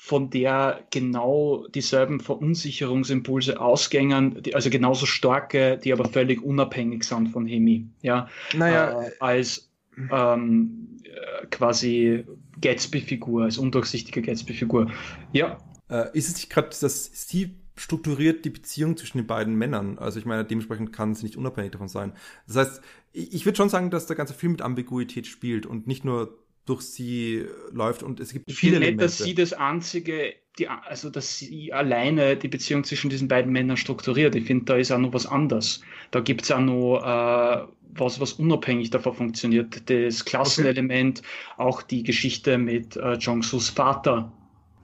von 0.05 0.29
der 0.29 0.81
genau 0.91 1.65
dieselben 1.73 2.19
Verunsicherungsimpulse 2.19 3.59
ausgängen, 3.59 4.39
die, 4.43 4.53
also 4.53 4.69
genauso 4.69 5.07
starke, 5.07 5.79
die 5.83 5.91
aber 5.91 6.05
völlig 6.05 6.43
unabhängig 6.43 7.03
sind 7.05 7.29
von 7.29 7.47
Hemi, 7.47 7.87
ja, 8.03 8.29
naja. 8.55 9.01
Äh, 9.01 9.11
als 9.19 9.71
ähm, 10.11 10.99
äh, 11.05 11.47
quasi 11.47 12.23
Gatsby-Figur, 12.61 13.45
als 13.45 13.57
undurchsichtige 13.57 14.21
Gatsby-Figur. 14.21 14.91
Ja. 15.31 15.57
Äh, 15.89 16.15
ist 16.15 16.29
es 16.29 16.35
nicht 16.35 16.51
gerade, 16.51 16.69
dass 16.69 17.09
sie 17.11 17.55
strukturiert 17.75 18.45
die 18.45 18.51
Beziehung 18.51 18.97
zwischen 18.97 19.17
den 19.17 19.27
beiden 19.27 19.55
Männern. 19.55 19.97
Also 19.97 20.19
ich 20.19 20.25
meine, 20.25 20.45
dementsprechend 20.45 20.93
kann 20.93 21.15
sie 21.15 21.23
nicht 21.23 21.35
unabhängig 21.35 21.71
davon 21.71 21.87
sein. 21.87 22.13
Das 22.45 22.57
heißt, 22.57 22.81
ich, 23.11 23.33
ich 23.33 23.45
würde 23.45 23.57
schon 23.57 23.69
sagen, 23.69 23.89
dass 23.89 24.05
der 24.05 24.15
ganze 24.15 24.35
Film 24.35 24.51
mit 24.51 24.61
Ambiguität 24.61 25.25
spielt 25.25 25.65
und 25.65 25.87
nicht 25.87 26.05
nur 26.05 26.44
durch 26.65 26.81
sie 26.81 27.45
läuft 27.71 28.03
und 28.03 28.19
es 28.19 28.33
gibt 28.33 28.49
ich 28.49 28.57
viele 28.57 28.77
finde 28.77 28.91
nicht, 28.91 29.01
dass 29.01 29.19
sie 29.19 29.35
das 29.35 29.53
einzige, 29.53 30.33
die, 30.57 30.67
also 30.67 31.09
dass 31.09 31.37
sie 31.37 31.71
alleine 31.71 32.35
die 32.35 32.47
Beziehung 32.47 32.83
zwischen 32.83 33.09
diesen 33.09 33.27
beiden 33.27 33.51
Männern 33.51 33.77
strukturiert. 33.77 34.35
Ich 34.35 34.45
finde, 34.45 34.65
da 34.65 34.75
ist 34.75 34.91
auch 34.91 34.97
noch 34.97 35.13
was 35.13 35.27
anderes. 35.27 35.81
Da 36.11 36.21
gibt 36.21 36.43
es 36.43 36.51
auch 36.51 36.59
noch 36.59 37.01
äh, 37.03 37.67
was, 37.97 38.19
was 38.19 38.33
unabhängig 38.33 38.89
davon 38.89 39.13
funktioniert. 39.13 39.89
Das 39.89 40.25
Klassenelement, 40.25 41.19
okay. 41.19 41.63
auch 41.63 41.81
die 41.83 42.03
Geschichte 42.03 42.57
mit 42.57 42.95
äh, 42.95 43.13
Jong-Sus 43.13 43.69
Vater, 43.69 44.31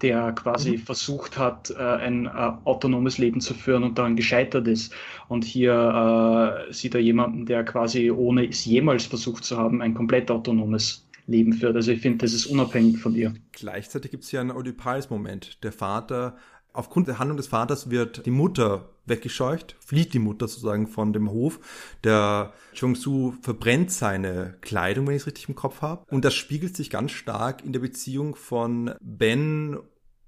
der 0.02 0.32
quasi 0.34 0.72
mhm. 0.72 0.80
versucht 0.80 1.38
hat, 1.38 1.72
äh, 1.72 1.82
ein 1.82 2.26
äh, 2.26 2.52
autonomes 2.66 3.18
Leben 3.18 3.42
zu 3.42 3.54
führen 3.54 3.84
und 3.84 3.98
daran 3.98 4.16
gescheitert 4.16 4.68
ist. 4.68 4.94
Und 5.28 5.44
hier 5.44 6.68
äh, 6.70 6.74
sieht 6.74 6.96
er 6.96 7.02
jemanden, 7.02 7.46
der 7.46 7.64
quasi, 7.64 8.12
ohne 8.12 8.48
es 8.48 8.66
jemals 8.66 9.06
versucht 9.06 9.44
zu 9.44 9.58
haben, 9.58 9.82
ein 9.82 9.94
komplett 9.94 10.30
autonomes 10.30 11.08
Leben 11.28 11.54
führt. 11.54 11.76
Also 11.76 11.92
ich 11.92 12.02
finde, 12.02 12.20
das 12.20 12.34
ist 12.34 12.46
unabhängig 12.46 13.00
von 13.00 13.16
ihr. 13.16 13.34
Gleichzeitig 13.52 14.12
gibt 14.12 14.24
es 14.24 14.30
hier 14.30 14.42
einen 14.42 14.52
Oedipals-Moment. 14.52 15.64
Der 15.64 15.72
Vater, 15.72 16.38
aufgrund 16.74 17.08
der 17.08 17.20
Handlung 17.20 17.38
des 17.38 17.48
Vaters 17.48 17.90
wird 17.90 18.26
die 18.26 18.32
Mutter 18.32 18.90
weggescheucht, 19.06 19.76
flieht 19.80 20.14
die 20.14 20.20
Mutter 20.20 20.48
sozusagen 20.48 20.88
von 20.88 21.14
dem 21.14 21.32
Hof. 21.32 21.60
Der 22.04 22.54
Jong-Su 22.74 23.34
verbrennt 23.42 23.92
seine 23.92 24.58
Kleidung, 24.62 25.08
wenn 25.08 25.16
ich 25.16 25.22
es 25.22 25.28
richtig 25.28 25.50
im 25.50 25.56
Kopf 25.56 25.82
habe. 25.82 26.06
Und 26.10 26.26
das 26.26 26.34
spiegelt 26.34 26.76
sich 26.76 26.90
ganz 26.90 27.12
stark 27.12 27.64
in 27.66 27.74
der 27.74 27.80
Beziehung 27.80 28.36
von 28.36 28.92
Ben 29.02 29.78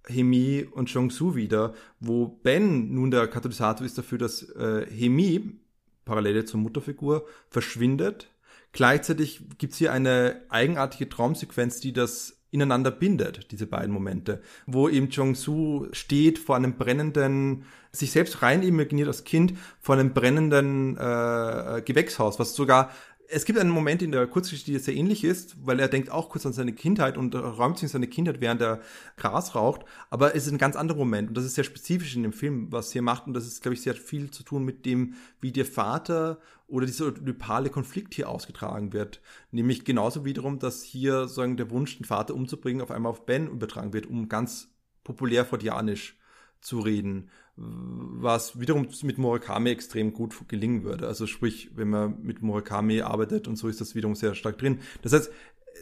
Hemi 0.08 0.68
und 0.70 0.89
Jong-Su 0.89 1.36
wieder, 1.36 1.74
wo 2.00 2.28
Ben 2.28 2.94
nun 2.94 3.12
der 3.12 3.28
Katalysator 3.28 3.86
ist 3.86 3.98
dafür, 3.98 4.18
dass 4.18 4.44
äh, 4.44 4.86
Hemi, 4.89 5.60
Parallele 6.04 6.44
zur 6.46 6.60
Mutterfigur, 6.60 7.26
verschwindet 7.50 8.30
Gleichzeitig 8.74 9.41
gibt's 9.57 9.78
hier 9.78 9.93
eine 9.93 10.41
eigenartige 10.49 11.07
Traumsequenz, 11.07 11.80
die 11.80 11.93
das 11.93 12.39
ineinander 12.49 12.91
bindet, 12.91 13.51
diese 13.51 13.65
beiden 13.65 13.91
Momente, 13.91 14.41
wo 14.67 14.88
eben 14.88 15.09
Jong-Su 15.09 15.88
steht 15.91 16.38
vor 16.38 16.55
einem 16.55 16.78
brennenden, 16.78 17.65
sich 17.91 18.11
selbst 18.11 18.43
rein 18.43 18.61
imaginiert 18.61 19.07
als 19.07 19.24
Kind 19.24 19.53
vor 19.80 19.95
einem 19.95 20.13
brennenden 20.13 20.95
äh, 20.97 21.82
Gewächshaus, 21.84 22.38
was 22.38 22.53
sogar 22.53 22.91
es 23.34 23.45
gibt 23.45 23.57
einen 23.57 23.69
Moment 23.69 24.01
in 24.01 24.11
der 24.11 24.28
Kurzgeschichte, 24.28 24.71
die 24.71 24.78
sehr 24.78 24.95
ähnlich 24.95 25.24
ist, 25.24 25.55
weil 25.65 25.80
er 25.80 25.88
denkt 25.88 26.11
auch 26.11 26.30
kurz 26.30 26.45
an 26.45 26.53
seine 26.53 26.74
Kindheit 26.74 27.17
und 27.17 27.34
räumt 27.34 27.80
sich 27.80 27.89
seine 27.89 28.07
Kindheit, 28.07 28.41
während 28.41 28.61
er 28.61 28.82
Gras 29.17 29.55
raucht. 29.55 29.86
Aber 30.11 30.36
es 30.36 30.45
ist 30.45 30.51
ein 30.51 30.59
ganz 30.59 30.76
anderer 30.76 30.99
Moment 30.99 31.30
und 31.30 31.38
das 31.38 31.45
ist 31.45 31.55
sehr 31.55 31.63
spezifisch 31.63 32.15
in 32.15 32.24
dem 32.24 32.34
Film, 32.34 32.71
was 32.71 32.91
hier 32.91 33.01
macht. 33.01 33.26
Und 33.26 33.34
das 33.34 33.47
ist, 33.47 33.61
glaube 33.61 33.74
ich, 33.74 33.82
sehr 33.82 33.95
viel 33.95 34.30
zu 34.30 34.43
tun 34.43 34.63
mit 34.63 34.86
dem, 34.86 35.15
wie 35.41 35.51
der 35.51 35.65
Vater 35.65 36.39
oder 36.74 36.86
dieser 36.86 37.07
oedipale 37.07 37.69
Konflikt 37.69 38.13
hier 38.13 38.30
ausgetragen 38.30 38.93
wird. 38.93 39.21
Nämlich 39.51 39.86
genauso 39.86 40.26
wiederum, 40.26 40.59
dass 40.59 40.82
hier 40.84 41.28
sagen 41.28 41.55
der 41.57 41.69
Wunsch, 41.69 41.97
den 41.97 42.05
Vater 42.05 42.34
umzubringen, 42.34 42.82
auf 42.82 42.91
einmal 42.91 43.11
auf 43.11 43.26
Ben 43.26 43.47
übertragen 43.47 43.93
wird, 43.93 44.07
um 44.07 44.28
ganz 44.28 44.69
populär 45.03 45.45
fordianisch 45.45 46.17
zu 46.61 46.80
reden 46.80 47.30
was 47.55 48.59
wiederum 48.59 48.88
mit 49.03 49.17
Murakami 49.17 49.69
extrem 49.69 50.13
gut 50.13 50.47
gelingen 50.47 50.84
würde. 50.84 51.07
Also 51.07 51.28
sprich, 51.28 51.69
wenn 51.76 51.89
man 51.89 52.21
mit 52.21 52.41
Murakami 52.41 53.01
arbeitet 53.01 53.47
und 53.47 53.57
so 53.57 53.67
ist 53.67 53.80
das 53.80 53.93
wiederum 53.95 54.15
sehr 54.15 54.34
stark 54.34 54.57
drin. 54.57 54.80
Das 55.03 55.13
heißt, 55.13 55.32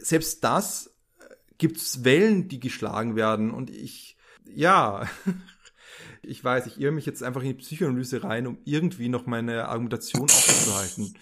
selbst 0.02 0.44
das 0.44 0.94
äh, 1.18 1.34
gibt 1.56 1.78
es 1.78 2.04
Wellen, 2.04 2.48
die 2.48 2.60
geschlagen 2.60 3.16
werden 3.16 3.50
und 3.50 3.70
ich, 3.70 4.18
ja, 4.44 5.08
ich 6.22 6.42
weiß, 6.42 6.66
ich 6.66 6.80
irre 6.80 6.92
mich 6.92 7.06
jetzt 7.06 7.22
einfach 7.22 7.42
in 7.42 7.48
die 7.48 7.54
Psychoanalyse 7.54 8.22
rein, 8.22 8.46
um 8.46 8.58
irgendwie 8.64 9.08
noch 9.08 9.26
meine 9.26 9.68
Argumentation 9.68 10.24
aufrechtzuerhalten. 10.24 11.14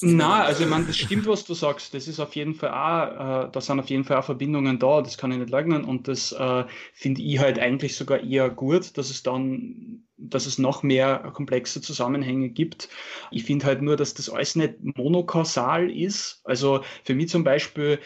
Na, 0.00 0.42
also 0.42 0.64
ich 0.64 0.68
meine, 0.68 0.86
das 0.86 0.96
stimmt, 0.96 1.26
was 1.26 1.44
du 1.44 1.54
sagst. 1.54 1.94
Das 1.94 2.08
ist 2.08 2.18
auf 2.18 2.34
jeden 2.34 2.54
Fall 2.54 2.70
auch, 2.70 3.46
äh, 3.46 3.50
da 3.52 3.60
sind 3.60 3.78
auf 3.78 3.90
jeden 3.90 4.04
Fall 4.04 4.16
auch 4.16 4.24
Verbindungen 4.24 4.78
da, 4.78 5.02
das 5.02 5.18
kann 5.18 5.30
ich 5.30 5.38
nicht 5.38 5.50
leugnen. 5.50 5.84
Und 5.84 6.08
das 6.08 6.32
äh, 6.32 6.64
finde 6.92 7.22
ich 7.22 7.38
halt 7.38 7.58
eigentlich 7.58 7.96
sogar 7.96 8.20
eher 8.20 8.50
gut, 8.50 8.96
dass 8.96 9.10
es 9.10 9.22
dann, 9.22 10.04
dass 10.16 10.46
es 10.46 10.58
noch 10.58 10.82
mehr 10.82 11.30
komplexe 11.34 11.80
Zusammenhänge 11.80 12.48
gibt. 12.48 12.88
Ich 13.30 13.44
finde 13.44 13.66
halt 13.66 13.82
nur, 13.82 13.96
dass 13.96 14.14
das 14.14 14.30
alles 14.30 14.56
nicht 14.56 14.74
monokausal 14.82 15.90
ist. 15.90 16.40
Also 16.44 16.82
für 17.04 17.14
mich 17.14 17.28
zum 17.28 17.44
Beispiel, 17.44 18.00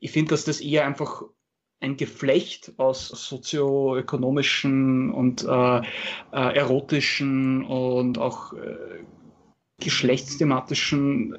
ich 0.00 0.12
finde, 0.12 0.30
dass 0.30 0.44
das 0.44 0.60
eher 0.60 0.86
einfach 0.86 1.24
ein 1.82 1.96
Geflecht 1.96 2.72
aus 2.78 3.08
sozioökonomischen 3.08 5.10
und 5.10 5.44
äh, 5.44 5.78
äh, 5.78 5.82
erotischen 6.32 7.64
und 7.64 8.18
auch 8.18 8.52
äh, 8.52 8.76
geschlechtsthematischen 9.80 11.38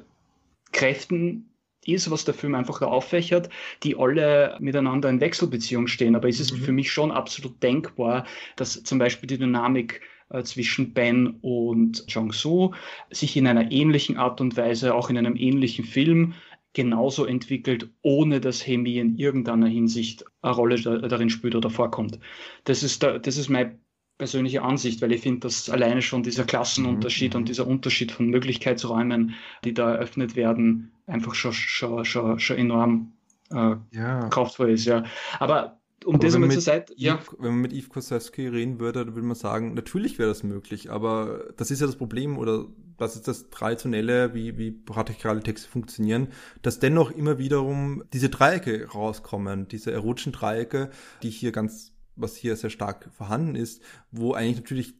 Kräften, 0.72 1.50
ist, 1.86 2.10
was 2.10 2.24
der 2.24 2.34
Film 2.34 2.54
einfach 2.54 2.80
da 2.80 2.86
auffächert, 2.86 3.48
die 3.82 3.96
alle 3.96 4.56
miteinander 4.60 5.10
in 5.10 5.20
Wechselbeziehung 5.20 5.86
stehen. 5.86 6.16
Aber 6.16 6.28
ist 6.28 6.40
es 6.40 6.52
mhm. 6.52 6.56
für 6.56 6.72
mich 6.72 6.90
schon 6.90 7.10
absolut 7.10 7.62
denkbar, 7.62 8.24
dass 8.56 8.82
zum 8.82 8.98
Beispiel 8.98 9.26
die 9.26 9.38
Dynamik 9.38 10.00
äh, 10.30 10.42
zwischen 10.42 10.94
Ben 10.94 11.38
und 11.42 12.04
Jong-soo 12.08 12.72
sich 13.10 13.36
in 13.36 13.46
einer 13.46 13.70
ähnlichen 13.70 14.16
Art 14.16 14.40
und 14.40 14.56
Weise, 14.56 14.94
auch 14.94 15.10
in 15.10 15.18
einem 15.18 15.36
ähnlichen 15.36 15.84
Film, 15.84 16.34
genauso 16.74 17.24
entwickelt, 17.24 17.88
ohne 18.02 18.40
dass 18.40 18.60
Chemie 18.60 18.98
in 18.98 19.16
irgendeiner 19.16 19.68
Hinsicht 19.68 20.24
eine 20.42 20.54
Rolle 20.54 20.80
darin 20.80 21.30
spielt 21.30 21.54
oder 21.54 21.70
vorkommt. 21.70 22.18
Das 22.64 22.82
ist, 22.82 23.02
da, 23.02 23.18
das 23.18 23.38
ist 23.38 23.48
meine 23.48 23.78
persönliche 24.18 24.62
Ansicht, 24.62 25.00
weil 25.00 25.12
ich 25.12 25.22
finde, 25.22 25.40
dass 25.40 25.70
alleine 25.70 26.02
schon 26.02 26.22
dieser 26.22 26.44
Klassenunterschied 26.44 27.34
mhm. 27.34 27.40
und 27.40 27.48
dieser 27.48 27.66
Unterschied 27.66 28.12
von 28.12 28.26
Möglichkeitsräumen, 28.26 29.34
die 29.64 29.72
da 29.72 29.94
eröffnet 29.94 30.36
werden, 30.36 30.92
einfach 31.06 31.34
schon, 31.34 31.52
schon, 31.52 32.04
schon, 32.04 32.38
schon 32.38 32.56
enorm 32.58 33.12
äh, 33.50 33.76
ja. 33.92 34.28
kraftvoll 34.28 34.70
ist. 34.70 34.84
Ja. 34.84 35.04
Aber 35.38 35.80
um 36.04 36.18
das 36.20 36.34
einmal 36.34 36.50
zur 36.50 36.60
Seite. 36.60 36.94
Ja. 36.96 37.18
Wenn 37.38 37.52
man 37.52 37.60
mit 37.62 37.72
Yves 37.72 37.88
Kosowski 37.88 38.46
reden 38.46 38.78
würde, 38.80 39.04
dann 39.04 39.14
würde 39.14 39.26
man 39.26 39.36
sagen, 39.36 39.74
natürlich 39.74 40.18
wäre 40.18 40.28
das 40.28 40.42
möglich, 40.42 40.90
aber 40.90 41.52
das 41.56 41.70
ist 41.70 41.80
ja 41.80 41.86
das 41.86 41.96
Problem 41.96 42.38
oder 42.38 42.66
das 42.96 43.16
ist 43.16 43.26
das 43.26 43.50
Traditionelle, 43.50 44.34
wie, 44.34 44.56
wie 44.56 44.70
patriarchale 44.70 45.42
Texte 45.42 45.68
funktionieren, 45.68 46.28
dass 46.62 46.78
dennoch 46.78 47.10
immer 47.10 47.38
wiederum 47.38 48.04
diese 48.12 48.28
Dreiecke 48.28 48.88
rauskommen, 48.88 49.66
diese 49.68 49.90
erotischen 49.90 50.32
Dreiecke, 50.32 50.90
die 51.22 51.30
hier 51.30 51.52
ganz 51.52 51.92
was 52.16 52.36
hier 52.36 52.54
sehr 52.56 52.70
stark 52.70 53.10
vorhanden 53.12 53.56
ist, 53.56 53.82
wo 54.12 54.34
eigentlich 54.34 54.56
natürlich 54.58 54.94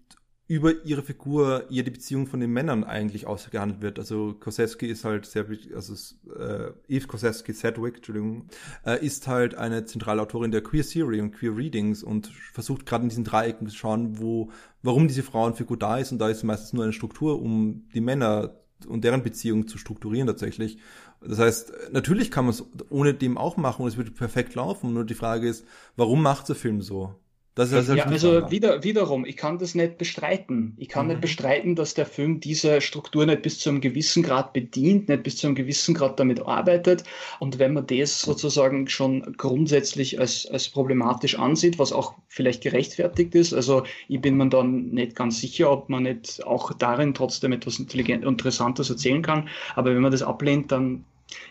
über 0.47 0.85
ihre 0.85 1.03
Figur 1.03 1.65
ihr 1.71 1.85
die 1.85 1.91
Beziehung 1.91 2.27
von 2.27 2.39
den 2.39 2.51
Männern 2.51 2.85
eigentlich 2.85 3.27
ausgehandelt 3.27 3.81
wird. 3.81 3.99
Also 3.99 4.35
Kosewski 4.39 4.87
ist 4.87 5.05
halt 5.05 5.25
sehr, 5.25 5.47
also 5.75 5.95
äh, 6.39 6.73
Eve 6.87 7.07
Kosewski 7.07 7.55
Sedgwick, 7.55 7.97
Entschuldigung, 7.97 8.49
äh, 8.85 9.05
ist 9.05 9.27
halt 9.27 9.55
eine 9.55 9.87
zentrale 9.87 10.21
Autorin 10.21 10.51
der 10.51 10.63
Queer 10.63 10.85
Theory 10.85 11.21
und 11.23 11.33
Queer 11.33 11.57
Readings 11.57 12.03
und 12.03 12.27
versucht 12.53 12.85
gerade 12.85 13.05
in 13.05 13.09
diesen 13.09 13.25
Dreiecken 13.25 13.69
zu 13.69 13.77
schauen, 13.77 14.19
wo, 14.19 14.51
warum 14.83 15.09
diese 15.09 15.23
Frauenfigur 15.23 15.79
da 15.79 15.97
ist 15.97 16.13
und 16.13 16.19
da 16.19 16.29
ist 16.29 16.43
meistens 16.43 16.75
nur 16.75 16.85
eine 16.85 16.93
Struktur, 16.93 17.41
um 17.41 17.89
die 17.95 18.03
Männer 18.03 18.61
und 18.87 19.03
deren 19.03 19.23
Beziehung 19.23 19.67
zu 19.67 19.79
strukturieren 19.79 20.27
tatsächlich. 20.27 20.79
Das 21.23 21.39
heißt, 21.39 21.73
natürlich 21.93 22.31
kann 22.31 22.45
man 22.45 22.53
es 22.53 22.65
ohne 22.91 23.15
dem 23.15 23.39
auch 23.39 23.57
machen 23.57 23.83
und 23.83 23.89
es 23.89 23.97
würde 23.97 24.11
perfekt 24.11 24.55
laufen. 24.55 24.93
Nur 24.93 25.07
die 25.07 25.15
Frage 25.15 25.49
ist, 25.49 25.65
warum 25.97 26.23
macht 26.23 26.51
der 26.51 26.57
Film 26.57 26.83
so? 26.83 27.15
Das 27.57 27.71
ist 27.71 27.89
ja, 27.89 28.07
also 28.07 28.51
wieder, 28.51 28.83
wiederum, 28.83 29.25
ich 29.25 29.37
kann 29.37 29.59
das 29.59 29.77
nicht 29.77 29.97
bestreiten. 29.97 30.75
Ich 30.77 30.89
kann 30.89 31.07
mhm. 31.07 31.13
nicht 31.13 31.21
bestreiten, 31.21 31.77
dass 31.77 31.95
der 31.95 32.05
Film 32.05 32.41
diese 32.41 32.81
Struktur 32.81 33.27
nicht 33.27 33.43
bis 33.43 33.61
zu 33.61 33.71
einem 33.71 33.81
gewissen 33.81 34.25
Grad 34.25 34.53
bedient, 34.53 35.09
nicht 35.09 35.23
bis 35.23 35.37
zu 35.37 35.47
einem 35.47 35.55
gewissen 35.55 35.95
Grad 35.95 36.19
damit 36.19 36.41
arbeitet. 36.41 37.05
Und 37.39 37.61
wenn 37.61 37.73
man 37.73 37.87
das 37.87 38.23
sozusagen 38.23 38.89
schon 38.89 39.37
grundsätzlich 39.37 40.19
als, 40.19 40.47
als 40.47 40.69
problematisch 40.69 41.39
ansieht, 41.39 41.79
was 41.79 41.93
auch 41.93 42.15
vielleicht 42.27 42.61
gerechtfertigt 42.61 43.37
ist, 43.37 43.55
also 43.55 43.85
ich 44.09 44.21
bin 44.21 44.37
mir 44.37 44.49
dann 44.49 44.87
nicht 44.91 45.15
ganz 45.15 45.41
sicher, 45.41 45.71
ob 45.71 45.89
man 45.89 46.03
nicht 46.03 46.45
auch 46.45 46.73
darin 46.73 47.15
trotzdem 47.15 47.53
etwas 47.53 47.79
Intelligent 47.79 48.25
Interessantes 48.25 48.91
erzählen 48.91 49.23
kann. 49.23 49.49
Aber 49.77 49.95
wenn 49.95 50.03
man 50.03 50.11
das 50.11 50.23
ablehnt, 50.23 50.73
dann 50.73 51.05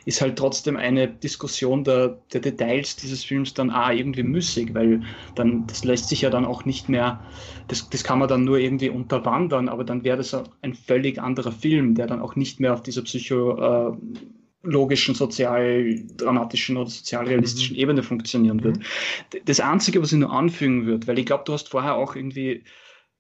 ist 0.06 0.22
halt 0.22 0.38
trotzdem 0.38 0.78
eine 0.78 1.08
Diskussion 1.08 1.84
der, 1.84 2.20
der 2.32 2.42
Details 2.42 2.96
dieses 2.96 3.24
Films 3.24 3.54
dann 3.54 3.72
auch 3.72 3.90
irgendwie 3.90 4.24
müßig, 4.24 4.74
weil 4.74 5.04
dann, 5.36 5.68
das 5.68 5.84
lässt 5.84 6.10
sich 6.10 6.22
ja 6.22 6.30
dann 6.30 6.46
auch 6.46 6.66
nicht 6.66 6.90
mehr, 6.90 7.22
das, 7.68 7.90
das 7.90 8.04
kann 8.04 8.20
man 8.20 8.28
dann 8.28 8.44
nur 8.44 8.58
irgendwie 8.58 8.90
unterwandern, 8.90 9.70
aber 9.70 9.84
dann 9.84 10.04
wäre 10.04 10.18
das 10.18 10.36
ein 10.62 10.74
völlig 10.74 11.22
anderer 11.22 11.52
Film, 11.52 11.96
der 11.96 12.08
dann 12.08 12.22
auch 12.22 12.36
nicht 12.36 12.60
mehr 12.60 12.74
auf 12.74 12.84
dieser 12.84 13.04
psychologischen, 13.04 15.16
sozial-dramatischen 15.16 16.78
oder 16.78 16.90
sozialrealistischen 16.90 17.76
mhm. 17.76 17.82
Ebene 17.82 18.04
funktionieren 18.04 18.64
wird. 18.64 18.78
Mhm. 18.78 18.84
Das 19.46 19.60
Einzige, 19.60 20.02
was 20.02 20.12
ich 20.12 20.20
nur 20.20 20.32
anfügen 20.32 20.86
würde, 20.86 21.08
weil 21.08 21.20
ich 21.20 21.26
glaube, 21.26 21.44
du 21.46 21.54
hast 21.54 21.70
vorher 21.70 21.96
auch 21.96 22.16
irgendwie 22.16 22.52
äh, 22.52 22.64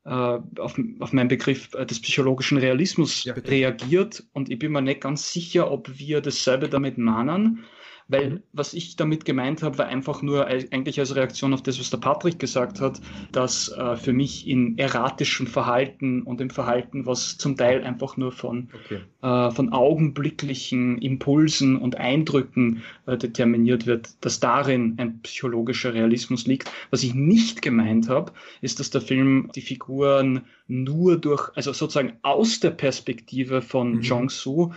auf, 0.09 0.77
auf 0.99 1.13
meinen 1.13 1.29
Begriff 1.29 1.73
äh, 1.75 1.85
des 1.85 2.01
psychologischen 2.01 2.57
Realismus 2.57 3.23
ja, 3.23 3.33
reagiert 3.33 4.23
und 4.33 4.49
ich 4.49 4.59
bin 4.59 4.71
mir 4.71 4.81
nicht 4.81 5.01
ganz 5.01 5.31
sicher, 5.31 5.71
ob 5.71 5.89
wir 5.97 6.21
dasselbe 6.21 6.67
damit 6.67 6.97
mahnen. 6.97 7.63
Weil 8.07 8.29
mhm. 8.29 8.43
was 8.51 8.73
ich 8.73 8.95
damit 8.95 9.25
gemeint 9.25 9.63
habe, 9.63 9.77
war 9.77 9.87
einfach 9.87 10.21
nur 10.21 10.47
eigentlich 10.47 10.99
als 10.99 11.15
Reaktion 11.15 11.53
auf 11.53 11.63
das, 11.63 11.79
was 11.79 11.89
der 11.89 11.97
Patrick 11.97 12.39
gesagt 12.39 12.81
hat, 12.81 12.99
dass 13.31 13.69
äh, 13.69 13.95
für 13.95 14.13
mich 14.13 14.47
in 14.47 14.77
erratischem 14.77 15.47
Verhalten 15.47 16.23
und 16.23 16.41
im 16.41 16.49
Verhalten, 16.49 17.05
was 17.05 17.37
zum 17.37 17.57
Teil 17.57 17.83
einfach 17.83 18.17
nur 18.17 18.31
von, 18.31 18.69
okay. 18.85 19.01
äh, 19.21 19.51
von 19.51 19.71
augenblicklichen 19.71 20.97
Impulsen 20.97 21.77
und 21.77 21.97
Eindrücken 21.97 22.83
äh, 23.05 23.17
determiniert 23.17 23.85
wird, 23.85 24.09
dass 24.21 24.39
darin 24.39 24.95
ein 24.97 25.21
psychologischer 25.21 25.93
Realismus 25.93 26.45
liegt. 26.45 26.69
Was 26.91 27.03
ich 27.03 27.13
nicht 27.13 27.61
gemeint 27.61 28.09
habe, 28.09 28.31
ist, 28.61 28.79
dass 28.79 28.89
der 28.89 29.01
Film 29.01 29.49
die 29.55 29.61
Figuren 29.61 30.41
nur 30.67 31.17
durch, 31.17 31.49
also 31.55 31.73
sozusagen 31.73 32.13
aus 32.21 32.59
der 32.59 32.71
Perspektive 32.71 33.61
von 33.61 33.95
mhm. 33.95 34.01
Jong-Soo 34.01 34.71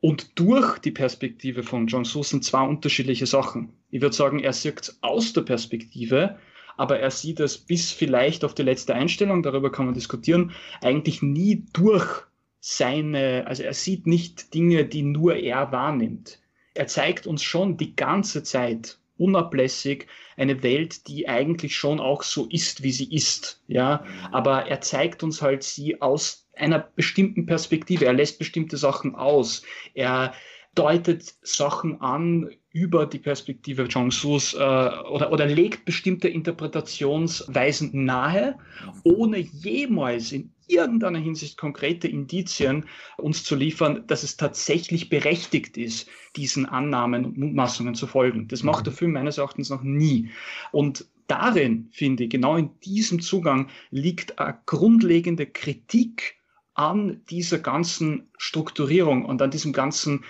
und 0.00 0.38
durch 0.38 0.78
die 0.78 0.90
Perspektive 0.90 1.62
von 1.62 1.86
John 1.86 2.04
Su 2.04 2.22
sind 2.22 2.44
zwei 2.44 2.62
unterschiedliche 2.62 3.26
Sachen. 3.26 3.72
Ich 3.90 4.00
würde 4.00 4.14
sagen, 4.14 4.38
er 4.38 4.52
sieht 4.52 4.80
es 4.80 4.98
aus 5.02 5.32
der 5.32 5.42
Perspektive, 5.42 6.38
aber 6.76 7.00
er 7.00 7.10
sieht 7.10 7.40
es 7.40 7.58
bis 7.58 7.90
vielleicht 7.90 8.44
auf 8.44 8.54
die 8.54 8.62
letzte 8.62 8.94
Einstellung, 8.94 9.42
darüber 9.42 9.72
kann 9.72 9.86
man 9.86 9.94
diskutieren, 9.94 10.52
eigentlich 10.80 11.22
nie 11.22 11.64
durch 11.72 12.22
seine, 12.60 13.46
also 13.46 13.62
er 13.62 13.74
sieht 13.74 14.06
nicht 14.06 14.54
Dinge, 14.54 14.84
die 14.84 15.02
nur 15.02 15.34
er 15.34 15.72
wahrnimmt. 15.72 16.38
Er 16.74 16.86
zeigt 16.86 17.26
uns 17.26 17.42
schon 17.42 17.76
die 17.76 17.96
ganze 17.96 18.44
Zeit 18.44 18.98
unablässig 19.16 20.06
eine 20.36 20.62
Welt, 20.62 21.08
die 21.08 21.28
eigentlich 21.28 21.76
schon 21.76 21.98
auch 21.98 22.22
so 22.22 22.46
ist, 22.46 22.84
wie 22.84 22.92
sie 22.92 23.12
ist, 23.12 23.60
ja. 23.66 24.04
Aber 24.30 24.66
er 24.66 24.80
zeigt 24.80 25.24
uns 25.24 25.42
halt 25.42 25.64
sie 25.64 26.00
aus 26.00 26.47
einer 26.58 26.78
bestimmten 26.78 27.46
Perspektive. 27.46 28.06
Er 28.06 28.12
lässt 28.12 28.38
bestimmte 28.38 28.76
Sachen 28.76 29.14
aus. 29.14 29.62
Er 29.94 30.34
deutet 30.74 31.34
Sachen 31.42 32.00
an 32.00 32.50
über 32.72 33.06
die 33.06 33.18
Perspektive 33.18 33.84
Jong-Sus 33.84 34.54
äh, 34.54 34.56
oder, 34.56 35.32
oder 35.32 35.46
legt 35.46 35.84
bestimmte 35.84 36.28
Interpretationsweisen 36.28 38.04
nahe, 38.04 38.56
ohne 39.02 39.38
jemals 39.38 40.30
in 40.30 40.52
irgendeiner 40.68 41.18
Hinsicht 41.18 41.56
konkrete 41.56 42.06
Indizien 42.06 42.84
uns 43.16 43.42
zu 43.42 43.56
liefern, 43.56 44.04
dass 44.06 44.22
es 44.22 44.36
tatsächlich 44.36 45.08
berechtigt 45.08 45.76
ist, 45.76 46.08
diesen 46.36 46.66
Annahmen 46.66 47.24
und 47.24 47.38
Mutmaßungen 47.38 47.94
zu 47.94 48.06
folgen. 48.06 48.46
Das 48.46 48.62
macht 48.62 48.86
der 48.86 48.92
Film 48.92 49.12
meines 49.12 49.38
Erachtens 49.38 49.70
noch 49.70 49.82
nie. 49.82 50.30
Und 50.70 51.06
darin, 51.26 51.88
finde 51.90 52.24
ich, 52.24 52.30
genau 52.30 52.56
in 52.56 52.70
diesem 52.84 53.20
Zugang 53.20 53.68
liegt 53.90 54.38
eine 54.38 54.58
grundlegende 54.66 55.46
Kritik 55.46 56.37
an 56.78 57.22
dieser 57.28 57.58
ganzen 57.58 58.30
Strukturierung 58.38 59.24
und 59.24 59.42
an 59.42 59.50
diesem 59.50 59.72
ganzen, 59.72 60.24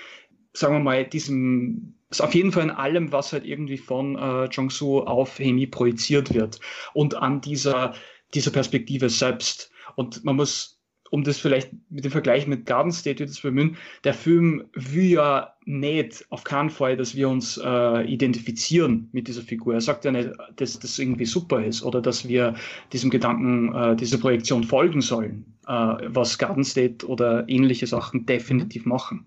sagen 0.54 0.74
wir 0.74 0.80
mal, 0.80 1.04
diesem, 1.04 1.94
also 2.08 2.24
auf 2.24 2.34
jeden 2.34 2.52
Fall 2.52 2.62
in 2.62 2.70
allem, 2.70 3.12
was 3.12 3.34
halt 3.34 3.44
irgendwie 3.44 3.76
von 3.76 4.16
äh, 4.16 4.44
Jong-Soo 4.46 5.00
auf 5.00 5.38
Hemi 5.38 5.66
projiziert 5.66 6.32
wird 6.32 6.58
und 6.94 7.14
an 7.16 7.42
dieser, 7.42 7.94
dieser 8.32 8.50
Perspektive 8.50 9.10
selbst. 9.10 9.70
Und 9.94 10.24
man 10.24 10.36
muss 10.36 10.77
um 11.10 11.24
das 11.24 11.38
vielleicht 11.38 11.70
mit 11.90 12.04
dem 12.04 12.10
Vergleich 12.10 12.46
mit 12.46 12.66
Garden 12.66 12.92
State 12.92 13.26
zu 13.26 13.42
bemühen, 13.42 13.76
der 14.04 14.14
Film 14.14 14.64
will 14.74 15.04
ja 15.04 15.54
nicht 15.64 16.24
auf 16.30 16.44
keinen 16.44 16.70
Fall, 16.70 16.96
dass 16.96 17.14
wir 17.14 17.28
uns 17.28 17.60
äh, 17.62 18.02
identifizieren 18.04 19.08
mit 19.12 19.28
dieser 19.28 19.42
Figur. 19.42 19.74
Er 19.74 19.80
sagt 19.80 20.04
ja 20.04 20.12
nicht, 20.12 20.30
dass 20.56 20.78
das 20.78 20.98
irgendwie 20.98 21.26
super 21.26 21.64
ist 21.64 21.82
oder 21.82 22.00
dass 22.00 22.26
wir 22.26 22.54
diesem 22.92 23.10
Gedanken, 23.10 23.74
äh, 23.74 23.96
dieser 23.96 24.18
Projektion 24.18 24.64
folgen 24.64 25.00
sollen, 25.00 25.44
äh, 25.66 25.72
was 25.72 26.38
Garden 26.38 26.64
State 26.64 27.06
oder 27.06 27.48
ähnliche 27.48 27.86
Sachen 27.86 28.26
definitiv 28.26 28.86
machen. 28.86 29.26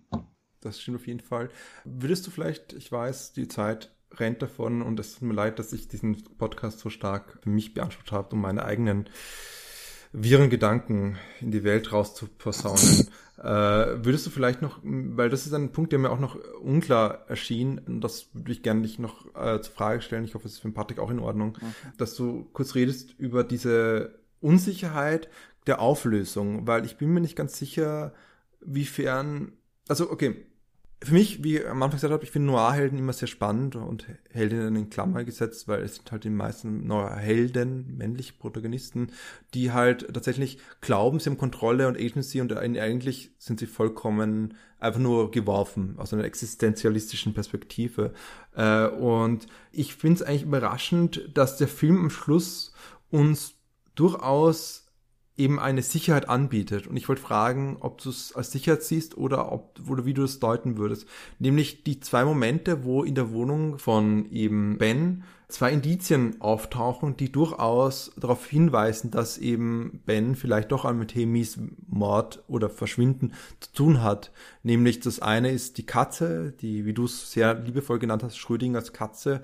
Das 0.62 0.80
stimmt 0.82 0.98
auf 0.98 1.08
jeden 1.08 1.20
Fall. 1.20 1.50
Würdest 1.86 2.26
du 2.28 2.32
vielleicht, 2.32 2.74
ich 2.74 2.92
weiß, 2.92 3.34
die 3.34 3.48
Zeit 3.48 3.92
rennt 4.14 4.42
davon 4.42 4.82
und 4.82 5.00
es 5.00 5.14
tut 5.16 5.28
mir 5.28 5.34
leid, 5.34 5.58
dass 5.58 5.74
ich 5.74 5.88
diesen 5.88 6.24
Podcast 6.38 6.80
so 6.80 6.90
stark 6.90 7.40
für 7.42 7.50
mich 7.50 7.74
beansprucht 7.74 8.12
habe, 8.12 8.36
um 8.36 8.42
meine 8.42 8.66
eigenen 8.66 9.10
wirren 10.14 10.50
Gedanken 10.50 11.18
in 11.40 11.52
die 11.52 11.64
Welt 11.64 11.92
rauszuposaunen. 11.92 13.08
äh, 13.38 13.44
würdest 13.44 14.26
du 14.26 14.30
vielleicht 14.30 14.62
noch, 14.62 14.80
weil 14.84 15.30
das 15.30 15.46
ist 15.46 15.54
ein 15.54 15.72
Punkt, 15.72 15.92
der 15.92 16.00
mir 16.00 16.10
auch 16.10 16.20
noch 16.20 16.38
unklar 16.62 17.26
erschien, 17.30 17.82
das 18.02 18.30
würde 18.34 18.52
ich 18.52 18.64
gerne 18.64 18.82
dich 18.82 19.00
noch 19.00 19.26
äh, 19.36 19.62
zur 19.62 19.74
Frage 19.74 20.02
stellen, 20.02 20.26
ich 20.26 20.36
hoffe, 20.36 20.48
es 20.48 20.54
ist 20.54 20.60
für 20.60 20.72
Patrick 20.72 21.00
auch 21.00 21.12
in 21.12 21.20
Ordnung, 21.20 21.58
okay. 21.58 21.66
dass 21.98 22.16
du 22.16 22.50
kurz 22.54 22.76
redest 22.76 23.16
über 23.18 23.44
diese 23.44 24.20
Unsicherheit 24.42 25.30
der 25.68 25.80
Auflösung, 25.80 26.68
weil 26.68 26.86
ich 26.86 26.98
bin 26.98 27.10
mir 27.10 27.22
nicht 27.22 27.36
ganz 27.36 27.58
sicher, 27.58 28.14
wiefern, 28.60 29.54
also 29.88 30.12
okay, 30.12 30.46
für 31.04 31.14
mich, 31.14 31.44
wie 31.44 31.66
am 31.66 31.82
Anfang 31.82 31.98
gesagt 31.98 32.14
habe, 32.14 32.24
ich 32.24 32.30
finde 32.30 32.52
Noir-Helden 32.52 33.00
immer 33.00 33.14
sehr 33.14 33.28
spannend 33.28 33.76
und 33.76 34.06
Heldinnen 34.30 34.76
in 34.76 34.90
Klammer 34.92 35.24
gesetzt, 35.24 35.68
weil 35.68 35.82
es 35.82 35.96
sind 35.96 36.12
halt 36.12 36.24
die 36.26 36.30
meisten 36.30 36.86
Noir-Helden, 36.86 37.98
männliche 37.98 38.34
Protagonisten, 38.34 39.12
die 39.56 39.72
halt 39.72 40.14
tatsächlich 40.14 40.60
glauben, 40.80 41.20
sie 41.20 41.30
haben 41.30 41.40
Kontrolle 41.40 41.88
und 41.88 41.98
Agency 41.98 42.40
und 42.40 42.54
eigentlich 42.54 43.32
sind 43.40 43.60
sie 43.60 43.66
vollkommen 43.66 44.54
einfach 44.80 45.00
nur 45.00 45.32
geworfen 45.32 45.96
aus 45.98 46.14
einer 46.14 46.24
existenzialistischen 46.24 47.34
Perspektive. 47.34 48.14
Äh, 48.56 48.88
und 48.88 49.48
ich 49.72 49.96
finde 49.96 50.22
es 50.22 50.28
eigentlich 50.28 50.44
überraschend, 50.44 51.30
dass 51.34 51.58
der 51.58 51.68
Film 51.68 51.98
am 52.00 52.10
Schluss 52.12 52.74
uns 53.10 53.56
durchaus 53.96 54.81
eben 55.38 55.60
eine 55.60 55.82
Sicherheit 55.82 56.30
anbietet. 56.30 56.88
Und 56.88 56.98
ich 56.98 57.08
wollte 57.08 57.22
fragen, 57.22 57.78
ob 57.80 58.02
du 58.02 58.10
es 58.10 58.36
als 58.36 58.52
Sicherheit 58.52 58.84
siehst 58.84 59.18
oder 59.18 59.52
ob 59.52 59.80
oder 59.88 60.06
wie 60.06 60.14
du 60.14 60.24
es 60.24 60.40
deuten 60.40 60.78
würdest. 60.78 61.08
Nämlich 61.40 61.84
die 61.84 62.00
zwei 62.00 62.26
Momente, 62.26 62.84
wo 62.84 63.04
in 63.04 63.16
der 63.16 63.32
Wohnung 63.32 63.80
von 63.80 64.30
eben 64.32 64.78
Ben 64.78 65.24
zwei 65.48 65.72
Indizien 65.72 66.40
auftauchen, 66.40 67.18
die 67.18 67.32
durchaus 67.32 68.12
darauf 68.18 68.46
hinweisen, 68.48 69.12
dass 69.12 69.38
eben 69.38 70.02
Ben 70.06 70.36
vielleicht 70.36 70.72
doch 70.72 70.92
mit 70.94 71.14
Hemis 71.14 71.60
Mord 71.88 72.44
oder 72.48 72.70
Verschwinden 72.70 73.34
zu 73.60 73.72
tun 73.74 74.02
hat. 74.02 74.32
Nämlich 74.64 75.00
das 75.00 75.20
eine 75.20 75.52
ist 75.52 75.78
die 75.78 75.86
Katze, 75.86 76.54
die, 76.54 76.86
wie 76.86 76.94
du 76.94 77.06
es 77.06 77.32
sehr 77.32 77.54
liebevoll 77.56 78.00
genannt 78.00 78.24
hast, 78.24 78.38
Schrödingers 78.38 78.94
Katze, 78.94 79.42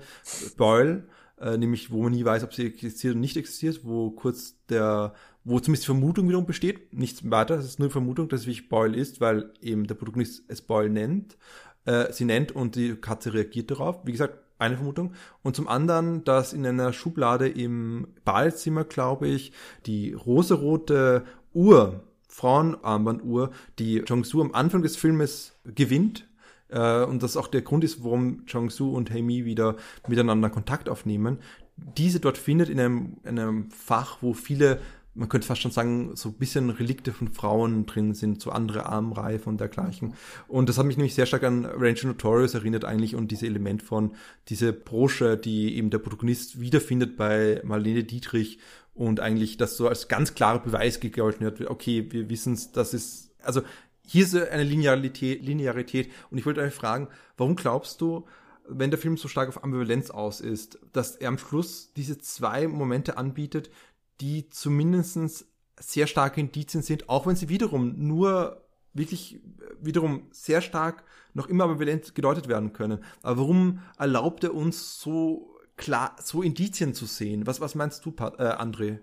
Boyle, 0.56 1.04
äh, 1.40 1.56
nämlich 1.56 1.90
wo 1.90 2.02
man 2.02 2.12
nie 2.12 2.24
weiß, 2.24 2.42
ob 2.42 2.54
sie 2.54 2.66
existiert 2.66 3.12
oder 3.12 3.20
nicht 3.20 3.36
existiert, 3.36 3.80
wo 3.84 4.10
kurz 4.10 4.56
der 4.68 5.14
wo 5.48 5.58
zumindest 5.60 5.84
die 5.84 5.92
Vermutung 5.92 6.28
wiederum 6.28 6.44
besteht, 6.44 6.92
nichts 6.92 7.28
weiter, 7.30 7.58
es 7.58 7.64
ist 7.64 7.78
nur 7.78 7.90
Vermutung, 7.90 8.28
dass 8.28 8.40
es 8.40 8.46
wirklich 8.46 8.68
Boyle 8.68 8.96
ist, 8.96 9.20
weil 9.20 9.50
eben 9.62 9.86
der 9.86 9.94
Protagonist 9.94 10.44
es 10.48 10.60
Boyle 10.60 10.90
nennt, 10.90 11.38
äh, 11.86 12.12
sie 12.12 12.26
nennt 12.26 12.52
und 12.52 12.76
die 12.76 12.94
Katze 12.96 13.32
reagiert 13.32 13.70
darauf. 13.70 14.04
Wie 14.04 14.12
gesagt, 14.12 14.38
eine 14.58 14.76
Vermutung. 14.76 15.14
Und 15.42 15.56
zum 15.56 15.68
anderen, 15.68 16.24
dass 16.24 16.52
in 16.52 16.66
einer 16.66 16.92
Schublade 16.92 17.48
im 17.48 18.08
Badezimmer, 18.24 18.84
glaube 18.84 19.28
ich, 19.28 19.52
die 19.86 20.12
rosarote 20.12 21.24
Uhr, 21.54 22.04
Frauenarmbanduhr, 22.28 23.50
die 23.78 24.02
Jong-Su 24.06 24.42
am 24.42 24.52
Anfang 24.52 24.82
des 24.82 24.96
Filmes 24.96 25.58
gewinnt, 25.64 26.28
äh, 26.68 27.04
und 27.04 27.22
das 27.22 27.38
auch 27.38 27.48
der 27.48 27.62
Grund 27.62 27.84
ist, 27.84 28.04
warum 28.04 28.42
Jong-Su 28.46 28.90
und 28.90 29.10
Heimi 29.10 29.46
wieder 29.46 29.76
miteinander 30.06 30.50
Kontakt 30.50 30.88
aufnehmen, 30.88 31.38
diese 31.76 32.20
dort 32.20 32.38
findet 32.38 32.68
in 32.68 32.80
einem, 32.80 33.16
in 33.22 33.38
einem 33.38 33.70
Fach, 33.70 34.18
wo 34.20 34.34
viele 34.34 34.80
man 35.14 35.28
könnte 35.28 35.46
fast 35.46 35.60
schon 35.60 35.72
sagen, 35.72 36.14
so 36.14 36.28
ein 36.28 36.34
bisschen 36.34 36.70
Relikte 36.70 37.12
von 37.12 37.28
Frauen 37.32 37.86
drin 37.86 38.14
sind, 38.14 38.40
so 38.40 38.50
andere 38.50 38.86
Armreife 38.86 39.48
und 39.48 39.60
dergleichen. 39.60 40.14
Und 40.46 40.68
das 40.68 40.78
hat 40.78 40.86
mich 40.86 40.96
nämlich 40.96 41.14
sehr 41.14 41.26
stark 41.26 41.42
an 41.42 41.64
Ranger 41.64 42.08
Notorious 42.08 42.54
erinnert 42.54 42.84
eigentlich 42.84 43.16
und 43.16 43.30
diese 43.30 43.46
Element 43.46 43.82
von 43.82 44.12
diese 44.48 44.72
Brosche, 44.72 45.36
die 45.36 45.76
eben 45.76 45.90
der 45.90 45.98
Protagonist 45.98 46.60
wiederfindet 46.60 47.16
bei 47.16 47.60
Marlene 47.64 48.04
Dietrich 48.04 48.58
und 48.94 49.20
eigentlich 49.20 49.56
das 49.56 49.76
so 49.76 49.88
als 49.88 50.08
ganz 50.08 50.34
klarer 50.34 50.60
Beweis 50.60 51.00
gegolten 51.00 51.44
wird, 51.44 51.68
okay, 51.68 52.06
wir 52.10 52.28
wissen 52.28 52.54
es, 52.54 52.72
das 52.72 52.94
ist, 52.94 53.30
also 53.42 53.62
hier 54.06 54.24
ist 54.24 54.34
eine 54.34 54.64
Linearität, 54.64 55.42
Linearität 55.42 56.10
und 56.30 56.38
ich 56.38 56.46
wollte 56.46 56.60
euch 56.60 56.74
fragen, 56.74 57.08
warum 57.36 57.56
glaubst 57.56 58.00
du, 58.00 58.26
wenn 58.68 58.90
der 58.90 58.98
Film 58.98 59.16
so 59.16 59.28
stark 59.28 59.48
auf 59.48 59.64
Ambivalenz 59.64 60.10
aus 60.10 60.40
ist, 60.40 60.78
dass 60.92 61.16
er 61.16 61.28
am 61.28 61.38
Schluss 61.38 61.92
diese 61.94 62.18
zwei 62.18 62.68
Momente 62.68 63.16
anbietet, 63.16 63.70
die 64.20 64.48
zumindest 64.48 65.46
sehr 65.78 66.06
starke 66.06 66.40
Indizien 66.40 66.82
sind, 66.82 67.08
auch 67.08 67.26
wenn 67.26 67.36
sie 67.36 67.48
wiederum 67.48 67.94
nur 67.96 68.64
wirklich 68.94 69.40
wiederum 69.80 70.28
sehr 70.32 70.60
stark 70.60 71.04
noch 71.34 71.46
immer 71.46 71.64
ambivalent 71.64 72.14
gedeutet 72.14 72.48
werden 72.48 72.72
können. 72.72 73.04
Aber 73.22 73.42
warum 73.42 73.80
erlaubt 73.98 74.44
er 74.44 74.54
uns 74.54 75.00
so 75.00 75.56
klar, 75.76 76.16
so 76.22 76.42
Indizien 76.42 76.94
zu 76.94 77.06
sehen? 77.06 77.46
Was, 77.46 77.60
was 77.60 77.74
meinst 77.74 78.04
du, 78.04 78.10
Pat, 78.10 78.38
äh, 78.40 78.42
André? 78.42 78.98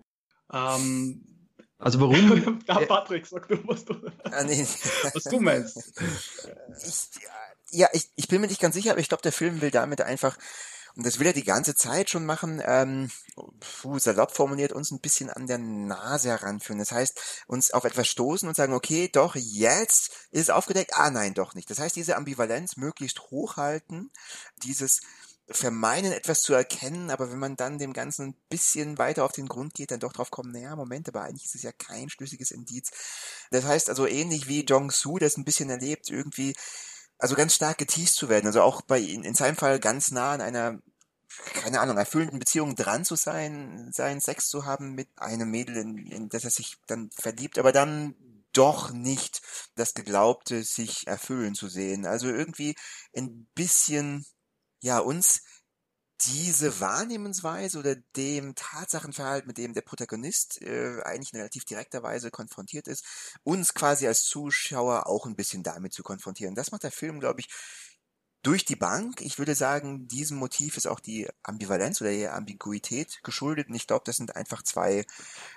Ähm, 0.51 1.35
also 1.77 1.99
warum? 2.01 2.59
ja, 2.67 2.79
Patrick, 2.81 3.25
sag 3.25 3.47
du, 3.47 3.57
was 3.67 3.85
du, 3.85 3.95
ah, 4.23 4.43
nee. 4.43 4.65
was 5.13 5.23
du 5.23 5.39
meinst. 5.39 5.93
Ich, 6.77 7.09
ja, 7.71 7.87
ich, 7.93 8.09
ich 8.15 8.27
bin 8.27 8.41
mir 8.41 8.47
nicht 8.47 8.61
ganz 8.61 8.75
sicher, 8.75 8.91
aber 8.91 8.99
ich 8.99 9.07
glaube, 9.07 9.23
der 9.23 9.31
Film 9.31 9.61
will 9.61 9.71
damit 9.71 10.01
einfach 10.01 10.37
und 10.95 11.05
das 11.05 11.19
will 11.19 11.27
er 11.27 11.33
die 11.33 11.43
ganze 11.43 11.75
Zeit 11.75 12.09
schon 12.09 12.25
machen, 12.25 12.61
ähm, 12.65 13.11
puh, 13.59 13.99
salopp 13.99 14.33
formuliert, 14.35 14.71
uns 14.71 14.91
ein 14.91 15.01
bisschen 15.01 15.29
an 15.29 15.45
der 15.45 15.57
Nase 15.57 16.29
heranführen. 16.29 16.79
Das 16.79 16.91
heißt, 16.91 17.45
uns 17.47 17.71
auf 17.71 17.83
etwas 17.83 18.07
stoßen 18.07 18.47
und 18.47 18.55
sagen, 18.55 18.73
okay, 18.73 19.09
doch, 19.11 19.35
jetzt 19.35 20.11
ist 20.31 20.43
es 20.43 20.49
aufgedeckt, 20.49 20.95
ah 20.95 21.09
nein, 21.09 21.33
doch 21.33 21.53
nicht. 21.53 21.69
Das 21.69 21.79
heißt, 21.79 21.95
diese 21.95 22.15
Ambivalenz 22.15 22.77
möglichst 22.77 23.19
hochhalten, 23.29 24.09
dieses 24.63 25.01
vermeinen, 25.47 26.11
etwas 26.11 26.41
zu 26.41 26.53
erkennen, 26.53 27.11
aber 27.11 27.31
wenn 27.31 27.39
man 27.39 27.55
dann 27.55 27.77
dem 27.77 27.93
Ganzen 27.93 28.29
ein 28.29 28.35
bisschen 28.49 28.97
weiter 28.97 29.25
auf 29.25 29.31
den 29.31 29.47
Grund 29.47 29.75
geht, 29.75 29.91
dann 29.91 29.99
doch 29.99 30.13
drauf 30.13 30.31
kommen, 30.31 30.51
naja, 30.51 30.75
Moment, 30.75 31.07
aber 31.07 31.21
eigentlich 31.21 31.45
ist 31.45 31.55
es 31.55 31.61
ja 31.61 31.71
kein 31.71 32.09
schlüssiges 32.09 32.51
Indiz. 32.51 32.89
Das 33.51 33.65
heißt 33.65 33.89
also 33.89 34.07
ähnlich 34.07 34.47
wie 34.47 34.65
Jong-Su 34.65 35.19
das 35.19 35.37
ein 35.37 35.45
bisschen 35.45 35.69
erlebt, 35.69 36.09
irgendwie 36.09 36.55
also 37.17 37.35
ganz 37.35 37.55
stark 37.55 37.77
geteased 37.77 38.15
zu 38.15 38.29
werden. 38.29 38.47
Also 38.47 38.61
auch 38.61 38.81
bei 38.81 38.99
in, 38.99 39.23
in 39.23 39.35
seinem 39.35 39.55
Fall 39.55 39.79
ganz 39.79 40.11
nah 40.11 40.33
an 40.33 40.41
einer 40.41 40.79
keine 41.53 41.79
Ahnung, 41.79 41.97
erfüllenden 41.97 42.39
Beziehung 42.39 42.75
dran 42.75 43.03
zu 43.03 43.15
sein, 43.15 43.91
seinen 43.91 44.21
Sex 44.21 44.47
zu 44.47 44.65
haben 44.65 44.93
mit 44.93 45.09
einem 45.17 45.49
Mädel, 45.49 45.77
in, 45.77 45.97
in 46.07 46.29
das 46.29 46.45
er 46.45 46.49
sich 46.49 46.77
dann 46.87 47.09
verliebt, 47.11 47.59
aber 47.59 47.71
dann 47.71 48.15
doch 48.53 48.91
nicht 48.91 49.41
das 49.75 49.93
Geglaubte 49.93 50.63
sich 50.63 51.07
erfüllen 51.07 51.55
zu 51.55 51.67
sehen. 51.67 52.05
Also 52.05 52.27
irgendwie 52.27 52.75
ein 53.15 53.47
bisschen, 53.53 54.25
ja, 54.81 54.99
uns 54.99 55.41
diese 56.21 56.79
Wahrnehmensweise 56.79 57.79
oder 57.79 57.95
dem 58.15 58.55
Tatsachenverhalt, 58.55 59.47
mit 59.47 59.57
dem 59.57 59.73
der 59.73 59.81
Protagonist 59.81 60.61
äh, 60.61 61.01
eigentlich 61.03 61.33
in 61.33 61.39
relativ 61.39 61.65
direkter 61.65 62.03
Weise 62.03 62.31
konfrontiert 62.31 62.87
ist, 62.87 63.05
uns 63.43 63.73
quasi 63.73 64.07
als 64.07 64.23
Zuschauer 64.23 65.07
auch 65.07 65.25
ein 65.25 65.35
bisschen 65.35 65.63
damit 65.63 65.93
zu 65.93 66.03
konfrontieren. 66.03 66.55
Das 66.55 66.71
macht 66.71 66.83
der 66.83 66.91
Film, 66.91 67.19
glaube 67.19 67.41
ich, 67.41 67.49
durch 68.43 68.63
die 68.63 68.75
Bank. 68.75 69.21
Ich 69.21 69.39
würde 69.39 69.55
sagen, 69.55 70.07
diesem 70.07 70.37
Motiv 70.37 70.77
ist 70.77 70.87
auch 70.87 70.99
die 70.99 71.27
Ambivalenz 71.43 71.99
oder 72.01 72.11
die 72.11 72.27
Ambiguität 72.27 73.21
geschuldet. 73.23 73.69
Und 73.69 73.75
ich 73.75 73.87
glaube, 73.87 74.03
das 74.05 74.17
sind 74.17 74.35
einfach 74.35 74.61
zwei, 74.63 75.05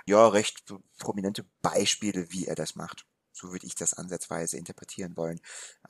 ja, 0.07 0.27
recht 0.27 0.65
prominente 0.99 1.45
Beispiele, 1.63 2.31
wie 2.31 2.47
er 2.47 2.55
das 2.55 2.77
macht. 2.77 3.07
So 3.33 3.53
würde 3.53 3.67
ich 3.67 3.75
das 3.75 3.95
ansatzweise 3.95 4.57
interpretieren 4.57 5.17
wollen. 5.17 5.41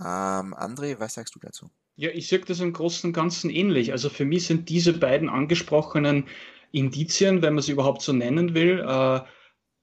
Ähm, 0.01 0.55
André, 0.55 0.99
was 0.99 1.15
sagst 1.15 1.35
du 1.35 1.39
dazu? 1.39 1.70
Ja, 1.99 2.11
ich 2.11 2.29
sehe 2.29 2.39
das 2.39 2.61
im 2.61 2.73
Großen 2.73 3.09
und 3.09 3.12
Ganzen 3.12 3.51
ähnlich. 3.51 3.91
Also 3.91 4.09
für 4.09 4.25
mich 4.25 4.47
sind 4.47 4.69
diese 4.69 4.93
beiden 4.93 5.29
angesprochenen 5.29 6.29
Indizien, 6.70 7.43
wenn 7.43 7.55
man 7.55 7.62
sie 7.62 7.73
überhaupt 7.73 8.03
so 8.03 8.12
nennen 8.12 8.55
will, 8.55 8.79
äh, 8.79 9.20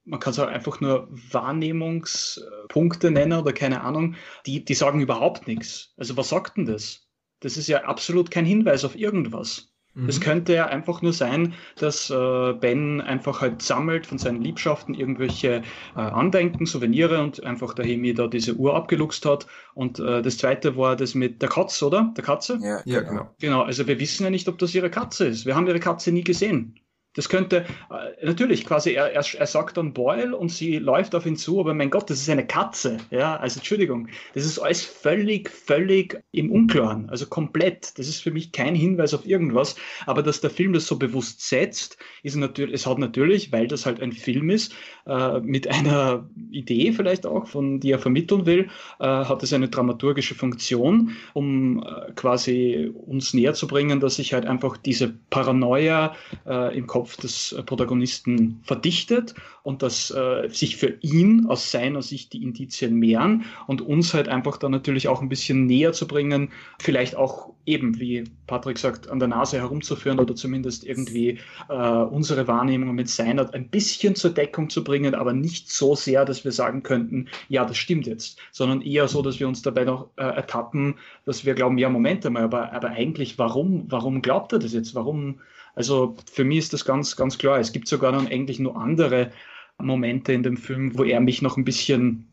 man 0.05 0.19
kann 0.19 0.31
es 0.31 0.39
auch 0.39 0.47
einfach 0.47 0.79
nur 0.79 1.07
Wahrnehmungspunkte 1.09 3.11
nennen 3.11 3.39
oder 3.39 3.51
keine 3.51 3.81
Ahnung, 3.81 4.15
die, 4.45 4.63
die 4.63 4.75
sagen 4.75 5.01
überhaupt 5.01 5.47
nichts. 5.47 5.93
Also 5.97 6.15
was 6.15 6.29
sagt 6.29 6.57
denn 6.57 6.65
das? 6.65 7.09
Das 7.41 7.57
ist 7.57 7.67
ja 7.67 7.83
absolut 7.83 8.31
kein 8.31 8.45
Hinweis 8.45 8.85
auf 8.85 8.95
irgendwas. 8.95 9.74
Es 10.07 10.19
mhm. 10.19 10.23
könnte 10.23 10.53
ja 10.53 10.67
einfach 10.67 11.01
nur 11.01 11.13
sein, 11.13 11.53
dass 11.77 12.09
äh, 12.09 12.53
Ben 12.53 12.99
einfach 12.99 13.39
halt 13.39 13.61
sammelt 13.61 14.05
von 14.05 14.17
seinen 14.17 14.41
Liebschaften 14.41 14.93
irgendwelche 14.93 15.63
äh, 15.95 15.99
Andenken, 15.99 16.65
Souvenire 16.65 17.21
und 17.21 17.43
einfach 17.45 17.73
der 17.73 17.85
Hemi 17.85 18.13
da 18.13 18.27
diese 18.27 18.55
Uhr 18.55 18.75
abgeluchst 18.75 19.25
hat. 19.25 19.47
Und 19.73 19.99
äh, 19.99 20.21
das 20.21 20.37
zweite 20.37 20.75
war 20.75 20.97
das 20.97 21.15
mit 21.15 21.41
der 21.41 21.49
Katze, 21.49 21.85
oder? 21.85 22.13
Der 22.17 22.23
Katze? 22.23 22.59
Ja, 22.61 22.81
ja 22.83 23.01
genau. 23.01 23.29
Genau, 23.39 23.61
also 23.61 23.87
wir 23.87 23.99
wissen 23.99 24.23
ja 24.23 24.29
nicht, 24.29 24.49
ob 24.49 24.57
das 24.57 24.75
ihre 24.75 24.89
Katze 24.89 25.27
ist. 25.27 25.45
Wir 25.45 25.55
haben 25.55 25.67
ihre 25.67 25.79
Katze 25.79 26.11
nie 26.11 26.23
gesehen. 26.23 26.77
Das 27.15 27.29
könnte, 27.29 27.65
äh, 27.89 28.25
natürlich, 28.25 28.65
quasi, 28.65 28.91
er, 28.91 29.11
er, 29.13 29.25
er 29.37 29.47
sagt 29.47 29.77
dann 29.77 29.93
Boyle 29.93 30.35
und 30.35 30.49
sie 30.49 30.77
läuft 30.77 31.15
auf 31.15 31.25
ihn 31.25 31.37
zu, 31.37 31.59
aber 31.59 31.73
mein 31.73 31.89
Gott, 31.89 32.09
das 32.09 32.19
ist 32.19 32.29
eine 32.29 32.45
Katze. 32.45 32.97
Ja, 33.09 33.37
also 33.37 33.59
Entschuldigung, 33.59 34.09
das 34.33 34.45
ist 34.45 34.59
alles 34.59 34.83
völlig, 34.83 35.49
völlig 35.49 36.21
im 36.31 36.51
Unklaren, 36.51 37.09
also 37.09 37.25
komplett. 37.25 37.97
Das 37.97 38.07
ist 38.07 38.21
für 38.21 38.31
mich 38.31 38.51
kein 38.51 38.75
Hinweis 38.75 39.13
auf 39.13 39.25
irgendwas, 39.25 39.75
aber 40.05 40.21
dass 40.21 40.41
der 40.41 40.49
Film 40.49 40.73
das 40.73 40.87
so 40.87 40.97
bewusst 40.97 41.41
setzt, 41.41 41.97
ist 42.23 42.35
natürlich, 42.35 42.75
es 42.75 42.85
hat 42.85 42.99
natürlich, 42.99 43.51
weil 43.51 43.67
das 43.67 43.85
halt 43.85 44.01
ein 44.01 44.11
Film 44.11 44.49
ist, 44.49 44.75
äh, 45.07 45.39
mit 45.39 45.67
einer 45.67 46.29
Idee 46.51 46.91
vielleicht 46.91 47.25
auch, 47.25 47.47
von 47.47 47.79
die 47.79 47.91
er 47.91 47.99
vermitteln 47.99 48.45
will, 48.45 48.69
äh, 48.99 49.05
hat 49.05 49.41
es 49.41 49.53
eine 49.53 49.69
dramaturgische 49.69 50.35
Funktion, 50.35 51.11
um 51.33 51.81
äh, 51.83 52.11
quasi 52.15 52.91
uns 52.93 53.33
näher 53.33 53.53
zu 53.53 53.67
bringen, 53.67 53.99
dass 53.99 54.15
sich 54.17 54.33
halt 54.33 54.45
einfach 54.45 54.77
diese 54.77 55.13
Paranoia 55.29 56.15
äh, 56.45 56.77
im 56.77 56.87
Kopf 56.87 57.04
Kopf 57.05 57.17
des 57.17 57.51
äh, 57.51 57.61
Protagonisten 57.61 58.61
verdichtet 58.63 59.35
und 59.61 59.83
dass 59.83 60.09
äh, 60.09 60.49
sich 60.49 60.75
für 60.75 60.97
ihn 61.01 61.45
aus 61.45 61.69
seiner 61.69 62.01
Sicht 62.01 62.33
die 62.33 62.41
Indizien 62.41 62.95
mehren 62.95 63.45
und 63.67 63.81
uns 63.81 64.15
halt 64.15 64.27
einfach 64.27 64.57
dann 64.57 64.71
natürlich 64.71 65.07
auch 65.07 65.21
ein 65.21 65.29
bisschen 65.29 65.67
näher 65.67 65.93
zu 65.93 66.07
bringen, 66.07 66.49
vielleicht 66.79 67.15
auch 67.15 67.53
eben, 67.67 67.99
wie 67.99 68.23
Patrick 68.47 68.79
sagt, 68.79 69.07
an 69.07 69.19
der 69.19 69.27
Nase 69.27 69.59
herumzuführen 69.59 70.17
oder 70.19 70.33
zumindest 70.35 70.83
irgendwie 70.83 71.37
äh, 71.69 71.75
unsere 71.75 72.47
Wahrnehmung 72.47 72.95
mit 72.95 73.07
seiner 73.07 73.53
ein 73.53 73.69
bisschen 73.69 74.15
zur 74.15 74.31
Deckung 74.31 74.71
zu 74.71 74.83
bringen, 74.83 75.13
aber 75.13 75.33
nicht 75.33 75.69
so 75.69 75.93
sehr, 75.93 76.25
dass 76.25 76.43
wir 76.43 76.51
sagen 76.53 76.81
könnten, 76.81 77.27
ja, 77.49 77.65
das 77.65 77.77
stimmt 77.77 78.07
jetzt, 78.07 78.39
sondern 78.51 78.81
eher 78.81 79.07
so, 79.07 79.21
dass 79.21 79.39
wir 79.39 79.47
uns 79.47 79.61
dabei 79.61 79.83
noch 79.83 80.09
äh, 80.15 80.23
ertappen, 80.23 80.95
dass 81.23 81.45
wir 81.45 81.53
glauben, 81.53 81.77
ja, 81.77 81.87
Moment 81.87 82.25
einmal, 82.25 82.45
aber, 82.45 82.73
aber 82.73 82.89
eigentlich, 82.89 83.37
warum, 83.37 83.85
warum 83.89 84.23
glaubt 84.23 84.53
er 84.53 84.59
das 84.59 84.73
jetzt? 84.73 84.95
Warum? 84.95 85.35
Also 85.75 86.15
für 86.31 86.43
mich 86.43 86.59
ist 86.59 86.73
das 86.73 86.85
ganz, 86.85 87.15
ganz 87.15 87.37
klar. 87.37 87.59
Es 87.59 87.73
gibt 87.73 87.87
sogar 87.87 88.11
dann 88.11 88.27
eigentlich 88.27 88.59
nur 88.59 88.77
andere 88.77 89.31
Momente 89.77 90.33
in 90.33 90.43
dem 90.43 90.57
Film, 90.57 90.97
wo 90.97 91.03
er 91.03 91.19
mich 91.19 91.41
noch 91.41 91.57
ein 91.57 91.65
bisschen 91.65 92.31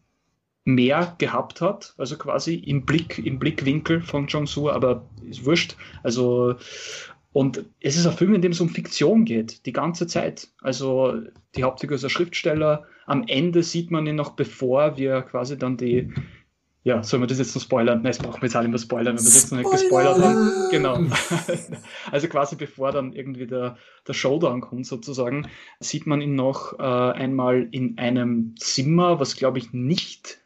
mehr 0.65 1.17
gehabt 1.19 1.61
hat, 1.61 1.95
also 1.99 2.17
quasi 2.17 2.55
im 2.55 2.87
Blick, 2.87 3.19
im 3.19 3.39
Blickwinkel 3.39 4.01
von 4.01 4.29
Jong-Soo, 4.29 4.71
aber 4.71 5.09
ist 5.29 5.45
wurscht. 5.45 5.77
Also, 6.05 6.55
und 7.33 7.65
es 7.81 7.97
ist 7.97 8.07
ein 8.07 8.17
Film, 8.17 8.35
in 8.35 8.43
dem 8.43 8.53
es 8.53 8.61
um 8.61 8.69
Fiktion 8.69 9.25
geht, 9.25 9.67
die 9.67 9.73
ganze 9.73 10.07
Zeit. 10.07 10.49
Also, 10.61 11.21
die 11.57 11.65
Hauptfigur 11.65 11.97
ist 11.97 12.05
ein 12.05 12.11
Schriftsteller. 12.11 12.85
Am 13.07 13.25
Ende 13.27 13.63
sieht 13.63 13.91
man 13.91 14.07
ihn 14.07 14.17
noch, 14.17 14.35
bevor 14.35 14.97
wir 14.97 15.23
quasi 15.23 15.59
dann 15.59 15.77
die, 15.77 16.13
ja, 16.85 17.03
sollen 17.05 17.23
wir 17.23 17.29
das 17.29 17.39
jetzt 17.39 17.55
noch 17.55 17.63
spoilern? 17.63 18.03
Nein, 18.03 18.11
das 18.11 18.19
brauchen 18.19 18.43
wir 18.43 18.47
jetzt 18.47 18.57
alle 18.57 18.67
immer 18.67 18.79
spoilern, 18.79 19.17
wenn 19.17 19.23
wir 19.23 19.31
das 19.31 19.43
jetzt 19.43 19.53
noch 19.53 19.59
nicht 19.59 19.71
gespoilert 19.71 20.19
haben. 20.19 20.51
Genau. 20.71 21.01
also 22.11 22.29
quasi 22.29 22.57
bevor 22.57 22.91
dann 22.91 23.13
irgendwie 23.13 23.47
der, 23.47 23.77
der 24.09 24.13
Showdown 24.15 24.61
kommt 24.61 24.87
sozusagen, 24.87 25.47
sieht 25.79 26.07
man 26.07 26.21
ihn 26.21 26.35
noch 26.35 26.79
äh, 26.81 26.83
einmal 26.83 27.69
in 27.71 27.99
einem 27.99 28.57
Zimmer, 28.57 29.21
was 29.21 29.37
glaube 29.37 29.59
ich 29.59 29.73
nicht 29.73 30.41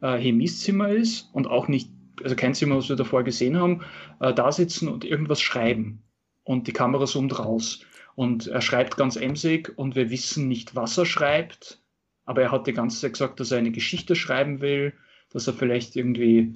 äh, 0.00 0.16
Hemis 0.16 0.60
Zimmer 0.60 0.90
ist 0.90 1.28
und 1.32 1.48
auch 1.48 1.66
nicht, 1.66 1.90
also 2.22 2.36
kein 2.36 2.54
Zimmer, 2.54 2.76
was 2.76 2.88
wir 2.88 2.96
davor 2.96 3.24
gesehen 3.24 3.58
haben, 3.58 3.82
äh, 4.20 4.32
da 4.32 4.52
sitzen 4.52 4.88
und 4.88 5.04
irgendwas 5.04 5.40
schreiben. 5.40 6.04
Und 6.44 6.68
die 6.68 6.72
Kamera 6.72 7.06
zoomt 7.06 7.36
raus. 7.38 7.80
Und 8.14 8.46
er 8.46 8.60
schreibt 8.60 8.96
ganz 8.96 9.16
emsig 9.16 9.72
und 9.76 9.96
wir 9.96 10.10
wissen 10.10 10.46
nicht, 10.46 10.76
was 10.76 10.96
er 10.98 11.06
schreibt. 11.06 11.82
Aber 12.24 12.42
er 12.42 12.52
hat 12.52 12.68
die 12.68 12.72
ganze 12.72 13.00
Zeit 13.00 13.14
gesagt, 13.14 13.40
dass 13.40 13.50
er 13.50 13.58
eine 13.58 13.72
Geschichte 13.72 14.14
schreiben 14.14 14.60
will, 14.60 14.92
dass 15.32 15.46
er 15.46 15.54
vielleicht 15.54 15.96
irgendwie, 15.96 16.54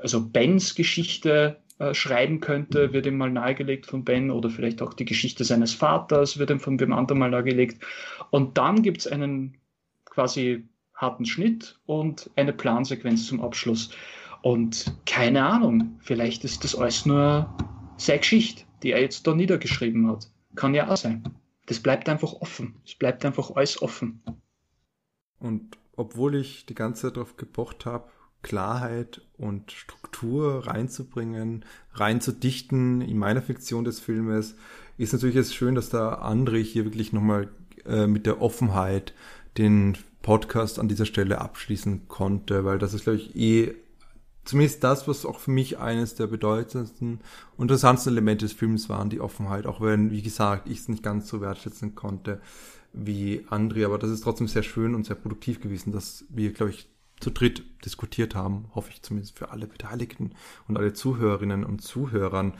also 0.00 0.28
Bens 0.28 0.74
Geschichte 0.74 1.58
äh, 1.78 1.94
schreiben 1.94 2.40
könnte, 2.40 2.92
wird 2.92 3.06
ihm 3.06 3.16
mal 3.16 3.30
nahegelegt 3.30 3.86
von 3.86 4.04
Ben, 4.04 4.30
oder 4.30 4.50
vielleicht 4.50 4.82
auch 4.82 4.94
die 4.94 5.04
Geschichte 5.04 5.44
seines 5.44 5.74
Vaters 5.74 6.38
wird 6.38 6.50
ihm 6.50 6.60
von 6.60 6.78
wem 6.80 6.92
anderen 6.92 7.20
mal 7.20 7.30
nahegelegt. 7.30 7.84
Und 8.30 8.58
dann 8.58 8.82
gibt 8.82 8.98
es 8.98 9.06
einen 9.06 9.56
quasi 10.04 10.68
harten 10.94 11.24
Schnitt 11.24 11.78
und 11.86 12.30
eine 12.34 12.52
Plansequenz 12.52 13.26
zum 13.26 13.40
Abschluss. 13.40 13.90
Und 14.42 14.92
keine 15.06 15.44
Ahnung, 15.44 15.98
vielleicht 16.00 16.44
ist 16.44 16.64
das 16.64 16.74
alles 16.74 17.06
nur 17.06 17.54
seine 17.96 18.18
Geschichte, 18.18 18.64
die 18.82 18.92
er 18.92 19.00
jetzt 19.00 19.26
da 19.26 19.34
niedergeschrieben 19.34 20.08
hat. 20.08 20.28
Kann 20.56 20.74
ja 20.74 20.88
auch 20.88 20.96
sein. 20.96 21.22
Das 21.66 21.80
bleibt 21.80 22.08
einfach 22.08 22.32
offen. 22.32 22.74
Es 22.84 22.94
bleibt 22.94 23.24
einfach 23.24 23.54
alles 23.54 23.80
offen. 23.80 24.22
Und 25.38 25.78
obwohl 25.98 26.36
ich 26.36 26.64
die 26.66 26.74
ganze 26.74 27.02
Zeit 27.02 27.16
darauf 27.16 27.36
gepocht 27.36 27.84
habe, 27.84 28.08
Klarheit 28.42 29.20
und 29.36 29.72
Struktur 29.72 30.66
reinzubringen, 30.66 31.64
reinzudichten 31.92 33.00
in 33.00 33.18
meiner 33.18 33.42
Fiktion 33.42 33.84
des 33.84 33.98
Filmes, 33.98 34.54
ist 34.96 35.12
natürlich 35.12 35.34
jetzt 35.34 35.54
schön, 35.54 35.74
dass 35.74 35.90
der 35.90 36.22
André 36.22 36.62
hier 36.62 36.84
wirklich 36.84 37.12
nochmal 37.12 37.48
äh, 37.84 38.06
mit 38.06 38.26
der 38.26 38.40
Offenheit 38.40 39.12
den 39.56 39.98
Podcast 40.22 40.78
an 40.78 40.88
dieser 40.88 41.06
Stelle 41.06 41.40
abschließen 41.40 42.06
konnte, 42.06 42.64
weil 42.64 42.78
das 42.78 42.94
ist, 42.94 43.04
glaube 43.04 43.18
ich, 43.18 43.34
eh 43.34 43.74
zumindest 44.44 44.84
das, 44.84 45.08
was 45.08 45.26
auch 45.26 45.40
für 45.40 45.50
mich 45.50 45.78
eines 45.78 46.14
der 46.14 46.28
bedeutendsten, 46.28 47.20
interessantesten 47.58 48.12
Elemente 48.12 48.44
des 48.44 48.52
Films 48.52 48.88
waren, 48.88 49.10
die 49.10 49.20
Offenheit, 49.20 49.66
auch 49.66 49.80
wenn, 49.80 50.12
wie 50.12 50.22
gesagt, 50.22 50.68
ich 50.68 50.78
es 50.78 50.88
nicht 50.88 51.02
ganz 51.02 51.28
so 51.28 51.40
wertschätzen 51.40 51.96
konnte 51.96 52.40
wie 52.92 53.44
André, 53.50 53.84
aber 53.84 53.98
das 53.98 54.10
ist 54.10 54.22
trotzdem 54.22 54.48
sehr 54.48 54.62
schön 54.62 54.94
und 54.94 55.04
sehr 55.04 55.16
produktiv 55.16 55.60
gewesen, 55.60 55.92
dass 55.92 56.24
wir, 56.28 56.52
glaube 56.52 56.70
ich, 56.70 56.88
zu 57.20 57.30
dritt 57.30 57.64
diskutiert 57.84 58.34
haben, 58.34 58.70
hoffe 58.74 58.90
ich 58.90 59.02
zumindest 59.02 59.36
für 59.36 59.50
alle 59.50 59.66
Beteiligten 59.66 60.32
und 60.68 60.76
alle 60.76 60.92
Zuhörerinnen 60.92 61.64
und 61.64 61.82
Zuhörern. 61.82 62.54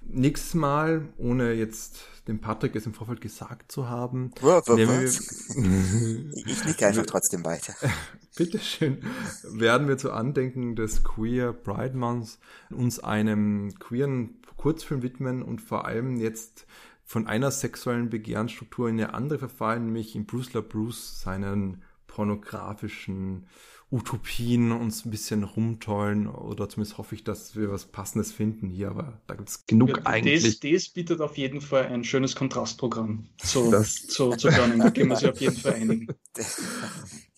Nächstes 0.00 0.54
Mal, 0.54 1.08
ohne 1.18 1.52
jetzt 1.52 2.00
dem 2.28 2.40
Patrick 2.40 2.76
es 2.76 2.86
im 2.86 2.94
Vorfeld 2.94 3.20
gesagt 3.20 3.72
zu 3.72 3.88
haben. 3.88 4.30
Wow, 4.40 4.66
ich 4.68 6.64
nicke 6.64 6.86
einfach 6.86 7.06
trotzdem 7.06 7.44
weiter. 7.44 7.74
Bitteschön. 8.36 8.98
Werden 9.42 9.88
wir 9.88 9.98
zu 9.98 10.12
Andenken 10.12 10.76
des 10.76 11.02
Queer 11.02 11.52
Pride 11.52 11.96
Months 11.96 12.38
uns 12.70 13.00
einem 13.00 13.74
queeren 13.78 14.38
Kurzfilm 14.56 15.02
widmen 15.02 15.42
und 15.42 15.60
vor 15.60 15.86
allem 15.86 16.16
jetzt 16.16 16.66
von 17.08 17.26
einer 17.26 17.50
sexuellen 17.50 18.10
Begehrensstruktur 18.10 18.86
in 18.86 19.00
eine 19.00 19.14
andere 19.14 19.38
verfallen, 19.38 19.86
nämlich 19.86 20.14
in 20.14 20.26
Bruce 20.26 20.52
LaBruce 20.52 21.22
seinen 21.22 21.82
pornografischen 22.06 23.46
Utopien 23.90 24.72
uns 24.72 25.06
ein 25.06 25.10
bisschen 25.10 25.42
rumtollen 25.42 26.26
oder 26.26 26.68
zumindest 26.68 26.98
hoffe 26.98 27.14
ich, 27.14 27.24
dass 27.24 27.56
wir 27.56 27.70
was 27.70 27.86
Passendes 27.86 28.30
finden 28.30 28.68
hier, 28.68 28.90
aber 28.90 29.22
da 29.26 29.36
gibt 29.36 29.48
es 29.48 29.64
genug 29.66 29.88
ja, 29.88 30.04
eigentlich. 30.04 30.60
Das, 30.60 30.60
das 30.60 30.88
bietet 30.90 31.22
auf 31.22 31.38
jeden 31.38 31.62
Fall 31.62 31.86
ein 31.86 32.04
schönes 32.04 32.36
Kontrastprogramm 32.36 33.26
zu, 33.38 33.70
das. 33.70 34.06
zu, 34.06 34.32
zu 34.32 34.48
Burning, 34.48 34.80
da 34.80 34.90
können 34.90 35.08
wir 35.08 35.16
sich 35.16 35.30
auf 35.30 35.40
jeden 35.40 35.56
Fall 35.56 35.74
einigen. 35.74 36.08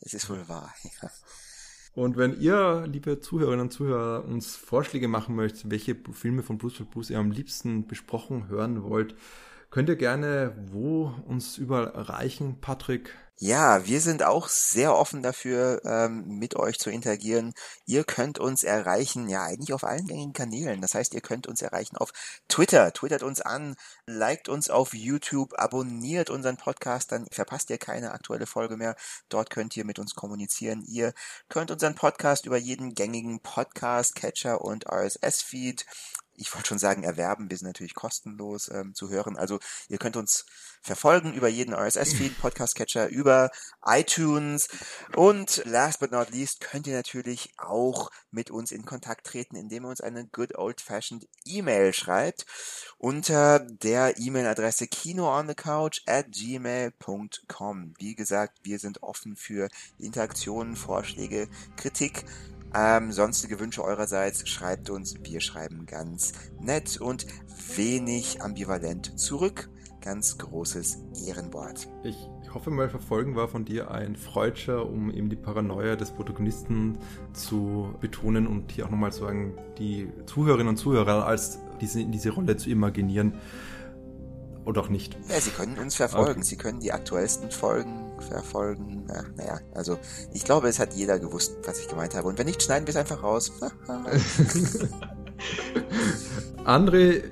Das 0.02 0.14
ist 0.14 0.30
wohl 0.30 0.48
wahr, 0.48 0.74
ja. 0.82 1.10
Und 1.92 2.16
wenn 2.16 2.40
ihr, 2.40 2.86
liebe 2.90 3.20
Zuhörerinnen 3.20 3.66
und 3.66 3.72
Zuhörer, 3.72 4.24
uns 4.24 4.56
Vorschläge 4.56 5.06
machen 5.06 5.36
möchtet, 5.36 5.70
welche 5.70 5.96
Filme 6.12 6.42
von 6.42 6.58
Bruce 6.58 6.82
Bruce 6.90 7.10
ihr 7.10 7.18
am 7.18 7.30
liebsten 7.30 7.86
besprochen 7.86 8.48
hören 8.48 8.82
wollt, 8.82 9.14
könnt 9.70 9.88
ihr 9.88 9.96
gerne 9.96 10.54
wo 10.70 11.14
uns 11.26 11.58
überall 11.58 11.88
erreichen, 11.88 12.60
Patrick? 12.60 13.14
Ja, 13.42 13.86
wir 13.86 14.02
sind 14.02 14.22
auch 14.22 14.48
sehr 14.48 14.94
offen 14.94 15.22
dafür, 15.22 15.80
ähm, 15.86 16.26
mit 16.38 16.56
euch 16.56 16.78
zu 16.78 16.90
interagieren. 16.90 17.54
Ihr 17.86 18.04
könnt 18.04 18.38
uns 18.38 18.64
erreichen, 18.64 19.30
ja, 19.30 19.44
eigentlich 19.44 19.72
auf 19.72 19.82
allen 19.82 20.06
gängigen 20.06 20.34
Kanälen. 20.34 20.82
Das 20.82 20.94
heißt, 20.94 21.14
ihr 21.14 21.22
könnt 21.22 21.46
uns 21.46 21.62
erreichen 21.62 21.96
auf 21.96 22.12
Twitter, 22.48 22.92
twittert 22.92 23.22
uns 23.22 23.40
an, 23.40 23.76
liked 24.04 24.50
uns 24.50 24.68
auf 24.68 24.92
YouTube, 24.92 25.58
abonniert 25.58 26.28
unseren 26.28 26.58
Podcast, 26.58 27.12
dann 27.12 27.28
verpasst 27.32 27.70
ihr 27.70 27.78
keine 27.78 28.12
aktuelle 28.12 28.44
Folge 28.44 28.76
mehr. 28.76 28.94
Dort 29.30 29.48
könnt 29.48 29.74
ihr 29.74 29.86
mit 29.86 29.98
uns 29.98 30.14
kommunizieren. 30.14 30.84
Ihr 30.86 31.14
könnt 31.48 31.70
unseren 31.70 31.94
Podcast 31.94 32.44
über 32.44 32.58
jeden 32.58 32.94
gängigen 32.94 33.40
Podcast, 33.40 34.16
Catcher 34.16 34.60
und 34.60 34.86
RSS-Feed 34.86 35.86
ich 36.40 36.54
wollte 36.54 36.68
schon 36.68 36.78
sagen, 36.78 37.04
erwerben. 37.04 37.50
Wir 37.50 37.58
sind 37.58 37.66
natürlich 37.66 37.94
kostenlos 37.94 38.68
ähm, 38.68 38.94
zu 38.94 39.10
hören. 39.10 39.36
Also 39.36 39.60
ihr 39.88 39.98
könnt 39.98 40.16
uns 40.16 40.46
verfolgen 40.80 41.34
über 41.34 41.48
jeden 41.48 41.74
RSS-Feed, 41.74 42.38
Podcast-Catcher, 42.40 43.08
über 43.08 43.50
iTunes. 43.84 44.68
Und 45.14 45.62
last 45.66 46.00
but 46.00 46.10
not 46.10 46.30
least 46.30 46.60
könnt 46.60 46.86
ihr 46.86 46.96
natürlich 46.96 47.52
auch 47.58 48.10
mit 48.30 48.50
uns 48.50 48.72
in 48.72 48.86
Kontakt 48.86 49.26
treten, 49.26 49.54
indem 49.54 49.84
ihr 49.84 49.90
uns 49.90 50.00
eine 50.00 50.26
good 50.26 50.56
old-fashioned 50.56 51.28
E-Mail 51.44 51.92
schreibt 51.92 52.46
unter 52.96 53.60
der 53.60 54.18
E-Mail-Adresse 54.18 54.86
kinoonthecouch 54.86 56.02
at 56.06 56.32
gmail.com. 56.32 57.94
Wie 57.98 58.14
gesagt, 58.14 58.58
wir 58.62 58.78
sind 58.78 59.02
offen 59.02 59.36
für 59.36 59.68
Interaktionen, 59.98 60.74
Vorschläge, 60.74 61.48
Kritik 61.76 62.24
ähm, 62.74 63.12
sonstige 63.12 63.58
Wünsche 63.60 63.82
eurerseits 63.82 64.48
schreibt 64.48 64.90
uns. 64.90 65.14
Wir 65.22 65.40
schreiben 65.40 65.86
ganz 65.86 66.32
nett 66.60 67.00
und 67.00 67.26
wenig 67.76 68.42
ambivalent 68.42 69.18
zurück. 69.18 69.68
Ganz 70.00 70.38
großes 70.38 70.98
Ehrenwort. 71.26 71.88
Ich 72.04 72.16
hoffe 72.54 72.70
mal, 72.70 72.88
verfolgen 72.88 73.36
war 73.36 73.48
von 73.48 73.64
dir 73.64 73.90
ein 73.90 74.16
Freudscher, 74.16 74.86
um 74.86 75.10
eben 75.10 75.28
die 75.28 75.36
Paranoia 75.36 75.94
des 75.96 76.10
Protagonisten 76.10 76.98
zu 77.32 77.94
betonen 78.00 78.46
und 78.46 78.72
hier 78.72 78.86
auch 78.86 78.90
nochmal 78.90 79.12
zu 79.12 79.20
sagen, 79.20 79.54
die 79.78 80.08
Zuhörerinnen 80.26 80.68
und 80.68 80.76
Zuhörer 80.76 81.26
als 81.26 81.58
diese, 81.80 82.00
in 82.00 82.12
diese 82.12 82.30
Rolle 82.30 82.56
zu 82.56 82.70
imaginieren. 82.70 83.34
Oder 84.64 84.82
auch 84.82 84.88
nicht. 84.88 85.18
Ja, 85.28 85.40
sie 85.40 85.50
können 85.50 85.78
uns 85.78 85.96
verfolgen. 85.96 86.40
Okay. 86.40 86.42
Sie 86.42 86.56
können 86.56 86.80
die 86.80 86.92
aktuellsten 86.92 87.50
Folgen 87.50 88.09
verfolgen. 88.20 89.06
Ja, 89.08 89.22
naja, 89.36 89.60
also 89.74 89.98
ich 90.32 90.44
glaube, 90.44 90.68
es 90.68 90.78
hat 90.78 90.94
jeder 90.94 91.18
gewusst, 91.18 91.56
was 91.64 91.80
ich 91.80 91.88
gemeint 91.88 92.14
habe. 92.14 92.28
Und 92.28 92.38
wenn 92.38 92.46
nicht, 92.46 92.62
schneiden 92.62 92.86
wir 92.86 92.92
es 92.92 92.96
einfach 92.96 93.22
raus. 93.22 93.52
André, 96.64 97.22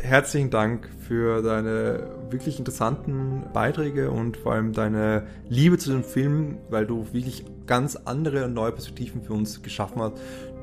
herzlichen 0.00 0.50
Dank 0.50 0.88
für 1.06 1.42
deine 1.42 2.16
wirklich 2.30 2.58
interessanten 2.58 3.44
Beiträge 3.52 4.10
und 4.10 4.36
vor 4.36 4.52
allem 4.52 4.72
deine 4.72 5.26
Liebe 5.48 5.78
zu 5.78 5.90
dem 5.90 6.04
Film, 6.04 6.58
weil 6.68 6.86
du 6.86 7.06
wirklich 7.12 7.44
ganz 7.66 7.96
andere 7.96 8.44
und 8.44 8.54
neue 8.54 8.72
Perspektiven 8.72 9.22
für 9.22 9.32
uns 9.32 9.62
geschaffen 9.62 10.02
hast, 10.02 10.14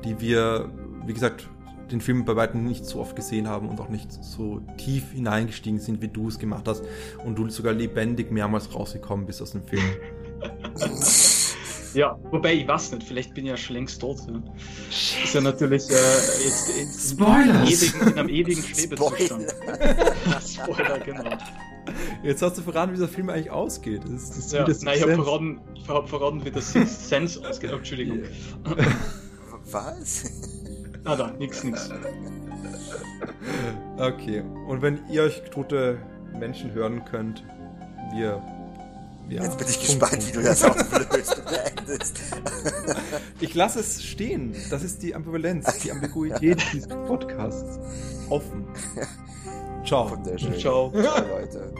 die 0.04 0.20
wir, 0.20 0.70
wie 1.06 1.14
gesagt, 1.14 1.48
den 1.90 2.00
Film 2.00 2.24
bei 2.24 2.36
weitem 2.36 2.64
nicht 2.64 2.84
so 2.84 3.00
oft 3.00 3.16
gesehen 3.16 3.48
haben 3.48 3.68
und 3.68 3.80
auch 3.80 3.88
nicht 3.88 4.12
so 4.12 4.60
tief 4.76 5.12
hineingestiegen 5.12 5.80
sind, 5.80 6.02
wie 6.02 6.08
du 6.08 6.28
es 6.28 6.38
gemacht 6.38 6.66
hast 6.66 6.82
und 7.24 7.36
du 7.36 7.48
sogar 7.48 7.72
lebendig 7.72 8.30
mehrmals 8.30 8.74
rausgekommen 8.74 9.26
bist 9.26 9.42
aus 9.42 9.52
dem 9.52 9.62
Film. 9.62 9.82
Ja, 11.96 12.18
wobei 12.30 12.52
ich 12.52 12.68
weiß 12.68 12.92
nicht, 12.92 13.06
vielleicht 13.06 13.32
bin 13.32 13.46
ich 13.46 13.52
ja 13.52 13.56
schon 13.56 13.76
längst 13.76 14.02
tot. 14.02 14.18
Ja. 14.28 14.42
Ist 14.90 15.32
ja 15.32 15.40
natürlich 15.40 15.88
äh, 15.88 15.94
jetzt 16.44 16.68
in, 16.78 17.16
Spoilers. 17.16 17.70
ewigen, 17.70 18.08
in 18.12 18.18
einem 18.18 18.28
ewigen 18.28 18.62
Schwebezustand. 18.62 19.54
Spoiler, 20.46 20.98
genau. 20.98 21.38
Jetzt 22.22 22.42
hast 22.42 22.58
du 22.58 22.62
verraten, 22.62 22.92
wie 22.92 22.96
dieser 22.96 23.08
Film 23.08 23.30
eigentlich 23.30 23.50
ausgeht. 23.50 24.02
Das 24.04 24.12
ist, 24.12 24.36
das 24.36 24.52
Ja, 24.52 24.64
das 24.64 24.82
nein, 24.82 24.96
ich 24.98 25.02
habe 25.04 25.14
verraten, 25.14 25.60
ich 25.74 25.88
hab 25.88 26.06
verraten, 26.06 26.44
wie 26.44 26.50
das 26.50 26.70
Sixth 26.70 27.08
Sense 27.08 27.48
ausgeht. 27.48 27.70
Entschuldigung. 27.70 28.24
Was? 29.70 30.24
Ah, 31.06 31.16
da, 31.16 31.30
nix, 31.38 31.62
nix. 31.64 31.88
Okay, 33.98 34.42
und 34.68 34.82
wenn 34.82 35.08
ihr 35.08 35.22
euch 35.22 35.42
tote 35.50 35.96
Menschen 36.38 36.72
hören 36.74 37.02
könnt, 37.06 37.42
wir. 38.12 38.42
Ja, 39.30 39.42
Jetzt 39.42 39.56
bin 39.58 39.66
ich 39.68 39.76
Punkt, 39.76 39.86
gespannt, 39.88 40.12
Punkt. 40.12 40.28
wie 40.28 40.32
du 40.32 40.42
das 40.42 40.62
auflöst 40.62 41.36
und 41.38 41.44
beendest. 41.46 42.20
Ich 43.40 43.54
lasse 43.54 43.80
es 43.80 44.02
stehen. 44.02 44.54
Das 44.70 44.82
ist 44.82 45.02
die 45.02 45.14
Ambivalenz, 45.14 45.78
die 45.78 45.90
Ambiguität 45.92 46.62
dieses 46.72 46.88
Podcasts. 46.88 47.78
Offen. 48.30 48.66
Ciao. 49.84 50.10
Wunderschön. 50.10 50.54
Ciao. 50.58 50.90
Ciao, 50.90 51.26
Leute. 51.28 51.72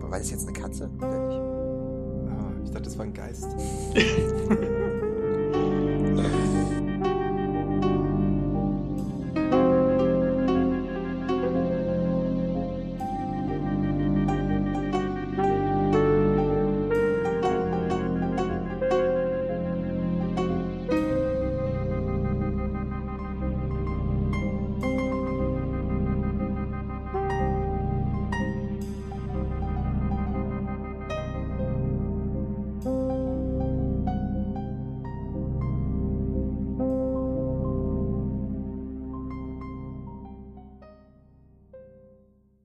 War 0.00 0.18
das 0.18 0.30
jetzt 0.30 0.46
eine 0.48 0.52
Katze? 0.58 0.90
Oder 0.98 1.26
nicht? 1.28 1.38
Ah, 2.30 2.52
ich 2.64 2.70
dachte, 2.70 2.82
das 2.82 2.98
war 2.98 3.04
ein 3.04 3.14
Geist. 3.14 3.46